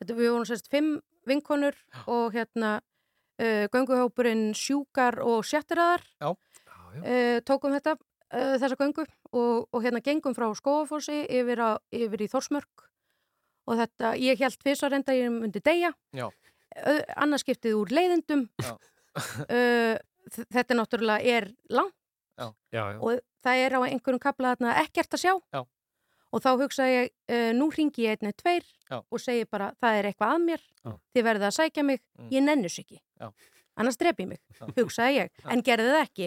þetta, 0.00 0.14
við 0.16 0.30
vorum 0.32 0.48
sérst 0.48 0.70
fimm 0.72 0.94
vinkonur 1.28 1.76
og 2.08 2.32
hérna 2.32 2.78
uh, 2.80 3.66
gönguhópurinn 3.74 4.54
sjúkar 4.56 5.20
og 5.20 5.44
sjattiraðar 5.44 6.00
Já. 6.16 6.32
uh, 6.32 7.38
tókum 7.44 7.76
þetta 7.76 7.98
uh, 8.32 8.54
þessa 8.60 8.76
göngu 8.80 9.04
og, 9.32 9.68
og 9.72 9.82
hérna 9.84 10.00
gengum 10.04 10.34
frá 10.36 10.48
Skóafossi 10.58 11.22
yfir, 11.28 11.60
á, 11.62 11.70
yfir 11.92 12.24
í 12.26 12.30
Þórsmörk 12.32 12.86
og 13.70 13.78
þetta, 13.78 14.14
ég 14.18 14.40
held 14.42 14.58
fyrst 14.64 14.82
að 14.86 14.96
reynda 14.96 15.14
ég 15.14 15.30
myndi 15.30 15.60
deyja 15.62 15.92
Já. 16.16 16.26
uh, 16.28 17.02
annarskiptið 17.22 17.76
úr 17.78 17.92
leiðindum 17.94 18.48
Já. 18.62 18.72
uh, 18.74 19.98
þ- 20.32 20.48
þetta 20.56 20.78
náttúrulega 20.78 21.36
er 21.38 21.50
langt 21.70 21.94
Já. 22.40 22.48
Já, 22.72 22.82
já. 22.94 22.98
og 23.04 23.20
það 23.44 23.60
er 23.66 23.74
á 23.76 23.80
einhverjum 23.86 24.18
kapla 24.22 24.54
þarna 24.54 24.72
ekkert 24.82 25.14
að 25.14 25.20
sjá 25.22 25.32
Já. 25.52 25.60
og 26.32 26.40
þá 26.42 26.50
hugsa 26.62 26.86
ég, 26.88 27.10
uh, 27.30 27.50
nú 27.54 27.68
ringi 27.70 28.06
ég 28.08 28.16
einnig 28.18 28.34
tveir 28.40 28.64
Já. 28.88 28.98
og 29.04 29.20
segi 29.20 29.44
bara, 29.52 29.70
það 29.82 29.98
er 30.00 30.08
eitthvað 30.10 30.32
að 30.38 30.44
mér 30.48 30.62
Já. 30.82 30.94
þið 31.14 31.26
verðið 31.28 31.48
að 31.50 31.56
sækja 31.60 31.84
mig, 31.86 32.00
Mm. 32.18 32.28
ég 32.32 32.42
nennis 32.44 32.78
ekki 32.82 32.98
Annars 33.76 33.96
drepi 33.96 34.26
mig, 34.28 34.38
hugsaði 34.76 35.14
ég 35.22 35.30
en 35.48 35.62
gerði 35.64 35.92
það 35.94 36.02
ekki, 36.06 36.26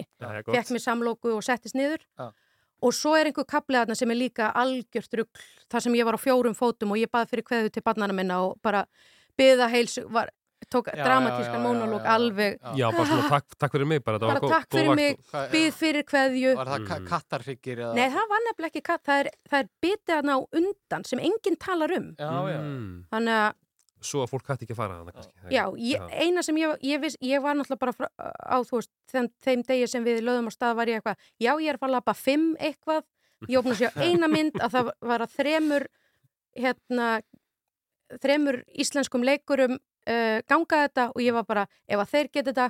fekk 0.50 0.72
mér 0.74 0.82
samlóku 0.82 1.34
og 1.36 1.44
settist 1.46 1.76
niður 1.78 2.00
Já. 2.18 2.32
og 2.82 2.92
svo 2.92 3.12
er 3.16 3.30
einhver 3.30 3.46
kapli 3.46 3.78
þarna 3.78 3.94
sem 3.96 4.10
er 4.10 4.18
líka 4.18 4.48
algjört 4.52 5.14
rugl, 5.20 5.44
þar 5.70 5.80
sem 5.86 5.94
ég 5.94 6.04
var 6.08 6.18
á 6.18 6.20
fjórum 6.20 6.56
fótum 6.58 6.90
og 6.90 6.98
ég 6.98 7.10
bað 7.12 7.30
fyrir 7.30 7.46
kveðu 7.46 7.70
til 7.76 7.82
barnana 7.86 8.12
minna 8.16 8.40
og 8.48 8.58
bara 8.66 8.82
byða 9.38 9.68
heils 9.70 9.94
var, 10.10 10.32
tók 10.72 10.88
Já, 10.90 11.04
dramatískan 11.06 11.62
mónalóg 11.62 12.02
alveg 12.10 12.56
Já, 12.74 12.88
bara 12.90 13.04
svona 13.06 13.28
takk, 13.30 13.54
takk 13.62 13.72
fyrir 13.76 13.86
mig 13.86 14.02
bara, 14.02 14.18
bara 14.18 14.40
góð- 14.42 14.50
takk 14.56 14.72
fyrir 14.74 14.96
mig, 14.98 15.20
byð 15.52 15.68
fyrir 15.78 16.02
kveðju 16.08 16.54
Var 16.56 16.66
það 16.66 16.82
Mm. 16.88 17.06
kattarhryggir 17.12 17.78
eða? 17.78 17.94
Nei, 17.94 18.08
það 18.10 18.26
var 18.32 18.40
nefnilega 18.48 18.72
ekki 18.74 18.82
katt, 18.82 19.04
það 19.06 19.20
er, 19.22 19.30
það 19.50 19.58
er 19.60 19.68
bitið 19.86 20.12
þarna 20.16 20.34
á 20.34 20.38
undan 20.58 21.04
sem 21.06 21.18
enginn 21.20 21.56
talar 21.60 21.94
um. 21.96 22.08
Já, 22.18 22.32
já. 22.50 22.58
Mm. 22.58 23.04
Þannig 23.12 23.36
að, 23.46 23.54
Svo 24.06 24.22
að 24.24 24.32
fólk 24.32 24.50
hætti 24.50 24.66
ekki 24.66 24.74
að 24.76 24.80
fara 24.80 24.98
þannig 24.98 25.16
kannski. 25.16 25.52
Já, 25.54 25.62
ég, 25.82 26.04
eina 26.24 26.44
sem 26.46 26.60
ég, 26.60 26.74
ég, 26.86 27.02
viss, 27.02 27.18
ég 27.24 27.42
var 27.44 27.56
náttúrulega 27.58 27.82
bara 27.82 27.94
frá, 27.96 28.08
á, 28.16 28.56
þú 28.66 28.80
veist, 28.80 28.92
þeim, 29.12 29.28
þeim 29.46 29.64
degi 29.70 29.88
sem 29.92 30.06
við 30.06 30.22
lögðum 30.26 30.50
á 30.50 30.52
stað 30.54 30.76
var 30.80 30.92
ég 30.92 31.00
eitthvað, 31.00 31.28
já, 31.42 31.50
ég 31.52 31.70
er 31.70 31.78
að 31.78 31.82
fara 31.84 31.90
að 31.90 31.96
lappa 31.96 32.16
fimm 32.18 32.48
eitthvað, 32.60 33.06
ég 33.50 33.60
opna 33.60 33.76
sér 33.78 33.98
eina 34.06 34.30
mynd 34.32 34.60
að 34.60 34.76
það 34.76 34.92
var 35.10 35.26
að 35.26 35.36
þremur, 35.40 35.86
hérna, 36.56 37.08
þremur 38.22 38.60
íslenskum 38.84 39.26
leikurum 39.26 39.76
uh, 39.76 40.38
ganga 40.48 40.82
þetta 40.86 41.08
og 41.14 41.24
ég 41.24 41.36
var 41.36 41.48
bara, 41.48 41.66
ef 41.88 42.02
að 42.02 42.14
þeir 42.14 42.30
geta 42.30 42.52
þetta, 42.52 42.68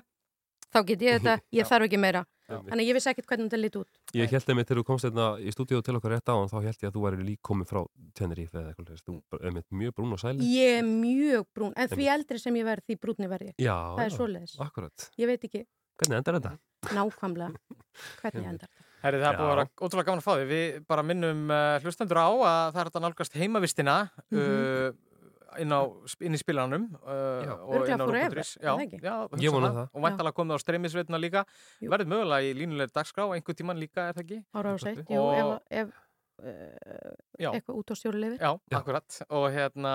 þá 0.73 0.81
get 0.91 1.07
ég 1.07 1.21
þetta, 1.21 1.37
ég 1.61 1.69
þarf 1.71 1.89
ekki 1.91 2.01
meira. 2.01 2.25
Þannig 2.47 2.83
að 2.83 2.87
ég 2.87 2.95
vissi 2.97 3.11
ekkert 3.11 3.27
hvernig 3.31 3.49
þetta 3.51 3.59
lítið 3.63 3.81
út. 3.83 4.01
Ég 4.15 4.31
held 4.37 4.51
einmitt 4.53 4.69
þegar 4.71 4.81
þú 4.81 4.85
komst 4.87 5.07
hérna 5.09 5.27
í 5.43 5.51
stúdíu 5.55 5.81
til 5.83 5.97
okkar 5.99 6.13
rétt 6.15 6.31
á 6.31 6.37
þá 6.47 6.57
held 6.63 6.79
ég 6.85 6.89
að 6.91 6.95
þú 6.97 7.03
væri 7.07 7.25
lík 7.27 7.41
komið 7.43 7.71
frá 7.73 7.81
Tenerife 8.15 8.61
eða 8.61 8.71
eitthvað, 8.75 9.01
þú 9.03 9.17
er 9.41 9.49
einmitt 9.51 9.67
mjög 9.83 9.97
brún 9.99 10.15
og 10.15 10.23
sæli 10.23 10.47
Ég 10.53 10.79
er 10.79 10.87
mjög 10.87 11.47
brún, 11.57 11.73
en 11.77 11.89
því 11.91 12.07
eldri 12.15 12.39
sem 12.43 12.55
ég 12.61 12.69
verð, 12.69 12.87
því 12.87 12.99
brúnni 13.03 13.31
verð 13.35 13.51
ég. 13.51 13.57
Já, 13.67 13.75
það 13.99 14.05
er 14.07 14.15
svoleiðis. 14.15 14.57
Akkurat. 14.63 15.09
Ég 15.19 15.27
veit 15.33 15.49
ekki 15.51 15.65
Hvernig 15.97 16.19
endar 16.21 16.39
þetta? 16.39 16.55
nákvæmlega 16.93 17.51
hvernig 18.21 18.47
endar 18.47 18.69
þetta. 18.69 18.83
Herri, 19.03 19.19
það 19.23 19.27
er 19.31 19.37
búið 19.39 19.47
að 19.47 19.53
vera 19.57 19.65
ótrúlega 19.87 20.07
gaman 20.07 20.21
að 20.21 20.27
fá 20.27 20.33
þig. 20.37 20.47
Við 20.51 20.77
bara 20.91 21.03
minnum 21.07 21.41
uh, 21.51 21.79
hlustendur 21.83 22.21
á 22.21 22.29
að 22.31 22.71
það 22.75 22.81
er 22.83 22.89
þetta 22.91 23.03
nálgast 23.07 23.37
heimavistina 23.41 23.97
Mhm. 24.31 24.41
uh, 24.41 24.89
inn, 25.63 25.73
á, 25.73 25.81
inn 26.27 26.35
í 26.37 26.41
spilaranum 26.41 26.87
uh, 27.03 27.53
og 27.67 27.87
inn 27.89 28.03
á 28.03 28.07
Já, 28.07 28.73
það 28.77 28.97
já, 29.03 29.15
Ég 29.45 29.55
vona 29.55 29.71
það. 29.77 29.89
Og 29.95 30.05
væntalega 30.07 30.37
komið 30.41 30.59
á 30.59 30.65
streymisveitna 30.65 31.21
líka. 31.23 31.45
Verður 31.83 32.11
mögulega 32.13 32.47
í 32.51 32.55
línulegri 32.59 32.95
dagskrá, 32.97 33.27
einhver 33.37 33.57
tíman 33.59 33.79
líka, 33.81 34.09
er 34.11 34.17
það 34.19 34.25
ekki? 34.27 34.39
Ára 34.59 34.75
á 34.75 34.77
seitt, 34.83 35.03
jú, 35.11 35.21
Og- 35.23 35.61
ef, 35.71 35.87
ef 35.87 35.93
uh, 36.43 37.13
Já. 37.41 37.51
eitthvað 37.55 37.79
út 37.83 37.93
á 37.93 37.95
stjóri 37.97 38.23
lifir. 38.25 38.41
Já, 38.43 38.53
akkurat. 38.81 39.21
Og 39.31 39.47
hérna, 39.55 39.93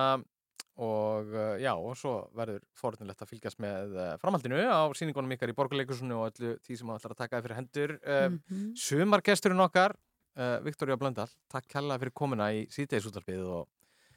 og 0.82 1.34
uh, 1.36 1.57
já, 1.61 1.73
og 1.76 1.98
svo 1.99 2.14
verður 2.38 2.64
forðunlegt 2.80 3.22
að 3.22 3.32
fylgjast 3.34 3.60
með 3.61 3.91
uh, 3.98 4.06
framhaldinu 4.22 4.61
á 4.65 4.88
síningunum 4.98 5.36
ykkar 5.36 5.52
í 5.52 5.57
borgarleikusinu 5.57 6.15
og 6.22 6.32
öllu 6.32 6.56
því 6.64 6.78
sem 6.80 6.88
maður 6.90 7.03
ætlar 7.03 7.15
að 7.18 7.22
taka 7.26 7.38
þið 7.41 7.45
fyrir 7.49 7.60
hendur. 7.60 7.94
Uh, 8.02 8.30
Mhm. 8.32 8.72
Sumargesturinn 8.80 9.65
okkar, 9.68 9.94
uh, 10.40 10.57
Viktoria 10.65 10.98
Blöndal, 10.98 11.28
takk 11.52 11.68
kærlega 11.69 11.99
fyrir 12.06 12.15
komuna 12.15 12.49
í 12.56 12.64
síðdegisúttarpið 12.72 13.44
og 13.60 13.68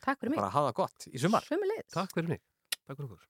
Takk 0.05 0.21
fyrir 0.21 0.35
mig. 0.35 0.41
bara 0.43 0.53
hafa 0.53 0.73
gott 0.77 1.07
í 1.11 1.21
sumar. 1.21 1.47
Sömulegis. 1.49 1.93
Takk 1.95 2.13
fyrir 2.17 2.35
mig. 2.37 2.43
Takk 2.85 2.99
fyrir 2.99 3.09
okkur. 3.09 3.23